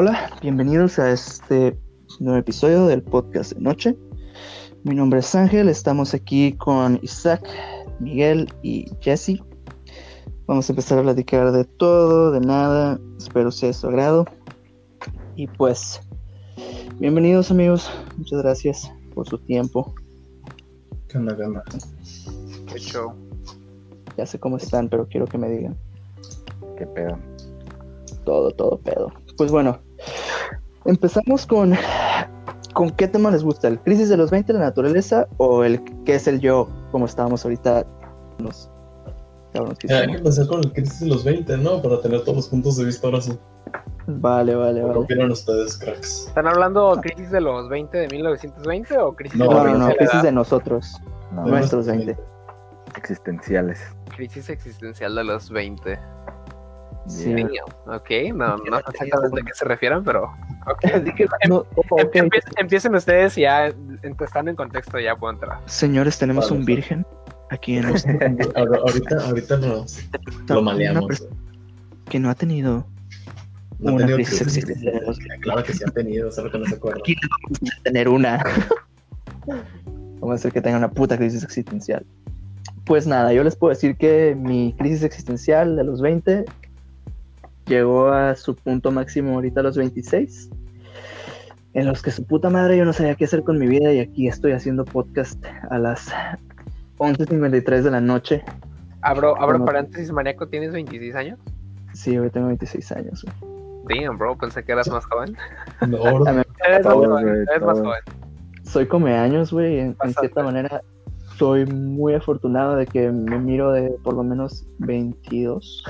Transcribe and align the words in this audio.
Hola, 0.00 0.30
bienvenidos 0.42 1.00
a 1.00 1.10
este 1.10 1.76
nuevo 2.20 2.38
episodio 2.38 2.86
del 2.86 3.02
podcast 3.02 3.54
de 3.54 3.60
noche. 3.60 3.96
Mi 4.84 4.94
nombre 4.94 5.18
es 5.18 5.34
Ángel, 5.34 5.68
estamos 5.68 6.14
aquí 6.14 6.52
con 6.52 7.00
Isaac, 7.02 7.42
Miguel 7.98 8.48
y 8.62 8.88
Jesse. 9.00 9.42
Vamos 10.46 10.68
a 10.68 10.72
empezar 10.72 11.00
a 11.00 11.02
platicar 11.02 11.50
de 11.50 11.64
todo, 11.64 12.30
de 12.30 12.38
nada, 12.38 13.00
espero 13.18 13.50
sea 13.50 13.70
de 13.70 13.72
su 13.72 13.88
agrado. 13.88 14.24
Y 15.34 15.48
pues, 15.48 16.00
bienvenidos 17.00 17.50
amigos, 17.50 17.90
muchas 18.16 18.40
gracias 18.40 18.92
por 19.16 19.26
su 19.26 19.36
tiempo. 19.36 19.92
¿Qué 21.08 21.18
onda, 21.18 21.36
qué 21.36 21.42
onda? 21.42 21.64
Qué 22.72 22.78
show. 22.78 23.14
Ya 24.16 24.26
sé 24.26 24.38
cómo 24.38 24.58
están, 24.58 24.88
pero 24.88 25.08
quiero 25.08 25.26
que 25.26 25.38
me 25.38 25.50
digan. 25.50 25.76
¿Qué 26.76 26.86
pedo? 26.86 27.18
Todo, 28.24 28.52
todo 28.52 28.78
pedo. 28.78 29.12
Pues 29.36 29.50
bueno, 29.50 29.80
empezamos 30.84 31.46
con, 31.46 31.74
con 32.74 32.90
qué 32.90 33.08
tema 33.08 33.30
les 33.30 33.42
gusta, 33.44 33.68
el 33.68 33.78
crisis 33.80 34.08
de 34.08 34.16
los 34.16 34.30
20, 34.30 34.52
la 34.52 34.60
naturaleza 34.60 35.26
o 35.38 35.64
el 35.64 35.82
qué 36.04 36.14
es 36.16 36.26
el 36.28 36.40
yo, 36.40 36.68
como 36.90 37.06
estábamos 37.06 37.44
ahorita 37.44 37.84
los 38.38 38.70
cabrones 39.52 39.78
que 39.78 39.86
Eh, 39.88 39.96
Hay 39.96 40.06
que 40.06 40.16
empezar 40.18 40.46
con 40.46 40.60
el 40.60 40.72
crisis 40.72 41.00
de 41.00 41.06
los 41.08 41.24
20, 41.24 41.56
¿no? 41.58 41.82
Para 41.82 42.00
tener 42.00 42.20
todos 42.22 42.36
los 42.36 42.48
puntos 42.48 42.76
de 42.76 42.84
vista 42.84 43.06
ahora 43.08 43.20
sí. 43.20 43.38
Vale, 44.06 44.54
vale, 44.54 44.80
¿Qué 44.80 44.86
vale. 44.86 44.98
opinan 45.00 45.30
ustedes, 45.30 45.76
cracks? 45.76 46.28
¿Están 46.28 46.46
hablando 46.46 46.98
crisis 47.02 47.30
de 47.30 47.42
los 47.42 47.68
20 47.68 47.98
de 47.98 48.08
1920 48.08 48.96
o 48.98 49.12
crisis 49.14 49.38
No, 49.38 49.44
de 49.48 49.50
No, 49.54 49.64
los 49.64 49.64
no, 49.64 49.70
20 49.70 49.78
no, 49.80 49.88
la 49.88 49.96
crisis 49.96 50.22
de 50.22 50.32
nosotros, 50.32 50.96
No, 51.32 51.44
De 51.44 51.50
nuestros 51.50 51.86
nuestros 51.86 52.06
20. 52.06 52.22
existenciales. 52.96 53.80
crisis 54.16 54.48
existencial 54.48 55.14
de 55.14 55.24
los 55.24 55.50
20? 55.50 55.98
Sí. 57.08 57.32
Damn, 57.34 57.48
Ok, 57.86 58.10
no, 58.34 58.56
no 58.58 58.76
sé 58.78 58.82
exactamente 58.90 59.40
a 59.40 59.44
qué 59.44 59.52
se 59.54 59.64
refieren, 59.64 60.04
pero 60.04 60.24
ok. 60.66 60.82
Dije, 61.04 61.26
no, 61.48 61.64
ok. 61.74 62.14
Em- 62.14 62.26
empie- 62.28 62.42
Empiecen 62.58 62.94
ustedes 62.94 63.36
y 63.38 63.42
ya 63.42 63.72
estando 64.20 64.50
en 64.50 64.56
contexto 64.56 64.98
ya 65.00 65.16
puedo 65.16 65.32
entrar. 65.32 65.58
Señores, 65.66 66.18
tenemos 66.18 66.46
Vale, 66.50 66.58
un 66.60 66.64
vale. 66.66 66.76
virgen 66.76 67.06
aquí 67.50 67.76
en 67.78 67.86
Ahora- 68.56 68.78
ahorita, 68.80 69.16
ahorita 69.26 69.56
nos 69.56 70.06
lo 70.48 70.62
maleamos. 70.62 71.26
que 72.10 72.18
no 72.20 72.28
ha 72.30 72.34
tenido 72.34 72.86
No 73.78 73.90
ha 73.90 73.92
una 73.94 73.98
tenido 74.06 74.16
crisis 74.16 74.42
crisis 74.42 74.58
existencial. 74.68 75.40
Claro 75.40 75.64
que 75.64 75.72
sí 75.72 75.84
ha 75.86 75.90
tenido, 75.90 76.30
solo 76.30 76.50
que 76.50 76.58
no 76.58 76.66
se 76.66 76.74
acuerda. 76.74 77.00
Aquí 77.00 77.14
vamos 77.42 77.72
a 77.78 77.82
tener 77.84 78.08
una. 78.08 78.44
Vamos 80.20 80.32
a 80.32 80.34
hacer 80.34 80.52
que 80.52 80.60
tenga 80.60 80.76
una 80.78 80.90
puta 80.90 81.16
crisis 81.16 81.42
existencial. 81.44 82.04
Pues 82.84 83.06
nada, 83.06 83.32
yo 83.32 83.44
les 83.44 83.54
puedo 83.56 83.70
decir 83.70 83.96
que 83.96 84.34
mi 84.38 84.74
crisis 84.78 85.02
existencial 85.04 85.76
de 85.76 85.84
los 85.84 86.00
20 86.02 86.44
llegó 87.68 88.08
a 88.08 88.34
su 88.34 88.56
punto 88.56 88.90
máximo 88.90 89.34
ahorita 89.34 89.60
a 89.60 89.62
los 89.62 89.76
26. 89.76 90.50
En 91.74 91.86
los 91.86 92.02
que 92.02 92.10
su 92.10 92.24
puta 92.26 92.50
madre 92.50 92.76
yo 92.76 92.84
no 92.84 92.92
sabía 92.92 93.14
qué 93.14 93.24
hacer 93.24 93.44
con 93.44 93.58
mi 93.58 93.66
vida 93.66 93.92
y 93.92 94.00
aquí 94.00 94.26
estoy 94.26 94.52
haciendo 94.52 94.84
podcast 94.84 95.44
a 95.70 95.78
las 95.78 96.08
11.53 96.96 97.82
de 97.82 97.90
la 97.90 98.00
noche. 98.00 98.42
Abro, 99.02 99.40
abro 99.40 99.64
paréntesis, 99.64 100.10
maníaco, 100.10 100.48
¿tienes 100.48 100.72
26 100.72 101.14
años? 101.14 101.38
Sí, 101.92 102.18
hoy 102.18 102.30
tengo 102.30 102.48
26 102.48 102.92
años. 102.92 103.24
güey. 103.84 104.00
Damn, 104.00 104.18
bro, 104.18 104.36
pensé 104.36 104.64
que 104.64 104.72
eras 104.72 104.88
más 104.88 105.04
joven. 105.06 105.36
No, 105.86 105.98
Eres 106.66 106.84
más 106.84 106.94
joven, 106.94 107.46
eres 107.48 107.62
más 107.62 107.78
joven. 107.78 108.00
soy 108.64 108.86
come 108.86 109.16
años, 109.16 109.52
güey. 109.52 109.78
En, 109.78 109.96
en 110.02 110.14
cierta 110.14 110.42
manera, 110.42 110.82
soy 111.38 111.64
muy 111.66 112.14
afortunado 112.14 112.76
de 112.76 112.86
que 112.86 113.10
me 113.10 113.38
miro 113.38 113.72
de 113.72 113.90
por 114.02 114.14
lo 114.14 114.22
menos 114.24 114.66
22. 114.78 115.84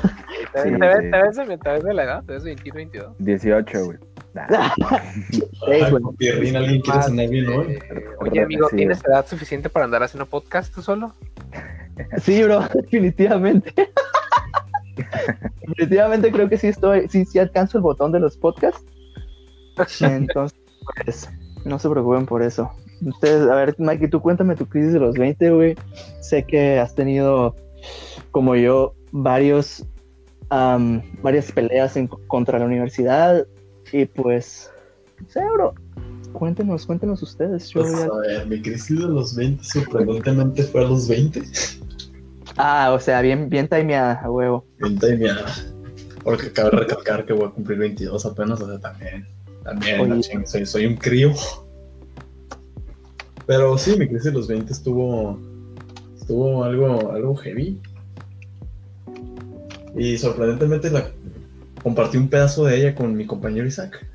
¿Te, 0.52 0.62
Sí, 0.62 0.70
te 0.70 0.78
ves, 0.78 0.96
sí. 1.02 1.10
te, 1.10 1.22
ves 1.22 1.36
de, 1.36 1.58
te 1.58 1.70
ves 1.70 1.84
de 1.84 1.94
la 1.94 2.04
edad? 2.04 2.24
¿Te 2.24 2.32
ves 2.34 2.44
21, 2.44 2.74
22? 2.76 3.16
18, 3.18 3.84
güey. 3.86 3.98
Nah, 4.34 4.46
Ay, 5.66 5.82
¿alguien 5.82 6.80
quiere 6.82 7.02
cenar 7.02 7.28
bien 7.28 7.48
hoy? 7.48 7.66
eh, 7.72 8.04
Oye, 8.20 8.42
amigo. 8.42 8.68
¿tienes 8.68 9.02
edad 9.04 9.26
suficiente 9.26 9.70
para 9.70 9.84
andar 9.86 10.02
haciendo 10.02 10.26
podcast 10.26 10.74
tú 10.74 10.82
solo? 10.82 11.14
Sí, 12.22 12.42
bro, 12.44 12.60
definitivamente. 12.74 13.72
definitivamente 15.66 16.30
creo 16.30 16.48
que 16.48 16.58
sí 16.58 16.68
estoy, 16.68 17.08
sí, 17.08 17.24
sí 17.24 17.38
alcanzo 17.38 17.78
el 17.78 17.82
botón 17.82 18.12
de 18.12 18.20
los 18.20 18.36
podcasts. 18.36 18.84
Entonces, 20.00 20.58
pues, 21.04 21.30
no 21.68 21.78
se 21.78 21.88
preocupen 21.88 22.26
por 22.26 22.42
eso. 22.42 22.70
Ustedes, 23.00 23.48
a 23.48 23.54
ver, 23.54 23.74
Mikey, 23.78 24.08
tú 24.08 24.20
cuéntame 24.20 24.56
tu 24.56 24.66
crisis 24.66 24.92
de 24.94 25.00
los 25.00 25.14
20, 25.16 25.50
güey. 25.50 25.74
Sé 26.20 26.44
que 26.44 26.78
has 26.78 26.94
tenido, 26.94 27.54
como 28.32 28.56
yo, 28.56 28.94
varios, 29.12 29.84
am, 30.50 31.02
varias 31.22 31.52
peleas 31.52 31.96
en- 31.96 32.08
contra 32.08 32.58
la 32.58 32.64
universidad. 32.66 33.46
Y 33.92 34.04
pues, 34.06 34.70
sé, 35.28 35.40
bro. 35.54 35.74
Cuéntenos, 36.32 36.84
cuéntenos 36.86 37.22
ustedes. 37.22 37.68
Yo 37.70 37.80
Pues, 37.82 37.92
ya- 37.92 38.04
a 38.06 38.18
ver, 38.18 38.46
mi 38.46 38.60
crisis 38.60 38.98
de 38.98 39.06
los 39.06 39.34
20 39.34 39.62
sorprendentemente 39.64 40.62
fue 40.64 40.84
a 40.84 40.88
los 40.88 41.08
20. 41.08 41.42
Ah, 42.56 42.90
o 42.92 42.98
sea, 43.00 43.20
bien, 43.22 43.48
bien 43.48 43.68
timeada, 43.68 44.20
a 44.22 44.30
huevo. 44.30 44.64
Bien 44.78 44.98
timeada. 44.98 45.46
Porque 46.24 46.52
cabe 46.52 46.70
recalcar 46.70 47.24
que 47.24 47.32
voy 47.32 47.46
a 47.46 47.50
cumplir 47.50 47.78
22 47.78 48.26
apenas, 48.26 48.60
o 48.60 48.66
sea, 48.68 48.78
también. 48.78 49.26
También, 49.68 50.12
Oye. 50.12 50.46
soy, 50.46 50.64
soy 50.64 50.86
un 50.86 50.96
crío. 50.96 51.34
Pero 53.46 53.76
sí, 53.76 53.98
mi 53.98 54.08
crisis 54.08 54.24
de 54.24 54.32
los 54.32 54.48
20 54.48 54.72
estuvo. 54.72 55.38
Estuvo 56.18 56.64
algo, 56.64 57.12
algo 57.12 57.36
heavy. 57.36 57.80
Y 59.94 60.16
sorprendentemente 60.16 60.90
la, 60.90 61.10
compartí 61.82 62.16
un 62.16 62.28
pedazo 62.28 62.64
de 62.64 62.76
ella 62.76 62.94
con 62.94 63.14
mi 63.14 63.26
compañero 63.26 63.66
Isaac. 63.66 64.06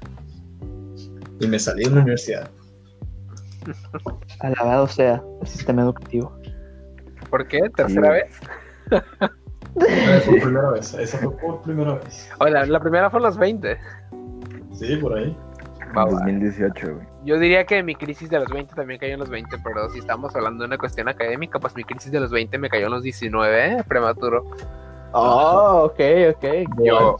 Y 1.39 1.47
me 1.47 1.59
salí 1.59 1.83
de 1.83 1.91
la 1.91 2.01
universidad. 2.01 2.49
Alabado 4.39 4.87
sea 4.87 5.23
el 5.41 5.47
sistema 5.47 5.83
educativo. 5.83 6.35
¿Por 7.29 7.47
qué? 7.47 7.61
¿Tercera 7.75 8.11
vez? 8.11 8.39
Por 10.25 10.39
primera 10.41 10.71
vez, 10.71 10.93
esa 10.93 11.17
fue 11.19 11.37
por 11.37 11.61
primera 11.61 11.95
vez. 11.95 12.29
Hola, 12.39 12.65
la 12.65 12.79
primera 12.79 13.09
fue 13.09 13.19
a 13.19 13.23
los 13.23 13.37
20. 13.37 13.77
Sí, 14.73 14.97
por 14.97 15.17
ahí. 15.17 15.35
Va, 15.95 16.05
va. 16.05 16.11
2018, 16.11 16.95
güey. 16.95 17.07
Yo 17.25 17.37
diría 17.39 17.65
que 17.65 17.83
mi 17.83 17.95
crisis 17.95 18.29
de 18.29 18.39
los 18.39 18.49
20 18.49 18.73
también 18.75 18.99
cayó 18.99 19.13
en 19.13 19.19
los 19.19 19.29
20, 19.29 19.57
pero 19.63 19.89
si 19.89 19.99
estamos 19.99 20.35
hablando 20.35 20.63
de 20.63 20.67
una 20.67 20.77
cuestión 20.77 21.07
académica, 21.07 21.59
pues 21.59 21.75
mi 21.75 21.83
crisis 21.83 22.11
de 22.11 22.19
los 22.19 22.31
20 22.31 22.57
me 22.57 22.69
cayó 22.69 22.85
en 22.87 22.91
los 22.93 23.03
19, 23.03 23.65
¿eh? 23.79 23.83
prematuro. 23.87 24.43
Oh, 25.15 25.83
ok, 25.85 25.99
ok. 26.35 26.43
Yo- 26.83 26.83
Yo, 26.83 27.17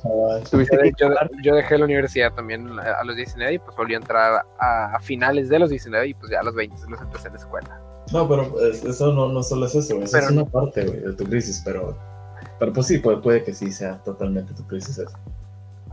que 0.52 0.92
yo- 0.98 1.08
acabar. 1.08 1.30
yo 1.44 1.56
dejé 1.56 1.78
la 1.78 1.86
universidad 1.86 2.34
también 2.34 2.68
a 2.80 3.04
los 3.04 3.16
19 3.16 3.54
y 3.54 3.60
pues 3.60 3.78
volví 3.78 3.94
a 3.94 3.98
entrar 3.98 4.44
a, 4.60 4.96
a 4.96 5.00
finales 5.00 5.48
de 5.50 5.60
los 5.60 5.70
19 5.70 6.08
y 6.08 6.14
pues 6.16 6.32
ya 6.32 6.40
a 6.40 6.44
los 6.44 6.56
20 6.56 6.76
los 6.90 7.00
empecé 7.00 7.28
en 7.28 7.34
la 7.36 7.40
escuela. 7.40 7.80
No, 8.12 8.28
pero 8.28 8.50
pues, 8.50 8.84
eso 8.84 9.14
no, 9.14 9.30
no 9.30 9.44
solo 9.44 9.68
es 9.68 9.76
eso, 9.76 10.02
eso 10.02 10.12
Pero 10.12 10.26
es 10.26 10.32
una 10.32 10.46
parte 10.46 10.86
güey, 10.86 11.00
de 11.02 11.14
tu 11.14 11.24
crisis, 11.26 11.62
pero, 11.64 11.96
pero 12.60 12.74
pues 12.74 12.88
sí, 12.88 12.98
puede, 12.98 13.18
puede 13.18 13.44
que 13.44 13.54
sí 13.54 13.72
sea 13.72 13.98
totalmente 14.04 14.54
tu 14.56 14.66
crisis 14.68 14.98
eso. 14.98 15.18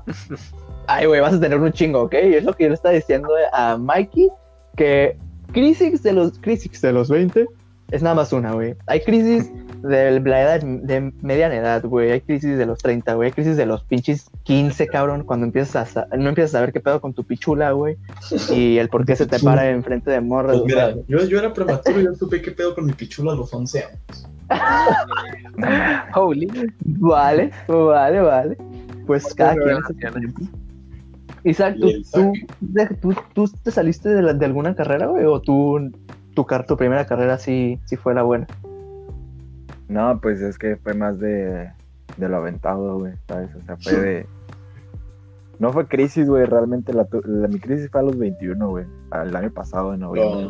Ay, 0.93 1.07
güey, 1.07 1.21
vas 1.21 1.35
a 1.35 1.41
tener 1.41 1.61
un 1.61 1.73
chingo, 1.73 2.03
¿ok? 2.03 2.15
Es 2.15 2.43
lo 2.43 2.53
que 2.53 2.65
yo 2.65 2.71
le 2.71 2.75
estaba 2.75 2.93
diciendo 2.93 3.29
a 3.53 3.77
Mikey, 3.77 4.29
que 4.77 5.17
crisis 5.53 6.03
de 6.03 6.13
los, 6.13 6.37
crisis 6.41 6.81
de 6.81 6.93
los 6.93 7.09
20 7.09 7.47
es 7.93 8.03
nada 8.03 8.17
más 8.17 8.33
una, 8.33 8.55
güey. 8.55 8.75
Hay 8.89 9.01
crisis 9.03 9.53
de 9.83 10.19
la 10.19 10.43
edad, 10.43 10.61
de 10.61 11.13
mediana 11.23 11.55
edad, 11.55 11.85
güey. 11.85 12.11
Hay 12.11 12.21
crisis 12.21 12.59
de 12.59 12.67
los 12.67 12.81
30, 12.81 13.15
güey. 13.15 13.29
Hay 13.29 13.33
crisis 13.33 13.57
de 13.57 13.67
los 13.67 13.85
pinches 13.85 14.31
15, 14.43 14.89
cabrón, 14.89 15.23
cuando 15.23 15.47
empiezas 15.47 15.97
a, 15.97 16.09
no 16.19 16.29
empiezas 16.29 16.57
a 16.57 16.59
saber 16.59 16.73
qué 16.73 16.81
pedo 16.81 17.01
con 17.01 17.15
tu 17.15 17.23
pichula, 17.23 17.71
güey. 17.71 17.97
Y 18.51 18.79
el 18.79 18.89
por 18.89 19.07
qué 19.07 19.15
se 19.15 19.27
te 19.27 19.39
para 19.39 19.71
enfrente 19.71 20.11
de 20.11 20.21
morras. 20.21 20.59
Pues 20.59 20.75
mira, 20.75 20.97
yo, 21.07 21.25
yo 21.25 21.39
era 21.39 21.53
prematuro 21.53 22.01
y 22.01 22.05
yo 22.05 22.15
supe 22.17 22.43
qué 22.43 22.51
pedo 22.51 22.75
con 22.75 22.85
mi 22.85 22.95
pichula 22.95 23.31
a 23.31 23.37
los 23.37 23.55
11 23.55 23.85
años. 23.85 24.29
Holy. 26.17 26.51
Vale, 26.85 27.53
vale, 27.69 28.21
vale. 28.21 28.57
Pues 29.07 29.33
cada 29.37 29.55
quien. 29.55 29.79
Isaac, 31.45 31.77
¿tú, 31.81 31.89
tú, 32.13 32.33
tú, 33.01 33.15
tú 33.35 33.49
te 33.63 33.71
saliste 33.71 34.09
de, 34.11 34.23
la- 34.23 34.35
de 34.35 34.45
alguna 34.47 34.75
carrera, 34.75 35.07
güey? 35.07 35.25
¿O 35.25 35.41
tú, 35.41 35.91
tu, 36.35 36.45
car- 36.47 36.67
tu 36.67 36.77
primera 36.77 37.07
carrera 37.07 37.39
sí, 37.39 37.81
sí 37.85 37.97
fue 37.97 38.15
la 38.15 38.23
buena? 38.23 38.47
No, 39.89 40.21
pues 40.21 40.41
es 40.41 40.59
que 40.59 40.77
fue 40.77 40.95
más 40.95 41.19
de, 41.19 41.71
de 42.17 42.29
lo 42.29 42.37
aventado, 42.37 42.99
güey, 42.99 43.15
¿sabes? 43.27 43.51
O 43.57 43.61
sea, 43.63 43.77
fue 43.77 43.93
de... 43.93 44.27
No 45.59 45.73
fue 45.73 45.87
crisis, 45.89 46.27
güey, 46.29 46.45
realmente 46.47 46.93
la, 46.93 47.05
tu- 47.05 47.23
la- 47.25 47.49
mi 47.49 47.59
crisis 47.59 47.91
fue 47.91 48.01
a 48.01 48.05
los 48.05 48.17
21, 48.17 48.69
güey, 48.69 48.87
el 49.23 49.35
año 49.37 49.51
pasado, 49.51 49.93
en 49.95 50.01
noviembre. 50.01 50.47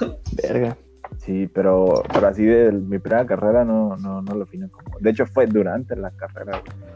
No. 0.00 0.16
Verga. 0.42 0.76
Sí, 1.18 1.48
pero, 1.54 2.02
pero 2.12 2.28
así 2.28 2.44
de 2.44 2.70
mi 2.72 2.98
primera 2.98 3.24
carrera 3.26 3.64
no, 3.64 3.96
no, 3.96 4.20
no 4.22 4.34
lo 4.34 4.46
fino 4.46 4.68
como... 4.70 4.98
De 5.00 5.10
hecho, 5.10 5.26
fue 5.26 5.46
durante 5.46 5.96
la 5.96 6.10
carrera, 6.10 6.60
güey, 6.60 6.88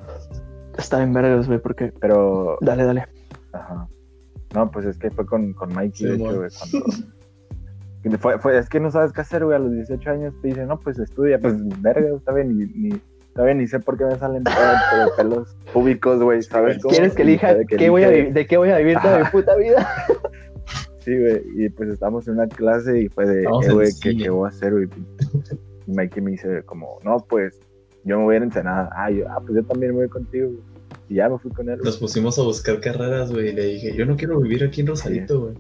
Está 0.79 0.99
bien 0.99 1.12
vergas, 1.12 1.47
güey, 1.47 1.59
porque... 1.59 1.93
pero... 2.00 2.56
Dale, 2.62 2.85
dale. 2.85 3.06
Ajá. 3.52 3.88
No, 4.54 4.70
pues 4.70 4.84
es 4.87 4.99
que 4.99 5.10
fue 5.10 5.25
con, 5.26 5.52
con 5.54 5.72
Mikey, 5.75 5.93
Sí, 5.93 6.04
de 6.06 6.14
hecho, 6.14 6.37
güey, 6.38 6.50
cuando... 6.58 6.93
Fue, 8.19 8.37
fue- 8.40 8.58
es 8.58 8.69
que 8.69 8.81
no 8.81 8.90
sabes 8.90 9.12
qué 9.12 9.20
hacer, 9.20 9.44
güey, 9.44 9.54
a 9.54 9.60
los 9.60 9.70
18 9.72 10.10
años 10.10 10.34
te 10.43 10.49
dicen, 10.49 10.66
no, 10.66 10.76
pues 10.81 10.99
estudia, 10.99 11.38
pues 11.38 11.54
verga, 11.81 12.08
está 12.16 12.32
bien, 12.32 12.58
ni, 12.58 12.64
ni, 12.66 13.00
Todavía 13.32 13.54
ni 13.54 13.66
sé 13.69 13.78
por 13.78 13.96
qué 13.96 14.04
me 14.04 14.16
salen 14.19 14.43
pelos, 14.43 15.12
pelos 15.16 15.56
públicos, 15.72 16.20
güey, 16.20 16.43
¿sabes 16.43 16.78
cómo? 16.82 16.90
¿Quieres 16.93 17.14
que 17.14 17.22
elija 17.22 17.54
De 17.54 17.64
que 17.64 17.76
qué 17.76 17.88
voy 17.90 18.02
a 18.02 18.08
elige- 18.10 18.26
vi- 18.26 18.32
de 18.32 18.46
qué 18.49 18.56
voy 18.56 18.70
a 18.70 18.78
vivir 18.78 18.99
toda 19.00 19.20
mi 19.20 19.25
puta 19.31 19.55
vida? 19.56 19.87
Sí, 20.98 21.16
güey, 21.19 21.43
y 21.56 21.69
pues 21.69 21.88
estamos 21.90 22.26
en 22.28 22.34
una 22.34 22.46
clase 22.48 23.02
y 23.02 23.08
fue 23.08 23.25
de, 23.26 23.43
eh, 23.44 23.72
güey, 23.72 23.88
¿qué. 24.02 24.16
¿qué 24.16 24.31
voy 24.31 24.46
a 24.46 24.48
hacer, 24.48 24.72
güey? 24.72 24.88
Y 25.87 25.93
Mikey 25.93 26.22
me 26.22 26.32
dice 26.32 26.62
como, 26.64 26.98
no, 27.05 27.19
pues, 27.28 27.58
yo 28.05 28.19
me 28.19 28.25
voy 28.25 28.34
a 28.34 28.37
ir 28.38 28.43
a 28.43 28.46
Ensenada. 28.46 28.90
Ah, 28.94 29.10
yo, 29.10 29.26
ah, 29.31 29.40
pues 29.40 29.55
yo 29.55 29.64
también 29.64 29.93
me 29.93 29.98
voy 30.00 30.08
contigo, 30.08 30.48
güey. 30.48 30.62
Y 31.12 31.17
ya 31.17 31.29
me 31.29 31.38
fui 31.38 31.50
con 31.50 31.69
él, 31.69 31.76
güey. 31.76 31.85
Nos 31.85 31.99
pusimos 31.99 32.38
a 32.38 32.43
buscar 32.43 32.81
carreras, 32.81 33.31
güey, 33.31 33.50
y 33.50 33.53
le 33.53 33.64
dije, 33.67 33.94
yo 33.94 34.06
no 34.06 34.17
quiero 34.17 34.41
vivir 34.41 34.64
aquí 34.64 34.81
en 34.81 34.87
Rosarito, 34.87 35.41
güey. 35.43 35.55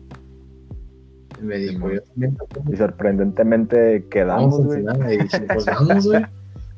Y 1.42 1.44
me 1.44 1.58
dijo, 1.58 1.92
yo 1.92 2.00
también 2.04 2.38
Y 2.72 2.76
sorprendentemente 2.76 4.06
quedamos, 4.10 4.64
güey. 4.64 4.82
Y 5.10 5.18
dije, 5.18 5.40
pues 5.52 5.66
vamos, 5.66 6.06
güey. 6.06 6.24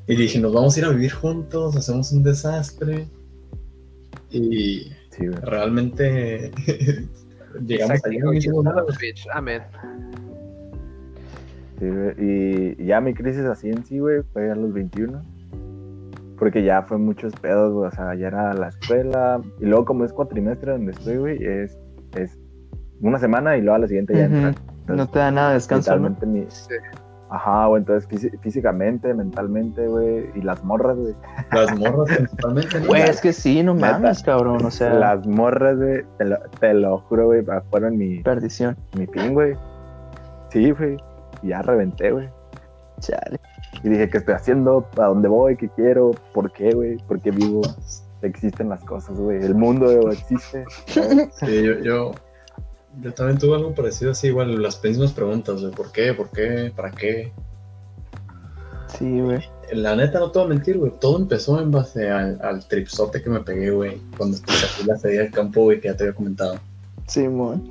Y 0.09 0.17
dije, 0.17 0.41
nos 0.41 0.53
vamos 0.53 0.75
a 0.75 0.81
ir 0.81 0.87
a 0.87 0.89
vivir 0.89 1.13
juntos, 1.13 1.77
hacemos 1.77 2.11
un 2.11 2.25
desastre. 2.25 3.07
Y 4.33 4.91
Sí, 5.11 5.29
güey. 5.29 5.39
realmente 5.45 6.51
llegamos 7.65 8.05
allá, 8.05 8.25
no 8.25 8.33
hicimos 8.33 8.65
nada. 8.65 8.85
Amén. 9.35 9.63
Sí, 11.79 11.87
y 12.19 12.87
ya 12.87 13.01
mi 13.01 13.15
crisis 13.15 13.45
así 13.45 13.69
en 13.69 13.87
sí, 13.87 14.01
güey, 14.01 14.23
fue 14.33 14.51
a 14.51 14.57
los 14.57 14.73
21. 14.73 15.34
Porque 16.39 16.63
ya 16.65 16.83
fue 16.83 16.99
muchos 16.99 17.33
pedos, 17.37 17.73
güey. 17.73 17.89
O 17.89 17.91
sea, 17.93 18.15
ya 18.15 18.27
era 18.29 18.53
la 18.55 18.69
escuela. 18.69 19.41
Y 19.61 19.67
luego, 19.67 19.85
como 19.85 20.05
es 20.05 20.13
cuatrimestre 20.13 20.73
donde 20.73 20.93
estoy, 20.93 21.17
güey, 21.19 21.45
es, 21.45 21.79
es 22.17 22.39
una 23.01 23.19
semana 23.19 23.57
y 23.57 23.61
luego 23.61 23.77
a 23.77 23.79
la 23.81 23.87
siguiente 23.89 24.15
ya. 24.17 24.29
No 24.87 25.09
te 25.09 25.19
da 25.19 25.31
nada 25.31 25.49
de 25.49 25.55
descanso, 25.55 25.97
¿no? 25.99 26.11
Mi- 26.27 26.45
Sí. 26.49 26.75
Ajá, 27.31 27.67
güey, 27.67 27.81
entonces 27.81 28.09
físi- 28.09 28.39
físicamente, 28.41 29.13
mentalmente, 29.13 29.89
güey, 29.89 30.27
y 30.37 30.43
las 30.43 30.63
morras, 30.63 30.97
güey. 30.97 31.15
Las 31.53 31.77
morras 31.79 32.17
principalmente. 32.17 32.79
Güey, 32.87 33.03
es 33.03 33.21
que 33.21 33.33
sí, 33.33 33.63
no 33.63 33.75
Neta. 33.75 33.93
mames, 33.93 34.23
cabrón. 34.23 34.65
O 34.65 34.71
sea, 34.71 34.95
Las 34.95 35.27
morras, 35.27 35.79
güey, 35.79 36.05
te 36.19 36.25
lo, 36.27 36.37
te 36.61 36.75
lo 36.75 36.99
juro, 36.99 37.27
güey, 37.27 37.45
fueron 37.71 37.97
mi, 37.97 38.23
perdición. 38.23 38.77
mi 38.97 39.07
fin, 39.07 39.33
güey. 39.33 39.57
Sí, 40.51 40.71
güey, 40.73 40.97
y 41.43 41.49
ya 41.49 41.63
reventé, 41.63 42.13
güey. 42.13 42.29
Chale. 43.01 43.41
Y 43.85 43.91
dije, 43.91 44.09
¿qué 44.09 44.19
estoy 44.19 44.35
haciendo? 44.35 44.89
¿A 44.97 45.05
dónde 45.05 45.29
voy? 45.29 45.57
¿Qué 45.57 45.69
quiero? 45.69 46.13
¿Por 46.33 46.51
qué, 46.53 46.73
güey? 46.73 46.97
¿Por 47.07 47.21
qué 47.21 47.31
vivo? 47.31 47.61
Existen 48.23 48.71
las 48.71 48.83
cosas, 48.83 49.19
güey. 49.21 49.45
El 49.45 49.55
mundo 49.55 49.85
güey, 50.01 50.17
existe. 50.17 50.65
Sí, 50.87 51.63
yo, 51.63 51.79
yo, 51.81 52.13
yo 53.03 53.13
también 53.13 53.39
tuve 53.39 53.57
algo 53.57 53.75
parecido 53.75 54.13
así, 54.13 54.29
igual 54.29 54.61
las 54.63 54.83
mismas 54.83 55.13
preguntas, 55.13 55.61
de 55.61 55.69
por 55.69 55.93
qué, 55.93 56.15
por 56.15 56.31
qué, 56.31 56.73
para 56.75 56.91
qué. 56.91 57.31
Sí, 58.99 59.21
güey. 59.21 59.41
La 59.73 59.95
neta, 59.97 60.19
no 60.19 60.31
te 60.31 60.39
voy 60.39 60.47
a 60.47 60.51
mentir, 60.55 60.79
güey. 60.79 60.93
Todo 61.01 61.19
empezó 61.19 61.61
en 61.61 61.71
base 61.71 62.11
al, 62.11 62.41
al 62.43 62.67
tripsote 62.67 63.23
que 63.23 63.29
me 63.29 63.41
pegué, 63.41 63.71
güey. 63.71 64.01
Cuando 64.17 64.37
saqué 64.39 64.87
la 64.87 64.97
salida 64.97 65.23
del 65.23 65.31
campo, 65.33 65.63
güey, 65.65 65.81
que 65.81 65.89
ya 65.89 65.97
te 65.97 66.05
había 66.05 66.15
comentado. 66.15 66.55
Simón. 67.07 67.71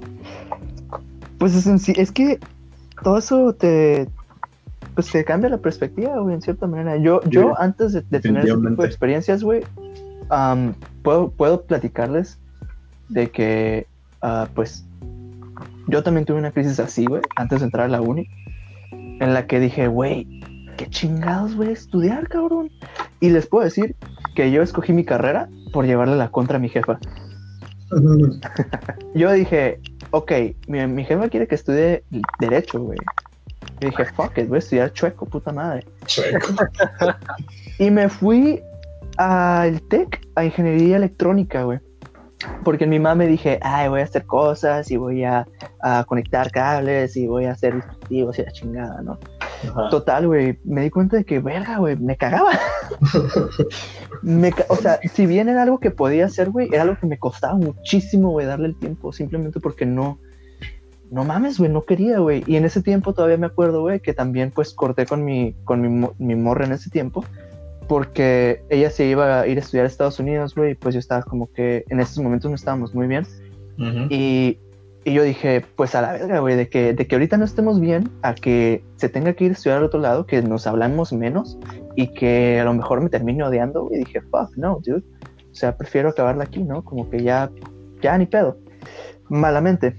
Pues 1.39 1.56
es, 1.56 1.65
en 1.65 1.80
sí- 1.80 1.94
es 1.98 2.12
que 2.12 2.39
todo 3.04 3.18
eso 3.18 3.54
te 3.54 4.07
pues 4.95 5.12
te 5.12 5.24
cambia 5.24 5.50
la 5.50 5.57
perspectiva, 5.57 6.19
güey, 6.19 6.36
en 6.36 6.42
cierta 6.42 6.68
manera. 6.68 6.98
Yo, 6.98 7.22
Sí, 7.24 7.30
yo 7.31 7.60
antes 7.60 7.94
de, 7.94 8.01
de 8.10 8.19
tener 8.19 8.45
ese 8.45 8.56
tipo 8.56 8.81
de 8.81 8.88
experiencias, 8.88 9.44
güey, 9.44 9.63
am, 10.30 10.74
puedo, 11.01 11.31
puedo 11.31 11.63
platicarles 11.63 12.40
de 13.10 13.30
que, 13.30 13.88
ah, 14.22 14.48
pues, 14.54 14.86
yo 15.88 16.04
también 16.04 16.25
tuve 16.25 16.38
una 16.38 16.51
crisis 16.51 16.80
así, 16.80 17.06
güey, 17.06 17.22
antes 17.36 17.60
de 17.60 17.66
entrar 17.66 17.86
a 17.86 17.90
la 17.90 18.01
uni, 18.01 18.28
en 18.92 19.34
la 19.34 19.48
que 19.48 19.60
dije, 19.60 19.88
güey, 19.88 20.42
¿qué 20.78 20.88
chingados 20.88 21.56
voy 21.56 21.68
a 21.68 21.72
estudiar, 21.72 22.28
cabrón? 22.30 22.69
Y 23.19 23.30
les 23.30 23.48
puedo 23.48 23.63
decir 23.63 23.96
que 24.36 24.51
yo 24.51 24.62
escogí 24.62 24.94
mi 24.94 25.06
carrera 25.06 25.50
por 25.72 25.86
llevarle 25.86 26.16
la 26.16 26.30
contra 26.30 26.57
a 26.57 26.60
mi 26.60 26.69
jefa. 26.69 27.00
Yo 29.13 29.31
dije, 29.31 29.80
ok, 30.10 30.31
mi, 30.68 30.86
mi 30.88 31.06
jefa 31.06 31.30
quiere 31.30 31.48
que 31.48 31.56
estudie 31.56 32.04
Derecho, 32.39 32.81
güey. 32.81 32.98
Y 33.84 33.90
dije, 33.90 34.06
fuck 34.06 34.38
it, 34.38 34.48
voy 34.48 34.56
a 34.56 34.60
estudiar 34.60 34.94
chueco, 34.94 35.26
puta 35.26 35.52
madre. 35.52 35.86
Chueco. 36.06 36.54
Y 37.80 37.90
me 37.92 38.08
fui 38.08 38.62
al 39.18 39.82
TEC, 39.90 40.22
a 40.36 40.46
Ingeniería 40.46 40.98
Electrónica, 40.98 41.64
güey. 41.64 41.80
Porque 42.64 42.84
en 42.84 42.90
mi 42.92 43.00
mamá 43.00 43.16
me 43.16 43.28
dije, 43.28 43.58
ay, 43.62 43.88
voy 43.90 44.02
a 44.02 44.04
hacer 44.04 44.26
cosas 44.26 44.92
y 44.92 44.98
voy 44.98 45.24
a, 45.24 45.48
a 45.82 46.04
conectar 46.08 46.52
cables 46.52 47.16
y 47.18 47.26
voy 47.26 47.46
a 47.46 47.52
hacer 47.54 47.76
dispositivos 47.76 48.38
y 48.38 48.44
la 48.44 48.52
chingada, 48.52 49.02
¿no? 49.02 49.18
Ajá. 49.70 49.90
Total, 49.90 50.28
güey, 50.28 50.60
me 50.66 50.82
di 50.82 50.90
cuenta 50.90 51.18
de 51.18 51.24
que, 51.24 51.40
verga, 51.40 51.78
güey, 51.78 51.96
me 51.96 52.16
cagaba. 52.18 52.52
Me 54.22 54.52
ca- 54.52 54.66
o 54.70 54.76
sea, 54.76 55.00
si 55.14 55.26
bien 55.26 55.50
era 55.50 55.64
algo 55.64 55.80
que 55.80 55.92
podía 55.92 56.26
hacer, 56.26 56.50
güey, 56.50 56.70
era 56.72 56.84
algo 56.84 56.98
que 57.00 57.08
me 57.08 57.18
costaba 57.18 57.56
muchísimo, 57.56 58.30
güey, 58.32 58.46
darle 58.46 58.68
el 58.68 58.76
tiempo, 58.78 59.12
simplemente 59.12 59.60
porque 59.60 59.86
no, 59.86 60.18
no 61.13 61.24
mames, 61.24 61.60
güey, 61.60 61.69
no 61.69 61.83
quería, 61.83 62.19
güey. 62.19 62.44
Y 62.48 62.56
en 62.56 62.65
ese 62.65 62.81
tiempo 62.81 63.13
todavía 63.13 63.38
me 63.38 63.45
acuerdo, 63.45 63.81
güey, 63.81 64.00
que 64.00 64.13
también 64.13 64.51
pues 64.51 64.74
corté 64.74 65.06
con 65.06 65.24
mi, 65.24 65.54
con 65.63 65.81
mi, 65.81 66.10
mi 66.18 66.36
morra 66.36 66.65
en 66.65 66.71
ese 66.71 66.89
tiempo, 66.89 67.24
porque 67.88 68.63
ella 68.69 68.89
se 68.89 69.06
iba 69.06 69.42
a 69.42 69.48
ir 69.48 69.57
a 69.57 69.62
estudiar 69.62 69.86
a 69.86 69.88
Estados 69.88 70.19
Unidos, 70.19 70.56
güey, 70.56 70.71
y 70.71 70.75
pues 70.75 70.95
yo 70.95 71.00
estaba 71.00 71.21
como 71.21 71.51
que 71.54 71.86
en 71.89 72.00
esos 72.00 72.18
momentos 72.18 72.50
no 72.50 72.56
estábamos 72.56 72.95
muy 72.95 73.07
bien. 73.07 73.25
Y, 74.10 74.57
y 75.04 75.13
yo 75.13 75.24
dije, 75.24 75.65
pues 75.75 75.95
a 75.95 76.01
la 76.01 76.13
verga, 76.13 76.39
güey, 76.39 76.56
de 76.56 76.69
que, 76.69 76.94
de 76.94 77.07
que 77.07 77.15
ahorita 77.15 77.38
no 77.38 77.45
estemos 77.45 77.80
bien, 77.80 78.10
a 78.21 78.33
que 78.33 78.83
se 78.95 79.10
tenga 79.10 79.33
que 79.33 79.45
ir 79.45 79.51
a 79.51 79.54
estudiar 79.54 79.80
al 79.80 79.83
otro 79.83 80.00
lado, 80.00 80.25
que 80.25 80.42
nos 80.42 80.65
hablamos 80.65 81.13
menos 81.13 81.57
y 81.95 82.07
que 82.07 82.60
a 82.60 82.63
lo 82.63 82.74
mejor 82.74 83.01
me 83.01 83.10
termine 83.10 83.44
odiando, 83.44 83.86
güey. 83.86 84.00
Dije, 84.00 84.21
fuck, 84.21 84.56
no, 84.56 84.80
dude. 84.83 85.04
O 85.51 85.56
sea, 85.56 85.77
prefiero 85.77 86.10
acabarla 86.10 86.45
aquí, 86.45 86.63
¿no? 86.63 86.83
Como 86.83 87.10
que 87.10 87.21
ya, 87.21 87.51
ya 88.01 88.18
ni 88.18 88.25
pedo. 88.25 88.57
Malamente. 89.30 89.95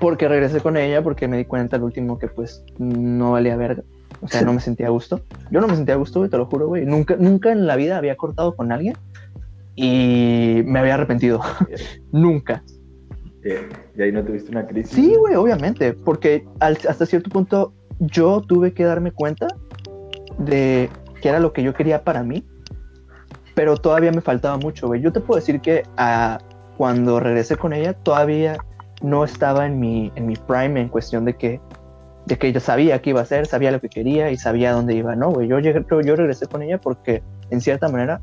Porque 0.00 0.28
regresé 0.28 0.60
con 0.60 0.76
ella, 0.76 1.02
porque 1.02 1.28
me 1.28 1.36
di 1.36 1.44
cuenta 1.44 1.76
al 1.76 1.82
último 1.84 2.18
que 2.18 2.28
pues 2.28 2.64
no 2.78 3.32
valía 3.32 3.56
verga. 3.56 3.82
O 4.20 4.28
sea, 4.28 4.42
no 4.42 4.52
me 4.52 4.60
sentía 4.60 4.86
a 4.86 4.90
gusto. 4.90 5.20
Yo 5.50 5.60
no 5.60 5.66
me 5.68 5.74
sentía 5.76 5.94
a 5.94 5.98
gusto, 5.98 6.20
güey, 6.20 6.30
te 6.30 6.36
lo 6.38 6.46
juro, 6.46 6.68
güey. 6.68 6.84
Nunca, 6.86 7.16
nunca 7.18 7.50
en 7.52 7.66
la 7.66 7.76
vida 7.76 7.96
había 7.98 8.16
cortado 8.16 8.54
con 8.54 8.70
alguien 8.72 8.96
y 9.74 10.62
me 10.64 10.78
había 10.78 10.94
arrepentido. 10.94 11.40
nunca. 12.12 12.62
Y 13.96 14.02
ahí 14.02 14.12
no 14.12 14.22
tuviste 14.22 14.50
una 14.50 14.66
crisis. 14.66 14.92
Sí, 14.94 15.14
güey, 15.18 15.34
obviamente, 15.34 15.92
porque 15.92 16.46
al- 16.60 16.78
hasta 16.88 17.06
cierto 17.06 17.30
punto 17.30 17.72
yo 17.98 18.40
tuve 18.40 18.72
que 18.72 18.84
darme 18.84 19.10
cuenta 19.12 19.48
de 20.38 20.88
que 21.20 21.28
era 21.28 21.40
lo 21.40 21.52
que 21.52 21.62
yo 21.62 21.74
quería 21.74 22.04
para 22.04 22.22
mí, 22.22 22.44
pero 23.54 23.76
todavía 23.76 24.12
me 24.12 24.20
faltaba 24.20 24.56
mucho, 24.58 24.86
güey. 24.86 25.00
Yo 25.00 25.12
te 25.12 25.20
puedo 25.20 25.40
decir 25.40 25.60
que 25.60 25.82
ah, 25.96 26.38
cuando 26.76 27.18
regresé 27.18 27.56
con 27.56 27.72
ella 27.72 27.92
todavía 27.94 28.56
no 29.02 29.24
estaba 29.24 29.66
en 29.66 29.80
mi, 29.80 30.12
en 30.14 30.26
mi 30.26 30.34
prime 30.36 30.80
en 30.80 30.88
cuestión 30.88 31.24
de 31.24 31.34
que, 31.34 31.60
de 32.26 32.38
que 32.38 32.52
yo 32.52 32.60
sabía 32.60 33.00
qué 33.02 33.10
iba 33.10 33.20
a 33.20 33.24
hacer, 33.24 33.46
sabía 33.46 33.70
lo 33.72 33.80
que 33.80 33.88
quería 33.88 34.30
y 34.30 34.36
sabía 34.36 34.72
dónde 34.72 34.94
iba. 34.94 35.16
No, 35.16 35.30
güey, 35.30 35.48
yo, 35.48 35.58
llegué- 35.58 35.84
yo, 35.90 36.00
yo 36.02 36.16
regresé 36.16 36.46
con 36.46 36.62
ella 36.62 36.78
porque 36.80 37.22
en 37.50 37.60
cierta 37.60 37.88
manera 37.88 38.20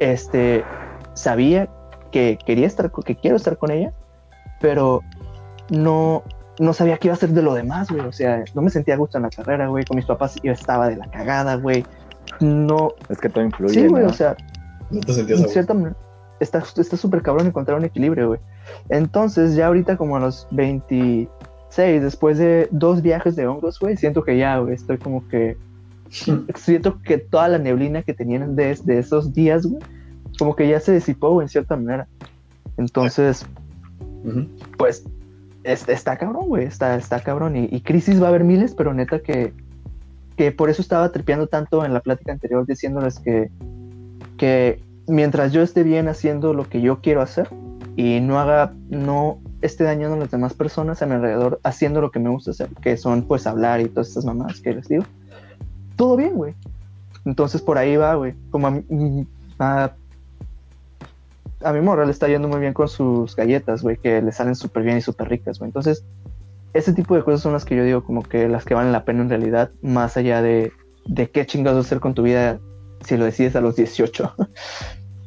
este, 0.00 0.64
sabía 1.14 1.68
que 2.10 2.38
quería 2.44 2.66
estar, 2.66 2.90
que 3.04 3.16
quiero 3.16 3.36
estar 3.36 3.56
con 3.56 3.70
ella, 3.70 3.92
pero 4.60 5.00
no, 5.70 6.22
no 6.58 6.72
sabía 6.72 6.96
qué 6.98 7.08
iba 7.08 7.14
a 7.14 7.16
hacer 7.16 7.30
de 7.30 7.42
lo 7.42 7.54
demás, 7.54 7.90
güey. 7.90 8.00
O 8.06 8.12
sea, 8.12 8.44
no 8.54 8.62
me 8.62 8.70
sentía 8.70 8.94
a 8.94 8.96
gusto 8.98 9.18
en 9.18 9.22
la 9.24 9.30
carrera, 9.30 9.68
güey. 9.68 9.84
Con 9.84 9.96
mis 9.96 10.06
papás 10.06 10.36
yo 10.42 10.52
estaba 10.52 10.88
de 10.88 10.96
la 10.96 11.10
cagada, 11.10 11.56
güey. 11.56 11.84
No, 12.40 12.92
Es 13.08 13.18
que 13.18 13.28
todo 13.28 13.44
influye. 13.44 13.74
sí, 13.74 13.86
güey, 13.88 14.04
¿no? 14.04 14.10
o 14.10 14.12
sea, 14.12 14.36
No 14.90 15.00
te 15.00 15.12
sentías 15.12 15.38
a 15.38 15.42
en 15.42 15.46
gusto. 15.46 15.52
cierta 15.52 15.74
está 16.40 16.96
súper 16.96 17.22
cabrón 17.22 17.46
encontrar 17.46 17.78
un 17.78 17.84
equilibrio, 17.84 18.28
güey. 18.28 18.40
Entonces, 18.88 19.54
ya 19.54 19.66
ahorita 19.68 19.96
como 19.96 20.16
a 20.16 20.20
los 20.20 20.46
26, 20.50 21.28
después 22.02 22.38
de 22.38 22.68
dos 22.70 23.02
viajes 23.02 23.36
de 23.36 23.46
hongos, 23.46 23.78
güey, 23.80 23.96
siento 23.96 24.22
que 24.24 24.36
ya, 24.36 24.58
güey, 24.58 24.74
estoy 24.74 24.98
como 24.98 25.26
que... 25.28 25.56
siento 26.56 27.00
que 27.02 27.18
toda 27.18 27.48
la 27.48 27.58
neblina 27.58 28.02
que 28.02 28.12
tenían 28.12 28.54
de, 28.54 28.78
de 28.84 28.98
esos 28.98 29.32
días, 29.32 29.64
güey, 29.66 29.82
como 30.38 30.54
que 30.56 30.68
ya 30.68 30.78
se 30.80 30.92
disipó, 30.92 31.30
güey, 31.30 31.46
en 31.46 31.48
cierta 31.48 31.76
manera. 31.76 32.06
Entonces, 32.76 33.46
pues, 34.76 35.04
es- 35.64 35.88
está 35.88 36.16
cabrón, 36.16 36.48
güey, 36.48 36.64
está, 36.66 36.96
está 36.96 37.20
cabrón. 37.20 37.56
Y, 37.56 37.68
y 37.70 37.80
crisis 37.80 38.20
va 38.20 38.26
a 38.26 38.28
haber 38.30 38.44
miles, 38.44 38.74
pero 38.74 38.92
neta 38.94 39.20
que, 39.20 39.52
que 40.36 40.52
por 40.52 40.70
eso 40.70 40.82
estaba 40.82 41.10
tripeando 41.12 41.46
tanto 41.46 41.84
en 41.84 41.92
la 41.94 42.00
plática 42.00 42.32
anterior, 42.32 42.66
diciéndoles 42.66 43.18
que, 43.18 43.50
que 44.36 44.80
mientras 45.06 45.52
yo 45.52 45.62
esté 45.62 45.82
bien 45.82 46.08
haciendo 46.08 46.52
lo 46.54 46.68
que 46.68 46.80
yo 46.80 47.00
quiero 47.00 47.22
hacer 47.22 47.48
y 47.96 48.20
no 48.20 48.38
haga, 48.38 48.72
no 48.88 49.38
esté 49.60 49.84
dañando 49.84 50.16
a 50.16 50.18
las 50.18 50.30
demás 50.30 50.54
personas 50.54 51.02
a 51.02 51.06
mi 51.06 51.14
alrededor 51.14 51.60
haciendo 51.62 52.00
lo 52.00 52.10
que 52.10 52.18
me 52.18 52.30
gusta 52.30 52.52
hacer, 52.52 52.68
que 52.80 52.96
son 52.96 53.22
pues 53.22 53.46
hablar 53.46 53.80
y 53.80 53.88
todas 53.88 54.08
estas 54.08 54.24
mamadas 54.24 54.60
que 54.60 54.74
les 54.74 54.88
digo, 54.88 55.04
todo 55.96 56.16
bien, 56.16 56.34
güey. 56.34 56.54
Entonces 57.24 57.60
por 57.62 57.78
ahí 57.78 57.96
va, 57.96 58.14
güey. 58.14 58.34
Como 58.50 58.66
a, 58.66 58.80
a, 59.58 59.92
a 61.62 61.72
mi 61.72 61.80
morra 61.80 62.04
le 62.04 62.12
está 62.12 62.28
yendo 62.28 62.48
muy 62.48 62.60
bien 62.60 62.72
con 62.72 62.88
sus 62.88 63.36
galletas, 63.36 63.82
güey, 63.82 63.96
que 63.96 64.22
le 64.22 64.32
salen 64.32 64.54
súper 64.54 64.82
bien 64.82 64.98
y 64.98 65.02
súper 65.02 65.28
ricas, 65.28 65.58
güey. 65.58 65.68
Entonces, 65.68 66.04
ese 66.72 66.92
tipo 66.92 67.14
de 67.14 67.22
cosas 67.22 67.42
son 67.42 67.52
las 67.52 67.64
que 67.64 67.76
yo 67.76 67.84
digo 67.84 68.02
como 68.02 68.22
que 68.22 68.48
las 68.48 68.64
que 68.64 68.74
valen 68.74 68.92
la 68.92 69.04
pena 69.04 69.22
en 69.22 69.28
realidad, 69.28 69.70
más 69.82 70.16
allá 70.16 70.40
de, 70.42 70.72
de 71.06 71.30
qué 71.30 71.46
chingados 71.46 71.86
hacer 71.86 72.00
con 72.00 72.14
tu 72.14 72.22
vida 72.22 72.58
si 73.04 73.16
lo 73.16 73.24
decides 73.24 73.56
a 73.56 73.60
los 73.60 73.76
18. 73.76 74.34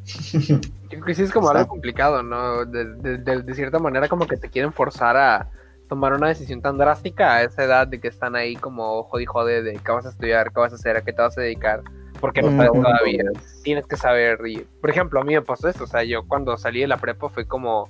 Yo 0.88 0.98
creo 1.00 1.04
que 1.04 1.14
sí 1.14 1.22
es 1.22 1.32
como 1.32 1.48
algo 1.48 1.58
Exacto. 1.60 1.70
complicado, 1.70 2.22
¿no? 2.22 2.64
De, 2.64 2.84
de- 2.96 3.18
de- 3.18 3.42
de 3.42 3.54
cierta 3.54 3.78
manera 3.78 4.08
como 4.08 4.26
que 4.26 4.36
te 4.36 4.48
quieren 4.48 4.72
forzar 4.72 5.16
a 5.16 5.50
tomar 5.88 6.12
una 6.14 6.28
decisión 6.28 6.60
tan 6.62 6.78
drástica 6.78 7.34
a 7.34 7.42
esa 7.42 7.62
edad 7.64 7.86
de 7.86 8.00
que 8.00 8.08
están 8.08 8.34
ahí 8.36 8.56
como 8.56 9.02
jodi 9.04 9.24
jode 9.26 9.62
de 9.62 9.74
qué 9.74 9.92
vas 9.92 10.06
a 10.06 10.10
estudiar, 10.10 10.52
qué 10.52 10.60
vas 10.60 10.72
a 10.72 10.76
hacer, 10.76 10.96
a 10.96 11.02
qué 11.02 11.12
te 11.12 11.22
vas 11.22 11.36
a 11.38 11.42
dedicar, 11.42 11.82
porque 12.20 12.42
no 12.42 12.50
sabes 12.56 12.72
todavía. 12.72 13.22
Tienes 13.62 13.86
que 13.86 13.96
saber. 13.96 14.38
Y, 14.46 14.58
por 14.80 14.90
ejemplo, 14.90 15.20
a 15.20 15.24
mí 15.24 15.34
me 15.34 15.42
pasó 15.42 15.68
esto, 15.68 15.84
o 15.84 15.86
sea, 15.86 16.02
yo 16.02 16.26
cuando 16.26 16.56
salí 16.56 16.80
de 16.80 16.88
la 16.88 16.96
prepa 16.96 17.28
fue 17.28 17.46
como 17.46 17.88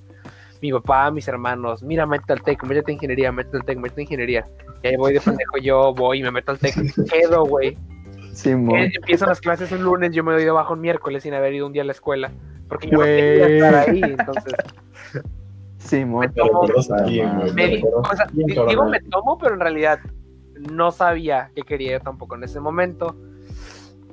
mi 0.61 0.73
papá, 0.73 1.11
mis 1.11 1.27
hermanos, 1.29 1.83
mira, 1.83 2.07
métete 2.07 2.33
al 2.35 2.43
TEC, 2.43 2.63
métete 2.65 2.91
a 2.93 2.95
ingeniería, 2.95 3.33
métete 3.33 3.57
al 3.59 3.65
TEC, 3.65 3.79
métete 3.79 4.01
a 4.01 4.05
ingeniería. 4.05 4.47
Y 4.83 4.89
ahí 4.89 4.97
voy 4.97 5.13
de 5.15 5.21
pendejo, 5.21 5.57
yo 5.59 5.95
voy 5.95 6.21
y 6.21 6.23
me 6.23 6.31
meto 6.31 6.53
al 6.53 6.59
TEC, 6.59 6.75
quedo, 7.11 7.45
güey. 7.45 7.77
Simón. 8.37 8.77
Eh, 8.79 8.91
Empiezan 8.95 9.29
las 9.29 9.41
clases 9.41 9.73
un 9.73 9.83
lunes, 9.83 10.13
yo 10.13 10.23
me 10.23 10.33
doy 10.33 10.45
de 10.45 10.51
bajo 10.51 10.75
un 10.75 10.81
miércoles 10.81 11.23
sin 11.23 11.33
haber 11.35 11.55
ido 11.55 11.67
un 11.67 11.73
día 11.73 11.83
a 11.83 11.87
la 11.87 11.93
escuela. 11.93 12.31
Porque 12.69 12.89
yo 12.91 12.99
no 12.99 13.05
quería 13.05 13.47
estar 13.47 13.75
ahí, 13.89 14.01
entonces 14.03 14.55
Simón. 15.79 16.33
Me 16.35 16.43
güey. 16.51 17.53
me 17.55 17.67
di- 17.69 17.83
o 17.85 18.17
sea, 18.17 18.27
bien 18.33 18.47
digo 18.69 18.85
me 18.89 19.01
tomo, 19.01 19.39
pero 19.39 19.55
en 19.55 19.61
realidad 19.61 20.01
no 20.73 20.91
sabía 20.91 21.51
qué 21.55 21.63
quería 21.63 21.93
yo 21.93 22.01
tampoco 22.01 22.35
en 22.35 22.45
ese 22.45 22.61
momento. 22.61 23.17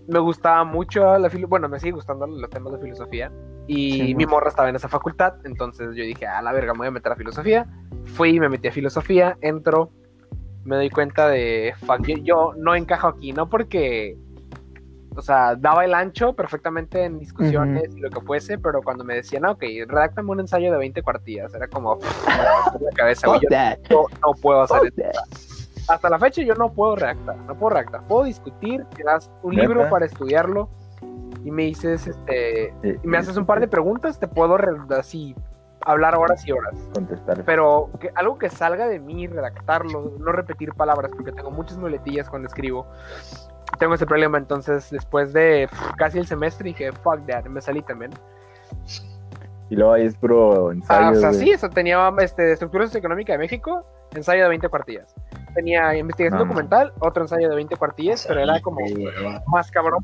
Me 0.07 0.19
gustaba 0.19 0.63
mucho 0.65 1.17
la 1.17 1.29
filo 1.29 1.47
bueno, 1.47 1.69
me 1.69 1.79
sigue 1.79 1.93
gustando 1.93 2.27
los 2.27 2.49
temas 2.49 2.73
de 2.73 2.79
filosofía. 2.79 3.31
Y 3.67 3.91
Sí, 3.93 4.15
mi 4.15 4.25
mo. 4.25 4.31
morra 4.33 4.49
estaba 4.49 4.67
en 4.69 4.75
esa 4.75 4.89
facultad, 4.89 5.35
entonces 5.45 5.95
yo 5.95 6.03
dije, 6.03 6.27
a 6.27 6.41
la 6.41 6.51
verga, 6.51 6.73
me 6.73 6.79
voy 6.79 6.87
a 6.87 6.91
meter 6.91 7.11
a 7.13 7.15
filosofía. 7.15 7.65
Fui 8.03 8.31
y 8.35 8.39
me 8.39 8.49
metí 8.49 8.67
a 8.67 8.71
filosofía, 8.73 9.37
entro, 9.41 9.89
me 10.65 10.75
doy 10.75 10.89
cuenta 10.89 11.27
de, 11.27 11.73
fuck, 11.85 12.05
yo, 12.05 12.17
yo 12.17 12.53
no 12.57 12.75
encajo 12.75 13.07
aquí, 13.07 13.33
no 13.33 13.49
porque, 13.49 14.17
o 15.15 15.21
sea, 15.21 15.55
daba 15.55 15.85
el 15.85 15.93
ancho 15.93 16.33
perfectamente 16.33 17.03
en 17.03 17.19
discusiones 17.19 17.95
y 17.95 17.99
lo 17.99 18.09
que 18.09 18.21
fuese, 18.21 18.57
pero 18.57 18.81
cuando 18.81 19.03
me 19.03 19.15
decían, 19.15 19.45
ah, 19.45 19.51
ok, 19.51 19.63
redáctame 19.87 20.31
un 20.31 20.39
ensayo 20.39 20.71
de 20.71 20.77
20 20.77 21.01
cuartillas, 21.01 21.53
era 21.53 21.67
como, 21.67 21.99
la 22.25 22.91
cabeza, 22.95 23.27
güey, 23.27 23.41
yo 23.41 23.49
no, 23.89 24.05
no 24.21 24.33
puedo 24.41 24.61
hacer 24.61 24.91
that. 24.93 25.11
Hasta 25.87 26.09
la 26.09 26.17
fecha 26.17 26.41
yo 26.41 26.55
no 26.55 26.71
puedo 26.71 26.95
redactar, 26.95 27.35
no 27.35 27.55
puedo 27.55 27.71
redactar. 27.75 28.07
Puedo 28.07 28.23
discutir, 28.23 28.85
te 28.95 29.03
das 29.03 29.29
un 29.41 29.55
libro 29.55 29.89
para 29.89 30.05
estudiarlo 30.05 30.69
y 31.43 31.51
me 31.51 31.63
dices, 31.63 32.07
este, 32.07 32.73
Y- 32.83 33.05
me 33.05 33.17
haces 33.17 33.35
un 33.35 33.45
par 33.45 33.59
de 33.59 33.67
preguntas, 33.67 34.17
te 34.17 34.27
puedo 34.27 34.57
así 34.97 35.35
hablar 35.85 36.15
horas 36.15 36.45
y 36.47 36.51
horas. 36.51 36.73
contestar. 36.93 37.43
Pero 37.45 37.89
que, 37.99 38.11
algo 38.15 38.37
que 38.37 38.49
salga 38.49 38.87
de 38.87 38.99
mí, 38.99 39.27
redactarlo, 39.27 40.13
no 40.19 40.31
repetir 40.31 40.73
palabras, 40.73 41.11
porque 41.15 41.31
tengo 41.31 41.51
muchas 41.51 41.77
muletillas 41.77 42.29
cuando 42.29 42.47
escribo. 42.47 42.87
Tengo 43.79 43.95
ese 43.95 44.05
problema, 44.05 44.37
entonces 44.37 44.89
después 44.91 45.33
de 45.33 45.67
pff, 45.69 45.91
casi 45.97 46.19
el 46.19 46.27
semestre 46.27 46.65
dije, 46.65 46.91
fuck 46.91 47.25
that, 47.27 47.45
me 47.45 47.59
salí 47.61 47.81
también. 47.81 48.11
Y 49.69 49.75
luego 49.75 49.93
ahí 49.93 50.05
es 50.05 50.15
puro 50.15 50.69
Ah, 50.69 50.73
ensayo. 50.73 51.11
o 51.11 51.15
sea, 51.15 51.29
güey. 51.29 51.39
sí, 51.41 51.51
eso 51.51 51.69
tenía 51.69 52.13
este, 52.19 52.51
estructura 52.51 52.85
socioeconómica 52.85 53.33
de 53.33 53.39
México, 53.39 53.85
ensayo 54.15 54.43
de 54.43 54.49
20 54.49 54.69
cuartillas. 54.69 55.15
Tenía 55.53 55.95
investigación 55.95 56.39
No, 56.39 56.45
no. 56.45 56.49
documental, 56.49 56.93
otro 56.99 57.23
ensayo 57.23 57.47
de 57.49 57.55
20 57.55 57.75
cuartillas, 57.75 58.25
pero 58.27 58.39
era 58.41 58.59
como 58.61 58.77
hueva. 58.83 59.43
más 59.47 59.69
cabrón. 59.69 60.03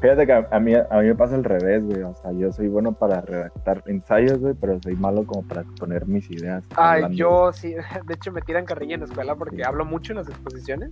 Fíjate 0.00 0.26
que 0.26 0.32
a, 0.32 0.60
mí, 0.60 0.74
a 0.74 0.98
mí 1.00 1.06
me 1.06 1.14
pasa 1.14 1.34
al 1.34 1.44
revés, 1.44 1.82
güey. 1.84 2.02
O 2.02 2.14
sea, 2.14 2.32
yo 2.32 2.52
soy 2.52 2.68
bueno 2.68 2.92
para 2.92 3.22
redactar 3.22 3.82
ensayos, 3.86 4.38
güey, 4.38 4.54
pero 4.54 4.78
soy 4.82 4.94
malo 4.96 5.24
como 5.26 5.42
para 5.48 5.62
exponer 5.62 6.06
mis 6.06 6.30
ideas. 6.30 6.64
Ay, 6.76 6.96
hablando. 7.04 7.16
yo 7.16 7.52
sí, 7.52 7.74
de 8.06 8.14
hecho 8.14 8.32
me 8.32 8.42
tiran 8.42 8.64
carrilla 8.66 8.94
en 8.94 9.00
la 9.00 9.06
escuela 9.06 9.34
porque 9.34 9.62
hablo 9.64 9.84
mucho 9.86 10.12
en 10.12 10.18
las 10.18 10.28
exposiciones. 10.28 10.90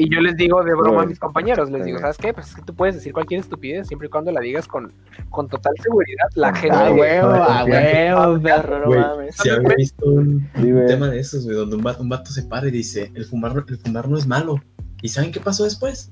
Y 0.00 0.08
yo 0.08 0.22
les 0.22 0.34
digo 0.34 0.64
de 0.64 0.74
broma 0.74 1.02
a 1.02 1.06
mis 1.06 1.18
compañeros, 1.18 1.70
les 1.70 1.84
digo. 1.84 1.98
¿sabes 1.98 2.16
qué? 2.16 2.32
Pues 2.32 2.48
es 2.48 2.54
que 2.54 2.62
tú 2.62 2.74
puedes 2.74 2.94
decir 2.94 3.12
cualquier 3.12 3.40
estupidez 3.40 3.86
siempre 3.86 4.06
y 4.08 4.10
cuando 4.10 4.32
la 4.32 4.40
digas 4.40 4.66
con, 4.66 4.90
con 5.28 5.46
total 5.46 5.74
seguridad. 5.82 6.26
La 6.36 6.48
Ah, 6.48 6.54
gente... 6.54 6.74
Ah, 6.74 6.90
huevo, 6.90 7.28
confianza. 7.28 7.64
huevo, 7.66 8.42
perro, 8.42 8.78
no 8.78 8.98
mames. 8.98 9.36
Si 9.36 9.50
había 9.50 9.74
visto 9.76 10.06
un, 10.06 10.48
tema 10.86 11.08
de 11.08 11.20
esos, 11.20 11.44
güey, 11.44 11.54
donde 11.54 11.76
un 11.76 11.82
vato, 11.82 12.02
un 12.02 12.08
vato 12.08 12.30
se 12.30 12.44
para 12.44 12.68
y 12.68 12.70
dice, 12.70 13.12
el 13.14 13.26
fumar, 13.26 13.62
el 13.68 13.76
fumar 13.76 14.08
no 14.08 14.16
es 14.16 14.26
malo. 14.26 14.54
¿Y 15.02 15.10
saben 15.10 15.32
qué 15.32 15.40
pasó 15.40 15.64
después? 15.64 16.10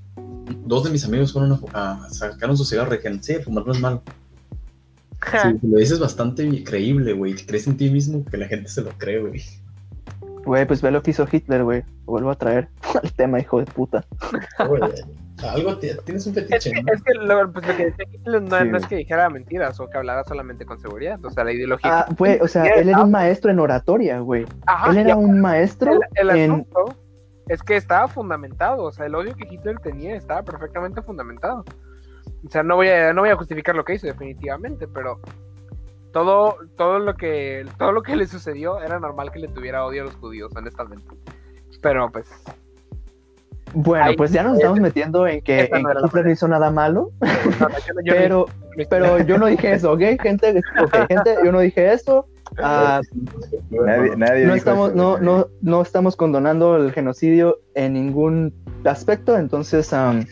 Dos 0.67 0.85
de 0.85 0.91
mis 0.91 1.07
amigos 1.07 1.33
fueron 1.33 1.59
a, 1.73 1.93
a 2.05 2.11
sacaron 2.11 2.59
su 2.59 2.67
cigarro 2.67 2.93
y 2.93 2.99
dijeron, 2.99 3.23
sí, 3.23 3.33
el 3.33 3.43
fumar 3.43 3.67
no 3.67 3.73
es 3.73 3.81
malo. 3.81 4.03
Lo 5.63 5.79
dices 5.79 5.99
bastante 5.99 6.63
creíble, 6.63 7.15
güey, 7.15 7.35
crees 7.35 7.67
en 7.67 7.79
ti 7.79 7.89
mismo, 7.91 8.23
que 8.27 8.37
la 8.37 8.49
gente 8.49 8.69
se 8.69 8.83
lo 8.83 8.91
cree, 8.99 9.19
güey. 9.19 9.43
Güey, 10.45 10.67
pues 10.67 10.83
ve 10.83 10.91
lo 10.91 11.03
que 11.03 11.11
hizo 11.11 11.27
Hitler, 11.31 11.65
güey. 11.65 11.83
Lo 12.07 12.13
vuelvo 12.13 12.31
a 12.31 12.35
traer 12.35 12.69
al 13.03 13.13
tema, 13.13 13.41
hijo 13.41 13.59
de 13.61 13.67
puta. 13.67 14.05
Güey, 14.67 14.83
Algo 15.51 15.79
te- 15.79 15.95
tienes 16.05 16.27
un 16.27 16.37
Es 16.37 16.47
fetiche, 16.47 16.73
que, 16.73 16.83
¿no? 16.83 16.93
es 16.93 17.03
que 17.03 17.15
lo, 17.15 17.53
pues, 17.53 17.67
lo 17.67 17.77
que 17.77 17.85
decía 17.87 18.05
Hitler 18.13 18.43
no, 18.43 18.59
Sí, 18.59 18.69
no 18.69 18.77
es 18.79 18.87
que 18.87 18.97
dijera 18.97 19.31
mentiras 19.31 19.79
o 19.81 19.89
que 19.89 19.99
hablara 19.99 20.25
solamente 20.25 20.65
con 20.67 20.79
seguridad. 20.79 21.23
O 21.25 21.31
sea, 21.31 21.45
la 21.45 21.53
ideología. 21.53 22.01
Ah, 22.01 22.07
güey, 22.17 22.39
o 22.41 22.49
sea, 22.49 22.65
él 22.65 22.89
era 22.89 23.03
un 23.03 23.11
maestro 23.11 23.51
en 23.51 23.59
oratoria, 23.61 24.19
güey. 24.21 24.47
Ajá, 24.67 24.91
Él 24.91 24.99
era 24.99 25.17
un 25.17 25.41
maestro 25.41 25.93
el, 26.15 26.31
el 26.31 26.37
en... 26.37 26.51
asunto 26.53 26.97
es 27.49 27.63
que 27.63 27.77
estaba 27.77 28.09
fundamentado, 28.09 28.85
o 28.85 28.93
sea, 28.93 29.07
el 29.07 29.15
odio 29.15 29.35
que 29.35 29.47
Hitler 29.51 29.79
tenía 29.81 30.17
estaba 30.17 30.43
perfectamente 30.43 31.01
fundamentado. 31.03 31.65
O 32.47 32.51
sea, 32.51 32.63
no 32.63 32.77
voy 32.77 32.89
a, 32.89 33.13
no 33.13 33.23
voy 33.23 33.31
a 33.31 33.37
justificar 33.37 33.75
lo 33.75 33.85
que 33.85 33.95
hizo 33.95 34.07
definitivamente, 34.07 34.87
pero 34.87 35.19
todo, 36.13 36.57
todo 36.77 36.99
lo 36.99 37.15
que, 37.15 37.67
todo 37.79 37.93
lo 37.93 38.03
que 38.03 38.17
le 38.17 38.27
sucedió 38.27 38.81
era 38.81 38.99
normal 38.99 39.31
que 39.31 39.39
le 39.39 39.49
tuviera 39.49 39.85
odio 39.85 40.03
a 40.03 40.05
los 40.07 40.15
judíos, 40.17 40.53
honestamente. 40.57 41.07
Pero 41.81 42.11
pues, 42.11 42.29
Bueno, 43.75 44.05
Ay, 44.07 44.17
pues 44.17 44.33
ya 44.33 44.43
nos 44.43 44.57
estamos 44.57 44.81
metiendo 44.81 45.27
en 45.27 45.43
que, 45.43 45.71
Hitler 45.73 46.25
no 46.25 46.31
hizo 46.31 46.49
nada 46.49 46.71
malo, 46.71 47.11
no, 47.61 47.69
no, 47.69 47.75
yo 48.05 48.15
pero, 48.15 48.47
pero 48.89 49.23
yo 49.23 49.39
no 49.39 49.47
dije 49.47 49.75
eso, 49.75 49.93
¿ok? 49.93 50.01
Gente, 50.21 50.61
ok, 50.83 50.97
gente, 51.09 51.37
yo 51.45 51.53
no 51.53 51.61
dije 51.61 51.93
eso. 51.93 52.27
Ah, 52.61 53.01
Nadie, 53.71 54.17
nadie 54.17 54.47
no 54.47 54.55
dijo 54.55 54.57
estamos, 54.57 54.89
eso, 54.91 54.97
no, 54.97 55.19
no, 55.19 55.49
no 55.61 55.83
estamos 55.83 56.17
condonando 56.17 56.77
el 56.77 56.93
genocidio 56.93 57.61
en 57.75 57.93
ningún 57.93 58.55
aspecto, 58.85 59.37
entonces 59.37 59.93
am, 59.93 60.25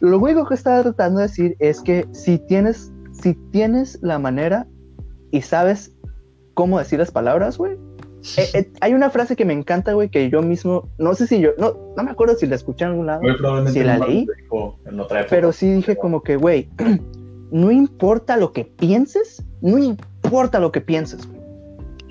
lo 0.00 0.18
único 0.18 0.46
que 0.46 0.54
estaba 0.54 0.82
tratando 0.82 1.20
de 1.20 1.26
decir 1.26 1.56
es 1.58 1.82
que 1.82 2.08
si 2.12 2.38
tienes, 2.38 2.90
si 3.12 3.34
tienes 3.52 3.98
la 4.00 4.18
manera 4.18 4.66
y 5.30 5.42
sabes 5.42 5.92
cómo 6.54 6.78
decir 6.78 6.98
las 6.98 7.10
palabras, 7.10 7.56
güey. 7.58 7.72
eh, 8.36 8.48
eh, 8.54 8.72
hay 8.80 8.92
una 8.94 9.08
frase 9.10 9.34
que 9.36 9.44
me 9.44 9.52
encanta, 9.54 9.92
güey, 9.94 10.08
que 10.10 10.28
yo 10.30 10.42
mismo, 10.42 10.88
no 10.98 11.14
sé 11.14 11.26
si 11.26 11.40
yo, 11.40 11.50
no, 11.58 11.74
no 11.96 12.02
me 12.02 12.10
acuerdo 12.10 12.34
si 12.36 12.46
la 12.46 12.56
escuché 12.56 12.84
en 12.84 12.90
algún 12.90 13.06
lado, 13.06 13.22
Muy 13.22 13.34
probablemente 13.36 13.80
Si 13.80 13.84
la 13.86 13.98
leí, 13.98 14.26
lo 14.26 14.34
dijo 14.34 14.78
en 14.86 15.00
otra 15.00 15.20
época. 15.20 15.30
pero 15.34 15.52
sí 15.52 15.72
dije 15.72 15.96
como 15.96 16.22
que, 16.22 16.36
güey, 16.36 16.68
no 17.50 17.70
importa 17.70 18.36
lo 18.36 18.52
que 18.52 18.64
pienses, 18.64 19.42
no 19.62 19.78
importa 19.78 20.60
lo 20.60 20.70
que 20.72 20.80
pienses, 20.80 21.26
güey. 21.26 21.40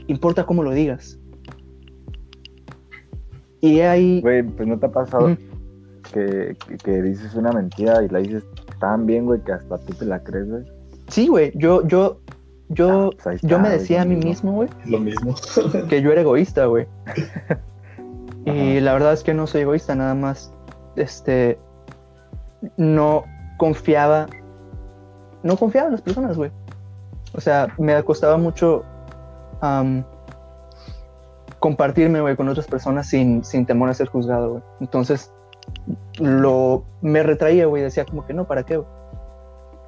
importa 0.07 0.45
cómo 0.45 0.63
lo 0.63 0.71
digas. 0.71 1.17
Y 3.61 3.81
ahí, 3.81 4.21
Güey, 4.21 4.43
pues 4.43 4.67
no 4.67 4.79
te 4.79 4.85
ha 4.85 4.91
pasado 4.91 5.35
que, 6.13 6.55
que, 6.67 6.77
que 6.77 7.01
dices 7.01 7.35
una 7.35 7.51
mentira 7.51 8.01
y 8.03 8.07
la 8.07 8.19
dices 8.19 8.43
tan 8.79 9.05
bien, 9.05 9.25
güey, 9.25 9.41
que 9.43 9.51
hasta 9.51 9.77
tú 9.79 9.93
te 9.93 10.05
la 10.05 10.23
crees, 10.23 10.49
güey. 10.49 10.63
sí, 11.09 11.27
güey, 11.27 11.51
yo, 11.55 11.85
yo, 11.85 12.21
yo, 12.69 13.09
Ah, 13.13 13.17
pues 13.23 13.41
yo 13.41 13.59
me 13.59 13.69
decía 13.69 14.01
a 14.01 14.05
mí 14.05 14.15
mismo. 14.15 14.53
güey, 14.53 14.69
Lo 14.85 14.99
mismo. 14.99 15.35
que 15.89 16.01
yo 16.01 16.11
era 16.11 16.21
egoísta, 16.21 16.65
güey. 16.65 16.87
y 18.45 18.49
Ajá. 18.77 18.81
la 18.81 18.93
verdad 18.93 19.13
es 19.13 19.23
que 19.23 19.33
no 19.33 19.47
soy 19.47 19.61
egoísta, 19.61 19.95
nada 19.95 20.15
más, 20.15 20.53
este, 20.95 21.59
no 22.77 23.23
confiaba, 23.57 24.27
no 25.43 25.57
confiaba 25.57 25.87
en 25.87 25.93
las 25.93 26.01
personas, 26.01 26.37
güey. 26.37 26.51
O 27.33 27.41
sea, 27.41 27.73
me 27.77 28.01
costaba 28.03 28.37
mucho 28.37 28.83
compartirme, 31.59 32.21
güey, 32.21 32.35
con 32.35 32.47
otras 32.47 32.67
personas 32.67 33.07
sin, 33.07 33.43
sin 33.43 33.65
temor 33.65 33.89
a 33.89 33.93
ser 33.93 34.07
juzgado, 34.07 34.51
güey. 34.51 34.63
Entonces, 34.79 35.31
lo, 36.19 36.83
me 37.01 37.21
retraía, 37.23 37.65
güey, 37.65 37.83
decía 37.83 38.05
como 38.05 38.25
que 38.25 38.33
no, 38.33 38.45
¿para 38.45 38.63
qué? 38.63 38.77
güey? 38.77 38.87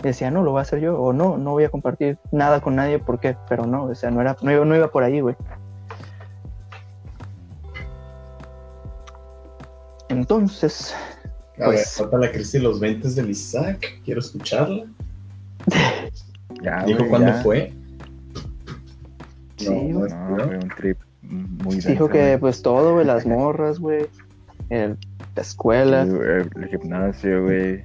Decía, 0.01 0.31
no, 0.31 0.41
lo 0.43 0.51
voy 0.51 0.59
a 0.59 0.61
hacer 0.63 0.79
yo, 0.79 0.99
o 0.99 1.13
no, 1.13 1.37
no 1.37 1.51
voy 1.51 1.63
a 1.63 1.69
compartir 1.69 2.17
nada 2.31 2.59
con 2.61 2.75
nadie, 2.75 2.97
¿por 2.99 3.19
qué? 3.19 3.35
Pero 3.47 3.65
no, 3.67 3.83
o 3.85 3.95
sea, 3.95 4.09
no, 4.09 4.19
era, 4.21 4.35
no, 4.41 4.51
iba, 4.51 4.65
no 4.65 4.75
iba 4.75 4.87
por 4.89 5.03
ahí, 5.03 5.21
güey. 5.21 5.35
Entonces, 10.09 10.93
A 11.57 11.67
ver, 11.67 11.75
Pues- 11.75 11.93
falta 11.97 12.17
la 12.17 12.31
crisis 12.31 12.53
de 12.53 12.59
los 12.61 12.79
20 12.79 13.07
del 13.09 13.29
Isaac. 13.29 13.85
Quiero 14.05 14.19
escucharla. 14.19 14.85
Ya, 16.61 16.83
Dijo 16.83 16.99
güey, 16.99 17.09
cuándo 17.09 17.29
ya. 17.31 17.41
fue. 17.41 17.73
Sí, 19.57 19.69
no, 19.69 19.99
güey. 19.99 20.11
no, 20.11 20.29
No, 20.29 20.37
no. 20.37 20.43
fue 20.45 20.55
un 20.57 20.69
trip 20.77 20.97
muy 21.23 21.75
dijo 21.77 22.07
que 22.09 22.19
güey. 22.21 22.37
pues 22.39 22.61
todo, 22.61 22.93
güey, 22.93 23.05
las 23.05 23.25
morras, 23.25 23.79
güey, 23.79 24.05
el- 24.69 24.97
la 25.35 25.41
escuela. 25.41 26.03
Sí, 26.05 26.11
güey, 26.11 26.41
el 26.55 26.67
gimnasio, 26.69 27.43
güey. 27.45 27.81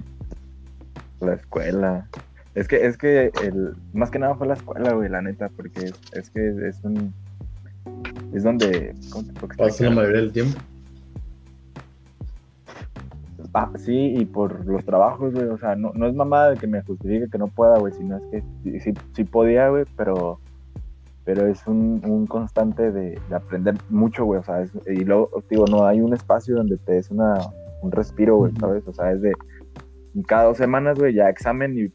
La 1.19 1.33
escuela. 1.33 2.07
Es 2.55 2.67
que, 2.67 2.85
es 2.85 2.97
que 2.97 3.31
el, 3.43 3.75
más 3.93 4.09
que 4.09 4.19
nada 4.19 4.35
fue 4.35 4.47
la 4.47 4.55
escuela, 4.55 4.93
güey, 4.93 5.09
la 5.09 5.21
neta, 5.21 5.49
porque 5.55 5.85
es, 5.85 5.93
es 6.13 6.29
que 6.31 6.67
es 6.67 6.83
un. 6.83 7.13
Es 8.33 8.43
donde. 8.43 8.93
¿Cómo 9.11 9.25
te 9.27 9.33
puedo 9.33 9.57
Pasa 9.57 9.83
la 9.85 9.91
mayoría 9.91 10.21
del 10.21 10.31
tiempo. 10.31 10.59
Ah, 13.53 13.71
sí, 13.77 14.13
y 14.17 14.25
por 14.25 14.65
los 14.65 14.83
trabajos, 14.85 15.33
güey. 15.33 15.45
O 15.47 15.57
sea, 15.57 15.75
no, 15.75 15.91
no 15.93 16.07
es 16.07 16.13
mamada 16.13 16.51
de 16.51 16.57
que 16.57 16.67
me 16.67 16.81
justifique 16.81 17.27
que 17.29 17.37
no 17.37 17.47
pueda, 17.47 17.79
güey, 17.79 17.93
sino 17.93 18.17
es 18.17 18.23
que 18.31 18.43
sí, 18.63 18.79
sí, 18.79 18.93
sí 19.13 19.23
podía, 19.23 19.69
güey, 19.69 19.85
pero, 19.95 20.39
pero 21.25 21.47
es 21.47 21.65
un, 21.65 22.01
un 22.05 22.27
constante 22.27 22.91
de, 22.91 23.19
de 23.29 23.35
aprender 23.35 23.75
mucho, 23.89 24.25
güey. 24.25 24.39
O 24.39 24.43
sea, 24.43 24.61
es- 24.61 24.71
y 24.85 25.03
luego, 25.05 25.29
digo, 25.49 25.65
no 25.69 25.85
hay 25.85 26.01
un 26.01 26.13
espacio 26.13 26.55
donde 26.55 26.77
te 26.77 26.93
des 26.93 27.09
una, 27.09 27.39
un 27.81 27.91
respiro, 27.91 28.37
güey. 28.37 28.51
¿sabes? 28.59 28.83
O 28.87 28.93
sea, 28.93 29.11
es 29.11 29.21
de 29.21 29.31
cada 30.23 30.45
dos 30.45 30.57
semanas, 30.57 30.97
güey, 30.97 31.13
ya 31.13 31.29
examen 31.29 31.77
y, 31.77 31.89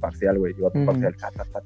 parcial, 0.00 0.38
güey, 0.38 0.54
y 0.58 0.62
otro 0.62 0.84
parcial, 0.84 1.14
ta, 1.16 1.30
ta, 1.30 1.60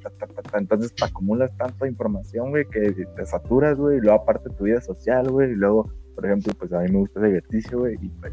ta, 0.51 0.59
entonces 0.59 0.95
te 0.95 1.05
acumulas 1.05 1.51
tanta 1.57 1.89
información, 1.89 2.51
güey, 2.51 2.65
que 2.67 2.93
te 3.17 3.27
saturas, 3.27 3.77
güey, 3.79 3.99
y 3.99 4.01
luego 4.01 4.21
aparte 4.23 4.51
tu 4.51 4.65
vida 4.65 4.81
social, 4.81 5.29
güey, 5.31 5.51
y 5.51 5.55
luego, 5.55 5.91
por 6.15 6.27
ejemplo, 6.27 6.53
pues 6.59 6.73
a 6.73 6.81
mí 6.81 6.91
me 6.93 6.99
gusta 6.99 7.21
el 7.21 7.27
ejercicio, 7.27 7.79
güey, 7.81 7.97
y 8.01 8.09
pues... 8.09 8.33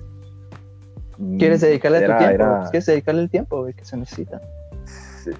mm, 1.18 1.38
¿Quieres 1.38 1.62
dedicarle 1.62 2.00
era- 2.04 2.18
tu 2.18 2.24
tiempo? 2.24 2.36
era- 2.44 2.58
güey? 2.58 2.70
¿Quieres 2.72 2.86
dedicarle 2.86 3.22
el 3.22 3.30
tiempo, 3.30 3.62
güey, 3.62 3.74
que 3.74 3.86
se 3.86 3.98
necesita? 3.98 4.42
Sí, 4.86 5.32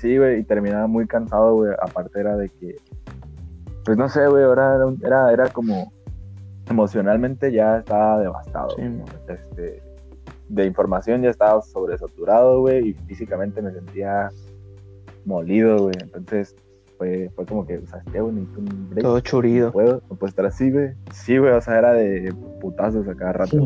Sí, 0.00 0.16
güey, 0.18 0.40
y 0.40 0.44
terminaba 0.44 0.86
muy 0.86 1.06
cansado, 1.08 1.54
güey. 1.54 1.72
Aparte 1.82 2.20
era 2.20 2.36
de 2.36 2.48
que, 2.50 2.76
pues 3.84 3.96
no 3.96 4.08
sé, 4.08 4.26
güey, 4.28 4.44
ahora 4.44 4.76
era, 4.76 4.86
era, 5.04 5.32
era 5.32 5.48
como 5.48 5.92
emocionalmente 6.68 7.50
ya 7.50 7.78
estaba 7.78 8.20
devastado. 8.20 8.68
Sí, 8.76 8.82
este, 9.28 9.82
de 10.48 10.64
información 10.66 11.22
ya 11.22 11.30
estaba 11.30 11.60
sobresaturado, 11.62 12.60
güey, 12.60 12.88
y 12.90 12.94
físicamente 13.06 13.60
me 13.62 13.72
sentía 13.72 14.30
molido, 15.24 15.78
güey. 15.84 15.94
Entonces 16.00 16.56
fue, 16.96 17.30
fue 17.36 17.46
como 17.46 17.66
que, 17.66 17.78
o 17.78 17.86
sea. 17.86 17.98
Necesito 18.06 18.24
un 18.24 18.88
break. 18.90 19.02
Todo 19.02 19.14
No 19.14 19.20
churido. 19.20 19.72
puedo, 19.72 20.02
no 20.10 20.16
puedo 20.16 20.28
estar 20.28 20.46
así, 20.46 20.70
güey. 20.70 20.90
Sí, 21.12 21.38
güey, 21.38 21.52
o 21.52 21.60
sea, 21.60 21.78
era 21.78 21.92
de 21.92 22.34
putazos 22.60 23.06
a 23.08 23.14
cada 23.14 23.32
rato. 23.34 23.56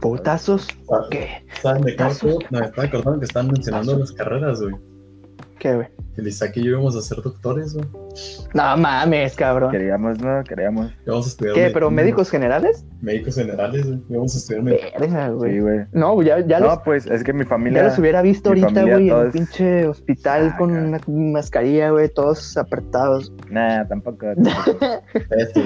¿Putazos? 0.00 0.66
¿Qué? 1.10 1.28
¿Saben 1.62 1.82
de 1.82 1.94
qué? 1.96 2.04
Me 2.50 2.60
estaba 2.60 2.86
acordando 2.88 3.18
que 3.20 3.26
estaban 3.26 3.48
mencionando 3.48 3.98
las 3.98 4.12
carreras, 4.12 4.60
güey. 4.62 4.74
¿Qué, 5.60 5.74
güey? 5.74 5.88
El 6.16 6.26
Isaac 6.26 6.52
y 6.56 6.64
yo 6.64 6.70
íbamos 6.72 6.96
a 6.96 7.02
ser 7.02 7.22
doctores, 7.22 7.74
güey. 7.74 7.86
No 8.54 8.76
mames, 8.78 9.36
cabrón. 9.36 9.70
Queríamos, 9.70 10.18
¿no? 10.18 10.42
Queríamos. 10.42 10.90
Íbamos 11.06 11.26
a 11.26 11.28
estudiar. 11.28 11.54
¿Qué? 11.54 11.70
¿Pero 11.72 11.90
médicos 11.90 12.30
generales? 12.30 12.84
Médicos 13.02 13.34
generales, 13.36 13.86
güey. 13.86 14.00
Íbamos 14.08 14.34
a 14.34 14.38
estudiar 14.38 14.62
güey. 15.34 15.52
Sí, 15.52 15.60
güey. 15.60 15.80
No, 15.92 16.20
ya, 16.22 16.40
ya, 16.40 16.60
No, 16.60 16.66
los, 16.66 16.78
pues 16.78 17.06
es 17.06 17.22
que 17.22 17.32
mi 17.34 17.44
familia. 17.44 17.82
ya 17.82 17.88
los 17.88 17.98
hubiera 17.98 18.22
visto 18.22 18.48
ahorita, 18.50 18.82
güey, 18.82 19.08
en 19.10 19.14
un 19.14 19.30
pinche 19.30 19.86
hospital 19.86 20.50
Ah, 20.52 20.56
con 20.58 20.72
una 20.72 20.98
mascarilla, 21.06 21.90
güey, 21.90 22.08
todos 22.08 22.56
apretados. 22.56 23.32
Nah, 23.50 23.86
tampoco. 23.86 24.26
tampoco. 24.34 24.78
Este, 25.30 25.60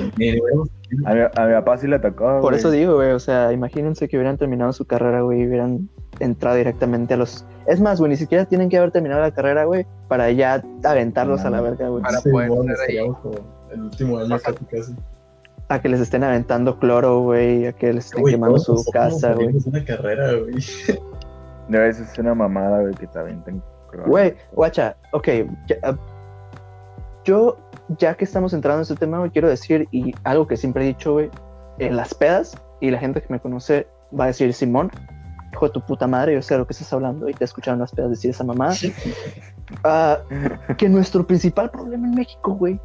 A 1.06 1.14
mi, 1.14 1.20
a 1.22 1.46
mi 1.46 1.52
papá 1.54 1.78
sí 1.78 1.86
le 1.86 1.98
tocó. 2.00 2.40
Por 2.40 2.42
güey. 2.42 2.56
eso 2.56 2.70
digo, 2.70 2.96
güey, 2.96 3.12
o 3.12 3.18
sea, 3.20 3.52
imagínense 3.52 4.08
que 4.08 4.16
hubieran 4.16 4.38
terminado 4.38 4.72
su 4.72 4.84
carrera, 4.86 5.22
güey, 5.22 5.42
y 5.42 5.46
hubieran 5.46 5.88
entrado 6.20 6.56
directamente 6.56 7.14
a 7.14 7.16
los... 7.16 7.44
Es 7.66 7.80
más, 7.80 7.98
güey, 7.98 8.10
ni 8.10 8.16
siquiera 8.16 8.44
tienen 8.44 8.68
que 8.68 8.76
haber 8.78 8.90
terminado 8.90 9.20
la 9.22 9.30
carrera, 9.30 9.64
güey, 9.64 9.86
para 10.08 10.30
ya 10.30 10.62
aventarlos 10.84 11.40
a 11.42 11.50
la 11.50 11.60
verga, 11.60 11.88
güey. 11.88 12.02
Para 12.02 12.18
Sí, 12.20 12.30
poder 12.30 12.50
bueno, 12.50 12.72
estar 12.72 12.88
ahí. 12.88 12.98
como 13.22 13.34
el 13.72 13.82
último 13.82 14.18
año 14.18 14.38
casi 14.38 14.64
casi. 14.66 14.94
A 15.68 15.80
que 15.80 15.88
les 15.88 16.00
estén 16.00 16.22
aventando 16.22 16.78
cloro, 16.78 17.20
güey, 17.22 17.66
a 17.66 17.72
que 17.72 17.92
les 17.94 18.06
estén 18.06 18.24
quemando 18.24 18.58
su 18.58 18.84
casa, 18.92 19.32
güey. 19.32 19.52
de 19.52 19.68
una 19.70 19.84
carrera, 19.84 20.32
güey. 20.34 20.54
No, 21.68 21.80
eso 21.80 22.02
es 22.02 22.18
una 22.18 22.34
mamada, 22.34 22.82
güey, 22.82 22.92
que 22.94 23.06
te 23.06 23.18
avienten. 23.18 23.62
cloro. 23.90 24.10
Güey, 24.10 24.34
guacha, 24.52 24.96
ok. 25.12 25.28
ya- 25.66 25.76
ah, 25.84 25.96
yo, 27.24 27.56
ya 27.98 28.14
que 28.14 28.24
estamos 28.24 28.52
entrando 28.52 28.80
en 28.80 28.82
este 28.82 28.96
tema, 28.96 29.18
güey, 29.18 29.30
quiero 29.30 29.48
decir, 29.48 29.88
y 29.90 30.14
algo 30.24 30.46
que 30.46 30.56
siempre 30.58 30.84
he 30.84 30.86
dicho, 30.88 31.14
güey, 31.14 31.30
en 31.78 31.96
las 31.96 32.12
pedas, 32.14 32.54
y 32.80 32.90
la 32.90 32.98
gente 32.98 33.22
que 33.22 33.32
me 33.32 33.40
conoce 33.40 33.86
va 34.18 34.24
a 34.24 34.26
decir, 34.28 34.52
Simón, 34.52 34.90
hijo 35.54 35.66
de 35.66 35.72
tu 35.72 35.80
puta 35.80 36.06
madre, 36.06 36.34
yo 36.34 36.42
sé 36.42 36.54
de 36.54 36.58
lo 36.58 36.66
que 36.66 36.72
estás 36.72 36.92
hablando, 36.92 37.28
y 37.28 37.32
te 37.32 37.44
escucharon 37.44 37.80
las 37.80 37.92
pedas 37.92 38.10
decir 38.10 38.30
esa 38.30 38.44
mamada. 38.44 38.74
Ah, 39.82 40.18
que 40.76 40.88
nuestro 40.88 41.26
principal 41.26 41.70
problema 41.70 42.06
en 42.06 42.14
México, 42.14 42.52
güey, 42.54 42.78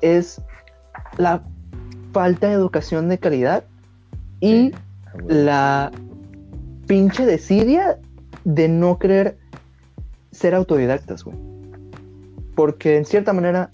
es 0.00 0.40
la 1.18 1.42
falta 2.12 2.48
de 2.48 2.54
educación 2.54 3.08
de 3.08 3.18
calidad 3.18 3.64
y 4.40 4.72
Sí, 4.72 4.72
la 5.26 5.90
pinche 6.86 7.26
desidia 7.26 7.98
de 8.44 8.68
no 8.68 8.98
querer 8.98 9.38
ser 10.30 10.54
autodidactas, 10.54 11.24
güey. 11.24 11.36
Porque 12.54 12.96
en 12.96 13.04
cierta 13.04 13.32
manera 13.32 13.70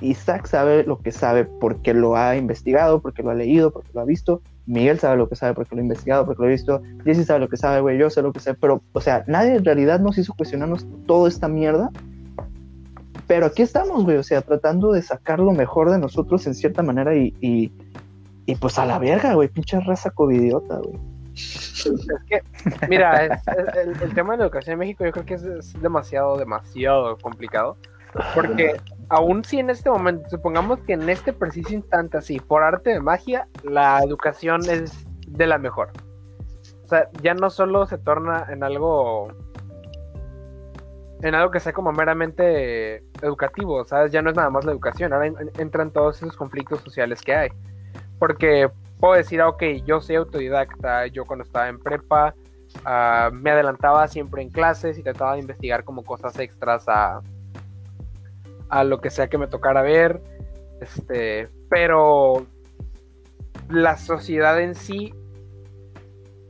Isaac 0.00 0.46
sabe 0.46 0.84
lo 0.84 0.98
que 0.98 1.12
sabe 1.12 1.44
porque 1.44 1.94
lo 1.94 2.16
ha 2.16 2.36
investigado, 2.36 3.00
porque 3.00 3.22
lo 3.22 3.30
ha 3.30 3.34
leído, 3.34 3.70
porque 3.70 3.90
lo 3.94 4.00
ha 4.00 4.04
visto. 4.04 4.42
Miguel 4.66 4.98
sabe 4.98 5.16
lo 5.16 5.28
que 5.28 5.36
sabe 5.36 5.54
porque 5.54 5.74
lo 5.74 5.80
ha 5.80 5.84
investigado, 5.84 6.26
porque 6.26 6.42
lo 6.42 6.48
ha 6.48 6.50
visto. 6.50 6.82
Jesse 7.04 7.24
sabe 7.26 7.40
lo 7.40 7.48
que 7.48 7.56
sabe, 7.56 7.80
güey. 7.80 7.98
Yo 7.98 8.10
sé 8.10 8.20
lo 8.22 8.32
que 8.32 8.40
sé. 8.40 8.54
Pero, 8.54 8.82
o 8.92 9.00
sea, 9.00 9.24
nadie 9.28 9.54
en 9.56 9.64
realidad 9.64 10.00
nos 10.00 10.18
hizo 10.18 10.34
cuestionarnos 10.34 10.86
toda 11.06 11.28
esta 11.28 11.46
mierda. 11.48 11.90
Pero 13.26 13.46
aquí 13.46 13.62
estamos, 13.62 14.04
güey. 14.04 14.16
O 14.16 14.22
sea, 14.22 14.42
tratando 14.42 14.92
de 14.92 15.02
sacar 15.02 15.38
lo 15.40 15.52
mejor 15.52 15.90
de 15.90 15.98
nosotros 15.98 16.46
en 16.46 16.54
cierta 16.54 16.82
manera 16.82 17.14
y, 17.16 17.34
y, 17.40 17.72
y 18.46 18.54
pues 18.56 18.78
a 18.78 18.86
la 18.86 18.98
verga, 18.98 19.34
güey. 19.34 19.48
Pinche 19.48 19.78
raza 19.80 20.10
covidiota, 20.10 20.78
güey. 20.78 20.98
Es 21.34 21.84
que, 22.28 22.42
mira, 22.88 23.24
es- 23.26 23.42
es- 23.48 23.76
el, 23.76 24.02
el 24.02 24.14
tema 24.14 24.32
de 24.32 24.38
la 24.38 24.44
educación 24.44 24.72
en 24.74 24.78
México 24.80 25.04
yo 25.04 25.12
creo 25.12 25.24
que 25.26 25.34
es 25.34 25.80
demasiado, 25.80 26.36
demasiado 26.38 27.16
complicado. 27.18 27.76
Porque 28.34 28.76
aún 29.08 29.44
si 29.44 29.58
en 29.58 29.70
este 29.70 29.90
momento, 29.90 30.28
supongamos 30.28 30.80
que 30.80 30.94
en 30.94 31.08
este 31.08 31.32
preciso 31.32 31.72
instante, 31.72 32.18
así, 32.18 32.38
por 32.40 32.62
arte 32.62 32.90
de 32.90 33.00
magia, 33.00 33.48
la 33.62 34.00
educación 34.02 34.60
es 34.68 35.06
de 35.28 35.46
la 35.46 35.58
mejor. 35.58 35.90
O 36.84 36.88
sea, 36.88 37.08
ya 37.22 37.34
no 37.34 37.50
solo 37.50 37.86
se 37.86 37.98
torna 37.98 38.46
en 38.50 38.62
algo 38.62 39.28
en 41.22 41.34
algo 41.34 41.50
que 41.50 41.60
sea 41.60 41.72
como 41.72 41.92
meramente 41.92 43.02
educativo, 43.22 43.84
¿sabes? 43.86 44.12
Ya 44.12 44.20
no 44.20 44.30
es 44.30 44.36
nada 44.36 44.50
más 44.50 44.64
la 44.66 44.72
educación, 44.72 45.12
ahora 45.14 45.26
en- 45.26 45.50
entran 45.58 45.90
todos 45.90 46.18
esos 46.22 46.36
conflictos 46.36 46.80
sociales 46.80 47.22
que 47.22 47.34
hay. 47.34 47.48
Porque 48.18 48.70
puedo 49.00 49.14
decir, 49.14 49.40
ah, 49.40 49.48
ok, 49.48 49.62
yo 49.84 50.00
soy 50.00 50.16
autodidacta, 50.16 51.06
yo 51.06 51.24
cuando 51.24 51.44
estaba 51.44 51.68
en 51.68 51.78
prepa 51.78 52.34
ah, 52.84 53.30
me 53.32 53.50
adelantaba 53.50 54.06
siempre 54.08 54.42
en 54.42 54.50
clases 54.50 54.98
y 54.98 55.02
trataba 55.02 55.34
de 55.34 55.40
investigar 55.40 55.84
como 55.84 56.04
cosas 56.04 56.38
extras 56.38 56.84
a, 56.86 57.20
a 58.68 58.84
lo 58.84 59.00
que 59.00 59.10
sea 59.10 59.28
que 59.28 59.38
me 59.38 59.46
tocara 59.46 59.82
ver, 59.82 60.22
este, 60.80 61.48
pero 61.68 62.46
la 63.68 63.96
sociedad 63.96 64.60
en 64.60 64.74
sí, 64.74 65.14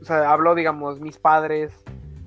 o 0.01 0.05
sea, 0.05 0.31
hablo, 0.31 0.55
digamos, 0.55 0.99
mis 0.99 1.17
padres 1.17 1.73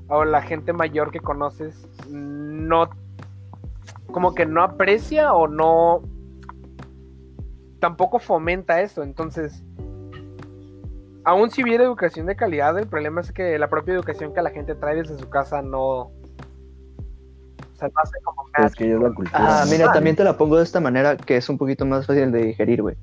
o 0.08 0.24
la 0.24 0.42
gente 0.42 0.72
mayor 0.72 1.10
que 1.10 1.20
conoces, 1.20 1.88
no, 2.08 2.90
como 4.12 4.34
que 4.34 4.46
no 4.46 4.62
aprecia 4.62 5.32
o 5.32 5.46
no, 5.46 6.02
tampoco 7.78 8.18
fomenta 8.18 8.80
eso, 8.80 9.02
entonces 9.02 9.62
aún 11.24 11.50
si 11.50 11.62
hubiera 11.62 11.84
educación 11.84 12.26
de 12.26 12.36
calidad, 12.36 12.78
el 12.78 12.86
problema 12.86 13.20
es 13.20 13.32
que 13.32 13.58
la 13.58 13.68
propia 13.68 13.94
educación 13.94 14.32
que 14.34 14.42
la 14.42 14.50
gente 14.50 14.74
trae 14.74 14.96
desde 14.96 15.18
su 15.18 15.28
casa 15.28 15.62
no. 15.62 16.10
Sea, 17.80 17.88
no 17.88 17.94
hace 18.02 18.18
como 18.22 18.42
Es 18.66 18.74
que 18.74 18.92
es 18.92 19.00
la 19.00 19.12
cultura. 19.12 19.62
Ah, 19.62 19.64
mira, 19.70 19.92
también 19.92 20.16
te 20.16 20.24
la 20.24 20.36
pongo 20.36 20.58
de 20.58 20.64
esta 20.64 20.80
manera 20.80 21.16
que 21.16 21.36
es 21.36 21.48
un 21.48 21.58
poquito 21.58 21.86
más 21.86 22.06
fácil 22.06 22.30
de 22.30 22.44
digerir, 22.44 22.82
güey. 22.82 22.96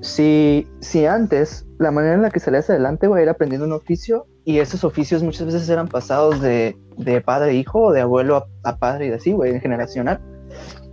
Si, 0.00 0.66
si 0.80 1.06
antes 1.06 1.66
la 1.78 1.90
manera 1.90 2.14
en 2.14 2.22
la 2.22 2.30
que 2.30 2.40
salías 2.40 2.68
adelante, 2.70 3.06
güey, 3.06 3.22
era 3.22 3.32
aprendiendo 3.32 3.66
un 3.66 3.72
oficio 3.72 4.26
y 4.44 4.58
esos 4.58 4.84
oficios 4.84 5.22
muchas 5.22 5.46
veces 5.46 5.68
eran 5.68 5.88
pasados 5.88 6.40
de, 6.40 6.76
de 6.96 7.20
padre 7.20 7.50
a 7.50 7.52
hijo 7.52 7.80
o 7.82 7.92
de 7.92 8.00
abuelo 8.00 8.36
a, 8.36 8.46
a 8.64 8.78
padre 8.78 9.08
y 9.08 9.12
así, 9.12 9.32
güey, 9.32 9.52
en 9.52 9.60
generacional. 9.60 10.20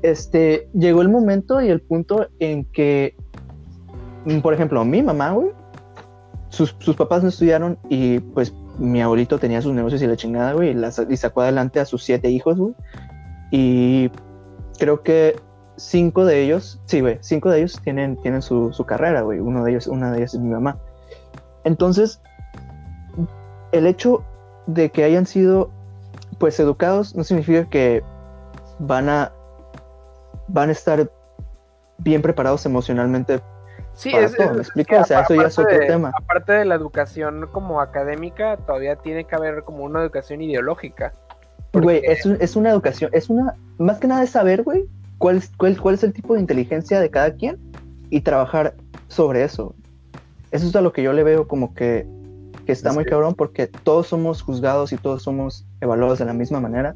Este, 0.02 0.68
llegó 0.74 1.02
el 1.02 1.10
momento 1.10 1.62
y 1.62 1.70
el 1.70 1.82
punto 1.82 2.28
en 2.40 2.66
que, 2.66 3.16
por 4.44 4.54
ejemplo, 4.54 4.84
mi 4.86 5.02
mamá, 5.02 5.32
güey, 5.32 5.50
sus, 6.50 6.76
sus 6.80 6.96
papás 6.96 7.24
no 7.24 7.30
estudiaron 7.30 7.78
y 7.90 8.20
pues 8.20 8.54
mi 8.78 9.02
abuelito 9.02 9.40
tenía 9.40 9.62
sus 9.62 9.74
negocios 9.74 10.02
y 10.02 10.08
la 10.08 10.16
chingada, 10.16 10.54
güey, 10.54 10.72
y, 10.72 11.14
y 11.14 11.18
sacó 11.18 11.42
adelante 11.42 11.80
a 11.80 11.86
sus 11.86 12.04
siete 12.04 12.30
hijos, 12.30 12.58
güey. 12.58 12.74
Y 13.52 14.12
creo 14.78 15.02
que 15.02 15.40
cinco 15.78 16.26
de 16.26 16.44
ellos, 16.44 16.82
sí, 16.86 17.02
güey, 17.02 17.18
cinco 17.22 17.50
de 17.50 17.60
ellos 17.60 17.80
tienen, 17.84 18.18
tienen 18.18 18.42
su, 18.42 18.74
su 18.74 18.86
carrera, 18.86 19.22
güey. 19.22 19.40
Uno 19.40 19.64
de 19.64 19.72
ellos, 19.72 19.88
una 19.88 20.12
de 20.12 20.20
ellas 20.20 20.34
es 20.34 20.40
mi 20.40 20.50
mamá. 20.50 20.78
Entonces, 21.64 22.22
el 23.72 23.88
hecho 23.88 24.24
de 24.68 24.90
que 24.92 25.04
hayan 25.04 25.26
sido, 25.26 25.70
pues, 26.38 26.60
educados 26.60 27.16
no 27.16 27.24
significa 27.24 27.70
que 27.70 28.04
van 28.80 29.10
a, 29.10 29.32
van 30.48 30.70
a 30.70 30.72
estar 30.72 31.12
bien 31.98 32.22
preparados 32.22 32.66
emocionalmente. 32.66 33.42
Sí, 33.96 34.12
para 34.12 34.26
es, 34.26 34.36
todo, 34.36 34.46
es- 34.48 34.52
¿me 34.56 34.62
es 34.62 34.68
explico? 34.68 34.90
que 34.90 34.98
O 34.98 35.04
sea, 35.06 35.22
eso 35.22 35.36
ya 35.36 35.42
es 35.48 35.54
aparte 35.58 35.74
otro 35.76 35.80
de- 35.80 35.92
tema. 35.94 36.12
Aparte 36.16 36.52
de 36.54 36.66
la 36.66 36.76
educación 36.76 37.48
como 37.52 37.82
académica, 37.82 38.58
todavía 38.58 38.96
tiene 38.98 39.26
que 39.26 39.36
haber 39.36 39.64
como 39.64 39.84
una 39.84 40.02
educación 40.02 40.42
ideológica. 40.42 41.14
Güey, 41.74 42.02
Porque- 42.02 42.12
es, 42.12 42.26
un- 42.26 42.38
es 42.40 42.56
una 42.56 42.70
educación, 42.70 43.10
es 43.14 43.30
una, 43.30 43.56
más 43.78 44.00
que 44.00 44.08
nada 44.08 44.24
es 44.24 44.30
saber, 44.30 44.64
güey, 44.64 44.86
cuál 45.18 45.38
es, 45.38 45.52
cuál, 45.58 45.80
cuál 45.80 45.96
es 45.96 46.04
el 46.04 46.14
tipo 46.14 46.34
de 46.36 46.42
inteligencia 46.42 47.00
de 47.00 47.10
cada 47.10 47.32
quien 47.36 47.58
y 48.10 48.22
trabajar 48.22 48.76
sobre 49.08 49.44
eso. 49.44 49.76
Eso 50.52 50.68
es 50.68 50.76
a 50.76 50.82
lo 50.82 50.94
que 50.94 51.04
yo 51.04 51.12
le 51.14 51.24
veo 51.24 51.48
como 51.48 51.74
que 51.74 52.08
que 52.66 52.72
está 52.72 52.92
muy 52.94 53.06
cabrón 53.06 53.36
porque 53.36 53.68
todos 53.68 54.08
somos 54.08 54.42
juzgados 54.42 54.92
y 54.92 54.98
todos 54.98 55.22
somos 55.22 55.68
evaluados 55.82 56.18
de 56.18 56.26
la 56.26 56.34
misma 56.34 56.60
manera, 56.60 56.96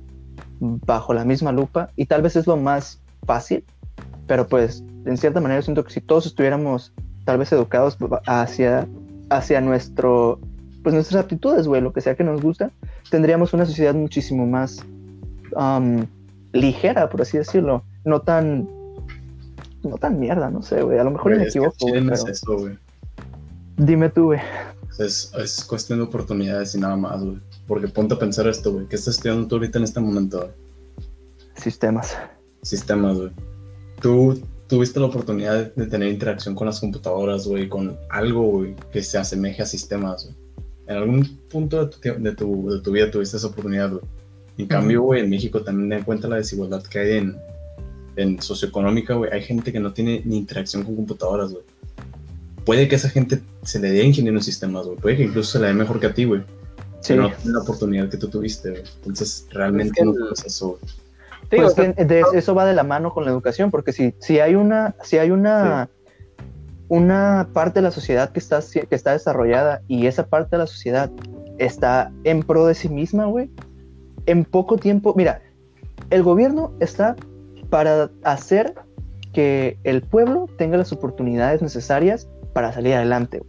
bajo 0.60 1.14
la 1.14 1.24
misma 1.26 1.52
lupa, 1.52 1.92
y 1.96 2.08
tal 2.08 2.24
vez 2.24 2.36
es 2.36 2.48
lo 2.48 2.58
más 2.58 3.00
fácil, 3.28 3.64
pero 4.26 4.48
pues 4.48 4.84
en 5.06 5.18
cierta 5.18 5.42
manera 5.42 5.62
siento 5.62 5.84
que 5.84 5.92
si 5.92 6.02
todos 6.02 6.26
estuviéramos 6.26 6.94
tal 7.26 7.38
vez 7.38 7.52
educados 7.52 7.98
hacia, 8.26 8.88
hacia 9.30 9.62
nuestro, 9.62 10.40
pues 10.84 10.94
nuestras 10.94 11.24
aptitudes, 11.24 11.68
güey, 11.68 11.82
lo 11.82 11.94
que 11.94 12.02
sea 12.02 12.16
que 12.16 12.24
nos 12.24 12.42
gusta, 12.42 12.72
tendríamos 13.10 13.54
una 13.54 13.66
sociedad 13.66 13.94
muchísimo 13.94 14.46
más 14.48 14.84
um, 15.56 16.06
ligera, 16.54 17.10
por 17.10 17.22
así 17.22 17.38
decirlo, 17.38 17.84
no 18.04 18.22
tan, 18.22 18.68
no 19.84 19.98
tan 19.98 20.20
mierda, 20.20 20.50
no 20.50 20.62
sé, 20.62 20.82
güey, 20.82 20.98
a 20.98 21.04
lo 21.04 21.12
mejor 21.12 21.38
me 21.38 21.44
equivoco. 21.44 21.76
güey. 22.58 22.78
Dime 23.78 24.10
tú, 24.10 24.26
güey. 24.26 24.40
Es, 24.98 25.32
es, 25.38 25.64
cuestión 25.64 26.00
de 26.00 26.06
oportunidades 26.06 26.76
y 26.76 26.80
nada 26.80 26.98
más, 26.98 27.24
güey. 27.24 27.40
Porque 27.66 27.88
ponte 27.88 28.16
a 28.16 28.20
pensar 28.20 28.48
esto, 28.48 28.74
güey. 28.74 28.88
¿Qué 28.88 28.98
estás 28.98 29.16
estudiando 29.16 29.48
tú 29.48 29.56
ahorita 29.56 29.78
en 29.78 29.86
este 29.86 30.02
momento? 30.02 30.52
Sistemas. 31.56 32.18
Sistemas, 32.62 33.18
güey. 33.18 33.32
Tú 34.02 34.42
tuviste 34.70 35.00
la 35.00 35.08
oportunidad 35.08 35.74
de 35.74 35.86
tener 35.88 36.10
interacción 36.10 36.56
con 36.56 36.68
las 36.68 36.80
computadoras, 36.80 37.46
güey, 37.46 37.68
con 37.68 37.98
algo, 38.10 38.44
güey, 38.44 38.76
que 38.94 39.04
se 39.04 39.18
asemeje 39.18 39.62
a 39.62 39.66
sistemas, 39.66 40.26
güey. 40.26 40.36
En 40.88 40.96
algún 40.96 41.40
punto 41.50 41.86
de 41.86 41.92
tu, 41.92 42.24
de 42.24 42.32
tu, 42.36 42.70
de 42.70 42.80
tu 42.80 42.92
vida 42.92 43.12
tuviste 43.12 43.38
esa 43.38 43.48
oportunidad, 43.48 43.92
güey. 43.92 44.04
En 44.58 44.68
cambio, 44.68 45.02
güey, 45.02 45.22
en 45.22 45.30
México 45.30 45.62
también 45.62 45.90
da 45.90 45.98
en 45.98 46.04
cuenta 46.04 46.28
la 46.28 46.38
desigualdad 46.38 46.84
que 46.84 47.00
hay 47.00 47.18
en, 47.18 47.38
en 48.16 48.42
socioeconómica, 48.42 49.16
güey. 49.16 49.32
Hay 49.32 49.42
gente 49.42 49.74
que 49.74 49.80
no 49.80 49.92
tiene 49.92 50.22
ni 50.24 50.38
interacción 50.38 50.84
con 50.84 50.96
computadoras, 50.96 51.52
güey 51.52 51.64
puede 52.70 52.88
que 52.88 52.98
esa 52.98 53.10
gente 53.10 53.42
se 53.64 53.80
le 53.80 53.90
dé 53.90 54.04
ingeniero 54.04 54.38
en 54.38 54.44
sistemas, 54.44 54.86
güey. 54.86 54.96
Puede 55.00 55.18
que 55.18 55.24
incluso 55.24 55.54
se 55.54 55.60
le 55.60 55.68
dé 55.70 55.74
mejor 55.74 56.00
que 56.00 56.06
a 56.06 56.14
ti, 56.14 56.26
güey. 56.26 56.44
Sí. 57.02 57.16
no 57.16 57.32
tiene 57.32 57.54
la 57.54 57.62
oportunidad 57.62 58.10
que 58.10 58.18
tú 58.18 58.28
tuviste, 58.28 58.70
güey. 58.70 58.84
Entonces, 58.98 59.48
realmente 59.50 60.06
no 60.06 60.14
es 60.32 60.46
eso, 60.46 60.80
pues 61.50 61.76
eso 62.34 62.56
va 62.56 62.66
de 62.66 62.74
la 62.74 62.84
mano 62.84 63.14
con 63.14 63.26
la 63.26 63.32
educación, 63.32 63.72
porque 63.72 63.92
si, 63.92 64.14
si 64.20 64.40
hay 64.40 64.56
una, 64.56 64.96
si 65.04 65.18
hay 65.18 65.32
una, 65.32 65.90
una 66.88 67.50
parte 67.54 67.80
de 67.80 67.84
la 67.84 67.92
sociedad 67.92 68.32
que 68.32 68.40
está, 68.40 68.60
que 68.62 68.96
está 68.96 69.14
desarrollada 69.14 69.82
y 69.88 70.08
esa 70.08 70.28
parte 70.28 70.56
de 70.56 70.60
la 70.60 70.68
sociedad 70.68 71.10
está 71.58 72.12
en 72.24 72.44
pro 72.44 72.66
de 72.66 72.76
sí 72.76 72.90
misma, 72.90 73.26
güey, 73.26 73.50
en 74.26 74.46
poco 74.46 74.78
tiempo, 74.78 75.14
mira, 75.16 75.42
el 76.10 76.24
gobierno 76.24 76.74
está 76.80 77.16
para 77.70 78.10
hacer 78.24 78.76
que 79.34 79.78
el 79.84 80.02
pueblo 80.02 80.48
tenga 80.58 80.78
las 80.78 80.92
oportunidades 80.92 81.62
necesarias 81.62 82.28
para 82.54 82.72
salir 82.74 82.94
adelante. 82.96 83.42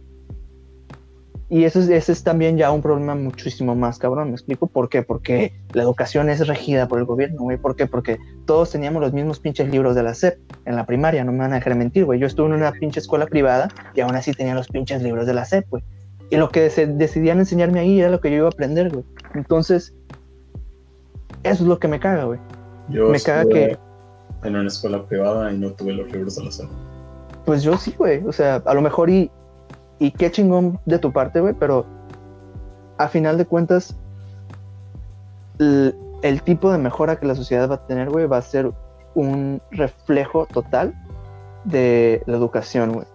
Y 1.51 1.65
eso 1.65 1.81
es, 1.81 1.89
ese 1.89 2.13
es 2.13 2.23
también 2.23 2.57
ya 2.57 2.71
un 2.71 2.81
problema 2.81 3.13
muchísimo 3.13 3.75
más 3.75 3.99
cabrón, 3.99 4.29
¿me 4.29 4.35
explico? 4.35 4.67
¿Por 4.67 4.87
qué? 4.87 5.03
Porque 5.03 5.51
la 5.73 5.83
educación 5.83 6.29
es 6.29 6.47
regida 6.47 6.87
por 6.87 6.97
el 6.97 7.03
gobierno, 7.03 7.41
güey. 7.41 7.57
¿Por 7.57 7.75
qué? 7.75 7.87
Porque 7.87 8.19
todos 8.45 8.71
teníamos 8.71 9.01
los 9.01 9.11
mismos 9.11 9.41
pinches 9.41 9.69
libros 9.69 9.93
de 9.93 10.01
la 10.01 10.13
SEP 10.13 10.39
en 10.63 10.77
la 10.77 10.85
primaria, 10.85 11.25
no 11.25 11.33
me 11.33 11.39
van 11.39 11.51
a 11.51 11.55
dejar 11.55 11.75
mentir, 11.75 12.05
güey. 12.05 12.21
Yo 12.21 12.27
estuve 12.27 12.47
en 12.47 12.53
una 12.53 12.71
pinche 12.71 13.01
escuela 13.01 13.25
privada 13.25 13.67
y 13.93 13.99
aún 13.99 14.15
así 14.15 14.31
tenía 14.31 14.55
los 14.55 14.69
pinches 14.69 15.03
libros 15.03 15.27
de 15.27 15.33
la 15.33 15.43
SEP, 15.43 15.69
güey. 15.69 15.83
Y 16.29 16.37
lo 16.37 16.47
que 16.51 16.69
se 16.69 16.87
decidían 16.87 17.39
enseñarme 17.39 17.81
ahí 17.81 17.99
era 17.99 18.09
lo 18.09 18.21
que 18.21 18.31
yo 18.31 18.37
iba 18.37 18.45
a 18.45 18.51
aprender, 18.51 18.89
güey. 18.89 19.03
Entonces, 19.35 19.93
eso 21.43 21.63
es 21.63 21.67
lo 21.67 21.79
que 21.79 21.89
me 21.89 21.99
caga, 21.99 22.23
güey. 22.23 22.39
Yo 22.87 23.09
me 23.09 23.19
caga 23.19 23.43
que... 23.49 23.77
En 24.45 24.55
una 24.55 24.69
escuela 24.69 25.05
privada 25.05 25.51
y 25.51 25.57
no 25.57 25.73
tuve 25.73 25.91
los 25.91 26.09
libros 26.13 26.37
de 26.37 26.45
la 26.45 26.51
SEP. 26.53 26.69
Pues 27.45 27.61
yo 27.61 27.77
sí, 27.77 27.93
güey. 27.97 28.25
O 28.25 28.31
sea, 28.31 28.63
a 28.63 28.73
lo 28.73 28.81
mejor 28.81 29.09
y, 29.09 29.29
y 30.01 30.09
qué 30.09 30.31
chingón 30.31 30.79
de 30.87 30.97
tu 30.97 31.13
parte, 31.13 31.41
güey, 31.41 31.53
pero 31.53 31.85
a 32.97 33.07
final 33.07 33.37
de 33.37 33.45
cuentas, 33.45 33.95
el, 35.59 36.41
tipo 36.43 36.71
de 36.71 36.79
mejora 36.79 37.19
que 37.19 37.27
la 37.27 37.35
sociedad 37.35 37.69
va 37.69 37.75
a 37.75 37.85
tener, 37.85 38.09
güey, 38.09 38.25
va 38.25 38.37
a 38.37 38.41
ser 38.41 38.71
un 39.13 39.61
reflejo 39.69 40.47
total 40.47 40.95
de 41.65 42.23
la 42.25 42.35
educación, 42.35 42.93
güey. 42.93 43.05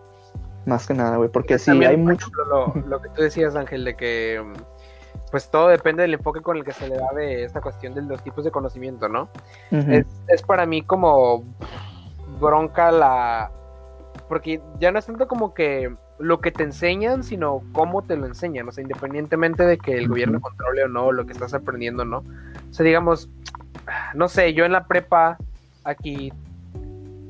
Más 0.64 0.86
que 0.86 0.94
nada, 0.94 1.16
güey. 1.16 1.28
Porque 1.28 1.58
si 1.58 1.72
hay 1.72 1.96
mucho. 1.96 2.28
lo, 2.86 3.02
que 3.02 3.08
tú 3.08 3.22
decías, 3.22 3.56
Ángel, 3.56 3.84
de 3.84 3.96
que 3.96 4.44
pues 5.32 5.50
todo 5.50 5.66
depende 5.66 6.02
del 6.02 6.14
enfoque 6.14 6.40
con 6.40 6.56
el 6.56 6.62
que 6.62 6.72
se 6.72 6.86
le 6.86 6.98
da 6.98 7.08
de 7.16 7.42
esta 7.42 7.60
cuestión 7.60 7.94
de 7.94 8.02
los 8.02 8.22
tipos 8.22 8.44
de 8.44 8.52
conocimiento, 8.52 9.08
¿no? 9.08 9.28
es, 9.72 10.06
es, 10.28 10.42
para 10.42 10.66
mí 10.66 10.82
como 10.82 11.42
bronca 12.38 12.92
la, 12.92 13.50
porque 14.28 14.62
ya 14.78 14.92
no 14.92 15.00
es 15.00 15.06
tanto 15.06 15.26
como 15.26 15.52
que 15.52 15.92
lo 16.18 16.40
que 16.40 16.50
te 16.50 16.62
enseñan, 16.62 17.22
sino 17.22 17.62
cómo 17.72 18.02
te 18.02 18.16
lo 18.16 18.26
enseñan, 18.26 18.68
o 18.68 18.72
sea, 18.72 18.82
independientemente 18.82 19.64
de 19.64 19.78
que 19.78 19.98
el 19.98 20.08
gobierno 20.08 20.40
controle 20.40 20.84
o 20.84 20.88
no 20.88 21.12
lo 21.12 21.26
que 21.26 21.32
estás 21.32 21.54
aprendiendo, 21.54 22.04
¿no? 22.04 22.18
O 22.18 22.74
sea, 22.74 22.84
digamos, 22.84 23.28
no 24.14 24.28
sé, 24.28 24.54
yo 24.54 24.64
en 24.64 24.72
la 24.72 24.86
prepa 24.86 25.36
aquí 25.84 26.32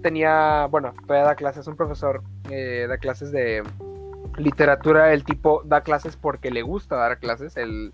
tenía, 0.02 0.66
bueno, 0.70 0.94
todavía 1.06 1.26
da 1.26 1.34
clases, 1.34 1.66
un 1.66 1.76
profesor 1.76 2.22
eh, 2.50 2.86
da 2.88 2.98
clases 2.98 3.32
de 3.32 3.62
literatura, 4.36 5.12
el 5.12 5.24
tipo 5.24 5.62
da 5.64 5.80
clases 5.80 6.16
porque 6.16 6.50
le 6.50 6.62
gusta 6.62 6.96
dar 6.96 7.18
clases, 7.18 7.56
el 7.56 7.92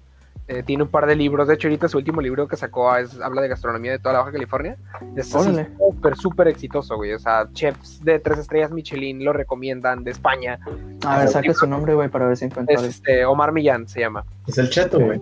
eh, 0.49 0.63
tiene 0.65 0.83
un 0.83 0.89
par 0.89 1.07
de 1.07 1.15
libros. 1.15 1.49
De 1.49 1.55
hecho, 1.55 1.69
ahorita 1.69 1.89
su 1.89 1.99
último 1.99 2.21
libro 2.21 2.49
que 2.49 2.57
sacó 2.57 2.95
es, 2.97 3.21
habla 3.21 3.43
de 3.43 3.49
gastronomía 3.49 3.93
de 3.93 3.99
toda 3.99 4.15
la 4.15 4.19
Baja 4.21 4.33
California. 4.33 4.77
Es 5.17 5.31
súper, 5.31 6.17
súper 6.17 6.49
exitoso, 6.49 6.97
güey. 6.97 7.13
O 7.13 7.19
sea, 7.19 7.49
chefs 7.53 8.05
de 8.05 8.19
tres 8.19 8.39
estrellas 8.39 8.73
Michelin 8.73 9.25
lo 9.25 9.33
recomiendan 9.33 10.05
de 10.05 10.11
España. 10.11 10.59
A 11.07 11.19
ver, 11.19 11.29
saque 11.29 11.55
su 11.55 11.67
nombre, 11.67 11.95
güey, 11.95 12.09
para 12.09 12.27
ver 12.27 12.37
si 12.37 12.47
encuentro. 12.47 12.75
Es 12.77 12.83
este, 12.83 13.25
Omar 13.25 13.53
Millán 13.53 13.87
se 13.89 14.01
llama. 14.01 14.25
Es 14.47 14.59
el 14.59 14.69
cheto, 14.69 14.99
güey. 14.99 15.21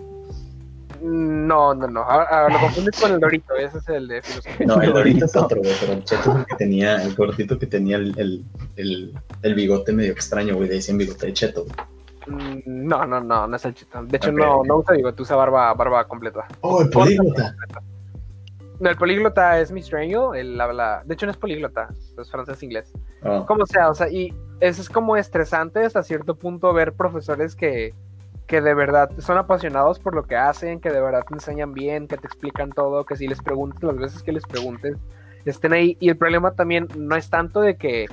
No, 1.01 1.73
no, 1.73 1.87
no. 1.87 2.01
Ahora, 2.01 2.49
lo 2.49 2.59
confundes 2.59 2.99
con 2.99 3.11
el 3.11 3.19
Dorito. 3.19 3.55
Ese 3.55 3.79
es 3.79 3.89
el 3.89 4.07
de 4.07 4.21
filosofía. 4.21 4.67
No, 4.67 4.81
el 4.81 4.93
Dorito 4.93 5.25
es 5.25 5.35
otro, 5.35 5.59
güey. 5.59 5.73
Pero 5.79 5.93
el 5.93 6.03
cheto 6.03 6.31
es 6.31 6.37
el 6.37 6.45
que 6.45 6.55
tenía, 6.55 7.03
el 7.03 7.15
gordito 7.15 7.57
que 7.57 7.65
tenía 7.65 7.97
el, 7.97 8.43
el, 8.75 9.13
el, 9.41 9.55
bigote 9.55 9.93
medio 9.93 10.11
extraño, 10.11 10.55
güey. 10.55 10.67
De 10.67 10.75
decían 10.75 10.97
bigote 10.97 11.27
de 11.27 11.33
cheto, 11.33 11.63
güey. 11.63 11.75
Mm, 12.27 12.59
no, 12.65 13.05
no, 13.05 13.21
no, 13.21 13.47
no 13.47 13.55
es 13.55 13.65
el 13.65 13.73
chitón. 13.73 14.07
De 14.07 14.17
hecho, 14.17 14.31
no, 14.31 14.63
no 14.63 14.77
usa 14.77 14.95
bigote, 14.95 15.21
usa 15.21 15.35
barba, 15.35 15.73
barba 15.73 16.07
completa. 16.07 16.47
Oh, 16.61 16.81
el 16.81 16.89
políglota. 16.89 17.55
No, 18.79 18.89
el 18.89 18.97
políglota 18.97 19.59
es 19.59 19.71
Miss 19.71 19.85
Strange, 19.85 20.39
él 20.39 20.59
habla. 20.59 21.03
De 21.05 21.13
hecho, 21.13 21.27
no 21.27 21.31
es 21.31 21.37
políglota, 21.37 21.89
es 22.17 22.31
francés-inglés. 22.31 22.91
Oh. 23.23 23.45
Como 23.45 23.65
sea, 23.65 23.89
o 23.89 23.93
sea, 23.93 24.09
y 24.09 24.33
eso 24.59 24.81
es 24.81 24.89
como 24.89 25.17
estresante 25.17 25.83
hasta 25.85 26.01
cierto 26.03 26.35
punto 26.35 26.73
ver 26.73 26.93
profesores 26.93 27.55
que, 27.55 27.93
que 28.47 28.59
de 28.59 28.73
verdad 28.73 29.11
son 29.19 29.37
apasionados 29.37 29.99
por 29.99 30.15
lo 30.15 30.23
que 30.23 30.35
hacen, 30.35 30.79
que 30.79 30.89
de 30.89 30.99
verdad 30.99 31.23
te 31.27 31.35
enseñan 31.35 31.73
bien, 31.73 32.07
que 32.07 32.17
te 32.17 32.25
explican 32.27 32.71
todo, 32.71 33.05
que 33.05 33.15
si 33.15 33.27
les 33.27 33.41
preguntas 33.41 33.83
las 33.83 33.97
veces 33.97 34.23
que 34.23 34.31
les 34.31 34.45
preguntes, 34.45 34.97
estén 35.45 35.73
ahí. 35.73 35.95
Y 35.99 36.09
el 36.09 36.17
problema 36.17 36.51
también 36.51 36.87
no 36.97 37.15
es 37.15 37.29
tanto 37.29 37.61
de 37.61 37.77
que 37.77 38.07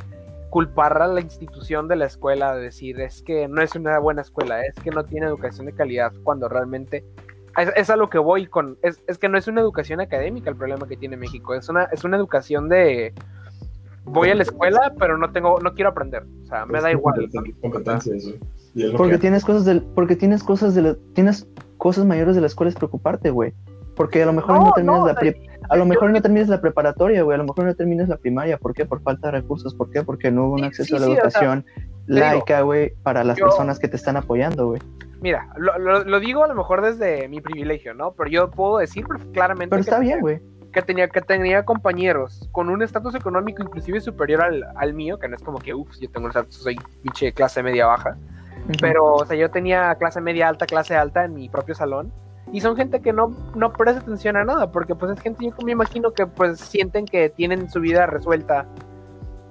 culpar 0.50 1.00
a 1.02 1.08
la 1.08 1.20
institución 1.20 1.88
de 1.88 1.96
la 1.96 2.06
escuela, 2.06 2.54
de 2.54 2.62
decir 2.62 3.00
es 3.00 3.22
que 3.22 3.48
no 3.48 3.62
es 3.62 3.74
una 3.74 3.98
buena 3.98 4.22
escuela, 4.22 4.64
es 4.64 4.74
que 4.82 4.90
no 4.90 5.04
tiene 5.04 5.26
educación 5.26 5.66
de 5.66 5.72
calidad, 5.72 6.12
cuando 6.24 6.48
realmente 6.48 7.04
es, 7.76 7.90
a 7.90 7.96
lo 7.96 8.08
que 8.08 8.18
voy 8.18 8.46
con, 8.46 8.78
es, 8.82 9.18
que 9.18 9.28
no 9.28 9.36
es 9.36 9.48
una 9.48 9.60
educación 9.60 10.00
académica 10.00 10.50
el 10.50 10.56
problema 10.56 10.86
que 10.86 10.96
tiene 10.96 11.16
México, 11.16 11.54
es 11.54 11.68
una, 11.68 11.84
es 11.84 12.04
una 12.04 12.16
educación 12.16 12.68
de 12.68 13.12
voy 14.04 14.30
a 14.30 14.34
la 14.34 14.42
escuela, 14.42 14.94
pero 14.98 15.18
no 15.18 15.32
tengo, 15.32 15.60
no 15.60 15.74
quiero 15.74 15.90
aprender, 15.90 16.24
o 16.44 16.46
sea, 16.46 16.66
me 16.66 16.80
da 16.80 16.90
igual. 16.90 17.28
Porque 18.96 19.18
tienes 19.18 19.44
cosas 19.44 19.64
del, 19.64 19.82
porque 19.82 20.16
tienes 20.16 20.42
cosas 20.42 20.74
de 20.74 20.94
tienes 21.14 21.48
cosas 21.78 22.04
mayores 22.04 22.34
de 22.34 22.40
la 22.40 22.46
escuela 22.46 22.70
es 22.70 22.76
preocuparte, 22.76 23.30
güey. 23.30 23.52
Porque 23.98 24.22
a 24.22 24.26
lo 24.26 24.32
mejor 24.32 24.60
no, 24.60 24.72
terminas 24.72 25.04
la 25.04 25.34
a 25.70 25.76
lo 25.76 25.84
mejor 25.84 26.12
no 26.12 26.22
terminas 26.22 26.48
la 26.48 26.60
preparatoria, 26.60 27.24
güey, 27.24 27.34
a 27.34 27.38
lo 27.38 27.44
mejor 27.48 27.64
no 27.64 27.74
terminas 27.74 28.08
la 28.08 28.16
primaria, 28.16 28.56
¿por 28.56 28.72
qué? 28.72 28.86
Por 28.86 29.02
falta 29.02 29.26
de 29.26 29.40
recursos, 29.40 29.74
¿por 29.74 29.90
qué? 29.90 30.04
Porque 30.04 30.30
no 30.30 30.46
hubo 30.46 30.54
un 30.54 30.62
acceso 30.62 30.96
a 30.96 31.00
la 31.00 31.06
educación 31.06 31.66
laica, 32.06 32.60
güey, 32.60 32.94
para 33.02 33.24
las 33.24 33.40
personas 33.40 33.80
que 33.80 33.88
te 33.88 33.96
están 33.96 34.16
apoyando, 34.16 34.68
güey. 34.68 34.80
Mira, 35.20 35.48
lo, 35.56 36.20
digo 36.20 36.44
a 36.44 36.46
lo 36.46 36.54
mejor 36.54 36.80
desde 36.80 37.26
mi 37.26 37.40
privilegio, 37.40 37.92
¿no? 37.92 38.12
Pero 38.12 38.30
yo 38.30 38.50
puedo 38.52 38.78
decir 38.78 39.04
claramente 39.32 39.70
Pero 39.70 39.80
está 39.80 39.98
bien, 39.98 40.20
güey. 40.20 40.40
Que 40.72 40.80
tenía, 40.80 41.08
que 41.08 41.20
tenía 41.20 41.64
compañeros 41.64 42.48
con 42.52 42.68
un 42.68 42.84
estatus 42.84 43.16
económico 43.16 43.64
inclusive 43.64 44.00
superior 44.00 44.42
al, 44.42 44.64
al 44.76 44.94
mío, 44.94 45.18
que 45.18 45.26
no 45.26 45.34
es 45.34 45.42
como 45.42 45.58
que, 45.58 45.74
uff, 45.74 45.90
yo 45.98 46.08
tengo 46.08 46.26
un 46.26 46.30
estatus, 46.30 46.54
soy 46.54 46.76
pinche 47.02 47.32
clase 47.32 47.64
media 47.64 47.86
baja. 47.86 48.16
Pero, 48.80 49.14
o 49.14 49.26
sea, 49.26 49.36
yo 49.36 49.50
tenía 49.50 49.96
clase 49.96 50.20
media 50.20 50.48
alta, 50.48 50.66
clase 50.66 50.94
alta 50.94 51.24
en 51.24 51.34
mi 51.34 51.48
propio 51.48 51.74
salón 51.74 52.12
y 52.52 52.60
son 52.60 52.76
gente 52.76 53.00
que 53.00 53.12
no, 53.12 53.34
no 53.54 53.72
presta 53.72 54.00
atención 54.00 54.36
a 54.36 54.44
nada, 54.44 54.70
porque 54.70 54.94
pues 54.94 55.12
es 55.12 55.20
gente, 55.20 55.46
yo 55.46 55.52
me 55.64 55.72
imagino 55.72 56.12
que 56.12 56.26
pues 56.26 56.60
sienten 56.60 57.04
que 57.04 57.28
tienen 57.28 57.70
su 57.70 57.80
vida 57.80 58.06
resuelta 58.06 58.66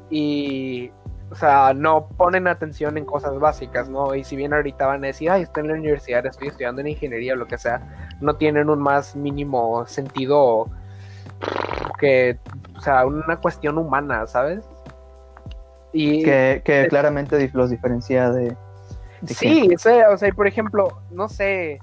y, 0.10 0.92
o 1.30 1.36
sea, 1.36 1.74
no 1.74 2.08
ponen 2.10 2.48
atención 2.48 2.98
en 2.98 3.06
cosas 3.06 3.38
básicas, 3.40 3.90
¿no? 3.90 4.16
Y 4.16 4.24
si 4.24 4.36
bien 4.36 4.54
ahorita 4.54 4.88
van 4.88 5.04
a 5.04 5.08
decir, 5.08 5.30
ay, 5.30 5.44
estoy 5.44 5.62
en 5.62 5.70
la 5.70 5.76
universidad, 5.76 6.26
estoy 6.26 6.48
estudiando 6.48 6.82
en 6.82 6.88
ingeniería 6.88 7.34
o 7.34 7.36
lo 7.36 7.48
que 7.48 7.58
sea, 7.58 7.82
no 8.22 8.36
tienen 8.36 8.70
un 8.70 8.80
más 8.80 9.16
mínimo 9.16 9.86
sentido 9.86 10.70
que, 12.00 12.40
o 12.78 12.82
sea, 12.82 13.06
una 13.06 13.38
cuestión 13.38 13.78
humana, 13.78 14.26
¿sabes? 14.28 14.64
Y 15.94 16.24
que, 16.24 16.62
que 16.64 16.88
claramente 16.90 17.50
los 17.54 17.70
diferencia 17.70 18.32
de, 18.32 18.56
¿De 19.22 19.34
Sí, 19.34 19.70
o 19.74 19.80
sea, 19.80 20.10
o 20.12 20.18
sea, 20.18 20.32
por 20.32 20.48
ejemplo, 20.48 21.02
no 21.12 21.28
sé, 21.28 21.80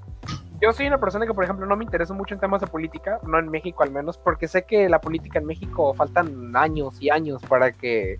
yo 0.60 0.72
soy 0.72 0.86
una 0.86 0.98
persona 0.98 1.26
que, 1.26 1.34
por 1.34 1.44
ejemplo, 1.44 1.66
no 1.66 1.76
me 1.76 1.84
intereso 1.84 2.14
mucho 2.14 2.34
en 2.34 2.40
temas 2.40 2.60
de 2.60 2.66
política, 2.66 3.18
no 3.26 3.38
en 3.38 3.48
México 3.50 3.82
al 3.82 3.90
menos, 3.90 4.18
porque 4.18 4.48
sé 4.48 4.64
que 4.64 4.88
la 4.88 5.00
política 5.00 5.38
en 5.38 5.46
México 5.46 5.92
faltan 5.94 6.54
años 6.56 6.94
y 7.00 7.10
años 7.10 7.42
para 7.48 7.72
que 7.72 8.18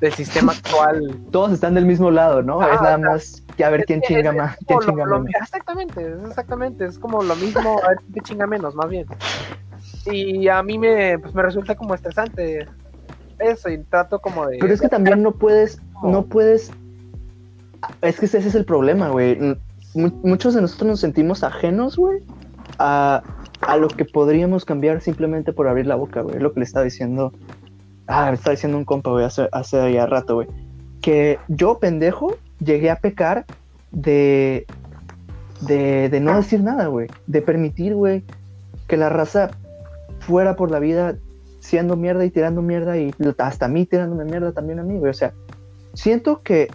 del 0.00 0.12
sistema 0.12 0.52
actual. 0.52 1.20
Todos 1.32 1.52
están 1.52 1.74
del 1.74 1.84
mismo 1.86 2.10
lado, 2.10 2.42
¿no? 2.42 2.60
Ah, 2.60 2.74
es 2.74 2.80
nada 2.80 2.98
más 2.98 3.42
que 3.56 3.64
a 3.64 3.70
ver 3.70 3.80
Es 3.80 3.86
quién 3.86 4.00
chinga 4.02 4.30
es 4.30 4.36
más. 4.36 4.56
quién 4.66 4.78
chinga 4.80 5.04
lo- 5.04 5.20
menos. 5.20 5.40
exactamente, 5.42 6.12
es 6.12 6.24
exactamente, 6.28 6.84
es 6.86 6.98
como 6.98 7.22
lo 7.22 7.34
mismo, 7.36 7.80
a 7.84 7.88
ver 7.88 7.98
quién 8.12 8.24
chinga 8.24 8.46
menos, 8.46 8.74
más 8.74 8.88
bien. 8.88 9.06
Y 10.06 10.48
a 10.48 10.62
mí 10.62 10.78
me, 10.78 11.18
pues, 11.18 11.34
me 11.34 11.42
resulta 11.42 11.74
como 11.74 11.94
estresante 11.94 12.66
eso, 13.38 13.68
y 13.70 13.78
trato 13.84 14.20
como 14.20 14.46
de... 14.46 14.58
Pero 14.58 14.72
es 14.72 14.80
que 14.80 14.88
también 14.88 15.22
no 15.22 15.32
puedes, 15.32 15.80
no 16.02 16.24
puedes. 16.26 16.70
Es 18.02 18.20
que 18.20 18.26
ese 18.26 18.38
es 18.38 18.54
el 18.54 18.64
problema, 18.66 19.08
güey. 19.08 19.56
Mu- 19.94 20.20
Muchos 20.22 20.54
de 20.54 20.60
nosotros 20.60 20.88
nos 20.88 21.00
sentimos 21.00 21.42
ajenos, 21.42 21.96
güey, 21.96 22.20
a, 22.78 23.22
a 23.60 23.76
lo 23.76 23.88
que 23.88 24.04
podríamos 24.04 24.64
cambiar 24.64 25.00
simplemente 25.00 25.52
por 25.52 25.68
abrir 25.68 25.86
la 25.86 25.96
boca, 25.96 26.22
güey. 26.22 26.38
Lo 26.38 26.52
que 26.52 26.60
le 26.60 26.64
estaba 26.64 26.84
diciendo. 26.84 27.32
Ah, 28.06 28.28
le 28.30 28.34
estaba 28.36 28.52
diciendo 28.52 28.76
un 28.78 28.84
compa, 28.84 29.10
güey, 29.10 29.24
hace, 29.24 29.48
hace 29.52 29.92
ya 29.92 30.06
rato, 30.06 30.34
güey. 30.36 30.48
Que 31.00 31.38
yo, 31.48 31.78
pendejo, 31.78 32.36
llegué 32.58 32.90
a 32.90 32.96
pecar 32.96 33.46
de. 33.90 34.66
de, 35.60 36.08
de 36.08 36.20
no 36.20 36.36
decir 36.36 36.62
nada, 36.62 36.86
güey. 36.86 37.08
De 37.26 37.42
permitir, 37.42 37.94
güey, 37.94 38.24
que 38.88 38.96
la 38.96 39.08
raza 39.08 39.50
fuera 40.20 40.56
por 40.56 40.70
la 40.70 40.78
vida 40.78 41.16
siendo 41.60 41.96
mierda 41.96 42.24
y 42.24 42.30
tirando 42.30 42.62
mierda 42.62 42.96
y 42.96 43.12
hasta 43.38 43.68
mí 43.68 43.84
tirándome 43.86 44.24
mierda 44.24 44.52
también 44.52 44.78
a 44.78 44.82
mí, 44.82 44.98
güey. 44.98 45.10
O 45.10 45.14
sea, 45.14 45.32
siento 45.94 46.42
que, 46.42 46.68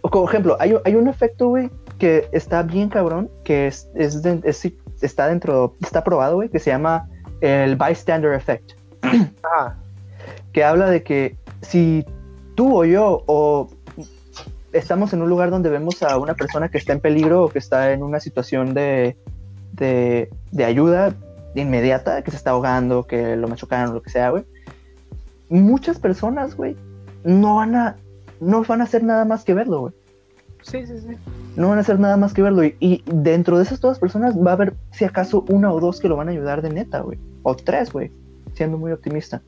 como 0.00 0.28
ejemplo, 0.28 0.56
hay, 0.60 0.74
hay 0.84 0.94
un 0.94 1.08
efecto, 1.08 1.48
güey, 1.48 1.70
que 1.98 2.28
está 2.32 2.62
bien 2.62 2.88
cabrón, 2.88 3.30
que 3.44 3.66
es, 3.66 3.88
es, 3.94 4.22
de- 4.22 4.40
es- 4.44 4.72
está 5.00 5.26
dentro, 5.28 5.74
está 5.82 6.02
probado, 6.04 6.36
güey, 6.36 6.48
que 6.48 6.58
se 6.58 6.70
llama 6.70 7.08
el 7.40 7.76
bystander 7.76 8.32
effect, 8.34 8.72
Ajá. 9.02 9.76
que 10.52 10.64
habla 10.64 10.88
de 10.90 11.02
que 11.02 11.36
si 11.62 12.04
tú 12.54 12.76
o 12.78 12.84
yo 12.84 13.22
o 13.26 13.68
estamos 14.72 15.12
en 15.12 15.22
un 15.22 15.28
lugar 15.28 15.50
donde 15.50 15.70
vemos 15.70 16.02
a 16.02 16.18
una 16.18 16.34
persona 16.34 16.68
que 16.68 16.78
está 16.78 16.92
en 16.92 17.00
peligro 17.00 17.44
o 17.44 17.48
que 17.48 17.58
está 17.58 17.92
en 17.92 18.02
una 18.02 18.20
situación 18.20 18.74
de, 18.74 19.16
de, 19.72 20.28
de 20.52 20.64
ayuda 20.64 21.14
inmediata, 21.54 22.22
que 22.22 22.30
se 22.30 22.36
está 22.36 22.50
ahogando, 22.50 23.06
que 23.06 23.36
lo 23.36 23.48
machucaron, 23.48 23.94
lo 23.94 24.02
que 24.02 24.10
sea, 24.10 24.30
güey. 24.30 24.44
Muchas 25.48 25.98
personas, 25.98 26.54
güey, 26.56 26.76
no 27.24 27.56
van 27.56 27.74
a, 27.74 27.96
no 28.40 28.62
van 28.64 28.80
a 28.80 28.84
hacer 28.84 29.02
nada 29.02 29.24
más 29.24 29.44
que 29.44 29.54
verlo, 29.54 29.80
güey. 29.80 29.94
No 31.56 31.68
van 31.68 31.78
a 31.78 31.80
hacer 31.80 31.98
nada 31.98 32.16
más 32.16 32.34
que 32.34 32.42
verlo. 32.42 32.64
Y, 32.64 33.02
dentro 33.06 33.56
de 33.56 33.64
esas 33.64 33.80
todas 33.80 33.98
personas 33.98 34.36
va 34.36 34.50
a 34.50 34.54
haber, 34.54 34.74
si 34.92 35.04
acaso, 35.04 35.44
una 35.48 35.72
o 35.72 35.80
dos 35.80 36.00
que 36.00 36.08
lo 36.08 36.16
van 36.16 36.28
a 36.28 36.32
ayudar 36.32 36.62
de 36.62 36.70
neta, 36.70 37.00
güey. 37.00 37.18
O 37.42 37.54
tres, 37.56 37.92
güey. 37.92 38.10
Siendo 38.54 38.78
muy 38.78 38.92
optimista. 38.92 39.42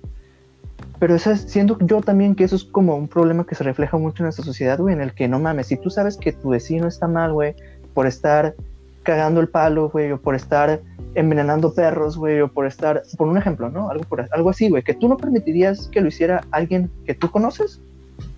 Pero 0.99 1.15
eso 1.15 1.31
es, 1.31 1.43
siento 1.43 1.79
yo 1.81 2.01
también 2.03 2.35
que 2.35 2.45
eso 2.45 2.57
es 2.57 2.65
como 2.65 2.97
un 2.97 3.09
problema 3.09 3.47
que 3.47 3.55
se 3.55 3.65
refleja 3.65 3.97
mucho 3.97 4.23
en 4.23 4.27
nuestra 4.27 4.45
sociedad, 4.45 4.79
güey, 4.79 4.95
en 4.95 5.01
el 5.01 5.15
que 5.15 5.29
no 5.29 5.39
mames, 5.39 5.69
si 5.69 5.77
tú 5.77 5.91
sabes 5.91 6.17
que 6.17 6.33
tu 6.33 6.51
vecino 6.51 6.87
está 6.87 7.09
mal, 7.09 7.33
güey, 7.33 7.55
por 7.95 8.07
estar 8.07 8.55
cagando 9.03 9.41
el 9.41 9.49
palo, 9.49 9.89
güey, 9.89 10.13
o 10.13 10.21
por 10.21 10.35
estar 10.35 10.81
envenenando 11.15 11.75
perros, 11.75 12.19
güey, 12.19 12.41
o 12.41 12.49
por 12.49 12.67
estar, 12.67 13.03
por 13.17 13.29
un 13.29 13.39
ejemplo, 13.39 13.71
¿no? 13.71 13.89
Algo, 13.89 14.05
algo 14.31 14.51
así, 14.51 14.69
güey, 14.69 14.83
que 14.83 14.95
tú 14.95 15.09
no 15.09 15.17
permitirías 15.17 15.89
que 15.89 16.01
lo 16.01 16.09
hiciera 16.09 16.45
alguien 16.51 16.91
que 17.07 17.15
tú 17.15 17.31
conoces 17.31 17.81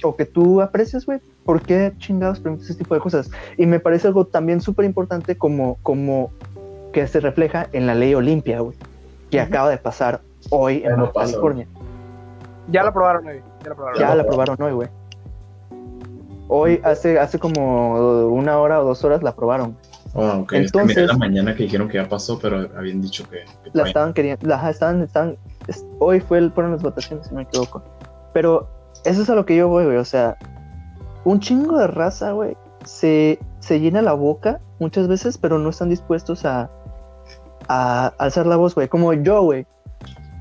o 0.03 0.17
que 0.17 0.25
tú 0.25 0.61
aprecias, 0.61 1.07
güey. 1.07 1.21
¿Por 1.45 1.61
qué 1.63 1.93
chingados 1.99 2.41
permites 2.41 2.71
ese 2.71 2.79
tipo 2.79 2.95
de 2.95 3.01
cosas? 3.01 3.31
Y 3.59 3.67
me 3.67 3.81
parece 3.81 4.07
algo 4.09 4.27
también 4.27 4.61
súper 4.61 4.85
importante 4.85 5.37
como, 5.37 5.79
como 5.83 6.31
que 6.93 7.07
se 7.07 7.21
refleja 7.21 7.69
en 7.73 7.87
la 7.87 7.95
ley 7.95 8.15
Olimpia, 8.15 8.61
güey, 8.61 8.77
que 9.31 9.41
acaba 9.41 9.71
de 9.71 9.79
pasar 9.79 10.21
hoy 10.51 10.83
en 10.85 10.97
no 10.97 11.13
California. 11.13 11.67
Ya 12.69 12.83
lo 12.83 12.91
aprobaron 12.91 13.27
hoy. 13.27 13.43
Ya 13.65 13.73
aprobaron. 13.73 14.01
La 14.01 14.23
aprobaron 14.23 14.63
hoy, 14.63 14.73
güey. 14.73 14.89
Hoy, 16.49 16.81
hace, 16.85 17.19
hace 17.19 17.39
como 17.39 18.27
una 18.29 18.59
hora 18.59 18.81
o 18.81 18.85
dos 18.85 19.03
horas 19.05 19.23
la 19.23 19.31
aprobaron. 19.31 19.77
Ok. 20.15 20.53
es 20.53 20.71
que 20.73 20.79
Entonces- 20.79 21.07
la 21.07 21.17
mañana 21.17 21.55
que 21.55 21.63
dijeron 21.63 21.89
que 21.89 21.97
ya 21.97 22.09
pasó, 22.09 22.39
pero 22.39 22.69
habían 22.77 23.01
dicho 23.01 23.25
que. 23.31 23.45
que 23.65 23.71
La 23.73 23.85
estaban 23.87 24.13
queriendo, 24.13 24.47
la, 24.47 24.69
estaban, 24.71 25.03
estaban, 25.03 25.37
es- 25.67 25.87
hoy 25.99 26.21
fue 26.21 26.39
el, 26.39 26.53
fueron 26.53 26.73
las 26.73 26.83
votaciones, 26.83 27.27
si 27.27 27.33
no 27.33 27.39
me 27.39 27.45
equivoco. 27.45 27.83
Pero 28.35 28.69
eso 29.05 29.23
es 29.23 29.31
a 29.31 29.35
lo 29.35 29.47
que 29.47 29.57
yo 29.57 29.69
voy, 29.69 29.85
güey. 29.85 29.97
O 29.97 30.05
sea, 30.05 30.37
un 31.25 31.41
chingo 31.41 31.79
de 31.79 31.87
raza, 31.87 32.33
güey, 32.33 32.57
se, 32.85 33.39
se 33.61 33.81
llena 33.81 34.03
la 34.03 34.13
boca 34.13 34.61
muchas 34.79 35.09
veces, 35.09 35.39
pero 35.39 35.59
no 35.59 35.71
están 35.71 35.89
dispuestos 35.89 36.45
a, 36.45 36.71
a 37.69 38.13
alzar 38.19 38.47
la 38.47 38.57
voz, 38.57 38.75
güey. 38.75 38.89
Como 38.89 39.13
yo, 39.13 39.43
güey. 39.43 39.67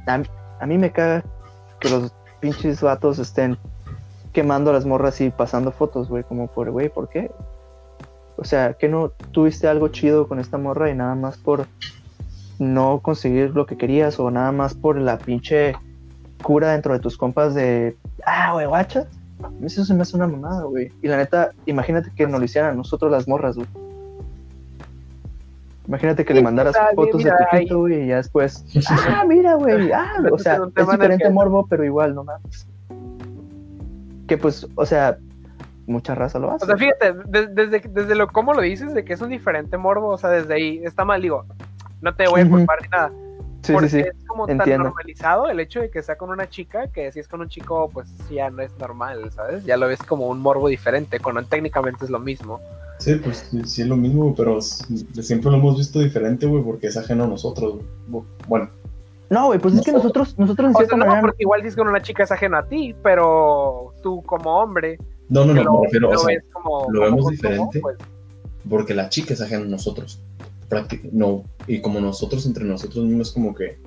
A, 0.07 0.21
a 0.59 0.65
mí 0.65 0.77
me 0.77 0.91
caga 0.91 1.23
que 1.79 1.89
los 1.89 2.13
pinches 2.39 2.81
vatos 2.81 3.19
estén 3.19 3.57
quemando 4.33 4.71
las 4.73 4.85
morras 4.85 5.21
y 5.21 5.29
pasando 5.29 5.71
fotos, 5.71 6.09
güey. 6.09 6.23
Como 6.23 6.47
por, 6.47 6.71
güey, 6.71 6.89
¿por 6.89 7.09
qué? 7.09 7.31
O 8.37 8.43
sea, 8.43 8.73
que 8.73 8.87
no 8.87 9.09
tuviste 9.31 9.67
algo 9.67 9.89
chido 9.89 10.27
con 10.27 10.39
esta 10.39 10.57
morra 10.57 10.89
y 10.89 10.95
nada 10.95 11.15
más 11.15 11.37
por 11.37 11.67
no 12.57 12.99
conseguir 13.01 13.55
lo 13.55 13.65
que 13.65 13.77
querías 13.77 14.19
o 14.19 14.29
nada 14.31 14.51
más 14.51 14.73
por 14.73 14.97
la 14.97 15.17
pinche 15.17 15.73
cura 16.41 16.71
dentro 16.71 16.93
de 16.93 16.99
tus 16.99 17.17
compas 17.17 17.53
de, 17.55 17.95
ah, 18.25 18.53
güey, 18.53 18.65
guacha. 18.65 19.07
A 19.43 19.49
mí 19.49 19.65
Eso 19.65 19.83
se 19.85 19.93
me 19.93 20.01
hace 20.03 20.15
una 20.15 20.27
mamada, 20.27 20.63
güey. 20.63 20.91
Y 21.01 21.07
la 21.07 21.17
neta, 21.17 21.51
imagínate 21.65 22.11
que 22.15 22.27
nos 22.27 22.39
lo 22.39 22.45
hicieran 22.45 22.71
a 22.71 22.75
nosotros 22.75 23.11
las 23.11 23.27
morras, 23.27 23.55
güey. 23.55 23.67
Imagínate 25.87 26.23
que 26.23 26.33
Sí, 26.33 26.39
le 26.39 26.43
mandaras 26.43 26.75
fotos 26.95 27.23
mira, 27.23 27.35
de 27.37 27.45
tu 27.45 27.57
pito, 27.57 27.79
güey, 27.79 28.03
y 28.03 28.07
ya 28.07 28.17
después, 28.17 28.63
ah, 28.89 29.25
mira, 29.27 29.55
güey, 29.55 29.91
ah, 29.91 30.13
o 30.31 30.37
sea, 30.37 30.59
es 30.75 30.89
diferente 30.89 31.29
morbo, 31.29 31.65
pero 31.67 31.83
igual, 31.83 32.13
no 32.15 32.23
mames. 32.23 32.67
Que 34.27 34.37
pues, 34.37 34.67
o 34.75 34.85
sea, 34.85 35.17
mucha 35.87 36.15
raza 36.15 36.39
lo 36.39 36.51
hace. 36.51 36.65
O 36.65 36.67
sea, 36.67 36.77
fíjate, 36.77 37.13
de- 37.25 37.47
desde, 37.47 37.79
desde 37.89 38.15
lo 38.15 38.27
cómo 38.27 38.53
lo 38.53 38.61
dices, 38.61 38.93
de 38.93 39.03
que 39.03 39.13
es 39.13 39.21
un 39.21 39.29
diferente 39.29 39.75
morbo, 39.77 40.09
o 40.09 40.17
sea, 40.17 40.29
desde 40.29 40.53
ahí 40.53 40.81
está 40.83 41.03
mal, 41.03 41.21
digo, 41.21 41.45
no 42.01 42.15
te 42.15 42.27
voy 42.27 42.41
a 42.41 42.49
culpar 42.49 42.81
ni 42.81 42.87
nada. 42.87 43.11
Sí, 43.61 43.73
porque 43.73 43.89
sí, 43.89 44.01
sí. 44.01 44.07
es 44.07 44.27
como 44.27 44.47
tan 44.47 44.57
entiendo. 44.57 44.85
normalizado 44.85 45.49
el 45.49 45.59
hecho 45.59 45.81
de 45.81 45.89
que 45.89 46.01
sea 46.01 46.17
con 46.17 46.29
una 46.29 46.49
chica, 46.49 46.87
que 46.87 47.11
si 47.11 47.19
es 47.19 47.27
con 47.27 47.41
un 47.41 47.49
chico, 47.49 47.89
pues 47.91 48.07
sí, 48.27 48.35
ya 48.35 48.49
no 48.49 48.61
es 48.61 48.71
normal, 48.77 49.31
¿sabes? 49.31 49.63
Ya 49.65 49.77
lo 49.77 49.87
ves 49.87 49.99
como 50.03 50.27
un 50.27 50.39
morbo 50.39 50.67
diferente, 50.67 51.19
cuando 51.19 51.43
técnicamente 51.43 52.05
es 52.05 52.11
lo 52.11 52.19
mismo. 52.19 52.59
Sí, 52.99 53.15
pues 53.15 53.49
sí, 53.65 53.81
es 53.81 53.87
lo 53.87 53.97
mismo, 53.97 54.35
pero 54.35 54.61
siempre 54.61 55.49
lo 55.49 55.57
hemos 55.57 55.77
visto 55.77 55.99
diferente, 55.99 56.45
güey, 56.45 56.63
porque 56.63 56.87
es 56.87 56.97
ajeno 56.97 57.23
a 57.23 57.27
nosotros. 57.27 57.79
güey. 58.07 58.23
Bueno, 58.47 58.69
No, 59.29 59.47
güey, 59.47 59.59
pues 59.59 59.73
es 59.73 59.81
que 59.81 59.91
nosotros, 59.91 60.37
nosotros 60.37 60.69
en 60.69 60.75
O 60.75 60.79
sea, 60.79 60.97
no, 60.97 61.05
manera 61.05 61.21
porque 61.21 61.43
igual 61.43 61.61
si 61.61 61.69
es 61.69 61.75
con 61.75 61.87
una 61.87 62.01
chica 62.01 62.23
es 62.23 62.31
ajeno 62.31 62.57
a 62.57 62.67
ti, 62.67 62.95
pero 63.01 63.93
tú 64.03 64.21
como 64.23 64.55
hombre, 64.57 64.99
no, 65.29 65.45
no, 65.45 65.53
no, 65.53 65.63
lo, 65.63 65.79
me 65.79 65.85
refiero, 65.85 66.09
o 66.09 66.13
lo 66.13 66.19
sea, 66.19 66.27
ves 66.27 66.43
como, 66.51 66.91
lo 66.91 67.01
vemos 67.01 67.27
diferente. 67.27 67.79
pues, 67.79 67.97
porque 68.69 68.93
la 68.93 69.09
chica 69.09 69.33
es 69.33 69.41
ajena 69.41 69.63
a 69.63 69.69
nosotros. 69.69 70.21
No, 71.11 71.43
y 71.67 71.81
como 71.81 71.99
nosotros 71.99 72.45
entre 72.45 72.63
nosotros 72.65 73.05
mismos, 73.05 73.31
como 73.31 73.53
que, 73.53 73.77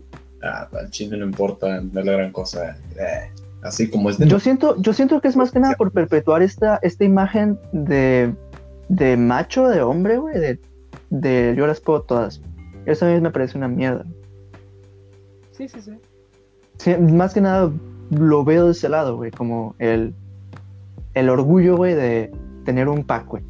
ah, 0.43 0.69
al 0.79 0.91
chile 0.91 1.17
no 1.17 1.25
importa, 1.25 1.81
no 1.81 2.01
es 2.01 2.07
la 2.07 2.13
gran 2.13 2.33
cosa. 2.33 2.77
eh, 2.97 3.31
así 3.63 3.89
como 3.89 4.11
es 4.11 4.19
de 4.19 4.27
Yo 4.29 4.39
siento, 4.39 4.81
yo 4.81 4.93
siento 4.93 5.21
que 5.21 5.29
es 5.29 5.37
más 5.37 5.51
que 5.51 5.61
nada 5.61 5.75
por 5.75 5.91
perpetuar 5.93 6.43
esta, 6.43 6.79
esta 6.83 7.05
imagen 7.05 7.59
de, 7.73 8.35
de 8.89 9.17
macho, 9.17 9.69
de 9.69 9.81
hombre, 9.83 10.19
güey, 10.19 10.39
de, 10.39 10.61
de 11.11 11.55
yo 11.57 11.67
las 11.67 11.81
puedo 11.81 12.03
todas. 12.03 12.41
Eso 12.87 13.07
a 13.07 13.11
mí 13.11 13.21
me 13.21 13.31
parece 13.31 13.57
una 13.57 13.69
mierda. 13.69 14.05
sí, 15.53 15.69
sí, 15.69 15.81
sí. 15.81 15.93
Sí, 16.77 16.95
más 16.97 17.33
que 17.33 17.41
nada 17.41 17.73
lo 18.11 18.45
veo 18.45 18.67
de 18.67 18.73
ese 18.73 18.89
lado, 18.89 19.17
güey, 19.17 19.31
como 19.31 19.75
el, 19.79 20.13
el 21.15 21.29
orgullo, 21.31 21.77
güey, 21.77 21.95
de 21.95 22.33
tener 22.65 22.89
un 22.89 23.05
pack, 23.05 23.27
güey. 23.29 23.45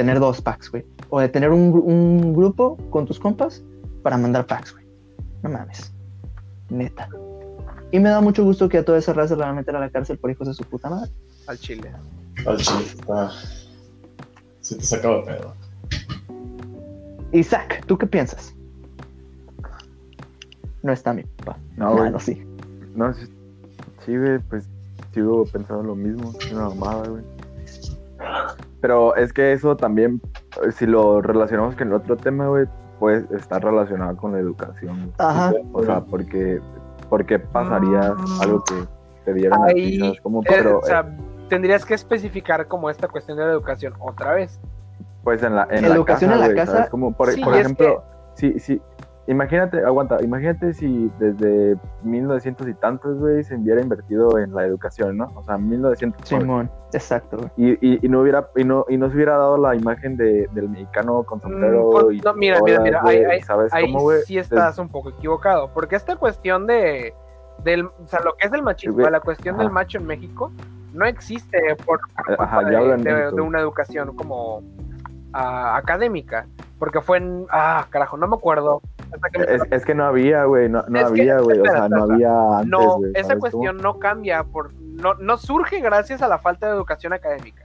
Tener 0.00 0.18
dos 0.18 0.40
packs, 0.40 0.70
güey. 0.70 0.82
O 1.10 1.20
de 1.20 1.28
tener 1.28 1.50
un, 1.50 1.74
un 1.74 2.32
grupo 2.32 2.78
con 2.88 3.04
tus 3.04 3.20
compas 3.20 3.62
para 4.02 4.16
mandar 4.16 4.46
packs, 4.46 4.72
güey. 4.72 4.86
No 5.42 5.50
mames. 5.50 5.92
Neta. 6.70 7.06
Y 7.92 8.00
me 8.00 8.08
da 8.08 8.22
mucho 8.22 8.42
gusto 8.42 8.66
que 8.66 8.78
a 8.78 8.82
toda 8.82 8.96
esa 8.96 9.12
raza 9.12 9.36
la 9.36 9.44
van 9.44 9.56
a 9.56 9.58
meter 9.58 9.76
a 9.76 9.78
la 9.78 9.90
cárcel 9.90 10.16
por 10.16 10.30
hijos 10.30 10.48
de 10.48 10.54
su 10.54 10.64
puta 10.64 10.88
madre. 10.88 11.10
Al 11.48 11.58
chile. 11.58 11.92
al 12.46 12.56
chile. 12.56 12.86
Ah, 13.10 13.30
se 14.62 14.76
te 14.76 14.84
sacaba 14.84 15.16
de 15.16 15.22
pedo. 15.24 15.54
Isaac, 17.32 17.84
¿tú 17.86 17.98
qué 17.98 18.06
piensas? 18.06 18.54
No 20.82 20.92
está 20.92 21.12
mi 21.12 21.24
papá. 21.24 21.58
No, 21.76 21.94
güey. 21.94 22.10
no, 22.10 22.18
sí. 22.18 22.42
No, 22.94 23.12
sí, 23.12 23.26
sí, 24.06 24.16
güey, 24.16 24.38
pues 24.38 24.64
sigo 25.12 25.44
pensando 25.44 25.82
lo 25.82 25.94
mismo, 25.94 26.32
es 26.40 26.52
una 26.52 26.70
mamada, 26.70 27.06
güey. 27.06 27.22
Pero 28.80 29.14
es 29.16 29.32
que 29.32 29.52
eso 29.52 29.76
también, 29.76 30.20
eh, 30.64 30.72
si 30.72 30.86
lo 30.86 31.20
relacionamos 31.20 31.74
con 31.76 31.88
el 31.88 31.94
otro 31.94 32.16
tema, 32.16 32.48
güey, 32.48 32.66
pues 32.98 33.24
está 33.30 33.58
relacionado 33.58 34.16
con 34.16 34.32
la 34.32 34.38
educación. 34.38 35.12
Ajá. 35.18 35.52
O 35.72 35.82
sea, 35.84 36.00
porque, 36.02 36.60
porque 37.08 37.38
pasaría 37.38 38.14
Mm. 38.14 38.40
algo 38.42 38.64
que 38.64 38.74
te 39.24 39.34
dieron 39.34 39.62
a 39.64 39.68
ti, 39.68 39.80
Ahí, 39.80 39.98
¿sabes? 39.98 40.20
Como, 40.20 40.40
Eh, 40.42 40.46
pero, 40.48 40.78
o 40.78 40.82
sea, 40.82 41.06
tendrías 41.48 41.84
que 41.84 41.94
especificar 41.94 42.66
como 42.68 42.88
esta 42.90 43.08
cuestión 43.08 43.36
de 43.38 43.44
la 43.44 43.52
educación 43.52 43.94
otra 43.98 44.32
vez. 44.34 44.60
Pues 45.24 45.42
en 45.42 45.54
la, 45.54 45.66
en 45.70 45.82
La 45.88 45.94
educación 45.94 46.32
en 46.32 46.40
la 46.40 46.54
casa, 46.54 46.72
¿sabes? 46.72 46.90
Como 46.90 47.12
por, 47.12 47.30
sí, 47.30 47.42
por 47.42 47.54
es 47.54 47.60
ejemplo, 47.60 48.02
sí, 48.34 48.58
sí. 48.58 48.80
Imagínate, 49.30 49.84
aguanta, 49.84 50.20
imagínate 50.22 50.74
si 50.74 51.08
desde 51.20 51.76
1900 52.02 52.66
y 52.66 52.74
tantos, 52.74 53.16
güey, 53.18 53.44
se 53.44 53.54
hubiera 53.54 53.80
invertido 53.80 54.38
en 54.38 54.52
la 54.52 54.64
educación, 54.66 55.16
¿no? 55.18 55.30
O 55.36 55.42
sea, 55.44 55.56
1900. 55.56 56.28
Simón, 56.28 56.68
exacto. 56.92 57.48
Y, 57.56 57.70
y, 57.74 58.04
y 58.04 58.08
no 58.08 58.22
hubiera 58.22 58.48
y 58.56 58.64
no 58.64 58.84
y 58.88 58.96
no 58.96 59.08
se 59.08 59.14
hubiera 59.14 59.36
dado 59.38 59.56
la 59.56 59.76
imagen 59.76 60.16
de, 60.16 60.48
del 60.52 60.68
mexicano 60.68 61.22
con 61.22 61.40
sombrero 61.40 61.88
Mm, 61.88 61.92
con- 61.92 62.14
y 62.14 62.18
no, 62.18 62.34
mira, 62.34 62.60
mira, 62.64 62.80
mira, 62.80 63.00
güey, 63.02 63.24
ahí- 63.24 63.40
¿sabes 63.42 63.72
Ahí 63.72 63.84
cómo, 63.86 64.00
güey? 64.02 64.22
sí 64.22 64.36
estás 64.36 64.76
un 64.78 64.88
poco 64.88 65.10
equivocado, 65.10 65.70
porque 65.72 65.94
esta 65.94 66.16
cuestión 66.16 66.66
de, 66.66 67.14
del, 67.62 67.84
o 67.86 67.92
sea, 68.06 68.18
lo 68.24 68.34
que 68.34 68.46
es 68.46 68.50
del 68.52 68.62
machismo, 68.64 68.96
güey, 68.96 69.10
la 69.12 69.20
cuestión 69.20 69.54
ajá. 69.54 69.62
del 69.62 69.72
macho 69.72 69.98
en 69.98 70.06
México, 70.08 70.50
no 70.92 71.06
existe 71.06 71.76
por 71.86 72.00
Ajá, 72.36 72.64
de, 72.64 72.76
de- 72.76 72.96
México. 72.96 73.36
de 73.36 73.42
una 73.42 73.60
educación 73.60 74.16
como 74.16 74.60
ah, 75.32 75.76
académica, 75.76 76.46
porque 76.80 77.00
fue 77.00 77.18
en, 77.18 77.46
ah, 77.50 77.86
carajo, 77.90 78.16
no 78.16 78.26
me 78.26 78.34
acuerdo. 78.34 78.80
Es, 79.32 79.62
es 79.70 79.84
que 79.84 79.94
no 79.94 80.04
había, 80.04 80.44
güey, 80.44 80.68
no, 80.68 80.84
no 80.88 81.00
había, 81.00 81.38
güey, 81.40 81.58
o 81.58 81.64
sea, 81.64 81.88
no 81.88 82.04
había 82.04 82.58
antes, 82.58 82.70
no, 82.70 82.98
esa 83.14 83.28
¿sabes 83.28 83.40
cuestión 83.40 83.78
no 83.78 83.98
cambia, 83.98 84.44
por, 84.44 84.72
no, 84.74 85.14
no 85.14 85.36
surge 85.36 85.80
gracias 85.80 86.22
a 86.22 86.28
la 86.28 86.38
falta 86.38 86.66
de 86.66 86.74
educación 86.74 87.12
académica, 87.12 87.64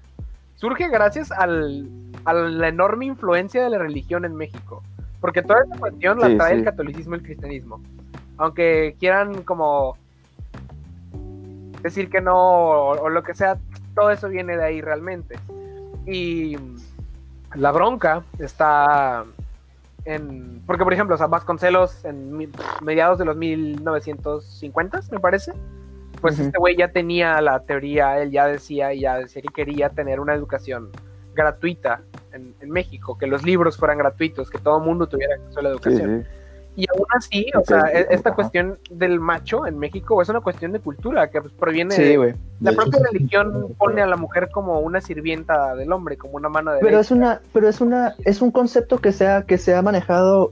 surge 0.55 0.89
gracias 0.89 1.31
al, 1.31 1.89
a 2.25 2.34
la 2.34 2.67
enorme 2.67 3.05
influencia 3.05 3.63
de 3.63 3.69
la 3.69 3.77
religión 3.77 4.25
en 4.25 4.36
México, 4.36 4.84
porque 5.21 5.41
toda 5.41 5.63
esa 5.63 5.77
cuestión 5.77 6.19
la 6.19 6.27
Sí, 6.27 6.38
trae 6.38 6.53
el 6.55 6.63
catolicismo 6.63 7.15
y 7.15 7.19
el 7.19 7.23
cristianismo, 7.23 7.81
aunque 8.38 8.95
quieran 8.99 9.43
como 9.43 9.97
decir 11.81 12.10
que 12.10 12.21
no 12.21 12.36
o, 12.36 13.01
o 13.03 13.10
lo 13.10 13.23
que 13.23 13.36
sea, 13.36 13.58
todo 13.95 14.12
eso 14.12 14.29
viene 14.29 14.58
de 14.58 14.63
ahí 14.63 14.81
realmente. 14.81 15.39
Y 16.05 16.58
la 17.55 17.71
bronca 17.71 18.23
está 18.38 19.25
en. 20.06 20.62
Porque, 20.65 20.84
por 20.84 20.94
ejemplo, 20.94 21.15
o 21.15 21.18
sea, 21.18 21.28
Vasconcelos 21.28 22.06
en 22.06 22.52
mediados 22.82 23.18
de 23.20 23.26
los 23.26 23.36
1950, 23.36 25.02
me 25.12 25.20
parece. 25.20 25.54
Pues 26.22 26.39
este 26.39 26.58
güey 26.58 26.76
ya 26.78 26.91
tenía 26.91 27.39
la 27.41 27.60
teoría, 27.63 28.20
él 28.20 28.32
ya 28.32 28.48
decía, 28.48 28.94
ya 28.94 29.18
decía 29.20 29.41
que 29.41 29.50
quería 29.54 29.89
tener 29.89 30.20
una 30.20 30.34
educación 30.34 30.89
gratuita 31.36 32.02
en, 32.32 32.56
en 32.62 32.70
México, 32.72 33.18
que 33.18 33.28
los 33.28 33.44
libros 33.44 33.78
fueran 33.78 33.98
gratuitos, 33.98 34.50
que 34.50 34.58
todo 34.58 34.78
el 34.80 34.86
mundo 34.86 35.08
tuviera 35.08 35.36
acceso 35.36 35.60
a 35.60 35.63
la 35.63 35.70
Sí, 35.70 35.74
educación. 35.76 36.24
sí. 36.24 36.30
Y 36.77 36.85
aún 36.93 37.05
así, 37.17 37.45
o 37.57 37.63
sea, 37.63 37.85
e- 37.93 38.07
esta 38.09 38.29
ajá. 38.29 38.35
cuestión 38.35 38.77
del 38.89 39.19
macho 39.19 39.65
en 39.65 39.79
México 39.79 40.21
es 40.21 40.27
una 40.29 40.41
cuestión 40.41 40.73
de 40.73 40.79
cultura 40.79 41.29
que 41.29 41.41
pues, 41.41 41.53
proviene 41.53 41.95
Sí, 41.95 42.03
de, 42.03 42.17
la 42.17 42.25
De 42.25 42.71
hecho, 42.71 42.75
propia 42.81 42.99
sí. 42.99 43.05
religión 43.13 43.75
pone 43.77 44.01
a 44.01 44.05
la 44.07 44.17
mujer 44.17 44.49
como 44.51 44.79
una 44.81 44.99
sirvienta 44.99 45.73
del 45.75 45.91
hombre, 45.93 46.17
como 46.17 46.35
una 46.35 46.49
mano 46.49 46.71
de 46.73 46.79
Pero 46.81 46.99
es 46.99 47.11
una, 47.11 47.41
pero 47.53 47.69
es 47.69 47.79
una, 47.79 48.15
es 48.25 48.41
un 48.41 48.51
concepto 48.51 48.97
que 48.97 49.11
se 49.13 49.25
ha, 49.27 49.43
que 49.43 49.57
se 49.57 49.73
ha 49.73 49.81
manejado 49.81 50.51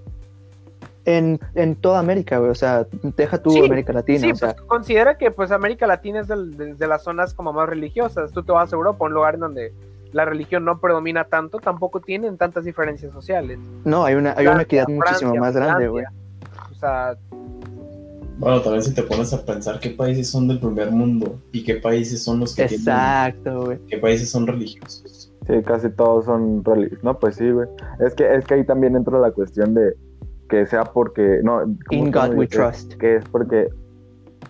en, 1.05 1.39
en 1.55 1.75
toda 1.75 1.99
América, 1.99 2.37
güey. 2.37 2.51
O 2.51 2.55
sea, 2.55 2.87
deja 3.17 3.37
tú 3.41 3.49
Sí, 3.51 3.65
América 3.65 3.91
Latina. 3.91 4.19
Sí, 4.19 4.31
o 4.31 4.35
sea, 4.35 4.53
pues 4.53 4.61
considera 4.65 5.17
que 5.17 5.31
pues 5.31 5.51
América 5.51 5.85
Latina 5.87 6.21
es 6.21 6.27
del- 6.29 6.55
de, 6.55 6.73
de 6.75 6.87
las 6.87 7.03
zonas 7.03 7.33
como 7.33 7.51
más 7.51 7.67
religiosas. 7.67 8.31
Tú 8.31 8.43
te 8.43 8.53
vas 8.53 8.71
a 8.71 8.75
Europa, 8.77 9.03
un 9.05 9.13
lugar 9.13 9.33
en 9.33 9.39
donde 9.41 9.73
la 10.13 10.25
religión 10.25 10.63
no 10.65 10.79
predomina 10.79 11.25
tanto, 11.25 11.59
tampoco 11.59 11.99
tienen 11.99 12.37
tantas 12.37 12.63
diferencias 12.65 13.11
sociales. 13.11 13.59
no, 13.83 14.05
hay 14.05 14.15
una, 14.15 14.33
hay 14.37 14.47
una 14.47 14.61
equidad 14.61 14.87
muchísimo 14.87 15.31
Francia, 15.33 15.41
más 15.41 15.55
grande, 15.55 15.87
güey. 15.89 16.05
O 16.71 16.75
sea, 16.75 17.15
Bueno, 18.37 18.61
tal 18.61 18.73
vez 18.73 18.85
si 18.85 18.93
te 18.93 19.03
pones 19.03 19.33
a 19.33 19.45
pensar 19.45 19.79
qué 19.79 19.89
países 19.91 20.29
son 20.29 20.47
del 20.47 20.59
primer 20.59 20.91
mundo 20.91 21.39
y 21.51 21.63
qué 21.63 21.75
países 21.75 22.23
son 22.23 22.39
los 22.39 22.55
que 22.55 22.65
tienen, 22.65 22.79
Exacto, 22.87 23.65
güey. 23.65 23.79
qué 23.87 23.97
países 23.97 24.29
son 24.29 24.47
religiosos. 24.47 25.31
Sí, 25.47 25.53
casi 25.65 25.89
todos 25.89 26.25
son 26.25 26.63
religiosos. 26.63 27.03
No, 27.03 27.19
pues 27.19 27.35
sí, 27.35 27.49
güey. 27.51 27.67
Es 27.99 28.13
que, 28.15 28.33
es 28.35 28.45
que 28.45 28.53
ahí 28.55 28.65
también 28.65 28.95
entra 28.95 29.19
la 29.19 29.31
cuestión 29.31 29.73
de 29.73 29.93
que 30.49 30.65
sea 30.67 30.83
porque. 30.85 31.39
No, 31.43 31.59
¿cómo 31.87 32.05
In 32.05 32.11
God 32.11 32.35
we 32.35 32.45
Es- 32.45 32.51
trust. 32.51 32.93
Que 32.93 33.17
es 33.17 33.25
porque. 33.29 33.67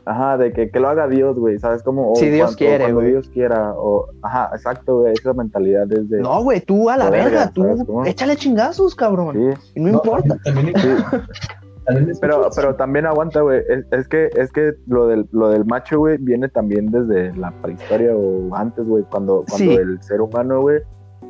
Ajá, 0.06 0.38
de 0.38 0.52
que, 0.52 0.70
que 0.70 0.80
lo 0.82 0.89
haga 0.89 1.08
Dios, 1.08 1.39
güey, 1.39 1.58
¿sabes 1.60 1.82
cómo? 1.82 2.13
Si 2.16 2.28
Dios 2.30 2.48
cuando- 2.48 2.58
quiere, 2.58 2.84
cuando 2.84 3.00
güey. 3.00 3.12
Dios 3.12 3.30
quiera, 3.30 3.74
o. 3.78 4.08
Ajá, 4.22 4.50
exacto, 4.54 5.00
güey, 5.00 5.13
esa 5.13 5.34
mentalidad 5.34 5.92
es 5.94 6.10
de. 6.10 6.20
No, 6.20 6.44
güey, 6.44 6.60
tú 6.62 6.89
a 6.89 6.98
la 6.98 7.10
Verga, 7.10 7.52
verga, 7.52 7.52
tú 7.88 8.04
échale 8.06 8.36
chingazos, 8.36 8.96
cabrón. 8.96 9.36
Sí, 9.56 9.72
Y 9.76 9.80
no, 9.80 9.89
importa. 9.92 10.36
También, 10.44 10.74
sí. 10.78 10.89
también 11.86 12.18
Pero, 12.20 12.50
pero 12.56 12.76
también 12.76 13.06
aguanta, 13.06 13.42
güey. 13.42 13.62
Es, 13.70 13.86
es 13.92 14.08
que, 14.10 14.30
es 14.36 14.52
que 14.52 14.74
lo 14.88 15.08
del, 15.08 15.28
lo 15.32 15.50
del 15.50 15.63
macho, 15.66 16.00
güey, 16.00 16.18
viene 16.18 16.50
también 16.50 16.88
desde 16.92 17.34
la 17.38 17.52
prehistoria 17.62 18.13
o 18.16 18.54
antes, 18.56 18.86
güey, 18.88 19.04
cuando, 19.10 19.46
cuando 19.48 19.58
Sí. 19.58 19.74
el 19.74 20.02
ser 20.04 20.20
humano, 20.22 20.62
güey, 20.62 20.82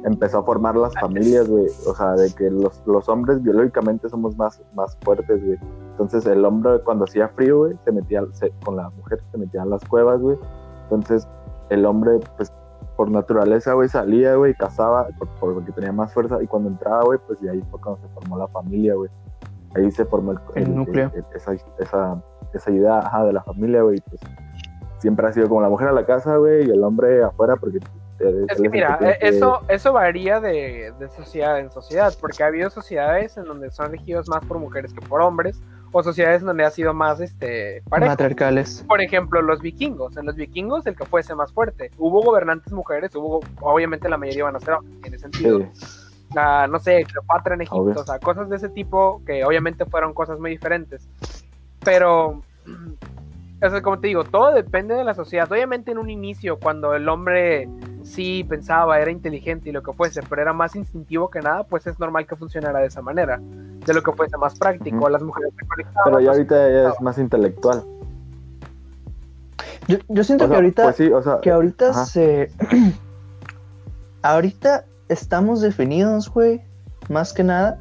empezó 0.06 0.40
a 0.40 0.44
formar 0.44 0.76
las 0.76 0.94
familias, 0.96 1.48
güey. 1.48 1.66
O 1.88 1.94
sea, 1.96 2.14
de 2.14 2.32
que 2.34 2.50
los, 2.50 2.82
los 2.88 3.08
hombres 3.08 3.42
biológicamente 3.44 4.10
somos 4.10 4.36
más, 4.36 4.62
más 4.76 4.98
fuertes, 5.04 5.46
güey. 5.46 5.58
Entonces 5.94 6.26
el 6.26 6.44
hombre 6.44 6.80
cuando 6.84 7.06
hacía 7.06 7.30
frío, 7.30 7.60
güey, 7.60 7.78
se 7.86 7.92
metía 7.92 8.24
se- 8.34 8.52
con 8.66 8.76
la 8.76 8.90
mujer, 8.92 9.20
se 9.32 9.38
metía 9.38 9.62
en 9.62 9.70
las 9.70 9.84
cuevas, 9.86 10.20
güey. 10.20 10.38
Entonces 10.84 11.28
el 11.70 11.86
hombre, 11.86 12.20
pues, 12.38 12.52
por 12.98 13.10
naturaleza, 13.10 13.74
güey, 13.74 13.90
salía, 13.90 14.36
güey, 14.36 14.54
cazaba 14.56 15.08
por- 15.40 15.54
porque 15.54 15.72
tenía 15.72 15.92
más 15.92 16.14
fuerza. 16.14 16.42
Y 16.42 16.48
cuando 16.48 16.70
entraba, 16.70 17.04
güey, 17.04 17.20
pues 17.28 17.42
y 17.42 17.48
ahí 17.48 17.62
fue 17.72 17.80
cuando 17.80 18.02
se 18.02 18.08
formó 18.14 18.38
la 18.38 18.48
familia, 18.48 18.96
güey. 18.96 19.10
Ahí 19.76 19.90
se 19.92 20.06
formó 20.06 20.34
el, 20.34 20.40
El 20.56 20.76
núcleo. 20.76 21.12
esa, 21.36 21.54
esa, 21.80 22.22
esa 22.54 22.72
idea 22.72 23.00
ajá, 23.00 23.24
de 23.26 23.34
la 23.34 23.44
familia, 23.44 23.82
güey. 23.82 24.00
Pues 24.10 24.22
siempre 25.00 25.28
ha 25.28 25.34
sido 25.34 25.48
como 25.50 25.62
la 25.62 25.70
mujer 25.70 25.88
a 25.88 25.92
la 25.92 26.06
casa, 26.06 26.38
güey, 26.38 26.68
y 26.68 26.72
el 26.72 26.84
hombre 26.84 27.24
afuera, 27.24 27.56
porque 27.56 27.78
es 27.80 27.84
que 28.60 28.64
el 28.66 28.70
mira, 28.70 28.98
eh, 29.02 29.18
eso, 29.22 29.62
eso 29.68 29.92
varía 29.92 30.40
de, 30.40 30.94
de 30.98 31.10
sociedad 31.10 31.60
en 31.60 31.72
sociedad, 31.72 32.14
porque 32.22 32.44
ha 32.44 32.48
habido 32.48 32.70
sociedades 32.70 33.36
en 33.38 33.46
donde 33.46 33.70
son 33.72 33.92
regidos 33.92 34.30
más 34.30 34.46
por 34.46 34.60
mujeres 34.60 34.94
que 34.94 35.06
por 35.06 35.22
hombres, 35.22 35.62
o 35.94 36.04
sociedades 36.04 36.42
en 36.42 36.48
donde 36.48 36.66
ha 36.66 36.72
sido 36.72 36.94
más 36.94 37.22
este 37.22 37.82
parejo. 37.88 38.12
Matriarcales. 38.12 38.84
Por 38.88 39.00
ejemplo, 39.02 39.42
los 39.42 39.62
vikingos. 39.62 40.18
En 40.18 40.26
los 40.26 40.36
vikingos, 40.36 40.86
el 40.88 40.96
que 40.98 41.06
fuese 41.06 41.34
más 41.36 41.54
fuerte. 41.54 41.92
Hubo 41.98 42.22
gobernantes 42.22 42.74
mujeres, 42.74 43.16
hubo, 43.16 43.40
obviamente 43.62 44.10
la 44.10 44.18
mayoría 44.18 44.44
van 44.44 44.56
a 44.58 44.60
ser 44.60 44.74
hombres, 44.74 45.02
tiene 45.02 45.18
sentido. 45.20 45.60
Sí, 45.74 45.86
Ah, 46.36 46.66
no 46.68 46.80
sé, 46.80 47.04
Cleopatra 47.06 47.54
en 47.54 47.62
Egipto, 47.62 47.78
Obvio. 47.78 48.02
o 48.02 48.04
sea, 48.04 48.18
cosas 48.18 48.50
de 48.50 48.56
ese 48.56 48.70
tipo 48.70 49.22
que 49.24 49.46
obviamente 49.46 49.86
fueron 49.86 50.16
cosas 50.16 50.40
muy 50.40 50.50
diferentes. 50.50 51.08
Pero, 51.86 52.42
o 53.62 53.70
sea, 53.70 53.82
como 53.84 54.00
te 54.00 54.08
digo, 54.08 54.24
todo 54.24 54.52
depende 54.52 54.96
de 54.96 55.04
la 55.04 55.14
sociedad. 55.14 55.52
Obviamente 55.52 55.92
en 55.92 56.00
un 56.00 56.10
inicio, 56.10 56.58
cuando 56.60 56.96
el 56.96 57.08
hombre 57.08 57.70
sí 58.04 58.44
pensaba, 58.44 59.00
era 59.00 59.12
inteligente 59.12 59.70
y 59.70 59.72
lo 59.72 59.82
que 59.82 59.94
fuese, 59.94 60.22
pero 60.30 60.42
era 60.42 60.54
más 60.54 60.76
instintivo 60.76 61.30
que 61.30 61.40
nada, 61.40 61.64
pues 61.64 61.88
es 61.88 62.00
normal 62.00 62.28
que 62.28 62.36
funcionara 62.36 62.80
de 62.80 62.88
esa 62.88 63.02
manera. 63.02 63.40
De 63.40 63.94
lo 63.94 64.02
que 64.04 64.12
fuese 64.12 64.38
más 64.38 64.58
práctico, 64.58 65.10
las 65.10 65.22
mujeres 65.22 65.52
se 65.58 65.66
conectaban. 65.66 66.04
pero 66.06 66.20
ya 66.20 66.28
pues, 66.28 66.38
ahorita 66.38 66.70
ya 66.70 66.90
es 66.90 67.02
más 67.02 67.18
intelectual. 67.18 67.84
Yo, 69.88 69.98
yo 70.08 70.24
siento 70.24 70.46
O 70.46 70.48
que 70.48 70.52
sea, 70.52 70.58
ahorita, 70.58 70.84
pues 70.84 70.96
sí, 70.96 71.12
o 71.12 71.22
sea, 71.22 71.40
que 71.42 71.52
ahorita 71.52 71.90
Ajá. 71.90 72.06
se. 72.06 72.52
ahorita 74.22 74.86
estamos 75.10 75.62
definidos, 75.62 76.30
güey, 76.30 76.62
más 77.10 77.34
que 77.34 77.44
nada, 77.44 77.80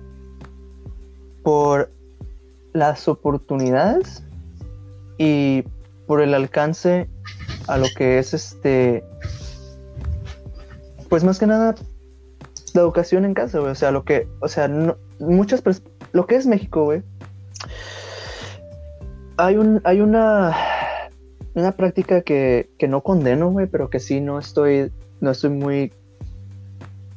por 1.42 1.90
las 2.72 3.06
oportunidades 3.06 4.24
y 5.18 5.64
por 6.06 6.20
el 6.20 6.34
alcance 6.34 7.08
a 7.68 7.78
lo 7.78 7.86
que 7.96 8.18
es 8.18 8.34
este. 8.34 9.04
Pues 11.12 11.24
más 11.24 11.38
que 11.38 11.46
nada, 11.46 11.74
la 12.72 12.80
educación 12.80 13.26
en 13.26 13.34
casa, 13.34 13.58
güey. 13.58 13.70
O 13.70 13.74
sea, 13.74 13.90
lo 13.90 14.02
que. 14.02 14.26
O 14.40 14.48
sea, 14.48 14.66
no- 14.66 14.96
muchas 15.20 15.62
Lo 16.12 16.26
que 16.26 16.36
es 16.36 16.46
México, 16.46 16.84
güey. 16.84 17.02
Hay 19.36 19.58
un. 19.58 19.82
Hay 19.84 20.00
una 20.00 20.56
una 21.54 21.72
práctica 21.72 22.22
que, 22.22 22.70
que 22.78 22.88
no 22.88 23.02
condeno, 23.02 23.50
güey, 23.50 23.66
pero 23.66 23.90
que 23.90 24.00
sí 24.00 24.22
no 24.22 24.38
estoy, 24.38 24.90
no 25.20 25.32
estoy 25.32 25.50
muy, 25.50 25.92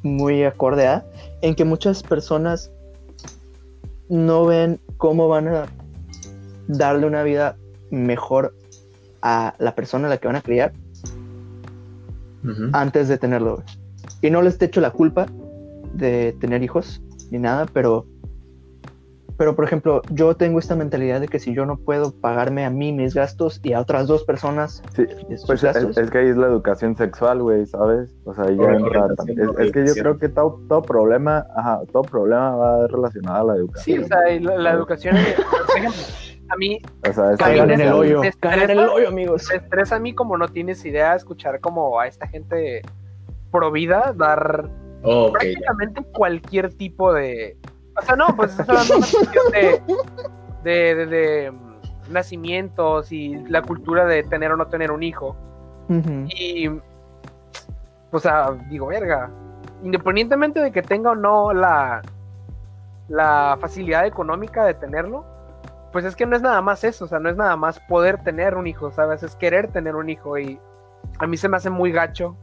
muy 0.03 0.43
acorde 0.43 0.87
a, 0.87 1.05
en 1.41 1.55
que 1.55 1.63
muchas 1.63 2.03
personas 2.03 2.73
no 4.09 4.45
ven 4.45 4.81
cómo 4.97 5.29
van 5.29 5.47
a 5.47 5.67
darle 6.67 7.07
una 7.07 7.23
vida 7.23 7.55
mejor 7.91 8.53
a 9.21 9.55
la 9.57 9.73
persona 9.73 10.07
a 10.07 10.09
la 10.09 10.17
que 10.17 10.27
van 10.27 10.35
a 10.35 10.41
criar 10.41 10.73
antes 12.73 13.07
de 13.07 13.17
tenerlo, 13.17 13.55
güey. 13.55 13.65
Y 14.26 14.32
no 14.32 14.41
les 14.41 14.59
echo 14.59 14.82
la 14.82 14.89
culpa 14.89 15.28
de 15.93 16.36
tener 16.41 16.63
hijos 16.63 16.99
ni 17.30 17.38
nada, 17.38 17.67
pero, 17.71 18.05
pero 19.38 19.55
por 19.55 19.65
ejemplo, 19.65 20.01
yo 20.09 20.36
tengo 20.36 20.57
esta 20.57 20.76
mentalidad 20.76 21.21
de 21.21 21.28
que 21.28 21.38
si 21.38 21.53
yo 21.53 21.65
no 21.67 21.78
puedo 21.78 22.11
pagarme 22.21 22.65
a 22.65 22.71
mí 22.71 22.91
mis 22.91 23.13
gastos 23.13 23.59
y 23.63 23.73
a 23.73 23.82
otras 23.82 24.07
dos 24.07 24.23
personas 24.23 24.82
sí, 24.95 25.05
pues 25.45 25.63
es, 25.63 25.73
gastos, 25.73 25.97
es 25.97 26.09
que 26.09 26.17
ahí 26.17 26.30
es 26.30 26.38
la 26.38 26.47
educación 26.47 26.95
sexual, 26.97 27.41
güey, 27.43 27.67
¿sabes? 27.67 28.15
O 28.26 28.34
sea, 28.34 28.45
ahí 28.45 28.57
ya 28.57 28.71
entra. 28.73 29.07
Es, 29.28 29.49
es 29.67 29.71
que 29.71 29.86
yo 29.86 29.93
creo 29.93 30.17
que 30.17 30.30
todo, 30.30 30.59
todo 30.67 30.82
problema, 30.82 31.45
ajá, 31.55 31.82
todo 31.91 32.01
problema 32.03 32.55
va 32.55 32.88
relacionado 32.88 33.51
a 33.51 33.55
la 33.55 33.63
Sí, 33.76 33.93
educación. 33.93 34.03
o 34.03 34.07
sea, 34.07 34.30
y 34.34 34.39
la, 34.39 34.57
la 34.57 34.71
educación, 34.71 35.15
por 35.67 35.78
ejemplo, 35.78 36.01
a 36.49 36.55
mí 36.57 36.82
O 37.09 37.13
sea, 37.13 37.32
es 37.32 37.38
caigan 37.38 37.69
en 37.71 37.82
el 37.82 37.93
hoyo, 37.93 38.21
¿Te 38.21 38.32
caigan 38.39 38.63
en 38.63 38.69
el 38.71 38.78
estresa? 38.80 38.93
hoyo, 38.95 39.07
amigos. 39.09 39.47
me 39.51 39.55
estresa 39.57 39.95
a 39.97 39.99
mí 39.99 40.15
como 40.15 40.36
no 40.38 40.47
tienes 40.47 40.84
idea 40.86 41.15
escuchar 41.15 41.59
como 41.59 41.99
a 41.99 42.07
esta 42.07 42.28
gente 42.28 42.82
pro 43.55 43.71
vida 43.71 44.13
dar 44.15 44.69
Oh, 45.07 45.27
ya. 45.27 45.33
prácticamente 45.33 46.03
cualquier 46.13 46.73
tipo 46.73 47.13
de. 47.13 47.57
O 47.97 48.01
sea, 48.01 48.15
no, 48.15 48.27
pues 48.35 48.51
estás 48.51 48.67
hablando 48.69 48.93
de 48.93 48.97
una 48.97 49.07
cuestión 49.07 49.51
de, 50.63 50.71
de, 50.71 50.95
de- 50.95 51.05
de, 51.05 51.51
mm, 51.51 52.11
nacimientos 52.11 53.11
y 53.11 53.35
la 53.47 53.61
cultura 53.61 54.05
de 54.05 54.23
tener 54.23 54.51
o 54.51 54.57
no 54.57 54.67
tener 54.67 54.91
un 54.91 55.03
hijo. 55.03 55.35
Y. 56.27 56.67
O 58.11 58.19
sea, 58.19 58.51
digo, 58.69 58.87
verga. 58.87 59.29
Independientemente 59.83 60.59
de 60.59 60.71
que 60.71 60.81
tenga 60.81 61.11
o 61.11 61.15
no 61.15 61.53
la, 61.53 62.01
la 63.07 63.57
facilidad 63.61 64.05
económica 64.07 64.65
de 64.65 64.73
tenerlo, 64.73 65.23
pues 65.91 66.05
es 66.05 66.15
que 66.15 66.25
no 66.25 66.35
es 66.35 66.41
nada 66.41 66.61
más 66.61 66.83
eso, 66.83 67.05
o 67.05 67.07
sea, 67.07 67.19
no 67.19 67.29
es 67.29 67.35
nada 67.35 67.55
más 67.55 67.79
poder 67.81 68.23
tener 68.23 68.55
un 68.55 68.65
hijo, 68.67 68.89
¿sabes? 68.91 69.21
Es 69.21 69.35
querer 69.35 69.67
tener 69.71 69.95
un 69.95 70.09
hijo 70.09 70.37
y 70.39 70.59
a 71.19 71.27
mí 71.27 71.37
se 71.37 71.47
me 71.47 71.57
hace 71.57 71.69
muy 71.69 71.91
gacho. 71.91 72.35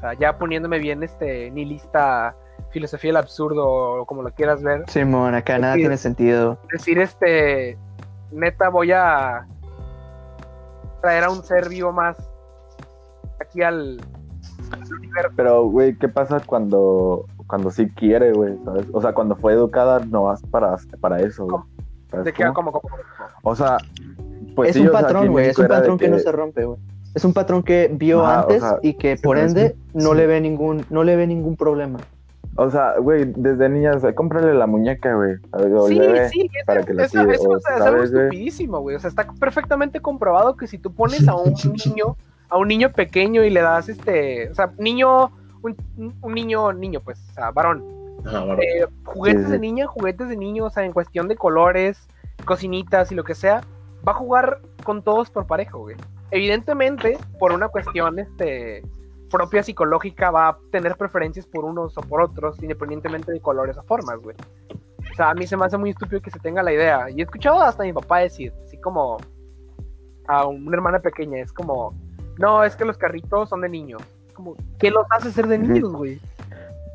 O 0.00 0.02
sea, 0.02 0.14
ya 0.14 0.38
poniéndome 0.38 0.78
bien 0.78 1.02
este 1.02 1.50
nihilista, 1.50 2.34
filosofía 2.70 3.10
del 3.10 3.18
absurdo 3.18 3.68
o 3.68 4.06
como 4.06 4.22
lo 4.22 4.32
quieras 4.32 4.62
ver, 4.62 4.84
Simón, 4.88 5.34
acá 5.34 5.58
nada 5.58 5.74
tiene 5.74 5.98
sentido. 5.98 6.58
decir 6.72 6.98
este, 6.98 7.76
neta 8.32 8.70
voy 8.70 8.92
a 8.92 9.46
traer 11.02 11.24
a 11.24 11.30
un 11.30 11.44
ser 11.44 11.68
vivo 11.68 11.92
más 11.92 12.16
aquí 13.40 13.62
al, 13.62 14.00
al 14.72 14.94
universo. 14.94 15.32
Pero, 15.36 15.64
güey, 15.64 15.94
¿qué 15.98 16.08
pasa 16.08 16.40
cuando, 16.40 17.26
cuando 17.46 17.70
sí 17.70 17.90
quiere, 17.90 18.32
güey? 18.32 18.56
¿Sabes? 18.64 18.86
O 18.94 19.02
sea, 19.02 19.12
cuando 19.12 19.36
fue 19.36 19.52
educada 19.52 20.00
no 20.06 20.22
vas 20.22 20.42
para, 20.46 20.76
para 21.00 21.20
eso, 21.20 21.44
güey. 21.44 21.62
¿Sabes 22.10 22.24
¿De 22.24 22.32
qué? 22.32 22.44
cómo? 22.44 22.54
¿Cómo, 22.54 22.72
cómo, 22.72 22.88
cómo? 22.88 23.30
O 23.42 23.54
sea, 23.54 23.76
pues 24.56 24.70
es 24.70 24.76
sí, 24.76 24.82
un 24.86 24.92
patrón, 24.92 25.28
güey. 25.28 25.48
Es 25.48 25.58
un 25.58 25.68
patrón 25.68 25.98
que... 25.98 26.08
no 26.08 26.18
se 26.18 26.32
rompe, 26.32 26.64
güey. 26.64 26.78
Es 27.14 27.24
un 27.24 27.32
patrón 27.32 27.62
que 27.62 27.90
vio 27.92 28.22
o 28.22 28.26
antes 28.26 28.60
sea, 28.60 28.78
y 28.82 28.94
que 28.94 29.16
por 29.16 29.36
es 29.36 29.48
ende 29.48 29.76
no 29.94 30.10
sí. 30.10 30.16
le 30.16 30.26
ve 30.26 30.40
ningún, 30.40 30.84
no 30.90 31.04
le 31.04 31.16
ve 31.16 31.26
ningún 31.26 31.56
problema. 31.56 31.98
O 32.56 32.70
sea, 32.70 32.98
güey, 32.98 33.32
desde 33.36 33.68
niña, 33.68 33.92
o 33.96 34.00
sea, 34.00 34.14
cómprale 34.14 34.54
la 34.54 34.66
muñeca, 34.66 35.14
güey. 35.14 35.36
Sí, 35.88 35.98
bebé. 35.98 36.28
sí, 36.28 36.50
es, 36.52 36.66
para 36.66 36.82
que 36.82 36.94
la 36.94 37.04
eso, 37.04 37.18
cuide, 37.18 37.34
eso, 37.34 37.48
o 37.48 37.56
o 37.56 37.60
sea, 37.60 37.76
es 37.76 37.82
algo 37.82 38.02
estupidísimo, 38.02 38.80
güey. 38.80 38.96
O 38.96 39.00
sea, 39.00 39.08
está 39.08 39.26
perfectamente 39.38 40.00
comprobado 40.00 40.56
que 40.56 40.66
si 40.66 40.78
tú 40.78 40.92
pones 40.92 41.26
a 41.28 41.36
un 41.36 41.54
niño, 41.86 42.16
a 42.48 42.58
un 42.58 42.68
niño 42.68 42.90
pequeño 42.92 43.44
y 43.44 43.50
le 43.50 43.60
das 43.60 43.88
este, 43.88 44.50
o 44.50 44.54
sea, 44.54 44.72
niño, 44.78 45.30
un, 45.62 45.76
un 46.20 46.34
niño, 46.34 46.72
niño, 46.72 47.00
pues, 47.00 47.20
o 47.30 47.34
sea, 47.34 47.50
varón, 47.50 47.84
eh, 48.60 48.86
juguetes 49.04 49.42
Sí, 49.42 49.46
sí. 49.46 49.52
de 49.52 49.58
niña, 49.58 49.86
juguetes 49.86 50.28
de 50.28 50.36
niño, 50.36 50.66
o 50.66 50.70
sea, 50.70 50.84
en 50.84 50.92
cuestión 50.92 51.28
de 51.28 51.36
colores, 51.36 52.08
cocinitas 52.44 53.12
y 53.12 53.14
lo 53.14 53.24
que 53.24 53.34
sea, 53.34 53.62
va 54.06 54.12
a 54.12 54.16
jugar 54.16 54.60
con 54.84 55.02
todos 55.02 55.30
por 55.30 55.46
parejo, 55.46 55.78
güey. 55.78 55.96
Evidentemente, 56.30 57.18
por 57.38 57.52
una 57.52 57.68
cuestión 57.68 58.18
este, 58.18 58.82
propia 59.30 59.62
psicológica, 59.62 60.30
va 60.30 60.48
a 60.48 60.58
tener 60.70 60.96
preferencias 60.96 61.46
por 61.46 61.64
unos 61.64 61.96
o 61.96 62.00
por 62.02 62.20
otros, 62.22 62.62
independientemente 62.62 63.32
de 63.32 63.40
colores 63.40 63.76
o 63.76 63.82
formas, 63.82 64.18
güey. 64.20 64.36
O 65.12 65.14
sea, 65.16 65.30
a 65.30 65.34
mí 65.34 65.46
se 65.46 65.56
me 65.56 65.64
hace 65.66 65.76
muy 65.76 65.90
estúpido 65.90 66.20
que 66.22 66.30
se 66.30 66.38
tenga 66.38 66.62
la 66.62 66.72
idea. 66.72 67.10
Y 67.10 67.20
he 67.20 67.22
escuchado 67.24 67.60
hasta 67.62 67.82
a 67.82 67.86
mi 67.86 67.92
papá 67.92 68.18
decir, 68.18 68.52
así 68.64 68.76
como 68.78 69.18
a 70.28 70.46
una 70.46 70.76
hermana 70.76 71.00
pequeña, 71.00 71.38
es 71.42 71.52
como, 71.52 71.94
no, 72.38 72.62
es 72.64 72.76
que 72.76 72.84
los 72.84 72.96
carritos 72.96 73.48
son 73.48 73.60
de 73.62 73.68
niños. 73.68 74.02
Como, 74.34 74.56
¿qué 74.78 74.90
los 74.90 75.04
hace 75.10 75.32
ser 75.32 75.46
de 75.48 75.58
niños, 75.58 75.92
güey? 75.92 76.20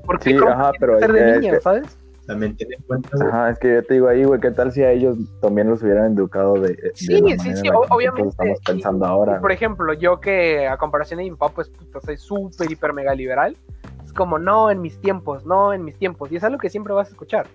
¿Por 0.06 0.20
qué 0.20 0.32
Sí, 0.32 0.38
ajá, 0.48 0.72
pero 0.80 1.00
ser 1.00 1.12
de 1.12 1.42
que- 1.42 1.60
sabes? 1.60 1.98
También 2.28 2.58
ten 2.58 2.74
en 2.74 2.82
cuenta, 2.84 3.10
güey. 3.14 3.28
Ajá, 3.28 3.50
es 3.52 3.60
que 3.60 3.74
yo 3.76 3.84
te 3.84 3.94
digo 3.96 4.08
ahí, 4.08 4.24
güey, 4.24 4.40
¿qué 4.40 4.52
tal 4.52 4.72
si 4.72 4.82
a 4.82 4.92
ellos 4.92 5.16
también 5.42 5.70
los 5.70 5.84
hubieran 5.84 6.14
educado 6.14 6.56
de, 6.56 6.70
de 6.70 6.92
Sí, 6.96 7.22
la 7.22 7.38
sí, 7.38 7.56
sí, 7.56 7.70
obviamente, 7.90 8.30
estamos 8.30 8.60
y- 8.60 8.64
pensando 8.72 9.06
ahora? 9.06 9.40
Por 9.40 9.52
ejemplo, 9.52 9.94
yo 9.94 10.20
que 10.20 10.68
a 10.68 10.78
comparación 10.78 11.20
de 11.20 11.26
mi 11.26 11.32
papá, 11.32 11.54
pues 11.54 11.70
puta, 11.70 12.02
soy 12.02 12.18
súper, 12.18 12.72
hiper, 12.72 12.94
mega 12.94 13.14
liberal. 13.14 13.56
Es 14.04 14.12
como, 14.12 14.40
no, 14.40 14.72
en 14.72 14.82
mis 14.82 15.00
tiempos, 15.00 15.46
no, 15.46 15.72
en 15.74 15.84
mis 15.84 15.98
tiempos. 15.98 16.32
Y 16.32 16.38
es 16.38 16.44
algo 16.44 16.58
que 16.58 16.70
siempre 16.70 16.94
vas 16.94 17.08
a 17.10 17.12
escuchar. 17.12 17.48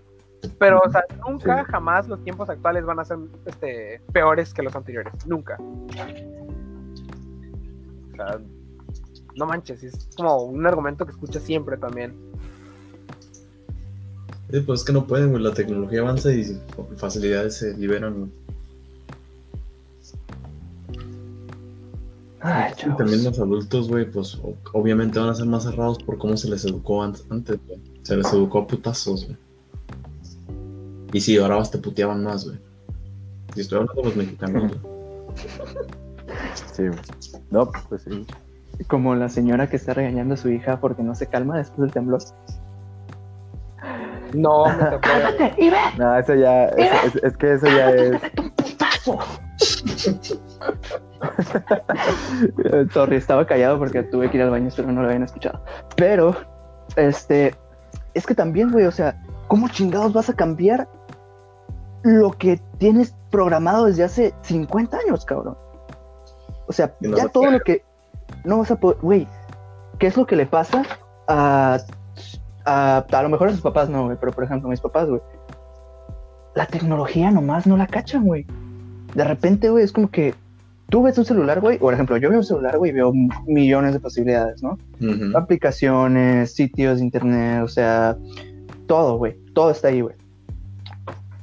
Pero, 0.59 0.81
o 0.85 0.89
sea, 0.91 1.05
nunca, 1.27 1.65
Sí. 1.65 1.71
jamás 1.73 2.09
los 2.09 2.23
tiempos 2.25 2.49
actuales 2.49 2.85
van 2.85 2.99
a 3.01 3.05
ser 3.05 3.19
este, 3.47 4.01
peores 4.13 4.55
que 4.55 4.63
los 4.63 4.75
anteriores. 4.77 5.13
Nunca. 5.27 5.59
O 5.61 5.89
sea, 8.17 8.39
no 9.37 9.47
manches, 9.47 9.83
es 9.83 10.09
como 10.17 10.43
un 10.45 10.67
argumento 10.67 11.05
que 11.05 11.13
escuchas 11.13 11.43
siempre 11.43 11.77
también. 11.77 12.15
Sí, 14.53 14.61
pues 14.61 14.81
es 14.81 14.87
que 14.87 14.93
no 14.93 15.07
pueden, 15.07 15.31
güey. 15.31 15.43
La 15.43 15.55
tecnología 15.55 16.01
avanza 16.01 16.33
y 16.33 16.59
facilidades 16.97 17.57
se 17.59 17.77
liberan, 17.77 18.15
güey. 18.19 18.31
Ay, 22.43 22.73
Y 22.87 22.97
también 22.97 23.23
los 23.23 23.39
adultos, 23.39 23.89
güey, 23.89 24.11
pues 24.11 24.39
obviamente 24.73 25.19
van 25.19 25.29
a 25.29 25.35
ser 25.35 25.45
más 25.47 25.65
cerrados 25.65 26.03
por 26.03 26.17
cómo 26.17 26.37
se 26.39 26.49
les 26.49 26.65
educó 26.65 27.03
an- 27.03 27.15
antes, 27.29 27.59
güey. 27.67 27.79
Se 28.03 28.17
les 28.17 28.33
educó 28.33 28.61
a 28.61 28.67
putazos, 28.67 29.27
güey. 29.27 29.37
Y 31.13 31.21
si 31.21 31.35
llorabas 31.35 31.71
te 31.71 31.79
puteaban 31.79 32.25
más, 32.25 32.47
güey. 32.47 32.59
Y 33.57 33.61
estoy 33.61 33.79
hablando 33.81 34.01
de 34.01 34.09
los 34.09 34.17
mexicanos, 34.17 34.63
güey. 34.63 34.81
Sí, 36.73 36.83
güey. 36.89 36.99
No, 37.51 37.71
pues 37.89 38.03
sí. 38.03 38.27
Como 38.89 39.15
la 39.15 39.29
señora 39.29 39.69
que 39.69 39.77
está 39.77 39.93
regañando 39.93 40.35
a 40.35 40.37
su 40.39 40.49
hija 40.49 40.81
porque 40.81 41.03
no 41.03 41.15
se 41.15 41.27
calma 41.27 41.59
después 41.59 41.81
del 41.81 41.93
temblor. 41.93 42.23
No, 44.35 44.67
me 44.67 44.85
tocó 44.85 45.09
ver. 45.39 45.55
y 45.59 45.71
ve, 45.71 45.77
No, 45.99 46.17
eso 46.19 46.35
ya, 46.35 46.67
es, 46.67 47.05
es- 47.15 47.23
es 47.25 47.37
que 47.37 47.53
eso 47.55 47.67
ya 47.67 47.91
es. 47.91 48.21
Sorry, 52.93 53.17
estaba 53.17 53.47
callado 53.47 53.79
porque 53.79 54.03
tuve 54.03 54.31
que 54.31 54.37
ir 54.39 54.43
al 54.43 54.51
baño, 54.51 54.69
espero 54.69 54.91
no 54.93 55.03
lo 55.03 55.09
habían 55.09 55.23
escuchado. 55.23 55.63
Pero, 55.97 56.37
este, 56.97 57.55
es 58.15 58.27
que 58.27 58.35
también, 58.35 58.71
güey, 58.71 58.87
o 58.87 58.93
sea, 58.93 59.21
¿cómo 59.49 59.69
chingados 59.69 60.13
vas 60.13 60.29
a 60.31 60.35
cambiar 60.35 60.89
lo 62.03 62.33
que 62.33 62.61
tienes 62.79 63.15
programado 63.31 63.87
desde 63.87 64.05
hace 64.05 64.35
50 64.43 64.99
años, 64.99 65.25
cabrón? 65.25 65.57
O 66.67 66.73
sea, 66.73 66.95
no 67.01 67.17
ya 67.17 67.29
todo 67.29 67.51
lo 67.51 67.61
que 67.61 67.85
no 68.45 68.59
vas 68.59 68.71
a 68.71 68.77
poder, 68.77 68.99
güey, 69.03 69.29
¿qué 69.99 70.07
es 70.07 70.17
lo 70.17 70.27
que 70.27 70.37
le 70.37 70.47
pasa 70.47 70.83
a, 71.29 71.79
a, 72.65 72.99
a 73.11 73.23
lo 73.23 73.29
mejor 73.29 73.49
a 73.49 73.53
sus 73.53 73.61
papás 73.61 73.89
no, 73.89 74.05
güey, 74.05 74.17
pero 74.21 74.33
por 74.33 74.45
ejemplo, 74.45 74.69
mis 74.69 74.81
papás, 74.81 75.09
güey, 75.09 75.21
la 76.55 76.67
tecnología 76.67 77.31
nomás 77.31 77.67
no 77.67 77.77
la 77.77 77.87
cachan, 77.87 78.25
güey. 78.25 78.47
De 79.15 79.25
repente, 79.25 79.71
güey, 79.71 79.85
es 79.85 79.93
como 79.93 80.11
que 80.11 80.35
tú 80.89 81.03
ves 81.03 81.17
un 81.19 81.25
celular, 81.25 81.61
güey, 81.61 81.79
por 81.79 81.95
ejemplo, 81.95 82.17
yo 82.17 82.29
veo 82.29 82.39
un 82.39 82.45
celular, 82.45 82.79
güey, 82.79 82.91
y 82.91 82.95
veo 82.95 83.13
millones 83.47 83.93
de 83.93 84.01
posibilidades, 84.01 84.63
¿no? 84.63 84.79
Ujú. 85.01 85.37
Aplicaciones, 85.37 86.53
sitios 86.55 86.99
de 86.99 87.05
internet, 87.05 87.63
o 87.63 87.69
sea, 87.69 88.17
todo, 88.87 89.17
güey, 89.17 89.37
todo 89.55 89.71
está 89.71 89.89
ahí, 89.89 90.01
güey. 90.01 90.17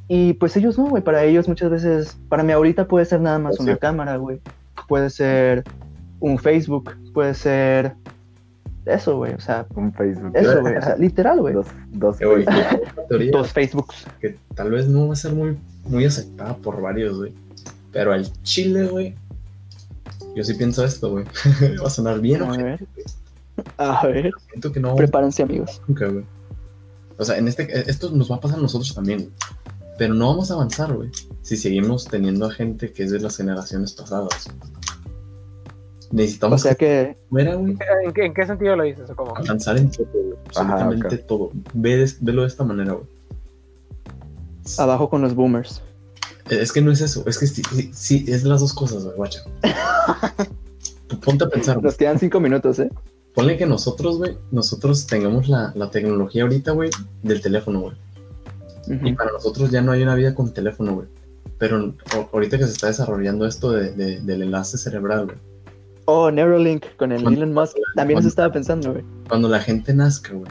Y 0.10 0.34
pues 0.34 0.56
ellos 0.56 0.78
no, 0.78 0.86
güey, 0.88 1.04
para 1.04 1.24
ellos 1.24 1.48
muchas 1.48 1.70
veces, 1.70 2.18
para 2.30 2.44
mí 2.44 2.52
ahorita 2.54 2.88
puede 2.88 3.06
ser 3.06 3.20
nada 3.20 3.40
más 3.40 3.58
Pues 3.58 3.68
una 3.68 3.74
sí. 3.74 3.80
cámara, 3.80 4.16
güey. 4.18 4.40
Puede 4.88 5.10
ser 5.10 5.64
un 6.20 6.38
Facebook, 6.38 6.96
puede 7.14 7.34
ser 7.34 7.96
eso, 8.88 9.18
güey, 9.18 9.34
o 9.34 9.40
sea, 9.40 9.66
Un 9.76 9.94
Facebook. 9.94 10.32
eso, 10.36 10.62
güey, 10.62 10.76
o 10.78 10.82
sea, 10.82 10.96
literal, 10.98 11.40
güey. 11.40 11.54
Dos, 11.54 11.68
dos 11.92 12.18
Eh, 12.22 12.46
teoría 13.10 13.32
Dos 13.32 13.52
Facebooks. 13.52 14.06
que 14.22 14.38
tal 14.56 14.72
vez 14.72 14.88
no 14.88 15.08
va 15.08 15.14
a 15.14 15.18
ser 15.18 15.34
muy, 15.34 15.58
muy 15.86 16.06
aceptada 16.06 16.56
por 16.58 16.82
varios, 16.82 17.18
güey. 17.18 17.34
Pero 17.92 18.14
al 18.14 18.32
chile, 18.44 18.86
güey, 18.88 19.16
yo 20.36 20.44
sí 20.44 20.54
pienso 20.54 20.84
esto, 20.86 21.12
güey. 21.12 21.26
va 21.84 21.88
a 21.88 21.90
sonar 21.90 22.20
bien, 22.20 22.44
A 22.44 22.52
ver. 22.58 22.88
güey. 22.94 23.06
A 23.78 24.06
ver, 24.08 24.32
Siento 24.52 24.72
que 24.72 24.80
no 24.80 24.96
prepárense, 24.96 25.44
amigos. 25.44 25.82
nunca, 25.88 26.08
güey. 26.08 26.24
O 27.18 27.26
sea, 27.26 27.38
en 27.38 27.48
este, 27.48 27.90
esto 27.90 28.12
nos 28.12 28.30
va 28.32 28.36
a 28.36 28.40
pasar 28.40 28.60
a 28.60 28.62
nosotros 28.62 28.94
también, 28.94 29.20
güey. 29.20 29.32
Pero 29.98 30.14
no 30.14 30.28
vamos 30.28 30.52
a 30.52 30.54
avanzar, 30.54 30.94
güey. 30.94 31.10
Si 31.42 31.58
seguimos 31.58 32.06
teniendo 32.06 32.46
a 32.46 32.52
gente 32.52 32.92
que 32.94 33.02
es 33.04 33.10
de 33.12 33.20
las 33.20 33.36
generaciones 33.38 33.94
pasadas. 33.94 34.46
Necesitamos 36.12 36.62
sea 36.62 36.76
que 36.76 37.18
fuera, 37.30 37.56
güey. 37.56 37.76
¿En 38.06 38.14
qué, 38.14 38.26
en 38.26 38.34
qué 38.34 38.46
sentido 38.46 38.76
lo 38.76 38.84
dices? 38.84 39.10
¿O 39.10 39.16
cómo? 39.16 39.36
Avanzar 39.38 39.78
en 39.78 39.92
todo. 39.92 40.06
Absolutamente 40.48 41.18
todo. 41.18 41.52
Ve 41.74 41.98
de- 41.98 42.14
velo 42.22 42.42
de 42.44 42.48
esta 42.48 42.64
manera, 42.64 42.94
güey. 42.94 43.06
abajo 44.78 45.10
con 45.10 45.22
los 45.22 45.36
boomers. 45.36 45.82
Es 46.50 46.72
que 46.72 46.82
no 46.82 46.92
es 46.92 47.02
eso, 47.02 47.24
es 47.28 47.38
que 47.38 47.48
sí, 47.48 47.62
sí, 47.74 47.92
sí, 47.94 48.26
es 48.28 48.44
las 48.44 48.62
dos 48.62 48.74
cosas, 48.74 49.04
güey, 49.04 49.16
guacha. 49.18 49.42
Ponte 51.24 51.44
a 51.44 51.50
pensar, 51.50 51.76
güey. 51.76 51.86
Nos 51.86 51.96
quedan 51.98 52.20
cinco 52.20 52.40
minutos, 52.40 52.80
¿eh? 52.80 52.90
Ponle 53.34 53.58
que 53.58 53.66
nosotros, 53.66 54.18
güey, 54.18 54.38
nosotros 54.52 55.06
tengamos 55.08 55.48
la, 55.50 55.72
la 55.76 55.92
tecnología 55.92 56.44
ahorita, 56.44 56.72
güey, 56.72 56.90
del 57.24 57.42
teléfono, 57.42 57.82
güey. 57.82 57.96
Y 59.04 59.12
para 59.14 59.32
nosotros 59.34 59.70
ya 59.70 59.82
no 59.82 59.92
hay 59.92 60.02
una 60.04 60.16
vida 60.16 60.34
con 60.34 60.54
teléfono, 60.54 60.96
güey. 60.96 61.08
Pero 61.58 61.94
o- 62.16 62.30
ahorita 62.32 62.58
que 62.58 62.66
se 62.66 62.72
está 62.72 62.88
desarrollando 62.88 63.46
esto 63.46 63.72
de, 63.72 63.92
de- 63.92 64.22
del 64.22 64.44
enlace 64.44 64.78
cerebral, 64.78 65.26
güey. 65.26 65.38
Oh, 66.10 66.32
Neuralink 66.32 66.86
con 66.98 67.12
el 67.12 67.22
Elon 67.28 67.54
Musk. 67.54 67.76
También 67.96 68.16
cuando- 68.16 68.20
eso 68.20 68.28
estaba 68.30 68.52
pensando, 68.52 68.94
güey. 68.94 69.04
Cuando 69.28 69.50
la 69.50 69.60
gente 69.60 69.94
nazca, 69.94 70.34
güey, 70.34 70.50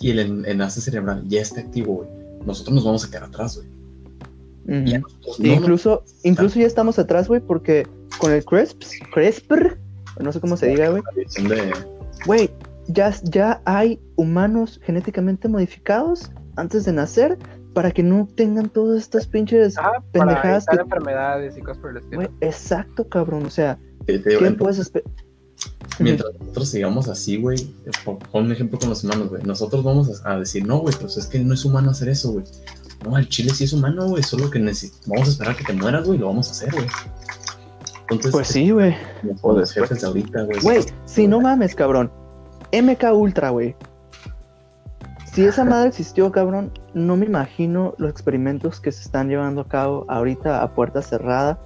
y 0.00 0.10
el 0.10 0.18
en- 0.20 0.44
enlace 0.46 0.80
cerebral 0.80 1.24
ya 1.28 1.40
esté 1.40 1.60
activo, 1.60 1.94
güey, 1.96 2.08
nosotros 2.46 2.74
nos 2.74 2.84
vamos 2.84 3.04
a 3.04 3.10
quedar 3.10 3.24
atrás, 3.24 3.56
güey. 3.56 3.68
A 4.94 4.98
nosotros 5.00 5.40
no 5.40 5.46
nos- 5.48 5.56
incluso, 5.58 6.04
incluso 6.22 6.58
ya 6.60 6.66
estamos 6.66 6.98
atrás, 6.98 7.26
güey, 7.28 7.40
porque 7.40 7.86
con 8.18 8.30
el 8.32 8.44
CRISPR, 8.44 8.86
CRISPR, 9.12 9.78
no 10.20 10.30
sé 10.32 10.40
cómo 10.40 10.56
se 10.56 10.68
diga, 10.68 10.88
güey, 10.90 11.02
güey, 12.26 12.50
ya, 12.86 13.12
ya 13.24 13.60
hay 13.64 13.98
humanos 14.16 14.80
genéticamente 14.84 15.48
modificados 15.48 16.30
antes 16.56 16.84
de 16.84 16.92
nacer 16.92 17.38
para 17.74 17.90
que 17.90 18.02
no 18.02 18.28
tengan 18.36 18.68
todas 18.68 18.98
estas 19.00 19.26
pinches 19.26 19.78
Ah, 19.78 19.82
para 20.12 20.26
pendejadas 20.26 20.64
evitar 20.68 20.76
que- 20.76 20.82
enfermedades 20.82 21.56
y 21.56 21.60
cosas 21.62 21.78
por 21.78 21.90
el 21.90 21.96
estilo. 21.98 22.22
Exacto, 22.40 23.08
cabrón. 23.08 23.46
O 23.46 23.50
sea, 23.50 23.78
Te- 24.06 24.18
te 24.18 24.28
digo, 24.30 24.40
¿qué 24.40 24.46
entonces, 24.46 24.56
puedes 24.58 24.78
esperar? 24.78 25.10
Mientras 25.98 26.34
nosotros 26.40 26.68
sigamos 26.68 27.08
así, 27.08 27.36
güey, 27.36 27.72
pon 28.04 28.18
un 28.32 28.52
ejemplo 28.52 28.78
con 28.78 28.88
los 28.88 29.04
humanos, 29.04 29.28
güey. 29.28 29.42
Nosotros 29.44 29.84
vamos 29.84 30.22
a, 30.24 30.32
a 30.32 30.38
decir, 30.38 30.66
no, 30.66 30.78
güey, 30.78 30.94
pues 31.00 31.16
es 31.16 31.26
que 31.26 31.38
no 31.40 31.54
es 31.54 31.64
humano 31.64 31.90
hacer 31.90 32.08
eso, 32.08 32.32
güey. 32.32 32.44
No, 33.04 33.18
el 33.18 33.28
chile 33.28 33.52
sí 33.52 33.64
es 33.64 33.72
humano, 33.72 34.08
güey, 34.08 34.22
solo 34.22 34.50
que 34.50 34.58
vamos 35.06 35.28
a 35.28 35.30
esperar 35.32 35.56
que 35.56 35.64
te 35.64 35.72
mueras, 35.72 36.06
güey, 36.06 36.16
y 36.18 36.20
lo 36.20 36.28
vamos 36.28 36.48
a 36.48 36.50
hacer, 36.52 36.72
güey. 36.72 36.86
Entonces, 38.02 38.32
Pues 38.32 38.48
sí, 38.48 38.70
güey. 38.70 38.94
o 39.42 39.54
ahorita, 40.06 40.42
güey. 40.44 40.60
Güey, 40.60 40.84
si 41.04 41.26
no 41.28 41.40
mames, 41.40 41.74
cabrón. 41.74 42.10
MK 42.72 43.12
Ultra, 43.12 43.50
güey. 43.50 43.76
Si 45.32 45.44
esa 45.44 45.64
madre 45.64 45.88
existió, 45.88 46.30
cabrón, 46.30 46.72
no 46.94 47.16
me 47.16 47.26
imagino 47.26 47.94
los 47.98 48.10
experimentos 48.10 48.80
que 48.80 48.92
se 48.92 49.02
están 49.02 49.28
llevando 49.28 49.62
a 49.62 49.68
cabo 49.68 50.04
ahorita 50.08 50.62
a 50.62 50.74
puerta 50.74 51.00
cerrada 51.00 51.58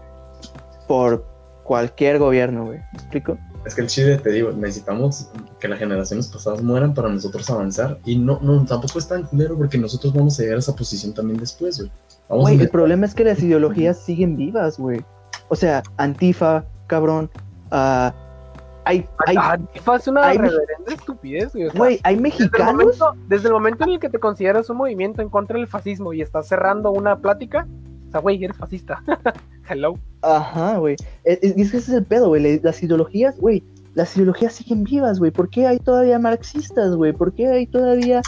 por 0.86 1.26
cualquier 1.66 2.18
gobierno, 2.18 2.66
güey. 2.66 2.78
¿Me 2.78 2.98
explico? 2.98 3.36
Es 3.64 3.74
que 3.74 3.80
el 3.82 3.88
chile, 3.88 4.16
te 4.18 4.30
digo, 4.30 4.52
necesitamos 4.52 5.28
que 5.58 5.66
las 5.66 5.78
generaciones 5.80 6.28
pasadas 6.28 6.62
mueran 6.62 6.94
para 6.94 7.08
nosotros 7.08 7.50
avanzar. 7.50 7.98
Y 8.04 8.16
no, 8.16 8.38
no, 8.40 8.64
tampoco 8.64 8.98
es 9.00 9.08
tan 9.08 9.24
culero 9.24 9.56
porque 9.58 9.76
nosotros 9.76 10.14
vamos 10.14 10.38
a 10.38 10.42
llegar 10.42 10.56
a 10.56 10.60
esa 10.60 10.74
posición 10.76 11.12
también 11.12 11.40
después, 11.40 11.78
güey. 11.78 11.90
Vamos 12.28 12.44
Güey, 12.44 12.60
el 12.60 12.68
problema 12.70 13.06
es 13.06 13.14
que 13.14 13.24
las 13.24 13.42
ideologías 13.42 13.98
siguen 13.98 14.36
vivas, 14.36 14.78
güey. 14.78 15.04
O 15.48 15.56
sea, 15.56 15.82
Antifa, 15.96 16.64
cabrón. 16.86 17.28
ah, 17.72 18.14
hay, 18.84 19.04
hay, 19.26 19.34
Ah, 19.36 19.52
Antifa 19.54 19.96
es 19.96 20.06
una 20.06 20.26
hay- 20.28 20.38
reverenda 20.38 20.92
estupidez, 20.94 21.52
güey. 21.52 21.66
o 21.66 21.70
sea, 21.72 21.78
güey, 21.78 22.00
hay 22.04 22.14
desde, 22.14 22.16
el 22.16 22.22
mexicanos. 22.22 22.72
momento, 22.74 23.14
desde 23.28 23.48
el 23.48 23.52
momento 23.54 23.82
en 23.84 23.90
el 23.90 23.98
que 23.98 24.08
te 24.08 24.20
consideras 24.20 24.70
un 24.70 24.76
movimiento 24.76 25.22
en 25.22 25.28
contra 25.28 25.58
del 25.58 25.66
fascismo 25.66 26.12
y 26.12 26.22
estás 26.22 26.46
cerrando 26.46 26.92
una 26.92 27.16
plática, 27.18 27.66
o 28.08 28.10
sea, 28.10 28.20
güey, 28.20 28.42
eres 28.44 28.56
fascista. 28.56 29.02
Hello. 29.68 29.94
Ajá, 30.22 30.78
güey. 30.78 30.96
Es, 31.24 31.38
es- 31.42 31.56
es 31.56 31.70
que 31.70 31.76
ese 31.78 31.90
es 31.92 31.98
el 31.98 32.04
pedo, 32.04 32.28
güey. 32.28 32.60
Las 32.60 32.82
ideologías, 32.82 33.36
güey. 33.38 33.62
Las 33.94 34.14
ideologías 34.16 34.52
siguen 34.52 34.84
vivas, 34.84 35.18
güey. 35.18 35.30
¿Por 35.30 35.48
qué 35.48 35.66
hay 35.66 35.78
todavía 35.78 36.18
marxistas, 36.18 36.94
güey? 36.96 37.12
¿Por 37.12 37.32
qué 37.34 37.48
hay 37.48 37.66
todavía 37.66 38.20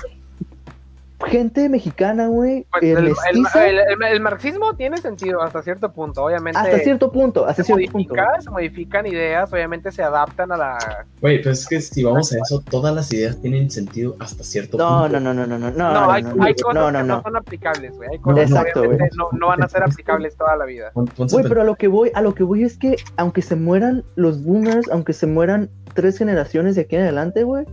gente 1.26 1.68
mexicana, 1.68 2.28
güey? 2.28 2.64
Pues 2.70 2.82
eh, 2.84 2.92
el, 2.92 2.98
el- 2.98 3.04
mestiza? 3.04 3.66
el- 3.68 3.78
el- 3.78 4.02
el 4.12 4.20
marxismo 4.20 4.74
tiene 4.76 4.98
sentido 4.98 5.42
hasta 5.42 5.62
cierto 5.62 5.92
punto, 5.92 6.22
obviamente. 6.24 6.58
hasta 6.58 6.78
cierto 6.78 7.10
punto, 7.10 7.44
hasta 7.46 7.64
se 7.64 7.74
cierto 7.74 7.92
punto. 7.92 8.14
se 8.40 8.50
modifican 8.50 9.04
ideas, 9.06 9.52
obviamente 9.52 9.90
se 9.90 10.02
adaptan 10.02 10.52
a 10.52 10.56
la. 10.56 11.06
Güey, 11.20 11.42
pues 11.42 11.60
es 11.62 11.66
que 11.66 11.80
si 11.80 12.04
vamos 12.04 12.32
a 12.32 12.36
eso, 12.38 12.60
todas 12.70 12.94
las 12.94 13.12
ideas 13.12 13.40
tienen 13.40 13.68
sentido 13.70 14.14
hasta 14.20 14.44
cierto 14.44 14.78
No, 14.78 15.02
punto. 15.02 15.18
no, 15.20 15.34
no, 15.34 15.46
no, 15.46 15.46
no, 15.46 15.58
no, 15.58 15.70
no, 15.70 15.76
No, 15.76 15.92
no, 16.06 16.10
hay, 16.12 16.22
no, 16.22 16.30
hay 16.44 16.54
no, 16.56 16.64
cosas 16.64 16.74
no, 16.74 16.90
no, 16.92 16.98
que 16.98 17.04
no 17.04 17.16
no. 17.16 17.22
son 17.22 17.36
aplicables, 17.36 17.96
güey. 17.96 18.08
Hay 18.12 18.18
cosas 18.20 18.50
Exacto, 18.50 18.80
que 18.82 18.86
obviamente 18.88 19.16
no, 19.16 19.28
no 19.32 19.46
van 19.48 19.62
a 19.64 19.68
ser 19.68 19.82
aplicables 19.82 20.36
toda 20.36 20.56
la 20.56 20.64
vida. 20.66 20.92
Güey, 20.94 21.48
pero 21.48 21.62
a 21.62 21.64
lo 21.64 21.74
que 21.74 21.88
voy, 21.88 22.12
a 22.14 22.22
lo 22.22 22.34
que 22.34 22.44
voy 22.44 22.62
es 22.62 22.78
que 22.78 22.96
aunque 23.16 23.42
se 23.42 23.56
mueran 23.56 24.04
los 24.14 24.44
boomers, 24.44 24.88
aunque 24.90 25.12
se 25.12 25.26
mueran 25.26 25.68
tres 25.94 26.16
generaciones 26.18 26.76
de 26.76 26.82
aquí 26.82 26.94
en 26.96 27.02
adelante, 27.02 27.42
güey, 27.42 27.66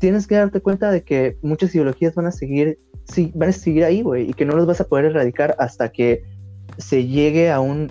tienes 0.00 0.26
que 0.26 0.34
darte 0.34 0.60
cuenta 0.60 0.90
de 0.90 1.02
que 1.04 1.36
muchas 1.42 1.74
ideologías 1.74 2.14
van 2.14 2.26
a 2.26 2.32
seguir, 2.32 2.78
sí, 3.04 3.30
van 3.34 3.50
a 3.50 3.52
seguir 3.52 3.84
ahí, 3.84 4.02
güey, 4.02 4.30
y 4.30 4.32
que 4.34 4.44
no 4.44 4.56
los 4.56 4.66
vas 4.66 4.80
a 4.80 4.84
poder 4.88 5.04
erradicar 5.06 5.54
hasta 5.58 5.90
que 5.92 6.24
se 6.78 7.06
llegue 7.06 7.50
a 7.50 7.60
un, 7.60 7.90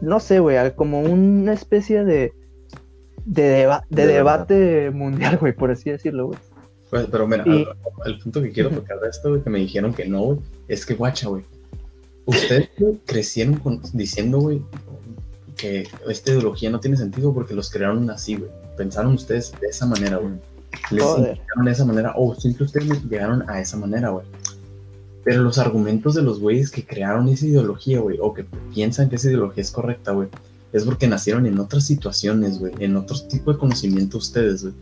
no 0.00 0.20
sé, 0.20 0.38
güey, 0.40 0.56
a 0.58 0.74
como 0.76 1.00
una 1.00 1.52
especie 1.52 2.04
de 2.04 2.32
de, 3.26 3.42
deba- 3.66 3.84
de 3.88 4.06
De 4.06 4.12
debate 4.12 4.90
mundial, 4.90 5.38
güey, 5.40 5.54
por 5.54 5.70
así 5.70 5.90
decirlo, 5.90 6.26
güey. 6.28 6.38
Pues, 6.90 7.06
pero 7.10 7.26
mira, 7.26 7.42
Y- 7.46 7.66
al- 8.04 8.18
punto 8.18 8.42
que 8.42 8.52
quiero 8.52 8.70
tocar 8.70 9.00
de 9.00 9.08
esto, 9.08 9.30
güey, 9.30 9.42
que 9.42 9.50
me 9.50 9.58
dijeron 9.60 9.94
que 9.94 10.06
no, 10.06 10.22
güey, 10.22 10.38
es 10.68 10.84
que, 10.84 10.94
guacha, 10.94 11.28
güey, 11.28 11.42
ustedes 12.26 12.68
crecieron 13.06 13.54
con- 13.56 13.80
diciendo, 13.94 14.38
güey, 14.40 14.62
que 15.56 15.86
esta 16.08 16.32
ideología 16.32 16.68
no 16.70 16.80
tiene 16.80 16.96
sentido 16.96 17.32
porque 17.32 17.54
los 17.54 17.70
crearon 17.70 18.10
así, 18.10 18.36
güey. 18.36 18.50
Pensaron 18.76 19.14
ustedes 19.14 19.52
de 19.60 19.68
esa 19.68 19.86
manera, 19.86 20.16
güey. 20.18 20.34
Les 20.90 21.04
enseñaron 21.04 21.64
de 21.64 21.70
esa 21.70 21.84
manera, 21.84 22.14
o 22.16 22.34
simple 22.34 22.66
ustedes 22.66 23.02
llegaron 23.04 23.48
a 23.48 23.60
esa 23.60 23.76
manera, 23.76 24.10
güey. 24.10 24.26
Pero 25.24 25.42
los 25.42 25.58
argumentos 25.58 26.14
de 26.14 26.22
los 26.22 26.40
güeyes 26.40 26.70
que 26.70 26.84
crearon 26.84 27.28
esa 27.28 27.46
ideología, 27.46 28.00
güey, 28.00 28.18
o 28.20 28.34
que 28.34 28.44
piensan 28.74 29.08
que 29.08 29.16
esa 29.16 29.28
ideología 29.28 29.62
es 29.62 29.70
correcta, 29.70 30.12
güey, 30.12 30.28
es 30.72 30.84
porque 30.84 31.08
nacieron 31.08 31.46
en 31.46 31.58
otras 31.58 31.84
situaciones, 31.84 32.58
güey, 32.58 32.74
en 32.78 32.96
otro 32.96 33.16
tipo 33.28 33.52
de 33.52 33.58
conocimiento 33.58 34.18
ustedes, 34.18 34.62
güey 34.64 34.74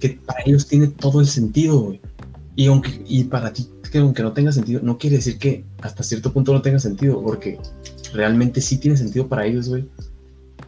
que 0.00 0.18
para 0.26 0.42
ellos 0.44 0.66
tiene 0.66 0.88
todo 0.88 1.20
el 1.20 1.26
sentido, 1.26 1.78
güey. 1.78 2.00
Y 2.56 2.66
aunque 2.66 3.02
y 3.06 3.24
para 3.24 3.52
ti 3.52 3.68
que 3.92 3.98
aunque 3.98 4.22
no 4.22 4.32
tenga 4.32 4.52
sentido, 4.52 4.80
no 4.84 4.98
quiere 4.98 5.16
decir 5.16 5.36
que 5.38 5.64
hasta 5.82 6.04
cierto 6.04 6.32
punto 6.32 6.52
no 6.52 6.62
tenga 6.62 6.78
sentido, 6.78 7.20
porque 7.22 7.58
realmente 8.14 8.60
sí 8.60 8.78
tiene 8.78 8.96
sentido 8.96 9.26
para 9.26 9.46
ellos, 9.46 9.68
güey. 9.68 9.88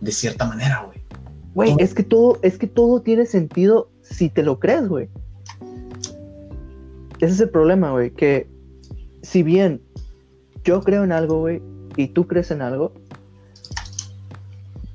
De 0.01 0.11
cierta 0.11 0.45
manera, 0.45 0.85
güey. 0.87 0.99
Güey, 1.55 1.77
es 1.79 1.95
que 1.95 2.03
todo, 2.03 2.41
es 2.43 2.59
que 2.59 2.67
todo 2.67 3.01
tiene 3.03 3.27
sentido 3.27 3.89
si 4.13 4.29
te 4.29 4.43
lo 4.43 4.59
crees, 4.59 4.89
güey. 4.89 5.09
Ese 7.21 7.35
es 7.35 7.41
el 7.41 7.51
problema, 7.51 7.93
güey, 7.93 8.11
que 8.11 8.49
si 9.23 9.43
bien 9.43 9.81
yo 10.65 10.81
creo 10.83 11.05
en 11.05 11.13
algo, 11.13 11.41
güey, 11.41 11.63
y 11.97 12.09
tú 12.09 12.27
crees 12.27 12.51
en 12.51 12.63
algo, 12.63 12.93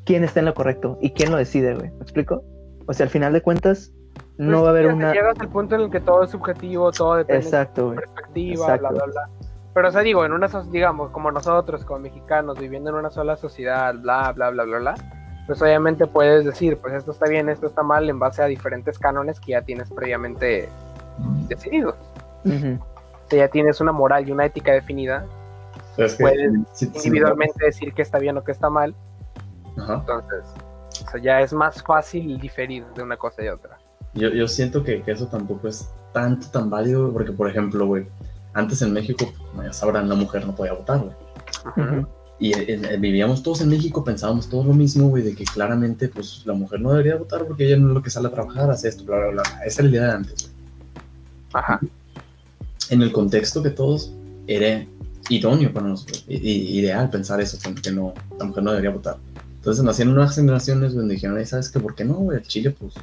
¿quién 0.05 0.23
está 0.23 0.39
en 0.39 0.47
lo 0.47 0.53
correcto? 0.53 0.97
¿Y 1.01 1.11
quién 1.11 1.31
lo 1.31 1.37
decide, 1.37 1.75
güey? 1.75 1.89
¿Me 1.91 2.01
explico? 2.01 2.43
O 2.85 2.93
sea, 2.93 3.05
al 3.05 3.09
final 3.09 3.33
de 3.33 3.41
cuentas, 3.41 3.93
no 4.37 4.51
Pues, 4.51 4.63
va 4.63 4.67
a 4.67 4.69
haber 4.71 4.87
una... 4.87 5.13
Llegas 5.13 5.39
al 5.39 5.49
punto 5.49 5.75
en 5.75 5.81
el 5.81 5.89
que 5.89 5.99
todo 5.99 6.23
es 6.23 6.31
subjetivo, 6.31 6.91
todo 6.91 7.15
depende 7.15 7.43
Exacto, 7.43 7.91
de 7.91 7.95
tu 7.95 8.01
perspectiva, 8.01 8.65
Exacto. 8.65 8.89
bla, 8.89 8.89
bla, 8.91 9.05
bla. 9.05 9.29
Pero, 9.73 9.89
o 9.89 9.91
sea, 9.91 10.01
digo, 10.01 10.25
en 10.25 10.31
una, 10.31 10.47
digamos, 10.71 11.11
como 11.11 11.31
nosotros, 11.31 11.85
como 11.85 11.99
mexicanos, 11.99 12.59
viviendo 12.59 12.89
en 12.89 12.95
una 12.95 13.09
sola 13.09 13.37
sociedad, 13.37 13.93
bla, 13.95 14.31
bla, 14.33 14.49
bla, 14.49 14.63
bla, 14.63 14.79
bla, 14.79 14.95
pues 15.47 15.61
obviamente 15.61 16.05
puedes 16.05 16.45
decir, 16.45 16.77
pues 16.77 16.93
esto 16.93 17.11
está 17.11 17.27
bien, 17.27 17.49
esto 17.49 17.65
está 17.67 17.81
mal, 17.81 18.09
en 18.09 18.19
base 18.19 18.41
a 18.43 18.45
diferentes 18.45 18.99
cánones 18.99 19.39
que 19.39 19.53
ya 19.53 19.61
tienes 19.63 19.89
previamente 19.89 20.69
decididos. 21.47 21.95
Ujú. 22.45 22.77
O 22.79 23.29
sea, 23.29 23.39
ya 23.39 23.47
tienes 23.47 23.81
una 23.81 23.91
moral 23.91 24.27
y 24.27 24.31
una 24.31 24.45
ética 24.45 24.71
definida, 24.73 25.25
es 25.97 26.13
que 26.15 26.21
Puedes 26.23 26.51
si- 26.73 26.85
si- 26.87 27.07
individualmente 27.07 27.65
decir 27.65 27.93
que 27.93 28.01
está 28.03 28.19
bien 28.19 28.37
o 28.37 28.43
que 28.43 28.51
está 28.51 28.69
mal, 28.69 28.93
entonces, 29.77 30.43
o 31.05 31.11
sea, 31.11 31.21
ya 31.21 31.41
es 31.41 31.53
más 31.53 31.81
fácil 31.83 32.39
diferir 32.39 32.85
de 32.95 33.03
una 33.03 33.17
cosa 33.17 33.43
y 33.43 33.47
otra. 33.47 33.77
Yo, 34.13 34.29
yo 34.29 34.47
siento 34.47 34.83
que, 34.83 35.01
que 35.03 35.11
eso 35.11 35.27
tampoco 35.27 35.67
es 35.67 35.89
tanto 36.13 36.47
tan 36.49 36.69
válido, 36.69 37.11
porque, 37.13 37.31
por 37.31 37.49
ejemplo, 37.49 37.85
güey, 37.85 38.07
antes 38.53 38.81
en 38.81 38.91
México, 38.93 39.25
como 39.51 39.63
ya 39.63 39.73
sabrán, 39.73 40.09
la 40.09 40.15
mujer 40.15 40.45
no 40.45 40.55
podía 40.55 40.73
votar, 40.73 40.99
güey. 40.99 41.15
Ujú. 41.75 42.07
Y 42.39 42.53
eh, 42.53 42.65
eh, 42.67 42.97
vivíamos 42.99 43.41
todos 43.41 43.61
en 43.61 43.69
México, 43.69 44.03
pensábamos 44.03 44.47
todos 44.47 44.65
lo 44.65 44.73
mismo, 44.73 45.07
güey, 45.09 45.23
de 45.23 45.33
que 45.35 45.43
claramente, 45.43 46.07
pues, 46.07 46.43
la 46.45 46.53
mujer 46.53 46.79
no 46.81 46.91
debería 46.91 47.15
votar 47.15 47.45
porque 47.45 47.65
ella 47.65 47.77
no 47.77 47.87
es 47.87 47.93
lo 47.95 48.01
que 48.03 48.09
sale 48.11 48.27
a 48.27 48.31
trabajar, 48.31 48.69
hace 48.69 48.89
esto, 48.89 49.03
bla, 49.05 49.17
bla, 49.17 49.27
bla. 49.29 49.43
Esa 49.65 49.81
era 49.81 49.89
la 49.89 49.95
idea 49.97 50.07
de 50.07 50.13
antes, 50.13 50.35
güey. 50.43 50.53
Ajá. 51.53 51.79
En 52.89 53.01
el 53.01 53.11
contexto 53.11 53.63
que 53.63 53.71
todos 53.71 54.11
era 54.45 54.85
idóneo 55.29 55.73
para 55.73 55.87
nosotros, 55.87 56.23
ideal 56.27 57.09
pensar 57.09 57.41
eso, 57.41 57.57
que- 57.81 57.91
no, 57.91 58.13
la 58.37 58.45
mujer 58.45 58.63
no 58.63 58.71
debería 58.71 58.91
votar. 58.91 59.17
Entonces 59.55 59.83
nacieron 59.83 60.13
nuevas 60.13 60.35
generaciones 60.35 60.93
donde 60.93 61.15
dijeron, 61.15 61.37
"Ay, 61.37 61.45
¿sabes 61.45 61.69
qué? 61.69 61.79
¿Por 61.79 61.95
qué 61.95 62.05
no, 62.05 62.13
güey? 62.13 62.37
El 62.37 62.43
Chile, 62.47 62.71
pues, 62.71 62.93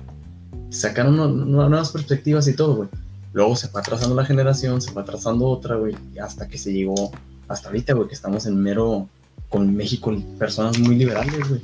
sacaron 0.70 1.16
nu- 1.16 1.28
nu- 1.28 1.68
nuevas 1.68 1.90
perspectivas 1.90 2.46
y 2.48 2.54
todo, 2.54 2.76
güey. 2.76 2.88
Luego 3.32 3.56
se 3.56 3.68
fue 3.68 3.80
atrasando 3.80 4.14
la 4.14 4.24
generación, 4.24 4.80
se 4.80 4.92
fue 4.92 5.02
atrasando 5.02 5.46
otra, 5.46 5.74
güey, 5.76 5.94
hasta 6.22 6.48
que 6.48 6.56
se 6.56 6.72
llegó, 6.72 7.10
hasta 7.48 7.68
ahorita, 7.68 7.92
güey, 7.92 8.08
que 8.08 8.14
estamos 8.14 8.46
en 8.46 8.56
mero, 8.62 9.08
con 9.54 9.72
México, 9.72 10.12
personas 10.36 10.76
muy 10.80 10.96
liberales, 10.96 11.48
güey, 11.48 11.62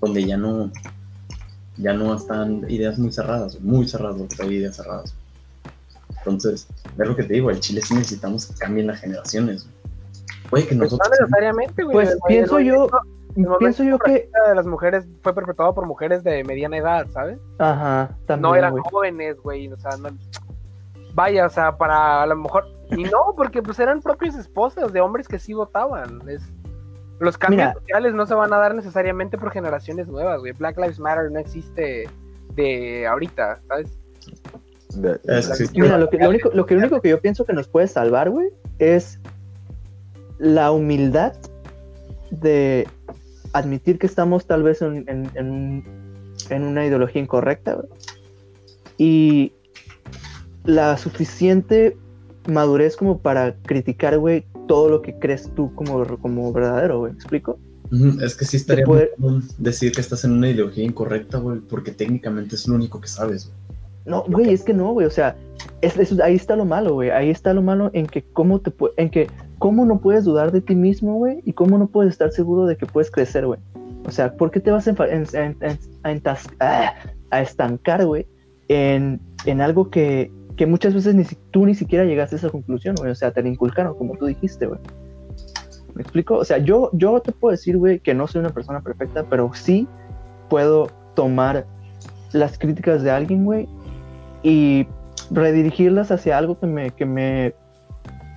donde 0.00 0.24
ya 0.24 0.36
no, 0.36 0.70
ya 1.76 1.92
no 1.92 2.14
están 2.14 2.64
ideas 2.70 3.00
muy 3.00 3.10
cerradas, 3.10 3.60
muy 3.60 3.88
cerradas, 3.88 4.16
porque 4.16 4.42
hay 4.44 4.58
ideas 4.58 4.76
cerradas. 4.76 5.12
Entonces, 6.18 6.68
es 6.84 7.08
lo 7.08 7.16
que 7.16 7.24
te 7.24 7.34
digo, 7.34 7.50
el 7.50 7.58
Chile 7.58 7.80
sí 7.82 7.94
necesitamos 7.94 8.46
que 8.46 8.54
cambien 8.54 8.86
las 8.86 9.00
generaciones. 9.00 9.68
Puede 10.48 10.68
que 10.68 10.76
Pues 10.76 10.78
no 10.78 10.84
nosotros... 10.84 11.10
necesariamente, 11.18 11.82
güey. 11.82 11.94
Pues 11.96 12.16
pienso 12.28 12.60
yo, 12.60 12.88
el 13.34 13.46
pienso 13.58 13.82
yo 13.82 13.98
que... 13.98 14.30
de 14.48 14.54
las 14.54 14.66
mujeres 14.66 15.04
fue 15.22 15.34
perpetuado 15.34 15.74
por 15.74 15.84
mujeres 15.84 16.22
de 16.22 16.44
mediana 16.44 16.76
edad, 16.76 17.08
¿sabes? 17.12 17.40
Ajá, 17.58 18.16
también, 18.26 18.42
no 18.42 18.54
eran 18.54 18.76
jóvenes, 18.76 19.36
güey, 19.42 19.66
o 19.72 19.76
sea, 19.76 19.96
no... 19.96 20.10
Vaya, 21.12 21.46
o 21.46 21.50
sea, 21.50 21.76
para 21.76 22.22
a 22.22 22.26
lo 22.26 22.36
mejor... 22.36 22.68
Y 22.90 23.02
no, 23.02 23.34
porque 23.36 23.62
pues 23.62 23.80
eran 23.80 24.00
propias 24.00 24.36
esposas 24.36 24.92
de 24.92 25.00
hombres 25.00 25.26
que 25.26 25.40
sí 25.40 25.54
votaban. 25.54 26.22
Es... 26.28 26.52
Los 27.18 27.38
cambios 27.38 27.68
Mira. 27.68 27.74
sociales 27.80 28.14
no 28.14 28.26
se 28.26 28.34
van 28.34 28.52
a 28.52 28.58
dar 28.58 28.74
necesariamente 28.74 29.38
por 29.38 29.50
generaciones 29.50 30.06
nuevas, 30.08 30.40
güey. 30.40 30.52
Black 30.52 30.76
Lives 30.76 30.98
Matter 30.98 31.30
no 31.30 31.38
existe 31.38 32.08
de 32.54 33.06
ahorita, 33.06 33.60
¿sabes? 33.68 33.98
De- 34.94 35.18
Mira, 35.74 35.98
lo, 35.98 36.08
que, 36.10 36.18
lo, 36.18 36.28
único, 36.28 36.50
lo, 36.52 36.66
que, 36.66 36.74
lo 36.74 36.80
único 36.80 37.00
que 37.00 37.08
yo 37.10 37.20
pienso 37.20 37.44
que 37.44 37.52
nos 37.52 37.68
puede 37.68 37.86
salvar, 37.86 38.30
güey, 38.30 38.48
es 38.78 39.18
la 40.38 40.70
humildad 40.70 41.32
de 42.30 42.86
admitir 43.52 43.98
que 43.98 44.06
estamos 44.06 44.46
tal 44.46 44.62
vez 44.62 44.82
en, 44.82 45.04
en- 45.08 45.30
en 45.34 45.50
un- 45.50 45.84
en 46.50 46.62
una 46.62 46.84
ideología 46.86 47.22
incorrecta, 47.22 47.74
güey. 47.74 47.88
y 48.98 49.52
la 50.64 50.96
suficiente 50.96 51.96
madurez 52.48 52.96
como 52.96 53.18
para 53.18 53.54
criticar, 53.62 54.18
güey, 54.18 54.44
todo 54.66 54.88
lo 54.88 55.02
que 55.02 55.14
crees 55.18 55.50
tú 55.54 55.74
como, 55.74 56.04
como 56.18 56.52
verdadero, 56.52 57.00
güey. 57.00 57.12
¿Me 57.12 57.16
explico? 57.18 57.58
Es 58.20 58.34
que 58.34 58.44
sí 58.44 58.56
estaría 58.56 58.82
De 58.82 58.86
poder- 58.86 59.10
muy 59.16 59.42
decir 59.58 59.92
que 59.92 60.00
estás 60.00 60.24
en 60.24 60.32
una 60.32 60.50
ideología 60.50 60.84
incorrecta, 60.84 61.38
güey, 61.38 61.60
porque 61.60 61.92
técnicamente 61.92 62.56
es 62.56 62.66
lo 62.66 62.74
único 62.74 63.00
que 63.00 63.06
sabes, 63.08 63.46
güey. 63.46 63.56
No, 64.06 64.24
güey, 64.28 64.50
es 64.52 64.62
que 64.62 64.72
no, 64.72 64.92
güey, 64.92 65.06
o 65.06 65.10
sea, 65.10 65.36
es, 65.80 65.96
es- 65.96 66.18
ahí 66.20 66.34
está 66.36 66.54
lo 66.56 66.64
malo, 66.64 66.94
güey, 66.94 67.10
ahí 67.10 67.30
está 67.30 67.52
lo 67.54 67.62
malo 67.62 67.90
en 67.92 68.06
que 68.06 68.22
cómo 68.32 68.60
te 68.60 68.72
en 68.96 69.10
que 69.10 69.28
cómo 69.58 69.84
no 69.84 70.00
puedes 70.00 70.24
dudar 70.24 70.52
de 70.52 70.60
ti 70.60 70.74
mismo, 70.76 71.14
güey, 71.14 71.40
y 71.44 71.52
cómo 71.54 71.76
no 71.78 71.86
puedes 71.88 72.12
estar 72.12 72.30
seguro 72.30 72.66
de 72.66 72.76
que 72.76 72.86
puedes 72.86 73.10
crecer, 73.10 73.46
güey. 73.46 73.58
O 74.04 74.10
sea, 74.12 74.36
¿por 74.36 74.50
qué 74.52 74.60
te 74.60 74.70
vas 74.70 74.86
a, 74.86 74.90
en- 75.08 75.26
en- 75.32 75.56
en- 75.60 76.22
a, 76.24 76.36
ah, 76.60 76.94
a 77.30 77.40
estancar, 77.42 78.04
güey, 78.06 78.26
en, 78.68 79.20
en 79.44 79.60
algo 79.60 79.90
que, 79.90 80.30
que 80.56 80.66
muchas 80.66 80.94
veces 80.94 81.14
ni 81.14 81.24
si- 81.24 81.36
tú 81.50 81.66
ni 81.66 81.74
siquiera 81.74 82.04
llegaste 82.04 82.36
a 82.36 82.38
esa 82.38 82.50
conclusión, 82.50 82.94
güey? 82.96 83.10
O 83.10 83.14
sea, 83.14 83.30
te 83.30 83.42
la 83.42 83.48
inculcaron, 83.48 83.96
como 83.96 84.16
tú 84.16 84.26
dijiste, 84.26 84.66
güey. 84.66 84.80
¿Me 85.94 86.02
explico? 86.02 86.36
O 86.36 86.44
sea, 86.44 86.58
yo, 86.58 86.90
yo 86.92 87.20
te 87.20 87.32
puedo 87.32 87.52
decir, 87.52 87.76
güey, 87.78 88.00
que 88.00 88.14
no 88.14 88.26
soy 88.26 88.40
una 88.40 88.50
persona 88.50 88.80
perfecta, 88.80 89.24
pero 89.28 89.50
sí 89.54 89.86
puedo 90.48 90.88
tomar 91.14 91.66
las 92.32 92.58
críticas 92.58 93.02
de 93.02 93.10
alguien, 93.10 93.44
güey, 93.44 93.66
y 94.42 94.86
redirigirlas 95.30 96.10
hacia 96.10 96.36
algo 96.36 96.58
que 96.58 96.66
me, 96.66 96.90
que 96.90 97.06
me, 97.06 97.54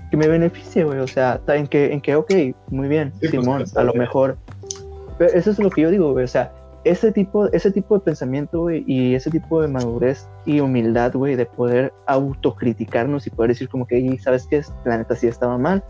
que 0.09 0.17
me 0.17 0.27
beneficie, 0.27 0.83
güey. 0.85 0.99
O 0.99 1.07
sea, 1.07 1.41
en 1.47 1.67
que, 1.67 1.91
en 1.93 2.01
que, 2.01 2.15
ok, 2.15 2.31
muy 2.69 2.87
bien, 2.87 3.11
Sí, 3.19 3.27
pues, 3.27 3.31
Simón, 3.31 3.61
está 3.61 3.81
a 3.81 3.83
lo 3.83 3.93
mejor. 3.93 4.37
Pero 5.17 5.33
eso 5.33 5.51
es 5.51 5.59
lo 5.59 5.69
que 5.69 5.81
yo 5.81 5.91
digo, 5.91 6.13
güey. 6.13 6.23
O 6.23 6.29
sea, 6.29 6.51
ese 6.83 7.11
tipo, 7.11 7.47
ese 7.51 7.71
tipo 7.71 7.95
de 7.95 8.01
pensamiento, 8.01 8.61
güey, 8.61 8.83
y 8.87 9.15
ese 9.15 9.29
tipo 9.29 9.61
de 9.61 9.67
madurez 9.67 10.27
y 10.45 10.59
humildad, 10.59 11.13
güey, 11.13 11.35
de 11.35 11.45
poder 11.45 11.93
autocriticarnos 12.07 13.27
y 13.27 13.29
poder 13.29 13.49
decir 13.49 13.69
como 13.69 13.85
que, 13.85 13.99
"Y, 13.99 14.17
¿sabes 14.17 14.47
qué? 14.47 14.61
La 14.85 14.97
neta 14.97 15.15
sí 15.15 15.27
estaba 15.27 15.57
mal, 15.57 15.83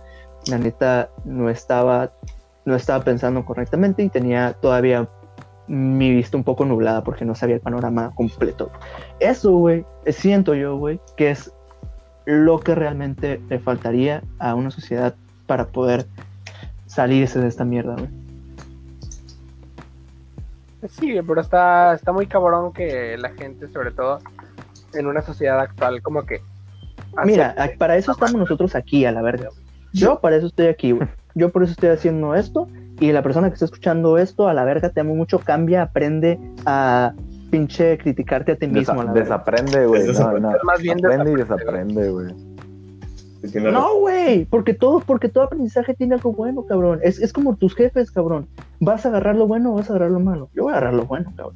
la 0.48 0.58
neta 0.58 1.10
no 1.26 1.50
estaba, 1.50 2.12
no 2.66 2.76
estaba 2.76 3.04
pensando 3.04 3.46
correctamente 3.46 4.04
y 4.04 4.10
tenía 4.10 4.54
todavía 4.62 5.08
mi 5.68 6.12
vista 6.12 6.36
un 6.36 6.44
poco 6.44 6.66
nublada 6.66 7.04
porque 7.04 7.26
no 7.26 7.36
sabía 7.36 7.56
el 7.56 7.62
panorama 7.62 8.12
completo. 8.16 8.72
Eso, 9.20 9.52
güey, 9.52 9.86
eh, 10.06 10.12
siento 10.12 10.56
yo, 10.56 10.78
güey, 10.78 11.00
que 11.16 11.30
es 11.32 11.54
lo 12.26 12.60
que 12.60 12.76
realmente 12.76 13.40
le 13.50 13.60
faltaría 13.60 14.24
a 14.40 14.56
una 14.56 14.72
sociedad 14.72 15.16
para 15.46 15.68
poder 15.68 16.08
salirse 16.88 17.40
de 17.40 17.48
esta 17.48 17.66
mierda, 17.66 17.96
güey. 17.96 18.10
Sí, 20.88 21.19
pero 21.27 21.41
está, 21.41 21.93
está 21.93 22.11
muy 22.11 22.25
cabrón 22.27 22.71
que 22.71 23.17
la 23.17 23.30
gente, 23.32 23.67
sobre 23.67 23.91
todo 23.91 24.19
en 24.93 25.07
una 25.07 25.21
sociedad 25.21 25.59
actual, 25.59 26.01
como 26.01 26.25
que. 26.25 26.41
Mira, 27.25 27.55
para 27.77 27.97
eso 27.97 28.11
estamos 28.11 28.36
nosotros 28.36 28.75
aquí, 28.75 29.05
a 29.05 29.11
la 29.11 29.21
verga. 29.21 29.49
Yo 29.91 30.19
para 30.19 30.38
eso 30.38 30.47
estoy 30.47 30.67
aquí, 30.67 30.91
güey. 30.91 31.07
Yo 31.36 31.49
por 31.49 31.63
eso 31.63 31.71
estoy 31.71 31.89
haciendo 31.89 32.36
esto. 32.36 32.67
Y 32.99 33.11
la 33.11 33.21
persona 33.23 33.47
que 33.47 33.53
está 33.53 33.65
escuchando 33.65 34.17
esto, 34.17 34.47
a 34.47 34.53
la 34.53 34.65
verga, 34.65 34.89
te 34.89 34.99
amo 34.99 35.15
mucho, 35.15 35.39
cambia, 35.39 35.84
aprende 35.84 36.38
a 36.65 37.13
pinche 37.49 37.97
criticarte 37.97 38.51
a 38.51 38.55
ti 38.57 38.67
mismo, 38.67 39.01
a 39.01 39.05
la 39.05 39.13
desaprende, 39.13 39.86
güey. 39.86 40.07
No, 40.07 40.39
no. 40.39 40.51
Más 40.63 40.82
bien 40.82 41.03
Aprende 41.03 41.32
y 41.32 41.36
desaprende, 41.36 42.01
desaprende, 42.03 42.09
güey. 42.09 42.36
No, 43.72 44.00
güey, 44.00 44.46
porque 44.46 44.74
todo, 44.74 45.00
porque 45.00 45.30
todo 45.30 45.46
aprendizaje 45.46 45.94
tiene 45.94 46.16
algo 46.16 46.34
bueno, 46.34 46.66
cabrón. 46.66 47.00
Es, 47.04 47.20
es 47.20 47.32
como 47.32 47.56
tus 47.56 47.74
jefes, 47.76 48.12
cabrón. 48.12 48.48
¿Vas 48.80 49.06
a 49.06 49.10
agarrar 49.10 49.36
lo 49.36 49.48
bueno 49.48 49.72
o 49.72 49.76
vas 49.76 49.90
a 49.90 49.94
agarrar 49.94 50.12
lo 50.12 50.20
malo? 50.20 50.50
Yo 50.54 50.64
voy 50.64 50.74
a 50.74 50.78
agarrar 50.78 50.94
lo 50.96 51.06
bueno, 51.06 51.32
cabrón. 51.38 51.56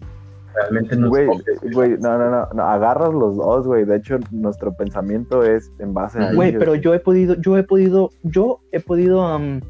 Realmente 0.56 0.96
no 0.96 1.10
Güey, 1.10 1.28
es 1.64 1.74
güey, 1.74 1.98
no, 2.00 2.18
no, 2.18 2.30
no, 2.30 2.48
no, 2.54 2.64
agarras 2.64 3.12
los 3.12 3.36
dos, 3.38 3.66
güey. 3.66 3.86
De 3.86 3.96
hecho, 3.98 4.20
nuestro 4.32 4.72
pensamiento 4.74 5.44
es 5.44 5.72
en 5.80 5.94
base 5.96 6.20
a 6.20 6.32
Güey, 6.34 6.58
pero 6.58 6.76
yo 6.76 6.94
he 6.94 7.00
podido, 7.00 7.34
yo 7.42 7.58
he 7.58 7.64
podido, 7.64 8.12
yo 8.22 8.60
he 8.72 8.80
podido 8.80 9.26
am, 9.26 9.62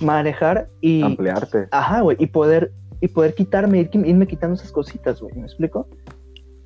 manejar 0.00 0.68
y, 0.80 1.02
ampliarte. 1.02 1.66
ajá, 1.72 2.02
güey, 2.02 2.16
y 2.20 2.26
poder, 2.28 2.72
y 3.00 3.08
poder 3.08 3.34
quitarme, 3.34 3.80
ir- 3.80 4.06
irme 4.06 4.26
quitando 4.26 4.54
esas 4.54 4.70
cositas, 4.72 5.20
güey. 5.20 5.34
¿Me 5.34 5.42
explico? 5.42 5.88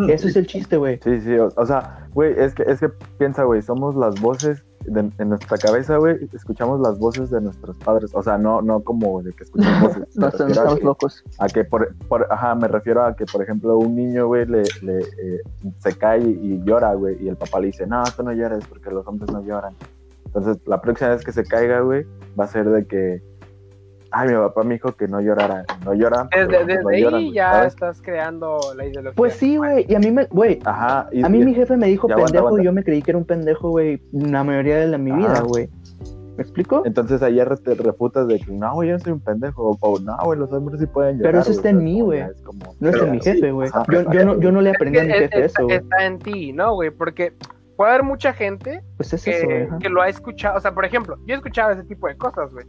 Eso 0.08 0.26
es 0.26 0.34
el 0.36 0.46
chiste, 0.48 0.76
güey. 0.78 0.98
Sí, 1.04 1.20
sí, 1.20 1.34
o, 1.38 1.48
o 1.56 1.64
sea, 1.66 2.08
güey, 2.12 2.34
es 2.36 2.54
que, 2.54 2.64
es 2.64 2.80
que 2.80 2.88
piensa, 3.18 3.44
güey, 3.44 3.62
somos 3.62 3.94
las 3.94 4.20
voces 4.20 4.64
de, 4.86 5.10
en 5.18 5.28
nuestra 5.28 5.56
cabeza, 5.58 5.96
güey, 5.96 6.28
escuchamos 6.32 6.80
las 6.80 6.98
voces 6.98 7.30
de 7.30 7.40
nuestros 7.40 7.76
padres, 7.78 8.10
o 8.14 8.22
sea, 8.22 8.38
no, 8.38 8.62
no 8.62 8.80
como 8.80 9.22
de 9.22 9.32
que 9.32 9.44
escuchamos 9.44 9.82
voces. 9.96 10.16
No, 10.16 10.28
estamos 10.28 10.78
que- 10.78 10.84
locos. 10.84 11.24
A 11.38 11.46
que, 11.46 11.64
por, 11.64 11.94
por- 12.08 12.26
ajá, 12.30 12.54
me 12.54 12.68
refiero 12.68 13.04
a 13.04 13.14
que, 13.16 13.24
por 13.26 13.42
ejemplo, 13.42 13.76
un 13.78 13.94
niño, 13.94 14.26
güey, 14.26 14.46
le, 14.46 14.62
le, 14.82 14.98
eh, 15.00 15.40
se 15.78 15.96
cae 15.96 16.20
y 16.20 16.60
llora, 16.64 16.94
güey, 16.94 17.16
y 17.22 17.28
el 17.28 17.36
papá 17.36 17.60
le 17.60 17.66
dice, 17.68 17.86
no, 17.86 18.02
tú 18.16 18.22
no 18.22 18.32
llores 18.32 18.66
porque 18.66 18.90
los 18.90 19.06
hombres 19.06 19.30
no 19.32 19.42
lloran. 19.42 19.74
Entonces, 20.26 20.56
la 20.66 20.80
próxima 20.80 21.10
vez 21.10 21.24
que 21.24 21.32
se 21.32 21.44
caiga, 21.44 21.80
güey, 21.80 22.06
va 22.38 22.44
a 22.44 22.48
ser 22.48 22.68
de 22.68 22.86
que, 22.86 23.22
ay, 24.12 24.28
mi 24.28 24.34
papá 24.34 24.62
me 24.62 24.74
dijo 24.74 24.92
que 24.92 25.08
no 25.08 25.20
llorara, 25.20 25.64
no 25.84 25.94
llora. 25.94 26.24
porque 26.24 26.40
Desde, 26.46 26.64
desde 26.66 26.82
no 26.82 26.88
ahí 26.90 27.02
lloran, 27.02 27.32
ya 27.32 27.52
¿sabes? 27.52 27.72
estás 27.74 28.02
creando 28.02 28.58
la 28.76 28.86
ideología. 28.86 29.16
Pues 29.16 29.34
sí, 29.34 29.56
güey. 29.56 29.86
Y 29.88 29.94
a 29.94 29.98
mí 29.98 30.10
me, 30.10 30.24
güey, 30.26 30.58
Ajá. 30.64 31.08
y- 31.12 31.24
a 31.24 31.28
mí 31.28 31.40
y- 31.40 31.44
mi 31.44 31.54
jefe 31.54 31.76
me 31.76 31.86
dijo 31.88 32.06
aguanta, 32.06 32.26
pendejo 32.26 32.46
aguanta. 32.46 32.62
y 32.62 32.64
yo 32.66 32.72
me 32.72 32.84
creí 32.84 33.02
que 33.02 33.10
era 33.10 33.18
un 33.18 33.24
pendejo, 33.24 33.70
güey, 33.70 34.02
la 34.12 34.44
mayoría 34.44 34.76
de 34.78 34.86
la, 34.86 34.98
mi 34.98 35.12
vida, 35.12 35.40
güey. 35.40 35.68
¿Me 36.36 36.42
explico? 36.42 36.82
Entonces 36.86 37.22
ayer 37.22 37.58
te 37.58 37.74
refutas 37.74 38.26
de 38.26 38.38
que 38.40 38.50
no, 38.52 38.72
güey, 38.74 38.88
yo 38.88 38.98
soy 38.98 39.12
un 39.12 39.20
pendejo. 39.20 39.76
O, 39.80 39.98
no, 39.98 40.16
güey, 40.24 40.38
los 40.38 40.50
hombres 40.50 40.80
sí 40.80 40.86
pueden 40.86 41.18
llorar. 41.18 41.30
Pero 41.32 41.42
eso 41.42 41.50
está 41.52 41.68
en 41.68 41.84
mí, 41.84 42.00
güey. 42.00 42.20
ya 42.20 42.26
es 42.28 42.40
como- 42.40 42.74
No 42.80 42.88
es 42.88 42.94
Pero 42.94 43.04
en 43.04 43.10
mi 43.12 43.20
jefe, 43.20 43.52
güey. 43.52 43.68
Yo, 43.90 44.10
yo, 44.10 44.24
no, 44.24 44.40
yo 44.40 44.50
no 44.50 44.62
le 44.62 44.70
Es 44.70 44.76
aprendí 44.76 44.98
a 44.98 45.02
mi 45.04 45.08
jefe 45.12 45.24
está, 45.24 45.38
eso, 45.40 45.64
güey. 45.64 45.76
está 45.76 46.06
en 46.06 46.18
ti, 46.18 46.52
¿no, 46.54 46.72
güey? 46.74 46.90
Porque 46.90 47.34
puede 47.76 47.90
haber 47.90 48.02
mucha 48.04 48.32
gente 48.32 48.82
Pues 48.96 49.12
es 49.12 49.22
que, 49.24 49.68
que 49.80 49.88
lo 49.90 50.00
ha 50.00 50.08
escuchado. 50.08 50.56
O 50.56 50.60
sea, 50.60 50.72
por 50.72 50.86
ejemplo, 50.86 51.16
yo 51.26 51.34
he 51.34 51.36
escuchado 51.36 51.72
ese 51.72 51.84
tipo 51.84 52.08
de 52.08 52.16
cosas, 52.16 52.50
güey. 52.52 52.64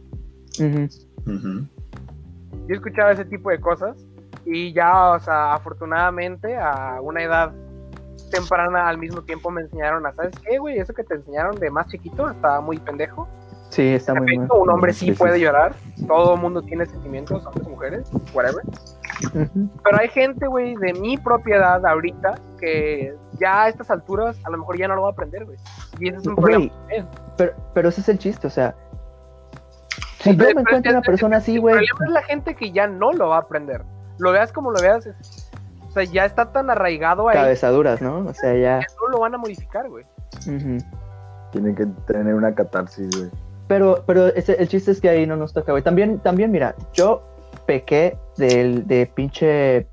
Ujú. 0.58 0.88
Ujú. 1.26 1.66
Yo 2.66 2.68
he 2.68 2.74
escuchado 2.74 3.10
ese 3.10 3.24
tipo 3.24 3.50
de 3.50 3.60
cosas 3.60 3.96
y 4.44 4.72
ya, 4.72 5.10
o 5.10 5.20
sea, 5.20 5.54
afortunadamente 5.54 6.56
a 6.56 6.98
una 7.00 7.22
edad 7.22 7.52
temprana 8.30 8.88
al 8.88 8.98
mismo 8.98 9.22
tiempo 9.22 9.50
me 9.50 9.62
enseñaron 9.62 10.06
a, 10.06 10.12
¿sabes 10.12 10.34
qué, 10.40 10.58
güey? 10.58 10.78
Eso 10.78 10.92
que 10.92 11.04
te 11.04 11.14
enseñaron 11.14 11.58
de 11.58 11.70
más 11.70 11.88
chiquito 11.88 12.30
estaba 12.30 12.60
muy 12.60 12.78
pendejo. 12.78 13.28
Sí, 13.70 13.94
está 13.94 14.14
muy 14.14 14.36
efecto, 14.36 14.54
un 14.54 14.70
hombre 14.70 14.92
sí 14.92 15.12
puede 15.12 15.34
sí. 15.34 15.40
llorar. 15.40 15.74
Todo 16.06 16.36
mundo 16.36 16.62
tiene 16.62 16.86
sentimientos, 16.86 17.44
hombres, 17.44 17.68
mujeres, 17.68 18.10
whatever. 18.32 18.62
Pero 19.32 19.98
hay 19.98 20.08
gente, 20.08 20.46
güey, 20.46 20.76
de 20.76 20.92
mi 20.94 21.16
propiedad 21.16 21.84
ahorita 21.84 22.34
que 22.60 23.16
ya 23.40 23.64
a 23.64 23.68
estas 23.68 23.90
alturas 23.90 24.36
a 24.44 24.50
lo 24.50 24.58
mejor 24.58 24.78
ya 24.78 24.86
no 24.86 24.94
lo 24.94 25.02
va 25.02 25.08
a 25.08 25.12
aprender, 25.12 25.44
güey. 25.44 25.58
Y 25.98 26.08
ese 26.08 26.18
es 26.18 26.26
un 26.26 26.36
problema. 26.36 26.70
Pero, 27.36 27.52
pero 27.72 27.88
ese 27.88 28.00
es 28.00 28.08
el 28.08 28.18
chiste, 28.18 28.46
o 28.46 28.50
sea. 28.50 28.74
Si 30.24 30.30
El 30.30 30.36
yo 30.38 30.44
me 30.54 30.60
encuentro 30.62 30.90
el- 30.90 30.96
una 30.96 31.02
persona 31.06 31.36
así, 31.36 31.54
El 31.56 31.60
güey. 31.60 31.74
problema 31.86 32.06
es 32.06 32.10
la 32.12 32.22
gente 32.22 32.54
que 32.54 32.72
ya 32.72 32.86
no 32.86 33.12
lo 33.12 33.28
va 33.28 33.36
a 33.36 33.40
aprender. 33.40 33.82
Lo 34.18 34.32
veas 34.32 34.52
como 34.52 34.70
lo 34.70 34.80
veas. 34.80 35.06
es- 35.06 35.14
o 35.86 35.90
sea, 35.92 36.02
ya 36.04 36.24
está 36.24 36.50
tan 36.50 36.70
arraigado 36.70 37.28
ahí 37.28 37.36
Cabezaduras, 37.36 38.02
¿no? 38.02 38.18
O 38.26 38.34
sea, 38.34 38.52
ya. 38.56 38.80
que 38.80 38.86
no 39.00 39.08
lo 39.10 39.20
van 39.20 39.34
a 39.34 39.38
modificar, 39.38 39.88
güey. 39.88 40.04
ujú. 40.48 40.78
Tienen 41.52 41.74
que 41.76 41.86
tener 42.06 42.34
una 42.34 42.52
catarsis, 42.54 43.08
güey. 43.16 43.30
Pero, 43.68 44.02
pero 44.06 44.26
ese- 44.28 44.60
el 44.60 44.66
chiste 44.68 44.90
es 44.90 45.00
que 45.00 45.08
ahí 45.08 45.24
no 45.26 45.36
nos 45.36 45.52
toca, 45.52 45.70
güey. 45.72 45.84
También, 45.84 46.18
también, 46.18 46.50
mira, 46.50 46.74
yo 46.92 47.22
pequé 47.66 48.18
del, 48.36 48.86
de 48.88 49.06
pinche 49.06 49.86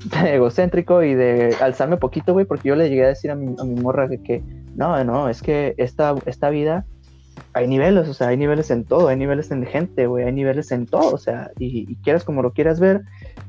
egocéntrico 0.26 1.02
y 1.02 1.14
de 1.14 1.54
alzarme 1.60 1.96
poquito, 1.96 2.32
güey, 2.32 2.44
porque 2.46 2.68
yo 2.68 2.76
le 2.76 2.88
llegué 2.88 3.04
a 3.04 3.08
decir 3.08 3.30
a 3.30 3.34
mi, 3.34 3.54
a 3.58 3.64
mi 3.64 3.80
morra 3.80 4.08
que, 4.08 4.22
que 4.22 4.42
no, 4.74 5.02
no, 5.04 5.28
es 5.28 5.42
que 5.42 5.74
esta, 5.76 6.14
esta 6.26 6.50
vida 6.50 6.84
hay 7.52 7.66
niveles, 7.66 8.08
o 8.08 8.14
sea, 8.14 8.28
hay 8.28 8.36
niveles 8.36 8.70
en 8.70 8.84
todo, 8.84 9.08
hay 9.08 9.16
niveles 9.16 9.50
en 9.50 9.64
gente, 9.66 10.06
güey, 10.06 10.24
hay 10.24 10.32
niveles 10.32 10.70
en 10.72 10.86
todo, 10.86 11.14
o 11.14 11.18
sea, 11.18 11.50
y, 11.58 11.96
quieras 11.96 12.24
como 12.24 12.42
lo 12.42 12.52
quieras 12.52 12.80
ver, 12.80 13.02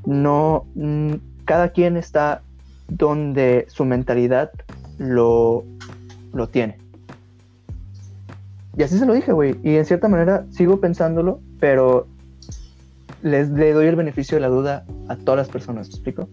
no, 0.06 0.66
mm, 0.74 1.14
cada 1.44 1.70
quien 1.70 1.96
está 1.96 2.42
donde 2.88 3.66
su 3.68 3.84
mentalidad 3.84 4.50
lo, 4.98 5.64
lo 6.32 6.48
tiene. 6.48 6.78
Y 8.76 8.82
así 8.82 8.98
se 8.98 9.06
lo 9.06 9.14
dije, 9.14 9.32
güey. 9.32 9.58
Y 9.62 9.76
en 9.76 9.84
cierta 9.84 10.08
manera 10.08 10.46
sigo 10.50 10.80
pensándolo, 10.80 11.40
pero 11.58 12.06
les, 13.22 13.50
le 13.50 13.72
doy 13.72 13.86
el 13.86 13.96
beneficio 13.96 14.36
de 14.36 14.40
la 14.40 14.48
duda 14.48 14.84
a 15.08 15.16
todas 15.16 15.38
las 15.38 15.48
personas, 15.48 15.88
¿me 15.88 15.94
explico? 15.94 16.28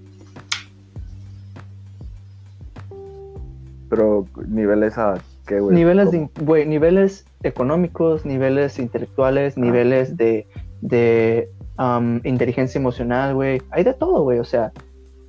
Pero 3.89 4.27
niveles 4.47 4.97
a 4.97 5.15
qué, 5.47 5.59
güey. 5.59 5.75
niveles, 5.75 6.11
de, 6.11 6.29
güey, 6.41 6.65
niveles 6.67 7.25
económicos, 7.43 8.25
niveles 8.25 8.77
intelectuales, 8.79 9.55
Ah. 9.57 9.61
niveles 9.61 10.15
de, 10.17 10.45
de 10.81 11.49
um, 11.79 12.19
inteligencia 12.23 12.77
emocional, 12.79 13.33
güey. 13.35 13.61
Hay 13.71 13.83
de 13.83 13.93
todo, 13.93 14.23
güey. 14.23 14.39
O 14.39 14.43
sea, 14.43 14.71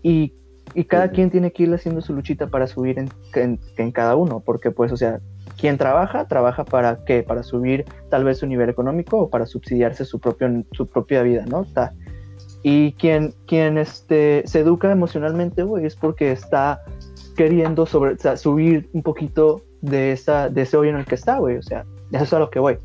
y, 0.02 0.32
y 0.74 0.84
cada 0.84 1.08
Sí. 1.08 1.14
quien 1.14 1.30
tiene 1.30 1.50
que 1.52 1.62
ir 1.62 1.72
haciendo 1.74 2.00
su 2.00 2.12
luchita 2.14 2.46
para 2.48 2.66
subir 2.66 2.98
en, 2.98 3.08
en, 3.34 3.58
en 3.76 3.90
cada 3.92 4.16
uno. 4.16 4.40
Porque, 4.40 4.70
pues, 4.70 4.92
o 4.92 4.96
sea, 4.96 5.20
quien 5.58 5.78
trabaja, 5.78 6.26
trabaja 6.28 6.64
para 6.64 7.04
qué? 7.04 7.22
Para 7.22 7.42
subir 7.42 7.84
tal 8.10 8.24
vez 8.24 8.38
su 8.38 8.46
nivel 8.46 8.68
económico 8.68 9.18
o 9.18 9.30
para 9.30 9.46
subsidiarse 9.46 10.04
su, 10.04 10.20
propio, 10.20 10.64
su 10.72 10.86
propia 10.86 11.22
vida, 11.22 11.44
¿no? 11.48 11.64
Ta- 11.64 11.92
Y 12.62 12.92
quien, 12.92 13.34
quien 13.46 13.78
este, 13.78 14.42
se 14.46 14.60
educa 14.60 14.90
emocionalmente, 14.90 15.62
güey, 15.62 15.86
es 15.86 15.96
porque 15.96 16.32
está 16.32 16.80
queriendo 17.36 17.86
sobre, 17.86 18.12
o 18.14 18.18
sea, 18.18 18.36
subir 18.36 18.88
un 18.92 19.02
poquito 19.02 19.62
de, 19.80 20.12
esa, 20.12 20.48
de 20.48 20.62
ese 20.62 20.76
hoyo 20.76 20.90
en 20.90 20.96
el 20.96 21.04
que 21.04 21.14
está, 21.14 21.38
güey. 21.38 21.56
O 21.56 21.62
sea, 21.62 21.84
eso 22.12 22.24
es 22.24 22.32
a 22.32 22.38
lo 22.38 22.50
que 22.50 22.58
voy. 22.58 22.78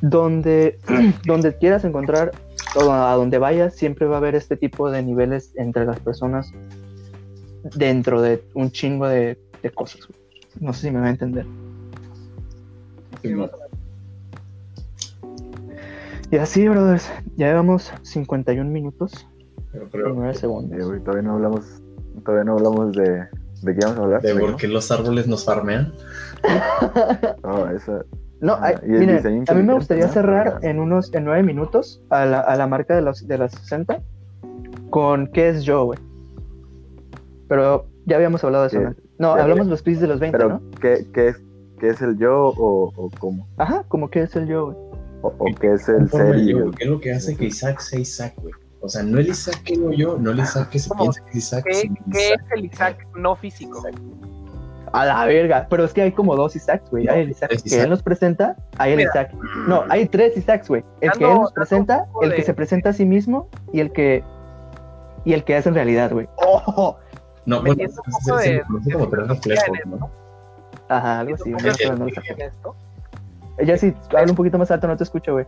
Donde, 0.00 0.78
donde 1.26 1.56
quieras 1.56 1.84
encontrar, 1.84 2.32
o 2.76 2.90
a 2.92 3.14
donde 3.14 3.38
vayas, 3.38 3.74
siempre 3.74 4.06
va 4.06 4.16
a 4.16 4.18
haber 4.18 4.34
este 4.34 4.56
tipo 4.56 4.90
de 4.90 5.02
niveles 5.02 5.52
entre 5.56 5.84
las 5.84 6.00
personas 6.00 6.50
dentro 7.76 8.20
de 8.20 8.42
un 8.54 8.70
chingo 8.70 9.06
de, 9.08 9.38
de 9.62 9.70
cosas. 9.70 10.06
güey. 10.06 10.18
No 10.60 10.72
sé 10.72 10.88
si 10.88 10.90
me 10.90 11.00
va 11.00 11.06
a 11.06 11.10
entender. 11.10 11.46
Y 16.30 16.36
así, 16.36 16.68
brothers, 16.68 17.10
ya 17.36 17.48
llevamos 17.48 17.92
51 18.02 18.68
minutos 18.68 19.26
Pero 19.72 19.86
y 19.86 19.90
creo 19.90 20.08
9 20.14 20.34
Sí, 20.34 20.40
segundos. 20.40 20.84
güey, 20.86 21.00
todavía 21.00 21.22
no 21.22 21.34
hablamos, 21.34 21.82
todavía 22.24 22.44
no 22.44 22.52
hablamos 22.54 22.92
de, 22.92 23.24
¿de 23.64 23.74
qué 23.74 23.80
vamos 23.84 23.98
a 23.98 24.02
hablar? 24.02 24.22
de 24.22 24.34
por 24.34 24.56
qué 24.56 24.68
los 24.68 24.90
árboles 24.90 25.26
nos 25.26 25.44
farmean. 25.44 25.92
No, 27.42 27.70
esa, 27.70 28.04
No, 28.40 28.54
Ah, 28.54 28.66
ay, 28.66 28.74
y 28.86 28.92
el 28.92 28.98
miren, 29.00 29.16
diseño 29.16 29.44
a 29.48 29.54
mí 29.54 29.62
me 29.62 29.74
gustaría 29.74 30.08
cerrar 30.08 30.58
en 30.62 30.78
unos 30.78 31.12
en 31.14 31.24
9 31.24 31.42
minutos 31.42 32.02
a 32.10 32.24
la, 32.26 32.40
a 32.40 32.56
la 32.56 32.66
marca 32.66 32.94
de 32.94 33.02
los 33.02 33.26
de 33.26 33.38
las 33.38 33.52
60 33.52 34.02
con 34.90 35.28
qué 35.28 35.48
es 35.48 35.64
yo, 35.64 35.84
güey. 35.86 35.98
Pero 37.48 37.86
ya 38.06 38.16
habíamos 38.16 38.44
hablado 38.44 38.64
de 38.64 38.68
eso. 38.68 38.80
¿no? 38.80 38.94
No, 39.18 39.36
Ya, 39.36 39.42
hablamos 39.42 39.66
de 39.66 39.70
los 39.70 39.82
crisis 39.82 40.02
de 40.02 40.08
los 40.08 40.20
20, 40.20 40.36
pero 40.36 40.48
¿no? 40.50 40.70
¿qué, 40.80 41.06
qué, 41.12 41.28
es, 41.28 41.42
¿qué 41.78 41.88
es 41.88 42.02
el 42.02 42.18
yo 42.18 42.48
o, 42.48 42.92
o 42.96 43.10
cómo? 43.18 43.46
Ajá, 43.56 43.84
como 43.88 44.10
qué 44.10 44.22
es 44.22 44.36
el 44.36 44.46
yo, 44.46 44.66
güey. 44.66 44.76
O, 45.22 45.28
o 45.38 45.44
qué 45.58 45.72
es 45.72 45.88
el 45.88 46.10
ser 46.10 46.34
¿Qué 46.76 46.84
es 46.84 46.90
lo 46.90 47.00
que 47.00 47.12
hace 47.12 47.36
que 47.36 47.46
Isaac 47.46 47.80
sea 47.80 47.98
Isaac, 48.00 48.34
güey? 48.42 48.52
O 48.84 48.88
sea, 48.88 49.02
no 49.02 49.18
el 49.18 49.28
Isaac 49.28 49.62
que 49.64 49.72
digo 49.74 49.92
yo, 49.92 50.18
no 50.18 50.32
el 50.32 50.40
Isaac 50.40 50.68
que 50.68 50.78
se 50.78 50.90
¿Cómo? 50.90 51.10
piensa 51.10 51.22
que 51.24 51.30
es 51.30 51.36
Isaac, 51.36 51.64
¿Qué, 52.12 52.32
es 52.34 52.42
el 52.54 52.64
Isaac 52.66 53.06
no 53.16 53.34
físico? 53.34 53.82
A 54.92 55.06
la 55.06 55.24
verga. 55.24 55.66
Pero 55.70 55.84
es 55.84 55.92
que 55.94 56.02
hay 56.02 56.12
como 56.12 56.36
dos 56.36 56.54
Isaacs, 56.54 56.90
güey. 56.90 57.04
No, 57.04 57.12
hay 57.14 57.22
el 57.22 57.30
Isaac 57.30 57.48
que 57.48 57.56
Isaac. 57.64 57.80
él 57.84 57.90
nos 57.90 58.02
presenta, 58.02 58.56
hay 58.76 58.92
el 58.92 58.98
Mira. 58.98 59.10
Isaac. 59.10 59.32
No, 59.66 59.84
hay 59.88 60.06
tres 60.06 60.36
Isaacs, 60.36 60.68
güey. 60.68 60.84
El 61.00 61.12
que 61.12 61.24
Dando- 61.24 61.34
él 61.36 61.40
nos 61.42 61.52
presenta, 61.52 62.06
el 62.22 62.34
que 62.34 62.42
se 62.42 62.52
presenta 62.54 62.90
a 62.90 62.92
sí 62.92 63.04
mismo 63.06 63.48
y 63.72 63.80
el 63.80 63.90
que 63.90 64.22
y 65.24 65.32
el 65.32 65.42
que 65.44 65.56
es 65.56 65.66
en 65.66 65.74
realidad, 65.74 66.12
güey. 66.12 66.28
¡Oh! 66.36 66.98
No, 67.46 67.60
bueno, 67.62 67.70
Metiendo 67.76 68.02
un 68.06 68.12
se, 68.12 68.28
poco 68.28 68.40
se 68.40 68.50
de- 68.50 68.62
tres 69.10 69.28
reflejos, 69.28 69.86
¿no? 69.86 70.10
Ajá, 70.88 71.20
algo 71.20 71.34
así. 71.36 71.52
¿Tú 73.56 73.62
no 73.62 73.66
crees 73.66 73.82
estoy 73.82 73.90
que 73.92 73.94
hablando 73.94 73.94
de 73.94 73.94
en 73.94 73.94
esto? 73.94 74.10
Ya 74.10 74.10
si 74.12 74.16
habla 74.16 74.32
un 74.32 74.36
poquito 74.36 74.58
más 74.58 74.70
alto, 74.70 74.86
no 74.88 74.96
te 74.96 75.04
escucho, 75.04 75.32
güey. 75.32 75.46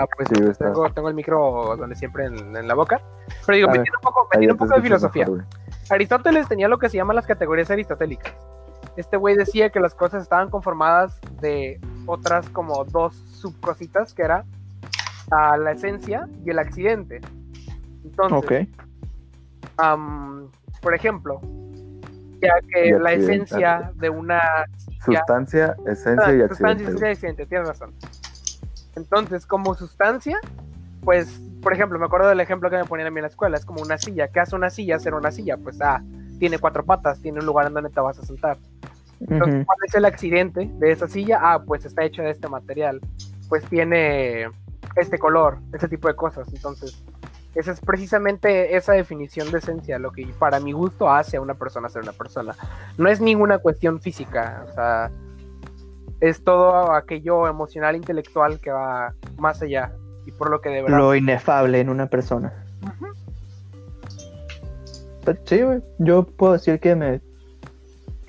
Ah, 0.00 0.06
pues 0.16 0.28
Sí, 0.28 0.34
tengo, 0.58 0.90
tengo 0.90 1.08
el 1.08 1.14
micro 1.14 1.76
donde 1.76 1.94
siempre 1.96 2.26
en, 2.26 2.56
en 2.56 2.68
la 2.68 2.74
boca. 2.74 3.00
Pero 3.46 3.56
digo, 3.56 3.68
A 3.68 3.72
ver. 3.72 3.80
metiendo 3.80 3.98
un 3.98 4.02
poco, 4.02 4.28
ya 4.40 4.52
un 4.52 4.56
poco 4.58 4.74
de 4.74 4.82
filosofía. 4.82 5.26
mejor. 5.26 5.44
Aristóteles 5.90 6.48
tenía 6.48 6.68
lo 6.68 6.78
que 6.78 6.88
se 6.88 6.96
llaman 6.96 7.16
las 7.16 7.26
categorías 7.26 7.70
aristotélicas. 7.70 8.34
Este 8.96 9.16
güey 9.16 9.36
decía 9.36 9.70
que 9.70 9.80
las 9.80 9.94
cosas 9.94 10.22
estaban 10.22 10.50
conformadas 10.50 11.18
de 11.40 11.80
otras 12.06 12.48
como 12.50 12.84
dos 12.84 13.16
subcositas, 13.16 14.14
que 14.14 14.22
era 14.22 14.44
ah, 15.30 15.56
la 15.56 15.72
esencia 15.72 16.28
y 16.44 16.50
el 16.50 16.58
accidente. 16.58 17.20
Entonces, 18.04 18.68
por 20.80 20.94
ejemplo, 20.94 21.40
que 22.72 22.92
la 22.98 23.12
esencia 23.12 23.92
de 23.96 24.10
una 24.10 24.40
silla 25.04 25.18
Sustancia, 25.20 25.76
esencia 25.86 26.26
Ah, 26.26 26.32
y 26.34 26.40
sustancia, 26.40 26.66
accidente. 26.68 26.82
esencia 26.84 27.08
y 27.08 27.12
accidente, 27.12 27.46
tienes 27.46 27.68
razón. 27.68 27.92
Entonces, 28.96 29.46
como 29.46 29.74
sustancia, 29.74 30.38
pues, 31.02 31.40
por 31.62 31.72
ejemplo, 31.72 31.98
me 31.98 32.06
acuerdo 32.06 32.28
del 32.28 32.40
ejemplo 32.40 32.70
que 32.70 32.76
me 32.76 32.84
ponían 32.84 33.08
a 33.08 33.10
mí 33.10 33.18
en 33.18 33.22
la 33.22 33.28
escuela, 33.28 33.56
es 33.56 33.64
como 33.64 33.82
una 33.82 33.98
silla. 33.98 34.28
¿Qué 34.28 34.40
hace 34.40 34.54
una 34.56 34.70
silla 34.70 34.98
ser 34.98 35.14
una 35.14 35.30
silla? 35.30 35.56
Pues, 35.56 35.80
ah, 35.82 36.02
tiene 36.38 36.58
cuatro 36.58 36.84
patas, 36.84 37.20
tiene 37.20 37.40
un 37.40 37.46
lugar 37.46 37.66
en 37.66 37.74
donde 37.74 37.90
te 37.90 38.00
vas 38.00 38.18
a 38.18 38.24
sentar. 38.24 38.58
Entonces. 39.20 39.64
¿cuál 39.64 39.78
es 39.86 39.94
el 39.94 40.04
accidente 40.04 40.70
de 40.74 40.92
esa 40.92 41.08
silla? 41.08 41.38
Ah, 41.40 41.62
pues 41.64 41.84
está 41.84 42.04
hecha 42.04 42.22
de 42.22 42.30
este 42.30 42.48
material. 42.48 43.00
Pues 43.48 43.64
tiene 43.64 44.48
este 44.96 45.18
color, 45.18 45.58
ese 45.72 45.88
tipo 45.88 46.08
de 46.08 46.14
cosas. 46.16 46.46
Entonces, 46.52 47.02
esa 47.54 47.72
es 47.72 47.80
precisamente 47.80 48.76
esa 48.76 48.92
definición 48.92 49.50
de 49.50 49.58
esencia, 49.58 49.98
lo 49.98 50.10
que 50.10 50.26
para 50.38 50.60
mi 50.60 50.72
gusto 50.72 51.10
hace 51.10 51.36
a 51.36 51.40
una 51.40 51.54
persona 51.54 51.88
ser 51.88 52.02
una 52.02 52.12
persona. 52.12 52.54
No 52.98 53.08
es 53.08 53.20
ninguna 53.20 53.58
cuestión 53.58 54.00
física, 54.00 54.64
o 54.68 54.74
sea, 54.74 55.10
es 56.20 56.42
todo 56.42 56.92
aquello 56.92 57.46
emocional, 57.46 57.96
intelectual 57.96 58.60
que 58.60 58.70
va 58.70 59.14
más 59.36 59.62
allá 59.62 59.92
y 60.26 60.32
por 60.32 60.50
lo 60.50 60.60
que 60.60 60.70
de 60.70 60.82
verdad. 60.82 60.98
Lo 60.98 61.14
inefable 61.14 61.80
en 61.80 61.88
una 61.88 62.06
persona. 62.06 62.52
Pues, 65.24 65.38
Sí, 65.44 65.62
güey. 65.62 65.82
Yo 65.98 66.24
puedo 66.24 66.54
decir 66.54 66.80
que 66.80 66.94
me, 66.94 67.20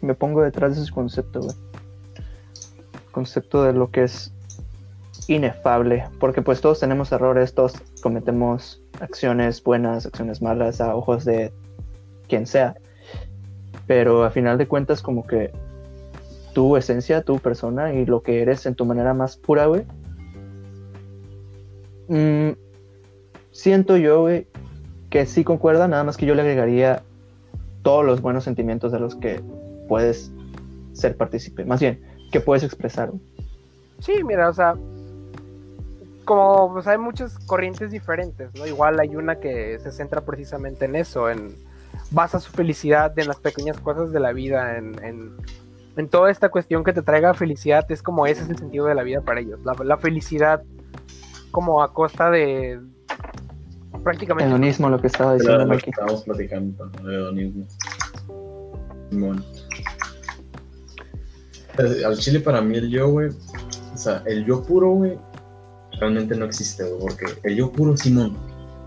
me 0.02 0.14
pongo 0.14 0.42
detrás 0.42 0.76
de 0.76 0.84
ese 0.84 0.92
concepto, 0.92 1.42
güey. 1.42 1.56
Concepto 3.12 3.64
de 3.64 3.74
lo 3.74 3.92
que 3.92 4.04
es 4.04 4.34
inefable. 5.28 6.08
Porque 6.20 6.42
pues 6.42 6.62
todos 6.62 6.80
tenemos 6.80 7.12
errores, 7.12 7.54
todos 7.54 7.76
cometemos 8.06 8.84
acciones 9.00 9.64
buenas, 9.64 10.06
acciones 10.06 10.40
malas 10.40 10.80
a 10.80 10.96
ojos 10.96 11.26
de 11.26 11.52
quien 12.28 12.46
sea. 12.46 12.76
Pero 13.88 14.24
a 14.24 14.30
final 14.30 14.60
de 14.60 14.68
cuentas 14.68 15.02
como 15.02 15.26
que 15.26 15.50
tu 16.54 16.78
esencia, 16.78 17.24
tu 17.24 17.40
persona 17.40 17.96
y 17.96 18.06
lo 18.06 18.22
que 18.22 18.44
eres 18.44 18.68
en 18.68 18.76
tu 18.76 18.86
manera 18.86 19.16
más 19.16 19.38
pura, 19.38 19.66
güey. 19.66 19.86
mm, 22.08 22.52
siento 23.52 23.98
yo, 23.98 24.22
güey, 24.22 24.46
que 25.10 25.26
sí 25.26 25.44
concuerda, 25.44 25.88
nada 25.88 26.04
más 26.04 26.16
que 26.16 26.28
yo 26.28 26.36
le 26.36 26.44
agregaría 26.44 27.02
todos 27.82 28.06
los 28.06 28.22
buenos 28.22 28.44
sentimientos 28.44 28.92
de 28.92 29.00
los 29.00 29.16
que 29.16 29.42
puedes 29.88 30.32
ser 30.94 31.18
partícipe, 31.18 31.66
más 31.66 31.80
bien, 31.80 32.00
que 32.32 32.40
puedes 32.40 32.64
expresar. 32.64 33.12
Sí, 33.98 34.24
mira, 34.24 34.48
o 34.50 34.54
sea, 34.54 34.76
como 36.26 36.74
pues, 36.74 36.88
hay 36.88 36.98
muchas 36.98 37.38
corrientes 37.40 37.92
diferentes, 37.92 38.50
¿no? 38.56 38.66
Igual 38.68 39.00
hay 39.00 39.16
una 39.16 39.40
que 39.40 39.80
se 39.80 39.92
centra 39.92 40.22
precisamente 40.22 40.86
en 40.86 40.96
eso, 40.96 41.30
en 41.30 41.56
basa 42.12 42.40
su 42.40 42.52
felicidad 42.52 43.18
en 43.18 43.28
las 43.28 43.38
pequeñas 43.38 43.80
cosas 43.80 44.12
de 44.12 44.20
la 44.20 44.34
vida, 44.34 44.78
en, 44.78 45.02
en, 45.04 45.32
en 45.96 46.10
toda 46.10 46.30
esta 46.30 46.50
cuestión 46.50 46.84
que 46.84 46.94
te 46.94 47.02
traiga 47.02 47.34
felicidad, 47.34 47.90
es 47.92 48.02
como 48.04 48.28
ese 48.28 48.44
es 48.44 48.50
el 48.50 48.58
sentido 48.58 48.86
de 48.88 48.96
la 48.96 49.04
vida 49.04 49.22
para 49.22 49.40
ellos, 49.40 49.60
la, 49.64 49.74
la 49.84 49.98
felicidad 49.98 50.62
como 51.52 51.82
a 51.82 51.94
costa 51.94 52.30
de 52.30 52.82
prácticamente... 54.04 54.50
Hedonismo, 54.50 54.90
lo 54.90 55.00
que 55.00 55.08
estaba 55.08 55.34
diciendo 55.36 55.60
lo 55.60 55.64
que 55.66 55.70
Mikey. 55.76 55.90
estábamos 55.92 56.24
platicando, 56.24 56.92
hedonismo. 57.04 57.66
Eh, 61.78 62.06
Al 62.06 62.18
chile 62.18 62.40
para 62.40 62.62
mí 62.62 62.78
el 62.78 62.90
yo, 62.90 63.10
güey, 63.10 63.30
o 63.94 63.98
sea, 63.98 64.22
el 64.26 64.46
yo 64.46 64.64
puro, 64.64 64.92
güey, 64.92 65.18
realmente 66.00 66.36
no 66.36 66.46
existe, 66.46 66.84
güey, 66.84 67.00
porque 67.00 67.26
el 67.44 67.56
yo 67.56 67.72
puro, 67.72 67.96
Simón, 67.98 68.38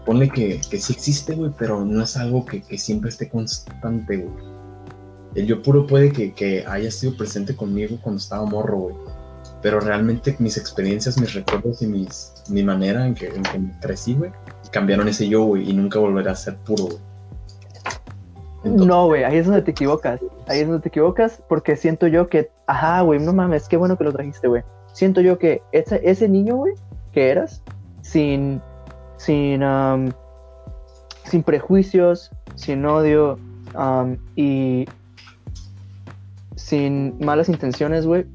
ponle 0.05 0.29
que, 0.31 0.61
que 0.71 0.79
sí 0.79 0.93
existe, 0.93 1.35
güey, 1.35 1.53
pero 1.59 1.85
no 1.85 2.03
es 2.03 2.17
algo 2.17 2.45
que, 2.45 2.63
que 2.63 2.79
siempre 2.79 3.11
esté 3.11 3.29
constante, 3.29 4.17
güey. 4.17 4.59
El 5.35 5.47
yo 5.47 5.63
puro 5.63 5.87
puede 5.87 6.11
que, 6.11 6.33
que 6.33 6.65
haya 6.67 6.91
sido 6.91 7.17
presente 7.17 7.55
conmigo 7.55 7.99
cuando 8.01 8.19
estaba 8.19 8.45
morro, 8.47 8.79
güey. 8.79 8.97
Pero 9.61 9.81
realmente 9.81 10.35
mis 10.39 10.57
experiencias, 10.57 11.19
mis 11.21 11.35
recuerdos 11.35 11.83
y 11.83 11.87
mis, 11.87 12.33
mi 12.49 12.63
manera 12.63 13.07
en 13.07 13.15
que, 13.15 13.27
en 13.27 13.43
que 13.43 13.61
crecí, 13.81 14.15
güey, 14.15 14.31
cambiaron 14.71 15.09
ese 15.09 15.29
yo, 15.29 15.45
güey, 15.45 15.69
y 15.69 15.73
nunca 15.73 15.99
volverá 15.99 16.33
a 16.33 16.37
ser 16.37 16.57
puro, 16.59 16.85
güey. 16.85 16.99
No, 18.65 19.07
güey, 19.07 19.25
ahí 19.25 19.37
es 19.37 19.47
donde 19.47 19.63
te 19.63 19.71
equivocas. 19.71 20.21
Ahí 20.47 20.61
es 20.61 20.67
donde 20.67 20.83
te 20.83 20.89
equivocas 20.89 21.43
porque 21.49 21.77
siento 21.77 22.07
yo 22.07 22.29
que, 22.29 22.51
ajá, 22.67 23.03
güey, 23.03 23.21
no 23.21 23.33
mames, 23.33 23.69
qué 23.69 23.77
bueno 23.77 23.97
que 23.97 24.05
lo 24.05 24.13
trajiste, 24.13 24.49
güey. 24.49 24.63
Siento 24.93 25.21
yo 25.21 25.39
que 25.39 25.63
ese, 25.73 26.01
ese 26.03 26.29
niño, 26.29 26.57
güey, 26.57 26.75
que 27.13 27.31
eras, 27.31 27.63
sin, 28.03 28.61
sin, 29.17 29.63
am, 29.63 30.13
sin 31.25 31.43
prejuicios, 31.43 32.31
sin 32.55 32.85
odio 32.85 33.39
am, 33.75 34.19
y 34.37 34.87
sin 36.57 37.19
malas 37.25 37.49
intenciones, 37.49 38.07
güey, 38.07 38.27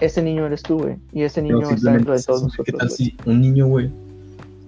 ese 0.00 0.22
niño 0.22 0.46
eres 0.46 0.62
tú, 0.62 0.78
güey. 0.78 0.96
Y 1.12 1.22
ese 1.22 1.42
niño 1.42 1.68
está 1.70 1.92
dentro 1.92 2.14
de 2.14 2.22
todos 2.22 2.42
es 2.42 2.54
eso, 2.54 2.64
¿Qué 2.64 2.72
nosotros. 2.72 2.78
tal 2.78 2.88
güey. 2.88 2.96
si 2.96 3.16
un 3.30 3.40
niño, 3.40 3.66
güey, 3.66 3.90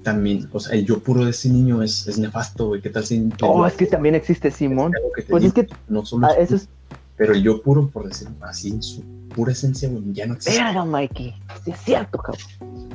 también, 0.02 0.48
o 0.52 0.60
sea, 0.60 0.74
el 0.74 0.84
yo 0.84 1.00
puro 1.00 1.24
de 1.24 1.30
ese 1.30 1.48
niño 1.48 1.82
es, 1.82 2.06
es 2.06 2.18
nefasto, 2.18 2.68
güey? 2.68 2.80
¿Qué 2.80 2.90
tal 2.90 3.04
si... 3.04 3.28
Oh, 3.42 3.66
es 3.66 3.74
que 3.74 3.86
también 3.86 4.14
existe 4.14 4.50
Simón. 4.50 4.92
que 5.14 5.22
Pues 5.22 5.44
es 5.44 5.54
dice, 5.54 5.66
que 5.66 5.74
no 5.88 6.04
solo 6.04 6.26
ah, 6.26 6.32
es 6.32 6.50
eso 6.50 6.56
es. 6.56 6.68
Pero 7.16 7.34
el 7.34 7.42
yo 7.42 7.62
puro, 7.62 7.88
por 7.88 8.08
decirlo 8.08 8.34
así, 8.42 8.70
en 8.70 8.82
su 8.82 9.02
pura 9.34 9.52
esencia, 9.52 9.88
güey, 9.88 10.02
ya 10.12 10.26
no 10.26 10.34
existe. 10.34 10.62
Verga, 10.62 10.84
Mikey. 10.84 11.34
Sí, 11.64 11.70
es 11.70 11.80
cierto, 11.80 12.18
cabrón. 12.18 12.88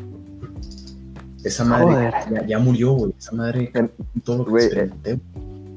Esa 1.47 1.63
madre 1.65 1.85
Joder. 1.85 2.13
ya, 2.31 2.45
ya 2.45 2.59
murió, 2.59 2.93
güey. 2.93 3.13
Esa 3.17 3.35
madre, 3.35 3.71
En- 3.73 3.91
todo 4.23 4.39
lo 4.39 4.45
que 4.45 4.63
experimenté. 4.65 5.11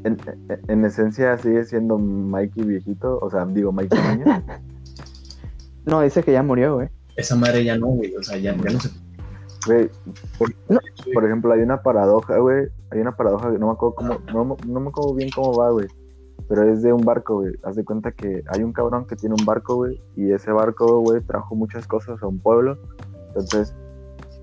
En, 0.04 0.16
en- 0.48 0.60
en 0.68 0.84
esencia 0.84 1.36
sigue 1.38 1.64
siendo 1.64 1.98
Mikey 1.98 2.64
viejito, 2.64 3.18
o 3.20 3.30
sea, 3.30 3.44
digo 3.46 3.72
Mikey 3.72 3.98
niño. 4.16 4.24
No, 5.86 6.02
dice 6.02 6.22
que 6.22 6.32
ya 6.32 6.42
murió, 6.42 6.74
güey. 6.76 6.88
Esa 7.16 7.36
madre 7.36 7.64
ya 7.64 7.76
no, 7.76 7.86
güey. 7.86 8.14
O 8.14 8.22
sea, 8.22 8.36
ya, 8.36 8.54
ya 8.54 8.70
no 8.70 8.80
se. 8.80 8.90
Güey, 9.66 9.90
No. 10.68 10.78
por 11.12 11.24
ejemplo, 11.24 11.52
hay 11.52 11.60
una 11.60 11.82
paradoja, 11.82 12.36
güey. 12.38 12.68
Hay 12.90 13.00
una 13.00 13.16
paradoja, 13.16 13.48
no 13.50 13.66
me 13.66 13.72
acuerdo 13.72 13.94
cómo, 13.94 14.18
no, 14.32 14.44
me- 14.44 14.56
no 14.72 14.80
me 14.80 14.88
acuerdo 14.88 15.14
bien 15.14 15.30
cómo 15.34 15.52
va, 15.56 15.70
güey. 15.70 15.86
pero 16.48 16.64
es 16.72 16.82
de 16.82 16.92
un 16.92 17.02
barco, 17.04 17.36
güey. 17.40 17.52
Haz 17.62 17.76
de 17.76 17.84
cuenta 17.84 18.10
que 18.12 18.42
hay 18.48 18.62
un 18.64 18.72
cabrón 18.72 19.06
que 19.06 19.14
tiene 19.16 19.36
un 19.38 19.44
barco, 19.46 19.76
güey, 19.76 20.00
y 20.16 20.32
ese 20.32 20.50
barco, 20.50 20.98
güey, 21.00 21.20
trajo 21.20 21.54
muchas 21.54 21.86
cosas 21.86 22.20
a 22.22 22.26
un 22.26 22.40
pueblo. 22.40 22.76
Entonces, 23.28 23.72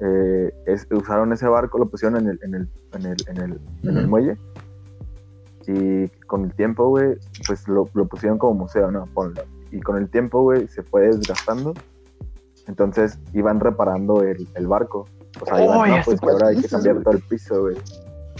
eh, 0.02 0.54
es- 0.66 0.88
usaron 0.92 1.34
ese 1.34 1.48
barco, 1.48 1.78
lo 1.78 1.88
pusieron 1.90 2.18
en 2.22 2.28
el, 2.30 2.40
en 2.44 2.54
el, 2.56 2.70
en 2.94 3.06
el, 3.06 3.18
en 3.28 3.38
el, 3.38 3.60
en 3.84 3.98
el 3.98 4.08
muelle. 4.08 4.38
Y 5.68 6.08
con 6.28 6.46
el 6.46 6.54
tiempo, 6.54 6.88
güey, 6.90 7.18
pues 7.46 7.68
lo, 7.68 7.90
lo 7.94 8.06
pusieron 8.08 8.38
como 8.38 8.54
museo, 8.54 8.90
¿no? 8.90 9.06
Ponlo. 9.14 9.42
Y 9.72 9.82
con 9.82 9.98
el 9.98 10.10
tiempo, 10.10 10.42
güey, 10.42 10.68
se 10.70 10.82
fue 10.84 11.08
desgastando. 11.08 11.74
Entonces 12.68 13.20
iban 13.34 13.60
reparando 13.60 14.22
el, 14.24 14.48
el 14.56 14.68
barco. 14.68 15.06
O 15.42 15.46
sea, 15.46 15.64
iban, 15.64 15.78
Oh, 15.78 15.86
no, 15.86 15.96
pues 16.06 16.22
ahora 16.24 16.48
hay 16.50 16.62
que 16.62 16.68
cambiar 16.70 17.02
todo 17.04 17.14
el 17.16 17.22
piso, 17.22 17.62
güey. 17.62 17.78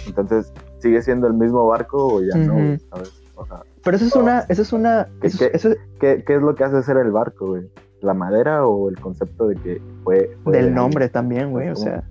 Entonces, 0.06 0.54
¿sigue 0.80 1.02
siendo 1.02 1.28
el 1.28 1.34
mismo 1.34 1.68
barco 1.68 2.16
o 2.16 2.22
ya 2.22 2.36
no, 2.38 2.54
güey? 2.54 2.76
Ujú. 2.76 2.86
¿Sabes? 2.92 3.24
O 3.36 3.46
sea, 3.46 3.62
Pero 3.84 3.98
eso 3.98 4.06
es 4.06 4.16
una, 4.16 4.40
eso 4.50 4.62
es 4.62 4.74
una, 4.74 5.08
¿Qué- 5.22 5.28
eso, 5.28 5.38
qué? 5.40 5.52
eso 5.54 5.70
es 5.70 5.78
¿qué, 6.00 6.24
qué 6.26 6.36
es 6.36 6.42
lo 6.42 6.56
que 6.56 6.64
hace 6.64 6.82
ser 6.82 6.98
el 6.98 7.12
barco, 7.12 7.48
güey? 7.48 7.70
¿La 8.02 8.14
madera 8.14 8.66
o 8.66 8.90
el 8.90 9.00
concepto 9.00 9.48
de 9.48 9.56
que 9.56 9.82
fue... 10.04 10.38
fue 10.44 10.58
de 10.58 10.64
del 10.64 10.74
nombre 10.76 11.10
también, 11.10 11.52
güey. 11.52 11.70
O 11.70 11.76
sea. 11.76 12.04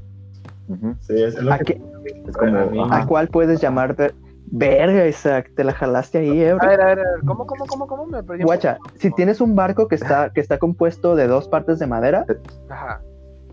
Sí, 1.01 1.23
es 1.23 1.41
lo 1.41 1.53
¿a 1.53 1.59
que- 1.59 1.65
qué, 1.65 2.23
Es 2.29 2.37
como... 2.37 2.85
A. 2.93 3.03
¿a 3.03 3.07
cuál 3.07 3.29
puedes 3.29 3.61
llamarte? 3.61 4.13
Verga, 4.49 5.07
Isaac, 5.09 5.51
te 5.57 5.65
la 5.65 5.73
jalaste 5.73 6.19
ahí, 6.19 6.41
eh, 6.41 6.51
A 6.51 6.55
bro. 6.55 6.69
ver, 6.69 6.81
a 6.81 6.87
ver, 6.87 6.99
a 7.01 7.03
ver, 7.03 7.21
¿cómo, 7.27 7.47
cómo, 7.47 7.67
cómo, 7.67 7.87
cómo? 7.89 8.07
Me 8.07 8.23
perdí 8.23 8.45
Guacha, 8.45 8.79
si 8.95 9.11
tienes 9.11 9.41
un 9.41 9.57
barco 9.57 9.89
que 9.89 9.97
está, 9.97 10.31
que 10.33 10.41
está 10.41 10.59
compuesto 10.59 11.17
de 11.17 11.27
dos 11.27 11.49
partes 11.49 11.81
de 11.81 11.87
madera 11.89 12.25
Ajá. 12.69 13.01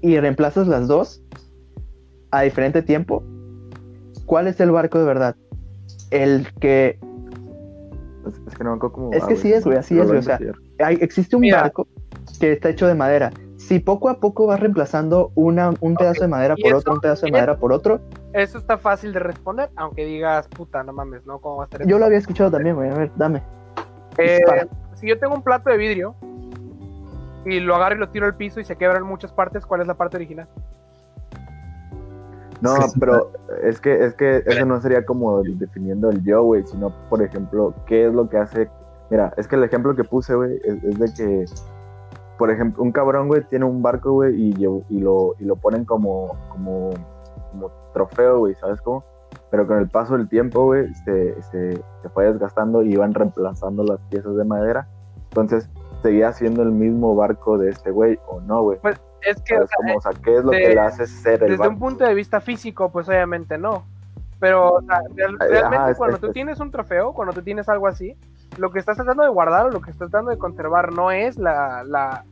y 0.01 0.19
reemplazas 0.19 0.67
las 0.67 0.87
dos 0.87 1.23
a 2.29 2.41
diferente 2.41 2.83
tiempo, 2.83 3.23
¿cuál 4.27 4.45
es 4.47 4.59
el 4.59 4.69
barco 4.69 4.99
de 4.99 5.05
verdad? 5.05 5.35
El 6.11 6.47
que 6.59 6.99
Es, 8.27 8.39
es 8.47 8.55
que 8.55 8.63
no 8.63 8.71
me 8.71 8.75
acuerdo 8.77 8.93
cómo... 8.93 9.13
Es 9.13 9.23
va, 9.23 9.27
que 9.29 9.35
sí 9.35 9.51
es, 9.51 9.65
güey, 9.65 9.77
así 9.79 9.99
es, 9.99 10.05
güey, 10.07 10.19
o 10.19 10.21
sea, 10.21 10.39
hay, 10.79 10.97
existe 11.01 11.35
un 11.35 11.41
Mira. 11.41 11.61
barco 11.61 11.87
que 12.39 12.53
está 12.53 12.69
hecho 12.69 12.87
de 12.87 12.95
madera. 12.95 13.31
Si 13.57 13.79
poco 13.79 14.09
a 14.09 14.19
poco 14.19 14.47
vas 14.47 14.59
reemplazando 14.59 15.31
una, 15.35 15.73
un 15.79 15.95
pedazo 15.95 16.21
de 16.21 16.27
madera 16.27 16.55
¿y 16.57 16.61
por 16.61 16.69
eso? 16.71 16.77
otro, 16.79 16.93
un 16.93 16.99
pedazo 16.99 17.21
de 17.21 17.29
¿Y 17.29 17.31
madera 17.31 17.55
por 17.57 17.71
otro, 17.71 18.01
Eso 18.33 18.57
está 18.57 18.77
fácil 18.77 19.13
de 19.13 19.19
responder, 19.19 19.69
aunque 19.75 20.05
digas, 20.05 20.47
puta, 20.49 20.83
no 20.83 20.91
mames, 20.91 21.25
¿no? 21.25 21.39
¿Cómo 21.39 21.57
va 21.57 21.63
a 21.63 21.65
estar 21.65 21.85
yo 21.87 21.97
lo 21.99 22.05
había 22.05 22.17
escuchado 22.17 22.51
también, 22.51 22.75
güey. 22.75 22.89
A 22.89 22.95
ver, 22.95 23.11
dame. 23.15 23.41
Eh, 24.17 24.41
si 24.95 25.07
yo 25.07 25.17
tengo 25.19 25.33
un 25.35 25.41
plato 25.43 25.69
de 25.69 25.77
vidrio 25.77 26.15
y 27.45 27.59
lo 27.59 27.75
agarro 27.75 27.95
y 27.95 27.99
lo 27.99 28.09
tiro 28.09 28.25
al 28.25 28.35
piso 28.35 28.59
y 28.59 28.65
se 28.65 28.75
quebra 28.75 28.97
en 28.97 29.05
muchas 29.05 29.31
partes, 29.31 29.65
¿cuál 29.65 29.81
es 29.81 29.87
la 29.87 29.93
parte 29.95 30.17
original? 30.17 30.47
No, 32.61 32.77
pero 32.99 33.31
es 33.61 33.81
que, 33.81 34.05
es 34.05 34.13
que 34.13 34.41
eso 34.45 34.65
no 34.65 34.79
sería 34.81 35.05
como 35.05 35.41
el- 35.41 35.59
definiendo 35.59 36.09
el 36.09 36.23
yo, 36.23 36.43
güey, 36.43 36.63
sino, 36.65 36.93
por 37.09 37.21
ejemplo, 37.21 37.73
qué 37.85 38.07
es 38.07 38.13
lo 38.13 38.29
que 38.29 38.37
hace. 38.37 38.69
Mira, 39.09 39.33
es 39.35 39.47
que 39.49 39.57
el 39.57 39.63
ejemplo 39.65 39.93
que 39.95 40.05
puse, 40.05 40.33
güey, 40.33 40.61
es, 40.63 40.81
es 40.83 40.99
de 40.99 41.13
que, 41.13 41.45
por 42.37 42.49
ejemplo, 42.51 42.83
un 42.83 42.91
cabrón, 42.91 43.27
güey, 43.27 43.43
tiene 43.43 43.65
un 43.65 43.81
barco, 43.81 44.11
güey, 44.13 44.35
y, 44.35 44.49
y, 44.89 44.99
lo, 44.99 45.35
y 45.39 45.45
lo 45.45 45.55
ponen 45.55 45.85
como, 45.85 46.35
como, 46.49 46.91
como 47.51 47.71
trofeo, 47.93 48.39
güey, 48.39 48.55
¿sabes 48.55 48.81
cómo? 48.81 49.03
Pero 49.51 49.67
con 49.67 49.77
el 49.77 49.87
paso 49.87 50.17
del 50.17 50.27
tiempo, 50.27 50.65
güey, 50.65 50.93
se, 51.05 51.39
se, 51.43 51.73
se 52.01 52.09
fue 52.13 52.25
desgastando 52.31 52.81
y 52.83 52.93
iban 52.93 53.13
reemplazando 53.13 53.83
las 53.83 53.99
piezas 54.09 54.35
de 54.35 54.43
madera. 54.45 54.87
Entonces, 55.29 55.69
seguía 56.01 56.33
siendo 56.33 56.63
el 56.63 56.71
mismo 56.71 57.15
barco 57.15 57.57
de 57.57 57.69
este 57.69 57.91
güey, 57.91 58.19
o 58.27 58.41
no, 58.41 58.63
güey. 58.63 58.79
Es 59.21 59.41
que, 59.43 59.53
o 59.55 59.57
¿Sabes 59.57 59.69
sea, 59.69 59.77
cómo? 59.77 59.95
O 59.97 60.01
sea, 60.01 60.11
¿qué 60.23 60.37
es 60.37 60.43
lo 60.43 60.51
de- 60.51 60.57
que 60.59 60.69
le 60.75 60.79
hace 60.79 61.07
ser 61.07 61.43
el 61.43 61.51
desde 61.51 61.57
barco? 61.57 61.73
un 61.73 61.79
punto 61.79 62.03
de 62.05 62.13
vista 62.13 62.41
físico, 62.41 62.91
pues 62.91 63.07
obviamente 63.07 63.57
no. 63.57 63.85
Pero 64.39 64.73
o 64.73 64.81
sea, 64.81 64.99
real- 65.15 65.37
Ajá, 65.39 65.47
realmente 65.47 65.91
es- 65.91 65.97
cuando 65.97 66.15
es- 66.15 66.21
tú 66.21 66.27
es- 66.27 66.33
tienes 66.33 66.59
un 66.59 66.71
trofeo, 66.71 67.13
cuando 67.13 67.33
tú 67.33 67.41
tienes 67.41 67.69
algo 67.69 67.87
así, 67.87 68.17
lo 68.57 68.71
que 68.71 68.79
estás 68.79 68.95
tratando 68.97 69.23
de 69.23 69.29
guardar 69.29 69.65
o 69.67 69.69
lo 69.69 69.81
que 69.81 69.91
estás 69.91 70.09
tratando 70.09 70.31
de 70.31 70.37
conservar 70.37 70.91
no 70.93 71.11
es 71.11 71.37
la, 71.37 71.83
la, 71.85 72.25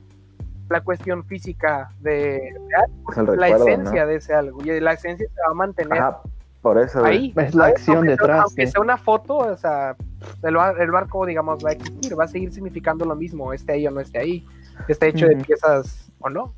la 0.69 0.82
cuestión 0.82 1.24
física 1.26 1.89
de, 1.99 2.11
de 2.11 2.76
algo, 2.86 3.11
Es 3.11 3.17
la 3.17 3.24
recuerdo, 3.47 3.65
¿no? 3.65 3.72
esencia 3.72 4.05
de 4.05 4.15
ese 4.15 4.34
algo. 4.34 4.63
Y 4.63 4.80
la 4.80 4.93
esencia 4.93 5.28
se 5.28 5.41
va 5.41 5.51
a 5.51 5.53
mantener 5.55 5.99
Ajá, 5.99 6.19
por 6.61 6.78
eso, 6.78 7.03
ahí. 7.03 7.34
Es 7.38 7.55
la 7.55 7.63
¿sabes? 7.63 7.76
acción 7.78 7.97
Aunque- 7.97 8.11
detrás, 8.11 8.39
Aunque 8.43 8.65
sí. 8.65 8.72
sea 8.72 8.82
una 8.82 8.97
foto, 8.97 9.38
o 9.38 9.57
sea, 9.57 9.95
el, 10.43 10.55
bar- 10.55 10.80
el 10.80 10.91
barco, 10.91 11.26
digamos, 11.26 11.63
va 11.65 11.69
a 11.69 11.74
existir, 11.74 12.17
va 12.19 12.26
a 12.26 12.28
seguir 12.28 12.53
significando 12.53 13.03
lo 13.05 13.15
mismo, 13.15 13.51
esté 13.53 13.74
ahí 13.74 13.88
o 13.88 13.91
no 13.91 13.99
esté 13.99 14.19
ahí. 14.19 14.45
Esté 14.88 15.07
hecho 15.09 15.28
de 15.28 15.36
piezas 15.38 16.11
o 16.19 16.30
no. 16.30 16.53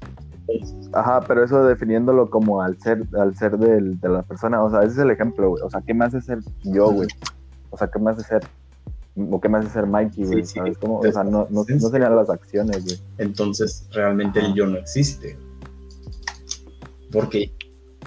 Ajá, 0.93 1.21
pero 1.21 1.43
eso 1.43 1.63
definiéndolo 1.65 2.29
como 2.29 2.61
al 2.61 2.77
ser, 2.79 3.03
al 3.17 3.35
ser 3.35 3.57
del- 3.57 3.99
de 3.99 4.09
la 4.09 4.21
persona, 4.23 4.61
o 4.61 4.69
sea, 4.69 4.79
ese 4.81 4.89
es 4.93 4.97
el 4.99 5.11
ejemplo, 5.11 5.49
güey. 5.49 5.63
O 5.63 5.69
sea, 5.69 5.81
¿qué 5.81 5.93
me 5.93 6.05
hace 6.05 6.21
ser 6.21 6.39
yo, 6.63 6.91
güey? 6.91 7.07
O 7.71 7.77
sea, 7.77 7.87
¿qué 7.87 7.97
me 7.97 8.11
hace 8.11 8.23
ser, 8.23 8.41
o 9.15 9.39
qué 9.39 9.49
me 9.49 9.59
hace 9.59 9.69
ser 9.69 9.85
Mikey, 9.85 10.25
güey? 10.25 10.43
Sí, 10.43 10.53
sí. 10.53 10.59
¿Sabes 10.59 10.77
cómo? 10.77 10.99
O 10.99 11.11
sea, 11.11 11.23
no, 11.23 11.47
no, 11.49 11.65
no 11.67 11.89
serían 11.89 12.15
las 12.15 12.29
acciones, 12.29 12.83
güey. 12.83 12.99
Entonces, 13.19 13.87
realmente 13.93 14.39
el 14.39 14.53
yo 14.53 14.65
no 14.65 14.77
existe. 14.77 15.37
Porque, 17.11 17.51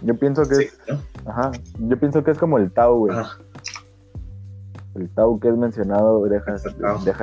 Yo 0.02 0.16
pienso 0.18 0.42
que 0.48 0.54
sí, 0.56 0.64
es, 0.64 0.78
¿no? 0.88 1.30
ajá, 1.30 1.52
yo 1.78 1.98
pienso 1.98 2.24
que 2.24 2.32
es 2.32 2.38
como 2.38 2.58
el 2.58 2.72
Tao, 2.72 2.98
güey. 2.98 3.16
Ah, 3.16 3.30
El 4.96 5.08
Tao 5.10 5.38
que 5.38 5.48
es 5.48 5.56
mencionado 5.56 6.24
deja, 6.24 6.52
de 6.54 6.58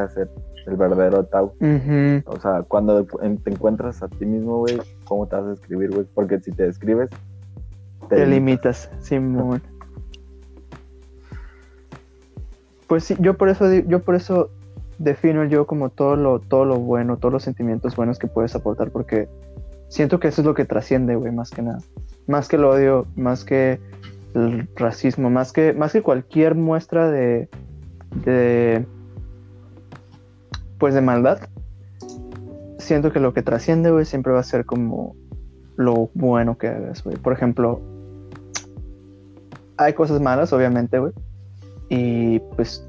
ser 0.09 0.29
el 0.65 0.77
verdadero 0.77 1.25
Tao. 1.25 1.53
Ujú. 1.59 2.23
O 2.25 2.39
sea, 2.39 2.63
cuando 2.63 3.03
te 3.05 3.49
encuentras 3.51 4.01
a 4.01 4.07
ti 4.07 4.25
mismo, 4.25 4.59
güey, 4.59 4.79
¿cómo 5.03 5.27
te 5.27 5.35
vas 5.35 5.45
a 5.45 5.49
describir, 5.49 5.91
güey? 5.91 6.07
Porque 6.13 6.39
si 6.39 6.51
te 6.51 6.63
describes, 6.63 7.09
Te 8.09 8.25
limitas, 8.25 8.89
Simón. 9.01 9.61
Pues 12.93 13.05
sí, 13.05 13.15
yo 13.17 13.33
por 13.33 13.49
eso 13.49 13.73
yo 13.73 14.03
por 14.03 14.13
eso 14.13 14.51
defino 14.99 15.41
el 15.41 15.49
yo 15.49 15.65
como 15.65 15.89
todo 15.89 16.15
lo, 16.15 16.39
todo 16.39 16.63
lo 16.63 16.77
bueno, 16.77 17.17
todos 17.17 17.33
los 17.33 17.41
sentimientos 17.41 17.95
buenos 17.95 18.19
que 18.19 18.27
puedes 18.27 18.53
aportar, 18.53 18.91
porque 18.91 19.27
siento 19.87 20.19
que 20.19 20.27
eso 20.27 20.41
es 20.41 20.45
lo 20.45 20.53
que 20.53 20.65
trasciende, 20.65 21.15
güey, 21.15 21.31
más 21.31 21.49
que 21.49 21.63
nada. 21.63 21.79
Más 22.27 22.47
que 22.47 22.57
el 22.57 22.65
odio, 22.65 23.07
más 23.15 23.45
que 23.45 23.79
el 24.35 24.69
racismo, 24.75 25.31
más 25.31 25.53
que, 25.53 25.73
más 25.73 25.91
que 25.91 26.03
cualquier 26.03 26.53
muestra 26.53 27.09
de, 27.09 27.49
de 28.23 28.85
pues 30.77 30.93
de 30.93 31.01
maldad. 31.01 31.39
Siento 32.77 33.11
que 33.11 33.19
lo 33.19 33.33
que 33.33 33.41
trasciende, 33.41 33.89
güey, 33.89 34.05
siempre 34.05 34.33
va 34.33 34.39
a 34.39 34.43
ser 34.43 34.65
como 34.65 35.15
lo 35.77 36.11
bueno 36.13 36.59
que 36.59 36.67
hagas, 36.67 37.03
güey. 37.03 37.17
Por 37.17 37.33
ejemplo, 37.33 37.81
hay 39.77 39.93
cosas 39.93 40.21
malas, 40.21 40.53
obviamente, 40.53 40.99
güey. 40.99 41.11
Y 41.95 42.39
pues, 42.55 42.83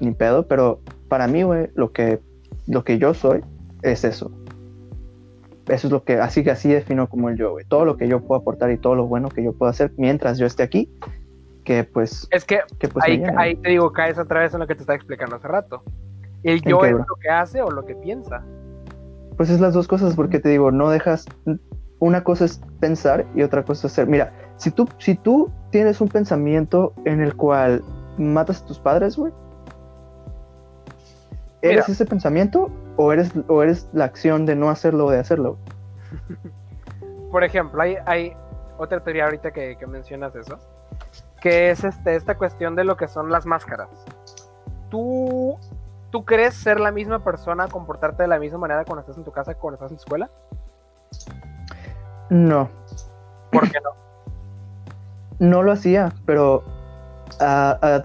ni 0.00 0.12
pedo, 0.12 0.46
pero 0.46 0.80
para 1.08 1.26
mí, 1.26 1.42
güey, 1.42 1.68
lo 1.74 1.92
que, 1.92 2.18
lo 2.66 2.82
que 2.82 2.98
yo 2.98 3.12
soy 3.12 3.44
es 3.82 4.04
eso. 4.04 4.30
Eso 5.66 5.88
es 5.88 5.92
lo 5.92 6.02
que, 6.02 6.14
así 6.14 6.42
que 6.42 6.50
así 6.50 6.70
defino 6.70 7.10
como 7.10 7.28
el 7.28 7.36
yo, 7.36 7.50
güey. 7.50 7.66
Todo 7.66 7.84
lo 7.84 7.98
que 7.98 8.08
yo 8.08 8.20
puedo 8.20 8.40
aportar 8.40 8.70
y 8.70 8.78
todo 8.78 8.94
lo 8.94 9.06
bueno 9.06 9.28
que 9.28 9.44
yo 9.44 9.52
puedo 9.52 9.68
hacer 9.68 9.92
mientras 9.98 10.38
yo 10.38 10.46
esté 10.46 10.62
aquí, 10.62 10.90
que 11.64 11.84
pues, 11.84 12.26
Es 12.30 12.46
que 12.46 12.60
que 12.78 12.88
pues 12.88 13.04
ahí, 13.04 13.22
ahí 13.36 13.54
te 13.56 13.68
digo, 13.68 13.92
caes 13.92 14.16
otra 14.16 14.40
vez 14.40 14.54
en 14.54 14.60
lo 14.60 14.66
que 14.66 14.74
te 14.74 14.80
estaba 14.80 14.96
explicando 14.96 15.36
hace 15.36 15.48
rato. 15.48 15.82
El 16.42 16.62
¿En 16.64 16.70
yo 16.70 16.82
es 16.86 16.92
lo 16.92 17.16
que 17.20 17.28
hace 17.28 17.60
o 17.60 17.70
lo 17.70 17.84
que 17.84 17.94
piensa. 17.96 18.42
Pues 19.36 19.50
es 19.50 19.60
las 19.60 19.74
dos 19.74 19.86
cosas, 19.86 20.14
porque 20.16 20.38
te 20.38 20.48
digo, 20.48 20.70
no 20.70 20.88
dejas. 20.88 21.26
Una 21.98 22.24
cosa 22.24 22.46
es 22.46 22.62
pensar 22.80 23.26
y 23.34 23.42
otra 23.42 23.62
cosa 23.62 23.88
es 23.88 23.92
hacer. 23.92 24.06
Mira, 24.06 24.32
si 24.56 24.70
tú, 24.70 24.88
si 24.96 25.16
tú 25.16 25.50
tienes 25.70 26.00
un 26.00 26.08
pensamiento 26.08 26.94
en 27.04 27.20
el 27.20 27.36
cual 27.36 27.82
matas 28.18 28.62
a 28.62 28.66
tus 28.66 28.78
padres, 28.78 29.16
güey, 29.16 29.32
¿eres 31.62 31.88
Mira. 31.88 31.92
ese 31.92 32.06
pensamiento 32.06 32.70
o 32.96 33.12
eres, 33.12 33.32
o 33.48 33.62
eres 33.62 33.88
la 33.92 34.04
acción 34.04 34.46
de 34.46 34.56
no 34.56 34.70
hacerlo 34.70 35.06
o 35.06 35.10
de 35.10 35.18
hacerlo? 35.18 35.56
Por 37.30 37.44
ejemplo, 37.44 37.80
hay, 37.82 37.96
hay 38.06 38.36
otra 38.78 39.00
teoría 39.00 39.24
ahorita 39.24 39.50
que, 39.50 39.76
que 39.76 39.86
mencionas 39.86 40.34
eso, 40.34 40.58
que 41.40 41.70
es 41.70 41.84
este, 41.84 42.16
esta 42.16 42.36
cuestión 42.36 42.74
de 42.74 42.84
lo 42.84 42.96
que 42.96 43.08
son 43.08 43.30
las 43.30 43.46
máscaras. 43.46 43.88
¿Tú, 44.88 45.58
¿Tú 46.10 46.24
crees 46.24 46.54
ser 46.54 46.80
la 46.80 46.90
misma 46.90 47.22
persona, 47.22 47.68
comportarte 47.68 48.22
de 48.22 48.28
la 48.28 48.38
misma 48.38 48.58
manera 48.58 48.84
cuando 48.84 49.00
estás 49.00 49.18
en 49.18 49.24
tu 49.24 49.32
casa 49.32 49.54
cuando 49.54 49.74
estás 49.74 49.90
en 49.90 49.96
tu 49.98 50.02
escuela? 50.02 50.30
No, 52.30 52.70
¿Por 53.50 53.70
qué 53.70 53.78
no? 53.80 53.90
no 55.38 55.62
lo 55.62 55.72
hacía, 55.72 56.12
pero 56.26 56.62
a, 57.40 57.78
a- 57.82 58.04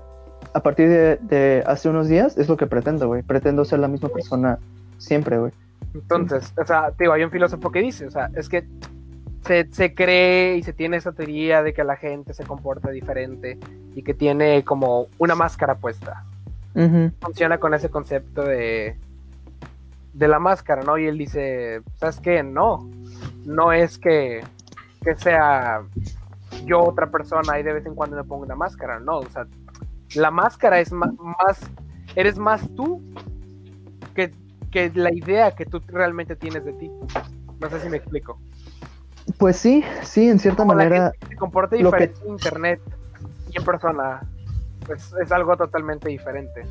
a 0.56 0.60
partir 0.62 0.88
de, 0.88 1.18
de 1.18 1.64
hace 1.66 1.90
unos 1.90 2.08
días 2.08 2.38
es 2.38 2.48
lo 2.48 2.58
que 2.58 2.68
pretendo, 2.68 3.08
güey. 3.08 3.24
Pretendo 3.24 3.66
ser 3.66 3.80
la 3.80 3.88
misma 3.88 4.10
persona 4.10 4.60
siempre, 5.00 5.40
güey. 5.40 5.52
Entonces, 5.96 6.54
o 6.62 6.66
sea, 6.66 6.92
digo, 7.00 7.14
hay 7.14 7.24
un 7.24 7.32
filósofo 7.32 7.72
que 7.72 7.80
dice, 7.80 8.06
o 8.06 8.12
sea, 8.12 8.30
es 8.36 8.50
que 8.50 8.64
se, 9.46 9.68
se 9.72 9.94
cree 9.96 10.58
y 10.58 10.64
se 10.64 10.74
tiene 10.74 10.98
esa 10.98 11.12
teoría 11.12 11.64
de 11.64 11.74
que 11.74 11.84
la 11.84 11.96
gente 11.96 12.34
se 12.34 12.44
comporta 12.44 12.90
diferente 12.92 13.58
y 13.96 14.04
que 14.04 14.14
tiene 14.14 14.64
como 14.64 15.08
una 15.18 15.36
máscara 15.36 15.76
puesta. 15.76 16.24
Funciona 17.22 17.60
con 17.60 17.74
ese 17.74 17.90
concepto 17.90 18.44
de, 18.44 18.96
de 20.14 20.28
la 20.28 20.40
máscara, 20.40 20.82
¿no? 20.84 20.98
Y 20.98 21.06
él 21.08 21.18
dice, 21.18 21.82
¿sabes 22.00 22.20
qué? 22.20 22.42
No, 22.44 22.90
no 23.46 23.72
es 23.74 23.98
que, 24.00 24.42
que 25.04 25.16
sea 25.16 25.82
yo 26.66 26.82
otra 26.84 27.10
persona 27.12 27.60
y 27.60 27.64
de 27.64 27.74
vez 27.74 27.86
en 27.86 27.96
cuando 27.96 28.16
me 28.16 28.24
pongo 28.24 28.44
una 28.44 28.56
máscara, 28.56 29.00
no, 29.00 29.20
o 29.20 29.30
sea, 29.30 29.46
la 30.16 30.32
máscara 30.32 30.80
es 30.80 30.92
más, 30.92 31.60
eres 32.16 32.38
más 32.38 32.62
tú 32.76 33.02
que, 34.16 34.32
que 34.72 34.92
la 34.94 35.14
idea 35.14 35.52
que 35.52 35.66
tú 35.66 35.82
realmente 35.88 36.36
tienes 36.36 36.66
de 36.66 36.74
ti. 36.74 36.92
No 37.60 37.70
sé 37.70 37.80
si 37.80 37.90
me 37.90 37.98
explico. 37.98 38.40
Pues 39.38 39.56
sí, 39.58 39.84
sí, 40.04 40.28
en 40.30 40.38
cierta 40.40 40.64
Como 40.64 40.74
la 40.76 40.84
manera. 40.84 41.12
gente 41.12 41.28
se 41.28 41.36
comporta 41.38 41.78
que- 41.78 41.84
diferente 41.84 42.20
en 42.26 42.32
internet 42.32 42.82
y 43.52 43.58
en 43.58 43.64
persona. 43.66 44.22
Pues 44.86 45.14
es 45.24 45.32
algo 45.32 45.56
totalmente 45.56 46.10
diferente. 46.10 46.64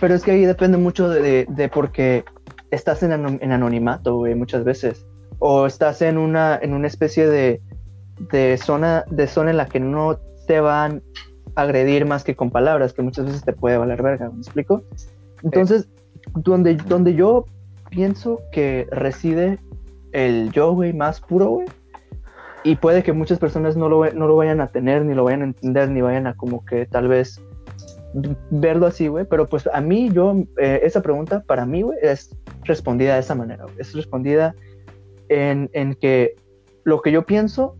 Pero 0.00 0.14
es 0.14 0.22
que 0.24 0.30
ahí 0.30 0.44
depende 0.46 0.78
mucho 0.78 1.08
de, 1.10 1.20
de, 1.20 1.46
de 1.50 1.68
porque 1.68 2.24
estás 2.70 3.02
en, 3.02 3.12
en 3.12 3.52
anonimato, 3.52 4.16
güey, 4.16 4.34
muchas 4.34 4.64
veces. 4.64 5.06
O 5.38 5.66
estás 5.66 6.00
en 6.02 6.16
una, 6.16 6.56
en 6.60 6.72
una 6.72 6.86
especie 6.86 7.28
de, 7.28 7.60
de 8.18 8.58
zona, 8.58 9.04
de 9.10 9.26
zona 9.26 9.50
en 9.50 9.56
la 9.56 9.66
que 9.66 9.80
no 9.80 10.18
te 10.46 10.60
van 10.60 11.02
a 11.54 11.62
agredir 11.62 12.06
más 12.06 12.24
que 12.24 12.34
con 12.36 12.50
palabras, 12.50 12.92
que 12.92 13.02
muchas 13.02 13.26
veces 13.26 13.44
te 13.44 13.52
puede 13.52 13.78
valer 13.78 14.02
verga, 14.02 14.30
¿me 14.30 14.38
explico? 14.38 14.82
Entonces, 15.42 15.88
donde, 16.34 16.76
donde 16.76 17.14
yo 17.14 17.44
pienso 17.90 18.40
que 18.52 18.86
reside 18.90 19.58
el 20.12 20.50
yo, 20.52 20.72
güey, 20.72 20.92
más 20.92 21.20
puro, 21.20 21.48
güey, 21.50 21.68
y 22.64 22.76
puede 22.76 23.02
que 23.02 23.12
muchas 23.12 23.38
personas 23.38 23.76
no 23.76 23.88
lo, 23.88 24.10
no 24.12 24.26
lo 24.26 24.36
vayan 24.36 24.60
a 24.60 24.68
tener, 24.68 25.04
ni 25.04 25.14
lo 25.14 25.24
vayan 25.24 25.42
a 25.42 25.44
entender, 25.46 25.90
ni 25.90 26.00
vayan 26.00 26.26
a 26.26 26.34
como 26.34 26.64
que 26.64 26.86
tal 26.86 27.08
vez 27.08 27.40
verlo 28.50 28.86
así, 28.86 29.08
güey, 29.08 29.24
pero 29.24 29.46
pues 29.46 29.68
a 29.72 29.80
mí, 29.80 30.10
yo, 30.12 30.34
eh, 30.58 30.80
esa 30.82 31.02
pregunta 31.02 31.42
para 31.46 31.66
mí, 31.66 31.82
güey, 31.82 31.98
es 32.02 32.34
respondida 32.64 33.14
de 33.14 33.20
esa 33.20 33.34
manera, 33.34 33.66
es 33.76 33.94
respondida 33.94 34.54
en, 35.28 35.70
en 35.72 35.94
que 35.94 36.36
lo 36.84 37.02
que 37.02 37.12
yo 37.12 37.24
pienso 37.26 37.76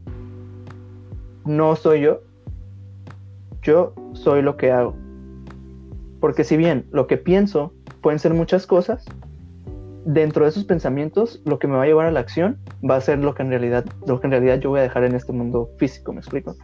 no 1.49 1.75
soy 1.75 2.03
yo, 2.03 2.21
yo 3.63 3.95
soy 4.13 4.43
lo 4.43 4.57
que 4.57 4.71
hago. 4.71 4.95
Porque 6.21 6.45
si 6.45 6.57
bien 6.57 6.87
lo 6.91 7.07
que 7.07 7.17
pienso 7.17 7.73
pueden 8.03 8.19
ser 8.19 8.35
muchas 8.35 8.67
cosas, 8.67 9.05
dentro 10.05 10.45
de 10.45 10.51
esos 10.51 10.65
pensamientos 10.65 11.41
lo 11.45 11.59
que 11.59 11.67
me 11.67 11.77
va 11.77 11.83
a 11.83 11.87
llevar 11.87 12.07
a 12.07 12.13
la 12.13 12.21
acción 12.21 12.59
va 12.89 12.97
a 12.97 13.01
ser 13.01 13.19
lo 13.19 13.35
que 13.35 13.43
en 13.43 13.51
realidad, 13.51 13.85
lo 14.07 14.21
que 14.21 14.27
en 14.27 14.31
realidad 14.33 14.59
yo 14.61 14.71
voy 14.71 14.81
a 14.81 14.83
dejar 14.83 15.05
en 15.05 15.15
este 15.15 15.33
mundo 15.33 15.71
físico, 15.79 16.13
¿me 16.13 16.21
explico? 16.21 16.57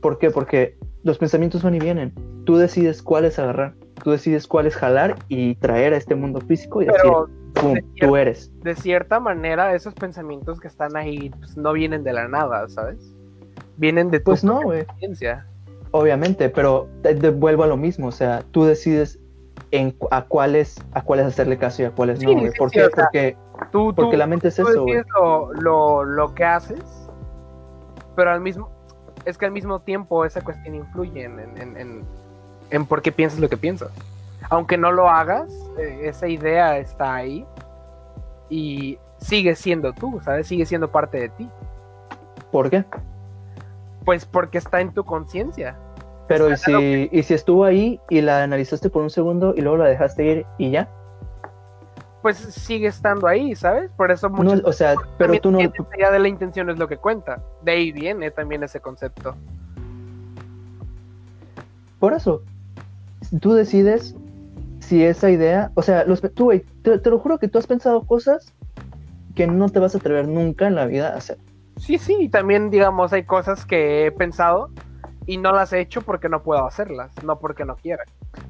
¿Por 0.00 0.18
qué? 0.18 0.30
Porque 0.30 0.76
los 1.02 1.18
pensamientos 1.18 1.62
van 1.62 1.74
y 1.74 1.80
vienen. 1.80 2.12
Tú 2.44 2.56
decides 2.56 3.02
cuáles 3.02 3.38
agarrar, 3.38 3.74
tú 4.02 4.10
decides 4.10 4.46
cuáles 4.46 4.76
jalar 4.76 5.16
y 5.28 5.56
traer 5.56 5.92
a 5.94 5.96
este 5.96 6.14
mundo 6.14 6.40
físico 6.40 6.82
y 6.82 6.86
Pero 6.86 7.26
decir, 7.26 7.52
pum, 7.54 7.74
de 7.74 7.84
tú 8.00 8.16
eres. 8.16 8.52
de 8.62 8.74
cierta 8.74 9.20
manera, 9.20 9.74
esos 9.74 9.94
pensamientos 9.94 10.60
que 10.60 10.68
están 10.68 10.96
ahí 10.96 11.30
pues, 11.30 11.56
no 11.56 11.72
vienen 11.72 12.04
de 12.04 12.12
la 12.12 12.28
nada, 12.28 12.68
¿sabes? 12.68 13.14
Vienen 13.78 14.10
de 14.10 14.18
tu 14.20 14.24
Pues 14.26 14.44
no. 14.44 14.60
Obviamente, 15.90 16.50
pero 16.50 16.86
te, 17.02 17.14
te 17.14 17.30
vuelvo 17.30 17.62
a 17.62 17.66
lo 17.66 17.78
mismo, 17.78 18.08
o 18.08 18.12
sea, 18.12 18.42
tú 18.50 18.64
decides 18.64 19.18
en 19.70 19.96
a 20.10 20.24
cuáles 20.26 20.76
a 20.92 21.02
cuáles 21.02 21.24
hacerle 21.26 21.56
caso 21.56 21.82
y 21.82 21.84
a 21.86 21.90
cuáles 21.92 22.22
no, 22.22 22.28
Sí, 22.28 22.34
güey. 22.34 22.50
sí, 22.52 22.58
¿Por 22.58 22.70
sí, 22.70 22.78
Porque, 22.94 23.36
Tú, 23.72 23.94
porque 23.94 24.12
tú- 24.12 24.18
la 24.18 24.26
mente 24.26 24.48
es 24.48 24.58
eso, 24.58 24.82
güey. 24.82 25.02
lo, 25.18 25.52
lo, 25.54 26.04
lo 26.04 26.34
que 26.34 26.44
haces, 26.44 26.82
pero 28.14 28.30
al 28.30 28.40
mismo 28.40 28.70
es 29.24 29.36
que 29.38 29.46
al 29.46 29.50
mismo 29.52 29.80
tiempo 29.80 30.24
esa 30.24 30.42
cuestión 30.42 30.74
influye 30.74 31.24
en, 31.24 31.40
en, 31.40 31.58
en, 31.60 31.76
en- 31.76 32.04
en 32.70 32.86
por 32.86 33.00
qué 33.02 33.10
piensas 33.10 33.40
lo 33.40 33.48
que 33.48 33.56
piensas. 33.56 33.90
Aunque 34.50 34.76
no 34.78 34.92
lo 34.92 35.08
hagas, 35.08 35.50
eh, 35.78 36.00
esa 36.04 36.28
idea 36.28 36.78
está 36.78 37.14
ahí 37.14 37.46
y 38.50 38.98
sigue 39.18 39.54
siendo 39.56 39.92
tú, 39.92 40.20
¿sabes? 40.22 40.46
Sigue 40.46 40.64
siendo 40.66 40.90
parte 40.90 41.18
de 41.18 41.28
ti. 41.30 41.48
¿Por 42.52 42.70
qué? 42.70 42.84
Pues 44.08 44.24
porque 44.24 44.56
está 44.56 44.80
en 44.80 44.94
tu 44.94 45.04
conciencia. 45.04 45.76
Pero 46.28 46.50
¿y 46.50 46.56
si, 46.56 47.10
y 47.12 47.22
si 47.24 47.34
estuvo 47.34 47.66
ahí 47.66 48.00
y 48.08 48.22
la 48.22 48.42
analizaste 48.42 48.88
por 48.88 49.02
un 49.02 49.10
segundo 49.10 49.52
y 49.54 49.60
luego 49.60 49.76
la 49.76 49.84
dejaste 49.84 50.24
ir 50.24 50.46
y 50.56 50.70
ya. 50.70 50.88
Pues 52.22 52.38
sigue 52.38 52.86
estando 52.86 53.26
ahí, 53.26 53.54
¿sabes? 53.54 53.90
Por 53.98 54.10
eso 54.10 54.30
No, 54.30 54.36
muchos 54.36 54.62
o 54.64 54.72
sea, 54.72 54.94
pero 55.18 55.38
tú 55.42 55.50
no. 55.50 55.58
ya 55.98 56.10
de 56.10 56.18
la 56.20 56.28
intención 56.28 56.70
es 56.70 56.78
lo 56.78 56.88
que 56.88 56.96
cuenta. 56.96 57.42
De 57.60 57.72
ahí 57.72 57.92
viene 57.92 58.30
también 58.30 58.62
ese 58.62 58.80
concepto. 58.80 59.36
Por 62.00 62.14
eso, 62.14 62.40
tú 63.42 63.52
decides 63.52 64.16
si 64.80 65.04
esa 65.04 65.28
idea, 65.28 65.70
o 65.74 65.82
sea, 65.82 66.04
los, 66.04 66.22
tú, 66.34 66.44
güey, 66.44 66.64
te, 66.80 66.98
te 66.98 67.10
lo 67.10 67.18
juro 67.18 67.36
que 67.38 67.48
tú 67.48 67.58
has 67.58 67.66
pensado 67.66 68.06
cosas 68.06 68.54
que 69.34 69.46
no 69.46 69.68
te 69.68 69.80
vas 69.80 69.94
a 69.94 69.98
atrever 69.98 70.26
nunca 70.26 70.66
en 70.66 70.76
la 70.76 70.86
vida 70.86 71.12
a 71.12 71.18
hacer. 71.18 71.36
Sí, 71.78 71.98
sí, 71.98 72.16
y 72.20 72.28
también, 72.28 72.70
digamos, 72.70 73.12
hay 73.12 73.24
cosas 73.24 73.64
que 73.64 74.06
he 74.06 74.12
pensado 74.12 74.70
y 75.26 75.36
no 75.36 75.52
las 75.52 75.72
he 75.72 75.80
hecho 75.80 76.00
porque 76.02 76.28
no 76.28 76.42
puedo 76.42 76.64
hacerlas, 76.66 77.10
no 77.22 77.38
porque 77.38 77.64
no 77.64 77.76
quiera. 77.76 78.02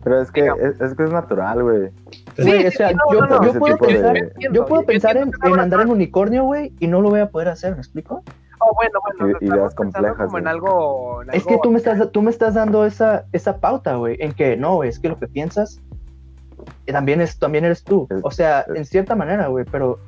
Pero 0.05 0.21
es 0.21 0.31
que 0.31 0.47
es, 0.47 0.81
es 0.81 0.95
que 0.95 1.05
es 1.05 1.11
natural, 1.11 1.63
güey. 1.63 1.91
Güey, 2.39 2.67
o 2.67 2.71
sí, 2.71 2.77
sea, 2.77 2.91
sí, 2.91 2.95
no, 2.95 3.13
yo, 3.13 3.21
no, 3.27 3.53
puedo 3.59 3.75
de- 3.77 3.79
pensar, 3.87 4.17
Yo 4.17 4.23
entiendo, 4.25 4.55
yo 4.61 4.67
puedo 4.67 4.83
yo 4.83 4.87
pensar 4.87 5.17
en, 5.17 5.31
en 5.45 5.59
andar 5.61 5.81
en 5.81 5.91
unicornio, 5.91 6.45
güey, 6.45 6.73
y 6.79 6.87
no 6.87 7.01
lo 7.01 7.11
voy 7.11 7.21
a 7.21 7.31
poder 7.31 7.49
hacer, 7.49 7.73
¿me 7.75 7.79
explico? 7.79 8.23
Oh, 8.61 8.75
bueno, 8.75 8.99
bueno, 9.19 9.39
ideas 9.41 9.75
pensando 9.75 10.09
complejas, 10.09 10.27
como 10.27 10.39
en 10.39 10.49
algo, 10.49 11.23
en 11.23 11.31
Es 11.31 11.35
algo- 11.47 11.49
que 11.49 11.59
tú 11.63 11.71
me 11.71 11.79
estás, 11.79 12.13
tú 12.13 12.23
me 12.23 12.31
estás 12.31 12.55
dando 12.55 12.85
esa, 12.87 13.25
esa 13.33 13.59
pauta, 13.59 13.97
güey, 13.97 14.17
en 14.21 14.33
que 14.33 14.57
no, 14.57 14.77
güey, 14.77 14.89
es 14.89 14.99
que 14.99 15.09
lo 15.09 15.19
que 15.19 15.29
piensas 15.29 15.81
eh, 16.87 16.93
también, 16.93 17.21
es, 17.21 17.39
también 17.39 17.65
eres 17.65 17.83
tú. 17.85 18.07
Es- 18.11 18.21
O 18.23 18.31
sea, 18.31 18.61
es- 18.63 18.77
en 18.77 18.85
cierta 18.85 19.15
manera, 19.17 19.47
güey, 19.49 19.65
pero 19.71 19.99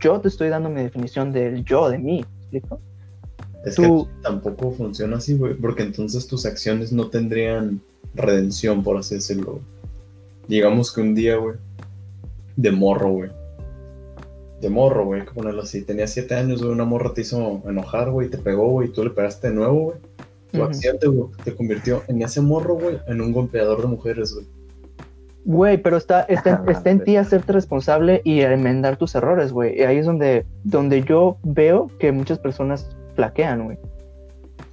yo 0.00 0.20
te 0.20 0.28
estoy 0.28 0.48
dando 0.48 0.70
mi 0.70 0.82
definición 0.82 1.32
del 1.32 1.64
yo, 1.64 1.88
de 1.90 1.98
mí, 1.98 2.24
¿me 2.24 2.39
explico? 2.58 2.80
Es 3.64 3.74
Tú- 3.74 4.06
que 4.06 4.22
tampoco 4.22 4.72
funciona 4.72 5.18
así, 5.18 5.36
güey, 5.36 5.54
porque 5.54 5.82
entonces 5.82 6.26
tus 6.26 6.46
acciones 6.46 6.92
no 6.92 7.08
tendrían 7.08 7.80
redención, 8.14 8.82
por 8.82 8.96
así 8.96 9.16
decirlo. 9.16 9.60
Digamos 10.48 10.92
que 10.92 11.00
un 11.00 11.14
día, 11.14 11.36
güey, 11.36 11.56
de 12.56 12.72
morro, 12.72 13.10
güey. 13.10 13.30
De 14.60 14.68
morro, 14.68 15.04
güey, 15.06 15.20
hay 15.20 15.26
que 15.26 15.32
ponerlo 15.32 15.62
así. 15.62 15.82
Tenías 15.82 16.12
siete 16.12 16.34
años, 16.34 16.60
güey, 16.60 16.72
una 16.72 16.84
morra 16.84 17.14
te 17.14 17.20
hizo 17.22 17.62
enojar, 17.66 18.10
güey, 18.10 18.28
te 18.28 18.38
pegó, 18.38 18.68
güey, 18.70 18.88
y 18.88 18.92
tú 18.92 19.04
le 19.04 19.10
pegaste 19.10 19.48
de 19.48 19.54
nuevo, 19.54 19.80
güey. 19.80 19.98
Tu 20.52 20.62
accidente, 20.64 21.06
güey, 21.06 21.30
te 21.44 21.54
convirtió 21.54 22.02
en 22.08 22.22
ese 22.22 22.40
morro, 22.40 22.74
güey, 22.74 22.98
en 23.06 23.20
un 23.20 23.32
golpeador 23.32 23.82
de 23.82 23.86
mujeres, 23.86 24.34
güey. 24.34 24.46
Güey, 25.44 25.78
pero 25.78 25.96
está, 25.96 26.22
está, 26.22 26.62
está 26.68 26.90
en 26.90 27.02
ti 27.04 27.16
hacerte 27.16 27.52
responsable 27.52 28.20
y 28.24 28.40
enmendar 28.42 28.96
tus 28.96 29.14
errores, 29.14 29.52
güey. 29.52 29.78
Y 29.78 29.82
ahí 29.82 29.98
es 29.98 30.06
donde, 30.06 30.44
donde 30.64 31.02
yo 31.02 31.38
veo 31.42 31.90
que 31.98 32.12
muchas 32.12 32.38
personas 32.38 32.96
flaquean, 33.14 33.64
güey. 33.64 33.78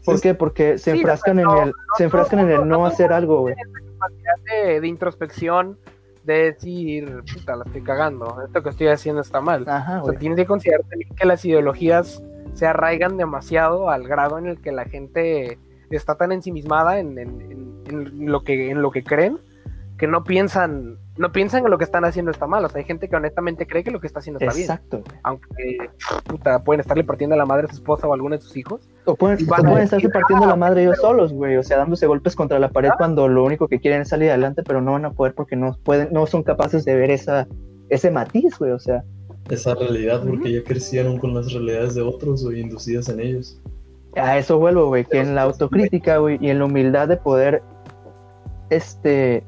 ¿Por 0.05 0.15
Sí, 0.17 0.21
qué? 0.23 0.33
Porque 0.33 0.77
se 0.77 0.91
Sí, 0.91 0.97
enfrascan 0.99 1.39
en 1.39 1.45
no, 1.45 1.63
el, 1.63 1.73
se 1.97 2.05
enfrascan 2.05 2.39
en 2.39 2.49
el 2.51 2.67
no 2.67 2.85
hacer 2.85 3.11
algo, 3.13 3.41
güey. 3.41 3.55
capacidad 3.55 4.65
de, 4.65 4.81
de 4.81 4.87
introspección, 4.87 5.77
de 6.23 6.51
decir, 6.53 7.23
puta, 7.33 7.55
la 7.55 7.63
estoy 7.65 7.81
cagando, 7.81 8.41
esto 8.45 8.61
que 8.63 8.69
estoy 8.69 8.87
haciendo 8.87 9.21
está 9.21 9.41
mal. 9.41 9.63
Ajá, 9.67 10.01
O 10.03 10.09
sea, 10.09 10.19
tienes 10.19 10.37
que 10.37 10.45
considerar 10.45 10.81
también 10.89 11.09
que 11.15 11.25
las 11.25 11.43
ideologías 11.45 12.21
se 12.53 12.65
arraigan 12.65 13.17
demasiado 13.17 13.89
al 13.89 14.07
grado 14.07 14.37
en 14.37 14.47
el 14.47 14.61
que 14.61 14.71
la 14.71 14.85
gente 14.85 15.57
está 15.89 16.15
tan 16.15 16.31
ensimismada 16.33 16.99
en, 16.99 17.17
en- 17.17 17.41
en- 17.41 17.81
en 17.87 18.31
lo 18.31 18.43
que 18.43 18.69
en 18.71 18.81
lo 18.81 18.91
que 18.91 19.03
creen 19.03 19.39
que 19.97 20.07
no 20.07 20.23
piensan 20.23 20.97
no 21.17 21.31
piensan 21.31 21.63
que 21.63 21.69
lo 21.69 21.77
que 21.79 21.83
están 21.83 22.05
haciendo 22.05 22.29
está 22.31 22.45
mal. 22.45 22.63
O 22.63 22.69
sea, 22.69 22.79
hay 22.79 22.85
gente 22.85 23.09
que 23.09 23.15
honestamente 23.15 23.65
cree 23.65 23.83
que 23.83 23.89
lo 23.91 23.99
que 23.99 24.07
está 24.07 24.19
haciendo 24.19 24.39
está 24.39 24.53
bien. 24.53 24.69
Exacto. 24.69 25.01
Aunque 25.23 25.77
puta, 26.25 26.63
pueden 26.63 26.81
estarle 26.81 27.03
partiendo 27.03 27.33
a 27.33 27.37
la 27.37 27.45
madre 27.45 27.65
a 27.65 27.69
su 27.69 27.75
esposa 27.77 28.07
o 28.07 28.11
a 28.11 28.15
alguno 28.15 28.35
de 28.35 28.41
sus 28.41 28.55
hijos. 28.55 28.87
O 29.05 29.15
pueden, 29.15 29.43
o 29.43 29.47
pueden 29.47 29.65
decir, 29.65 29.83
estarse 29.83 30.09
partiendo 30.09 30.45
"Ah, 30.45 30.49
la 30.49 30.55
madre 30.55 30.83
ellos 30.83 30.97
solos, 30.97 31.33
güey. 31.33 31.57
O 31.57 31.63
sea, 31.63 31.77
dándose 31.77 32.05
golpes 32.05 32.35
contra 32.35 32.59
la 32.59 32.69
pared 32.69 32.91
cuando 32.97 33.27
lo 33.27 33.43
único 33.43 33.67
que 33.67 33.79
quieren 33.79 34.01
es 34.01 34.09
salir 34.09 34.29
adelante, 34.29 34.61
pero 34.63 34.79
no 34.79 34.91
van 34.91 35.05
a 35.05 35.11
poder 35.11 35.33
porque 35.33 35.55
no 35.55 35.75
pueden, 35.83 36.09
no 36.11 36.27
son 36.27 36.43
capaces 36.43 36.85
de 36.85 36.95
ver 36.95 37.09
esa, 37.09 37.47
ese 37.89 38.11
matiz, 38.11 38.59
güey. 38.59 38.71
O 38.71 38.79
sea, 38.79 39.03
Esa 39.49 39.73
realidad, 39.73 40.23
porque 40.23 40.51
ya 40.51 40.63
crecieron 40.63 41.17
con 41.17 41.33
las 41.33 41.51
realidades 41.51 41.95
de 41.95 42.03
otros, 42.03 42.43
güey, 42.43 42.59
inducidas 42.61 43.09
en 43.09 43.21
ellos. 43.21 43.59
a 44.15 44.37
eso 44.37 44.59
vuelvo, 44.59 44.87
güey, 44.87 45.05
que 45.05 45.19
en 45.19 45.33
la 45.33 45.43
autocrítica, 45.43 46.17
güey, 46.17 46.37
y 46.41 46.49
en 46.49 46.59
la 46.59 46.65
humildad 46.65 47.07
de 47.07 47.17
poder, 47.17 47.63
este, 48.69 49.43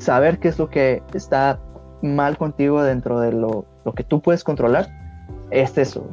saber 0.00 0.38
qué 0.38 0.48
es 0.48 0.58
lo 0.58 0.68
que 0.68 1.02
está 1.14 1.60
mal 2.02 2.36
contigo 2.38 2.82
dentro 2.82 3.20
de 3.20 3.32
lo, 3.32 3.66
lo 3.84 3.92
que 3.92 4.02
tú 4.04 4.20
puedes 4.20 4.42
controlar, 4.42 4.88
es 5.50 5.76
eso. 5.78 6.08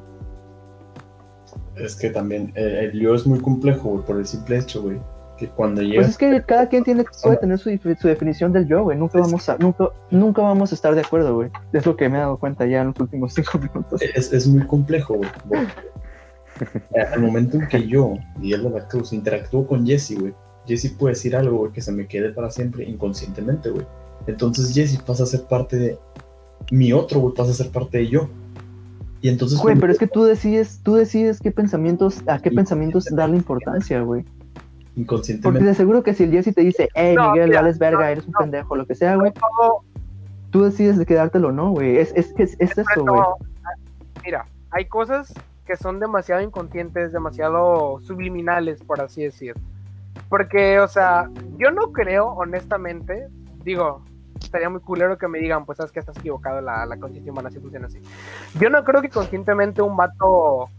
Es 1.76 1.96
que 1.96 2.10
también 2.10 2.52
eh, 2.56 2.90
el 2.92 3.00
yo 3.00 3.16
es 3.16 3.26
muy 3.26 3.40
complejo, 3.40 3.90
güey, 3.90 4.04
por 4.06 4.18
el 4.18 4.26
simple 4.26 4.58
hecho, 4.58 4.82
güey, 4.82 5.00
que 5.38 5.48
cuando 5.48 5.82
Pues 5.82 5.88
llegas 5.90 6.10
es 6.10 6.18
que 6.18 6.44
cada 6.44 6.68
quien 6.68 6.84
tiene, 6.84 7.06
puede 7.24 7.38
tener 7.38 7.60
su, 7.60 7.70
su 8.00 8.08
definición 8.08 8.52
del 8.52 8.68
yo, 8.68 8.84
güey. 8.84 8.98
Nunca 8.98 9.20
vamos 9.20 9.48
a, 9.48 9.58
nunca, 9.58 9.90
nunca 10.10 10.42
vamos 10.42 10.72
a 10.72 10.76
estar 10.76 10.96
de 10.96 11.02
acuerdo, 11.02 11.36
güey. 11.36 11.50
Es 11.74 11.86
lo 11.86 11.96
que 11.96 12.10
me 12.10 12.18
he 12.18 12.22
dado 12.22 12.38
cuenta 12.38 12.66
ya 12.66 12.82
en 12.82 12.88
los 12.88 13.00
últimos 13.00 13.34
cinco 13.34 13.60
minutos. 13.60 14.02
es, 14.02 14.34
es 14.34 14.48
muy 14.48 14.66
complejo, 14.66 15.16
güey. 15.16 15.30
eh, 16.96 17.02
Al 17.14 17.22
momento 17.22 17.58
en 17.58 17.68
que 17.68 17.88
yo, 17.88 18.16
Miguel 18.40 18.64
de 18.64 18.70
la 18.72 18.88
Cruz, 18.88 19.14
interactúo 19.14 19.68
con 19.68 19.86
Jesse, 19.86 20.20
güey, 20.20 20.34
Jesse 20.68 20.92
puede 20.92 21.14
decir 21.14 21.36
algo, 21.36 21.58
güey, 21.58 21.72
que 21.72 21.82
se 21.82 21.92
me 21.92 22.08
quede 22.08 22.32
para 22.32 22.52
siempre 22.52 22.84
inconscientemente, 22.84 23.70
güey. 23.70 23.86
Entonces 24.28 24.74
Jesse 24.74 25.02
pasa 25.02 25.24
a 25.24 25.26
ser 25.26 25.44
parte 25.44 25.78
de 25.78 26.00
mi 26.72 26.92
otro, 26.94 27.20
güey, 27.20 27.34
pasa 27.34 27.52
a 27.52 27.54
ser 27.54 27.72
parte 27.72 28.00
de 28.00 28.08
yo. 28.08 28.30
Y 29.22 29.30
entonces... 29.30 29.60
Güey, 29.60 29.78
pero 29.80 29.92
es 29.92 29.98
que 29.98 30.08
tú 30.08 30.24
decides, 30.24 30.80
tú 30.84 30.96
decides 30.96 31.40
qué 31.40 31.52
pensamientos, 31.52 32.22
a 32.28 32.40
qué 32.40 32.52
pensamientos 32.52 33.06
darle 33.12 33.38
importancia, 33.38 34.02
güey. 34.02 34.24
Porque 34.24 35.02
Inconscientemente. 35.02 35.66
de 35.66 35.76
seguro 35.76 36.04
que 36.04 36.14
si 36.14 36.24
el 36.24 36.32
Jesse 36.32 36.54
te 36.54 36.62
dice, 36.62 36.90
hey, 36.96 37.16
No, 37.16 37.32
Miguel, 37.32 37.50
mira, 37.50 37.62
vales 37.62 37.80
verga, 37.80 38.00
no, 38.00 38.06
eres 38.06 38.26
un 38.26 38.32
no. 38.32 38.40
pendejo, 38.40 38.76
lo 38.76 38.86
que 38.86 38.96
sea, 38.96 39.16
güey, 39.16 39.32
tú 40.50 40.64
decides 40.64 40.98
de 40.98 41.06
quedártelo 41.06 41.50
o 41.50 41.52
no, 41.52 41.72
güey. 41.72 41.98
Es, 41.98 42.12
es, 42.16 42.34
es, 42.38 42.56
es 42.60 42.72
eso, 42.72 42.86
güey. 42.96 43.16
No, 43.16 43.36
mira, 44.24 44.48
hay 44.72 44.86
cosas 44.86 45.34
que 45.66 45.78
son 45.78 46.00
demasiado 46.00 46.42
inconscientes, 46.42 47.12
demasiado 47.12 48.00
subliminales, 48.00 48.82
por 48.84 49.02
así 49.02 49.24
decir. 49.24 49.56
Porque, 50.30 50.80
o 50.80 50.88
sea, 50.88 51.30
yo 51.58 51.72
no 51.72 51.92
creo, 51.92 52.28
honestamente, 52.28 53.28
digo, 53.64 54.04
estaría 54.42 54.70
muy 54.70 54.82
culero 54.82 55.18
que 55.18 55.28
me 55.28 55.40
digan, 55.40 55.66
pues 55.66 55.78
sabes 55.78 55.92
que 55.92 56.00
estás 56.00 56.18
equivocado, 56.18 56.62
la, 56.62 56.86
la 56.86 56.98
conciencia 56.98 57.32
humana 57.32 57.50
sí 57.50 57.60
funciona 57.60 57.88
así. 57.88 58.00
Yo 58.60 58.70
no 58.70 58.84
creo 58.84 59.02
que 59.02 59.10
conscientemente 59.10 59.82
un 59.82 59.96
vato 59.98 60.70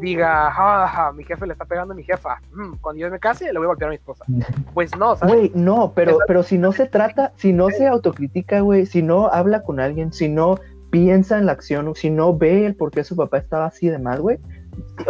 diga, 0.00 0.50
"Ja, 0.50 0.88
ja, 0.88 1.12
mi 1.12 1.24
jefe 1.24 1.46
le 1.46 1.52
está 1.52 1.64
pegando 1.64 1.92
a 1.92 1.96
mi 1.96 2.02
jefa, 2.02 2.40
Mm, 2.52 2.76
cuando 2.80 3.00
yo 3.00 3.10
me 3.10 3.18
case 3.18 3.52
le 3.52 3.58
voy 3.58 3.66
a 3.66 3.68
golpear 3.68 3.88
a 3.88 3.90
mi 3.90 3.96
esposa. 3.96 4.24
Pues 4.72 4.96
no, 4.96 5.16
¿sabes? 5.16 5.34
Güey, 5.34 5.52
no, 5.54 5.92
pero, 5.94 6.18
pero 6.26 6.42
si 6.42 6.58
no 6.58 6.72
se 6.72 6.86
trata, 6.86 7.32
si 7.36 7.52
no 7.52 7.70
se 7.70 7.86
autocritica, 7.86 8.60
güey, 8.60 8.86
si 8.86 9.02
no 9.02 9.28
habla 9.28 9.62
con 9.62 9.80
alguien, 9.80 10.12
si 10.12 10.28
no 10.28 10.58
piensa 10.90 11.38
en 11.38 11.46
la 11.46 11.52
acción, 11.52 11.94
si 11.94 12.10
no 12.10 12.36
ve 12.36 12.66
el 12.66 12.76
por 12.76 12.90
qué 12.90 13.04
su 13.04 13.16
papá 13.16 13.38
estaba 13.38 13.66
así 13.66 13.88
de 13.88 13.98
mal, 13.98 14.20
güey, 14.20 14.38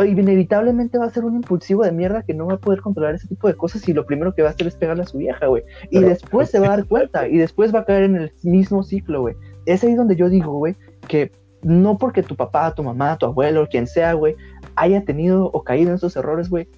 inevitablemente 0.06 0.98
va 0.98 1.06
a 1.06 1.10
ser 1.10 1.24
un 1.24 1.36
impulsivo 1.36 1.84
de 1.84 1.92
mierda 1.92 2.22
que 2.22 2.34
no 2.34 2.46
va 2.46 2.54
a 2.54 2.58
poder 2.58 2.80
controlar 2.80 3.14
ese 3.14 3.28
tipo 3.28 3.48
de 3.48 3.54
cosas 3.54 3.86
y 3.88 3.92
lo 3.92 4.06
primero 4.06 4.34
que 4.34 4.42
va 4.42 4.48
a 4.48 4.52
hacer 4.52 4.66
es 4.66 4.76
pegarle 4.76 5.02
a 5.02 5.06
su 5.06 5.18
vieja, 5.18 5.46
güey. 5.46 5.62
Y 5.90 5.98
Pero- 5.98 6.08
después 6.08 6.50
se 6.50 6.60
va 6.60 6.66
a 6.66 6.70
dar 6.70 6.86
cuenta 6.86 7.28
y 7.28 7.36
después 7.38 7.74
va 7.74 7.80
a 7.80 7.84
caer 7.84 8.04
en 8.04 8.16
el 8.16 8.32
mismo 8.42 8.82
ciclo, 8.82 9.22
güey. 9.22 9.36
Es 9.66 9.84
ahí 9.84 9.94
donde 9.94 10.16
yo 10.16 10.28
digo, 10.28 10.52
güey, 10.52 10.76
que 11.08 11.30
no 11.62 11.96
porque 11.98 12.22
tu 12.22 12.36
papá, 12.36 12.74
tu 12.74 12.82
mamá, 12.82 13.16
tu 13.16 13.26
abuelo, 13.26 13.68
quien 13.68 13.86
sea, 13.86 14.12
güey, 14.12 14.36
haya 14.76 15.04
tenido 15.04 15.46
o 15.52 15.62
caído 15.62 15.90
en 15.90 15.96
esos 15.96 16.16
errores, 16.16 16.50
güey, 16.50 16.68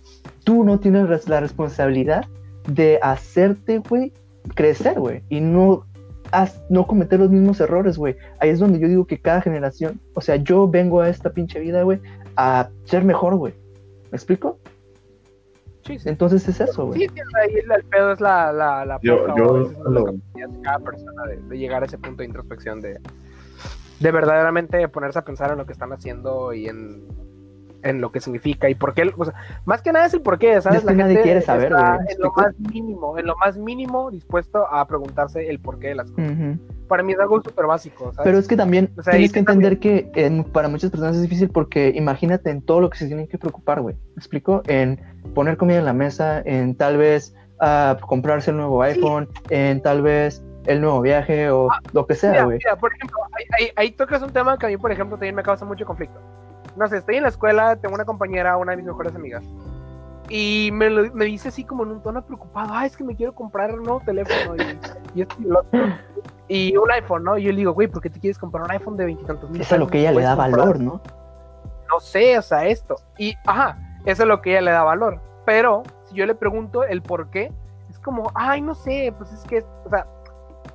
tú 0.44 0.64
no 0.64 0.78
tienes 0.78 1.28
la 1.28 1.40
responsabilidad 1.40 2.24
de 2.68 2.98
hacerte, 3.02 3.78
güey, 3.78 4.12
crecer, 4.54 5.00
güey, 5.00 5.22
y 5.28 5.40
no, 5.40 5.84
no 6.70 6.86
cometer 6.86 7.18
los 7.18 7.30
mismos 7.30 7.60
errores, 7.60 7.98
güey. 7.98 8.16
Ahí 8.38 8.50
es 8.50 8.60
donde 8.60 8.78
yo 8.78 8.86
digo 8.88 9.06
que 9.06 9.20
cada 9.20 9.40
generación, 9.40 10.00
o 10.14 10.20
sea, 10.20 10.36
yo 10.36 10.68
vengo 10.68 11.00
a 11.00 11.08
esta 11.08 11.30
pinche 11.30 11.58
vida, 11.58 11.82
güey, 11.82 12.00
a 12.36 12.70
ser 12.84 13.04
mejor, 13.04 13.36
güey. 13.36 13.54
¿Me 14.10 14.16
explico? 14.16 14.58
Sí, 15.84 15.98
sí. 15.98 16.08
Entonces 16.08 16.46
es 16.48 16.60
eso, 16.60 16.86
güey. 16.86 17.00
Sí, 17.00 17.06
sí, 17.14 17.20
ahí 17.40 17.54
el, 17.54 17.84
pedo 17.84 18.12
es 18.12 18.20
la, 18.20 18.52
la, 18.52 18.84
la 18.84 18.98
Yo- 19.02 19.26
poca 19.26 19.34
yo 19.38 19.52
veces 19.54 19.78
lo- 19.88 20.04
de 20.06 20.60
cada 20.62 20.78
persona 20.80 21.22
de, 21.28 21.36
de 21.36 21.58
llegar 21.58 21.82
a 21.82 21.86
ese 21.86 21.96
punto 21.98 22.18
de 22.18 22.24
introspección, 22.26 22.80
de, 22.80 22.98
de 24.00 24.10
verdaderamente 24.10 24.86
ponerse 24.88 25.18
a 25.20 25.24
pensar 25.24 25.52
en 25.52 25.58
lo 25.58 25.66
que 25.66 25.72
están 25.72 25.92
haciendo 25.92 26.52
y 26.52 26.66
en, 26.66 27.06
en 27.86 28.00
lo 28.00 28.10
que 28.12 28.20
significa 28.20 28.68
y 28.68 28.74
por 28.74 28.94
qué. 28.94 29.10
O 29.16 29.24
sea, 29.24 29.34
más 29.64 29.82
que 29.82 29.92
nada 29.92 30.06
es 30.06 30.14
el 30.14 30.20
por 30.22 30.38
qué, 30.38 30.60
¿sabes? 30.60 30.80
Es 30.80 30.86
que 30.86 30.94
nadie 30.94 31.20
quiere 31.22 31.40
saber, 31.40 31.72
está 31.72 31.96
güey, 31.96 32.06
¿me 32.06 32.12
en 32.12 32.18
lo 32.20 32.32
más 32.32 32.58
mínimo, 32.58 33.18
en 33.18 33.26
lo 33.26 33.36
más 33.36 33.56
mínimo 33.56 34.10
dispuesto 34.10 34.66
a 34.70 34.86
preguntarse 34.86 35.48
el 35.48 35.58
por 35.60 35.78
qué 35.78 35.88
de 35.88 35.94
las 35.96 36.10
cosas. 36.10 36.32
Para 36.88 37.02
mí 37.02 37.12
es 37.14 37.18
algo 37.18 37.42
súper 37.42 37.66
básico, 37.66 38.12
¿sabes? 38.12 38.20
Pero 38.24 38.38
es 38.38 38.46
que 38.46 38.56
también 38.56 38.90
O 38.98 39.02
sea, 39.02 39.12
tienes 39.12 39.32
que 39.32 39.40
entender 39.40 39.78
que 39.80 40.10
en- 40.14 40.44
para 40.44 40.68
muchas 40.68 40.90
personas 40.90 41.16
es 41.16 41.22
difícil 41.22 41.48
porque 41.50 41.92
imagínate 41.94 42.50
en 42.50 42.62
todo 42.62 42.80
lo 42.80 42.90
que 42.90 42.98
se 42.98 43.06
tienen 43.06 43.26
que 43.26 43.38
preocupar, 43.38 43.80
güey. 43.80 43.96
¿Me 43.96 44.20
explico? 44.20 44.62
En 44.66 45.00
poner 45.34 45.56
comida 45.56 45.78
en 45.78 45.84
la 45.84 45.92
mesa, 45.92 46.40
en 46.44 46.74
tal 46.76 46.96
vez 46.96 47.34
ah, 47.60 47.96
comprarse 48.02 48.50
el 48.50 48.58
nuevo 48.58 48.82
iPhone, 48.82 49.28
en 49.50 49.80
tal 49.82 50.02
vez 50.02 50.44
el 50.66 50.80
nuevo 50.80 51.00
viaje 51.00 51.48
o 51.50 51.68
lo 51.92 52.06
que 52.06 52.14
sea, 52.14 52.30
Mira, 52.32 52.44
güey. 52.44 52.58
mira, 52.58 52.76
por 52.76 52.92
ejemplo, 52.92 53.18
ahí, 53.32 53.44
ahí- 53.58 53.70
ahí 53.76 53.90
tocas 53.92 54.20
un 54.22 54.30
tema 54.30 54.58
que 54.58 54.66
a 54.66 54.68
mí, 54.68 54.76
por 54.76 54.92
ejemplo, 54.92 55.16
también 55.16 55.34
me 55.34 55.42
causa 55.42 55.64
mucho 55.64 55.86
conflicto. 55.86 56.20
No 56.76 56.86
sé, 56.88 56.98
estoy 56.98 57.16
en 57.16 57.22
la 57.22 57.28
escuela, 57.30 57.76
tengo 57.76 57.94
una 57.94 58.04
compañera, 58.04 58.56
una 58.56 58.72
de 58.72 58.76
mis 58.76 58.86
mejores 58.86 59.14
amigas, 59.14 59.42
y 60.28 60.70
me, 60.72 60.90
lo- 60.90 61.12
me 61.14 61.24
dice 61.24 61.48
así 61.48 61.64
como 61.64 61.84
en 61.84 61.90
un 61.92 62.02
tono 62.02 62.24
preocupado, 62.24 62.70
ah, 62.74 62.84
es 62.86 62.96
que 62.96 63.04
me 63.04 63.14
quiero 63.16 63.34
comprar 63.34 63.72
un 63.72 63.82
nuevo 63.84 64.00
teléfono 64.04 64.56
y, 64.56 64.78
y 65.18 65.22
esto 65.22 65.34
y 65.38 65.44
lo 65.44 65.60
otro". 65.60 65.80
Y 66.48 66.76
un 66.76 66.90
iPhone, 66.92 67.24
¿no? 67.24 67.36
Y 67.38 67.42
yo 67.44 67.50
le 67.50 67.58
digo, 67.58 67.72
güey, 67.72 67.88
¿por 67.88 68.00
qué 68.02 68.08
te 68.10 68.20
quieres 68.20 68.38
comprar 68.38 68.62
un 68.64 68.70
iPhone 68.70 68.96
de 68.96 69.04
veintitantos 69.06 69.50
mil 69.50 69.60
Es 69.60 69.72
a 69.72 69.76
lo 69.78 69.88
que 69.88 69.98
ella 70.00 70.12
le 70.12 70.22
da 70.22 70.36
comprar- 70.36 70.50
valor, 70.60 70.80
¿no? 70.80 71.00
No 71.90 72.00
sé, 72.00 72.38
o 72.38 72.42
sea, 72.42 72.66
esto. 72.66 72.96
Y, 73.18 73.34
ajá, 73.46 73.78
eso 74.04 74.22
es 74.22 74.28
lo 74.28 74.40
que 74.42 74.50
ella 74.52 74.60
le 74.60 74.70
da 74.70 74.82
valor. 74.84 75.20
Pero, 75.44 75.82
si 76.04 76.14
yo 76.16 76.26
le 76.26 76.34
pregunto 76.34 76.84
el 76.84 77.02
por 77.02 77.30
qué, 77.30 77.52
es 77.90 77.98
como, 78.00 78.30
ay, 78.34 78.60
no 78.60 78.74
sé, 78.74 79.12
pues 79.16 79.32
es 79.32 79.42
que, 79.44 79.64
o 79.84 79.88
sea, 79.90 80.06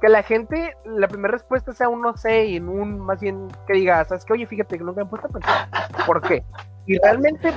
que 0.02 0.10
la 0.10 0.24
gente, 0.24 0.76
la 0.84 1.08
primera 1.08 1.32
respuesta 1.32 1.72
sea 1.74 1.88
un 1.88 2.02
no 2.02 2.18
sé 2.18 2.48
y 2.48 2.56
en 2.58 2.68
un, 2.68 3.00
más 3.00 3.22
bien, 3.22 3.48
que 3.68 3.74
diga, 3.74 4.04
¿sabes 4.06 4.26
qué? 4.26 4.34
Oye, 4.34 4.48
fíjate 4.48 4.78
que 4.78 4.84
nunca 4.84 5.02
me 5.02 5.08
he 5.08 5.10
puesto 5.10 5.28
a 5.28 5.32
pensar, 5.32 5.68
¿por 6.08 6.22
qué? 6.22 6.44
Y 6.88 6.98
realmente, 6.98 7.54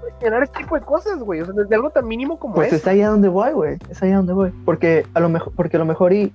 cuestionar 0.00 0.42
este 0.42 0.60
tipo 0.60 0.74
de 0.74 0.80
cosas, 0.80 1.18
güey, 1.20 1.42
o 1.42 1.44
sea, 1.44 1.54
desde 1.54 1.74
algo 1.74 1.90
tan 1.90 2.08
mínimo 2.08 2.38
como 2.38 2.54
Pues 2.54 2.68
eso. 2.68 2.76
es 2.76 2.86
ahí 2.86 3.02
a 3.02 3.08
donde 3.08 3.28
voy, 3.28 3.52
güey. 3.52 3.78
Es 3.90 4.02
ahí 4.02 4.10
a 4.10 4.16
donde 4.16 4.32
voy. 4.32 4.50
Porque 4.64 5.06
a 5.12 5.20
lo 5.20 5.28
mejor, 5.28 5.52
porque 5.54 5.76
a 5.76 5.80
lo 5.80 5.84
mejor 5.84 6.14
y, 6.14 6.32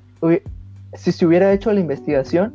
si 0.93 1.12
se 1.12 1.26
hubiera 1.26 1.51
hecho 1.51 1.74
la 1.74 1.80
investigación, 1.80 2.53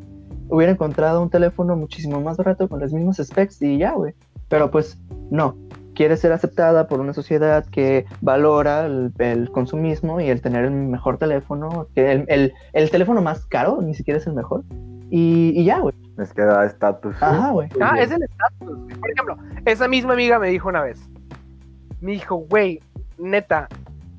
hubiera 0.48 0.72
encontrado 0.72 1.20
un 1.20 1.28
teléfono 1.28 1.74
muchísimo 1.74 2.20
más 2.20 2.36
barato 2.36 2.68
con 2.68 2.78
los 2.78 2.92
mismos 2.92 3.16
specs 3.16 3.60
y 3.62 3.78
ya, 3.78 3.92
güey. 3.92 4.14
Pero 4.48 4.70
pues 4.70 4.96
no. 5.30 5.56
Quiere 5.94 6.16
ser 6.16 6.32
aceptada 6.32 6.86
por 6.88 7.00
una 7.00 7.12
sociedad 7.12 7.66
que 7.66 8.06
valora 8.20 8.86
el, 8.86 9.12
el 9.18 9.50
consumismo 9.50 10.20
y 10.20 10.30
el 10.30 10.40
tener 10.40 10.64
el 10.64 10.70
mejor 10.70 11.18
teléfono, 11.18 11.86
que 11.94 12.10
el, 12.12 12.24
el- 12.28 12.52
el 12.72 12.90
teléfono 12.90 13.20
más 13.20 13.44
caro, 13.46 13.80
ni 13.82 13.94
siquiera 13.94 14.18
es 14.18 14.26
el 14.26 14.32
mejor. 14.34 14.62
Y, 15.10 15.52
y 15.54 15.64
ya, 15.64 15.78
güey. 15.80 15.94
Es 16.18 16.32
que 16.32 16.42
da 16.42 16.64
estatus. 16.64 17.14
Ajá, 17.22 17.50
güey. 17.50 17.68
Ah, 17.80 18.00
es 18.00 18.10
el 18.10 18.22
estatus. 18.22 18.78
Por 18.98 19.10
ejemplo, 19.10 19.36
esa 19.66 19.86
misma 19.88 20.14
amiga 20.14 20.38
me 20.38 20.48
dijo 20.48 20.68
una 20.68 20.82
vez. 20.82 20.98
Me 22.00 22.12
dijo, 22.12 22.36
güey, 22.36 22.80
neta, 23.18 23.68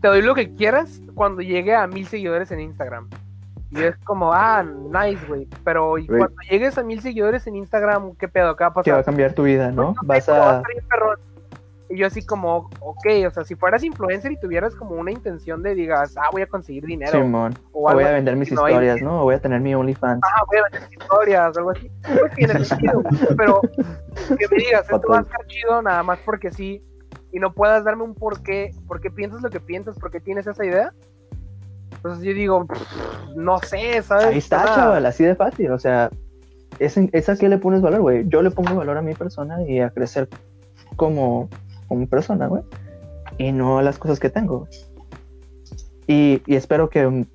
te 0.02 0.08
doy 0.08 0.22
lo 0.22 0.36
que 0.36 0.54
quieras 0.54 1.02
cuando 1.16 1.42
llegue 1.42 1.74
a 1.76 1.88
mil 1.88 2.06
seguidores 2.06 2.52
en 2.52 2.60
Instagram. 2.60 3.10
Y 3.72 3.82
es 3.82 3.98
como, 4.06 4.32
ah, 4.34 4.64
nice, 4.64 5.26
güey. 5.28 5.48
Pero 5.64 5.98
y 5.98 6.06
cuando 6.06 6.36
llegues 6.50 6.78
a 6.78 6.84
mil 6.84 7.02
seguidores 7.02 7.48
en 7.48 7.56
Instagram, 7.56 8.14
¿qué 8.18 8.28
pedo? 8.28 8.56
¿Qué 8.56 8.64
va 8.64 8.70
a 8.76 8.84
Que 8.84 8.92
va 8.92 8.98
a 8.98 9.00
pasar? 9.00 9.06
cambiar 9.06 9.34
tu 9.34 9.44
vida, 9.44 9.72
¿no? 9.72 9.96
Pues, 10.06 10.08
Vas 10.08 10.26
sé, 10.26 10.32
pero 10.32 11.06
va 11.08 11.14
a... 11.14 11.18
Y 11.94 11.98
yo 12.00 12.08
así 12.08 12.26
como, 12.26 12.70
ok, 12.80 13.06
o 13.28 13.32
sea, 13.32 13.44
si 13.44 13.56
fueras 13.56 13.84
influencer 13.84 14.32
y 14.32 14.40
tuvieras 14.40 14.74
como 14.76 14.96
una 14.96 15.12
intención 15.12 15.62
de 15.62 15.76
digas, 15.76 16.16
ah, 16.18 16.30
voy 16.32 16.42
a 16.42 16.48
conseguir 16.48 16.86
dinero. 16.86 17.12
Simón. 17.12 17.54
o 17.72 17.82
voy 17.94 18.04
a 18.04 18.12
vender 18.12 18.36
mis 18.36 18.52
no 18.52 18.66
hay- 18.66 18.74
historias, 18.74 19.02
¿no? 19.02 19.22
O 19.22 19.24
voy 19.26 19.36
a 19.36 19.40
tener 19.40 19.62
mi 19.62 19.76
OnlyFans. 19.76 20.22
ah, 20.24 20.44
voy 20.48 20.58
a 20.58 20.64
vender 20.72 20.90
historias, 20.92 21.58
algo 21.58 21.72
así. 21.72 21.92
Pues 22.20 22.34
tiene 22.36 22.66
sentido, 22.66 23.02
güey, 23.02 23.36
pero 23.38 23.62
que 23.62 24.48
me 24.50 24.58
digas, 24.58 24.90
esto 24.90 25.08
va 25.08 25.20
a 25.20 25.22
estar 25.22 25.46
chido 25.48 25.82
nada 25.84 26.02
más 26.04 26.18
porque 26.26 26.52
sí, 26.52 26.84
y 27.32 27.40
no 27.40 27.54
puedas 27.54 27.84
darme 27.84 28.04
un 28.04 28.16
por 28.16 28.42
qué, 28.42 28.72
por 28.88 29.00
qué 29.00 29.12
piensas 29.12 29.42
lo 29.42 29.50
que 29.50 29.60
piensas, 29.60 29.98
por 30.00 30.10
qué 30.12 30.20
tienes 30.20 30.48
esa 30.48 30.66
idea. 30.66 30.92
Entonces 31.92 32.24
yo 32.26 32.34
digo, 32.34 32.66
"Pff, 32.66 33.36
no 33.36 33.60
sé, 33.60 34.02
¿sabes? 34.02 34.26
Ahí 34.26 34.38
está, 34.40 34.64
Nada. 34.64 34.76
chaval, 34.76 35.06
así 35.06 35.24
de 35.24 35.36
fácil. 35.36 35.72
O 35.72 35.80
sea, 35.80 36.10
¿es, 36.80 36.98
es 36.98 37.30
a 37.30 37.36
qué 37.38 37.50
le 37.50 37.58
pones 37.60 37.82
valor, 37.82 38.02
güey? 38.02 38.28
Yo 38.28 38.42
le 38.42 38.52
pongo 38.52 38.76
valor 38.76 38.98
a 38.98 39.02
mi 39.02 39.14
persona 39.14 39.62
y 39.62 39.80
a 39.80 39.90
crecer 39.92 40.28
como, 40.96 41.50
como 41.94 42.08
persona, 42.08 42.48
güey. 42.48 42.64
Y 43.38 43.52
no 43.52 43.82
las 43.82 44.00
cosas 44.00 44.20
que 44.20 44.30
tengo. 44.30 44.68
Y, 46.08 46.42
espero 46.48 46.90
que. 46.90 47.08
mm, 47.08 47.26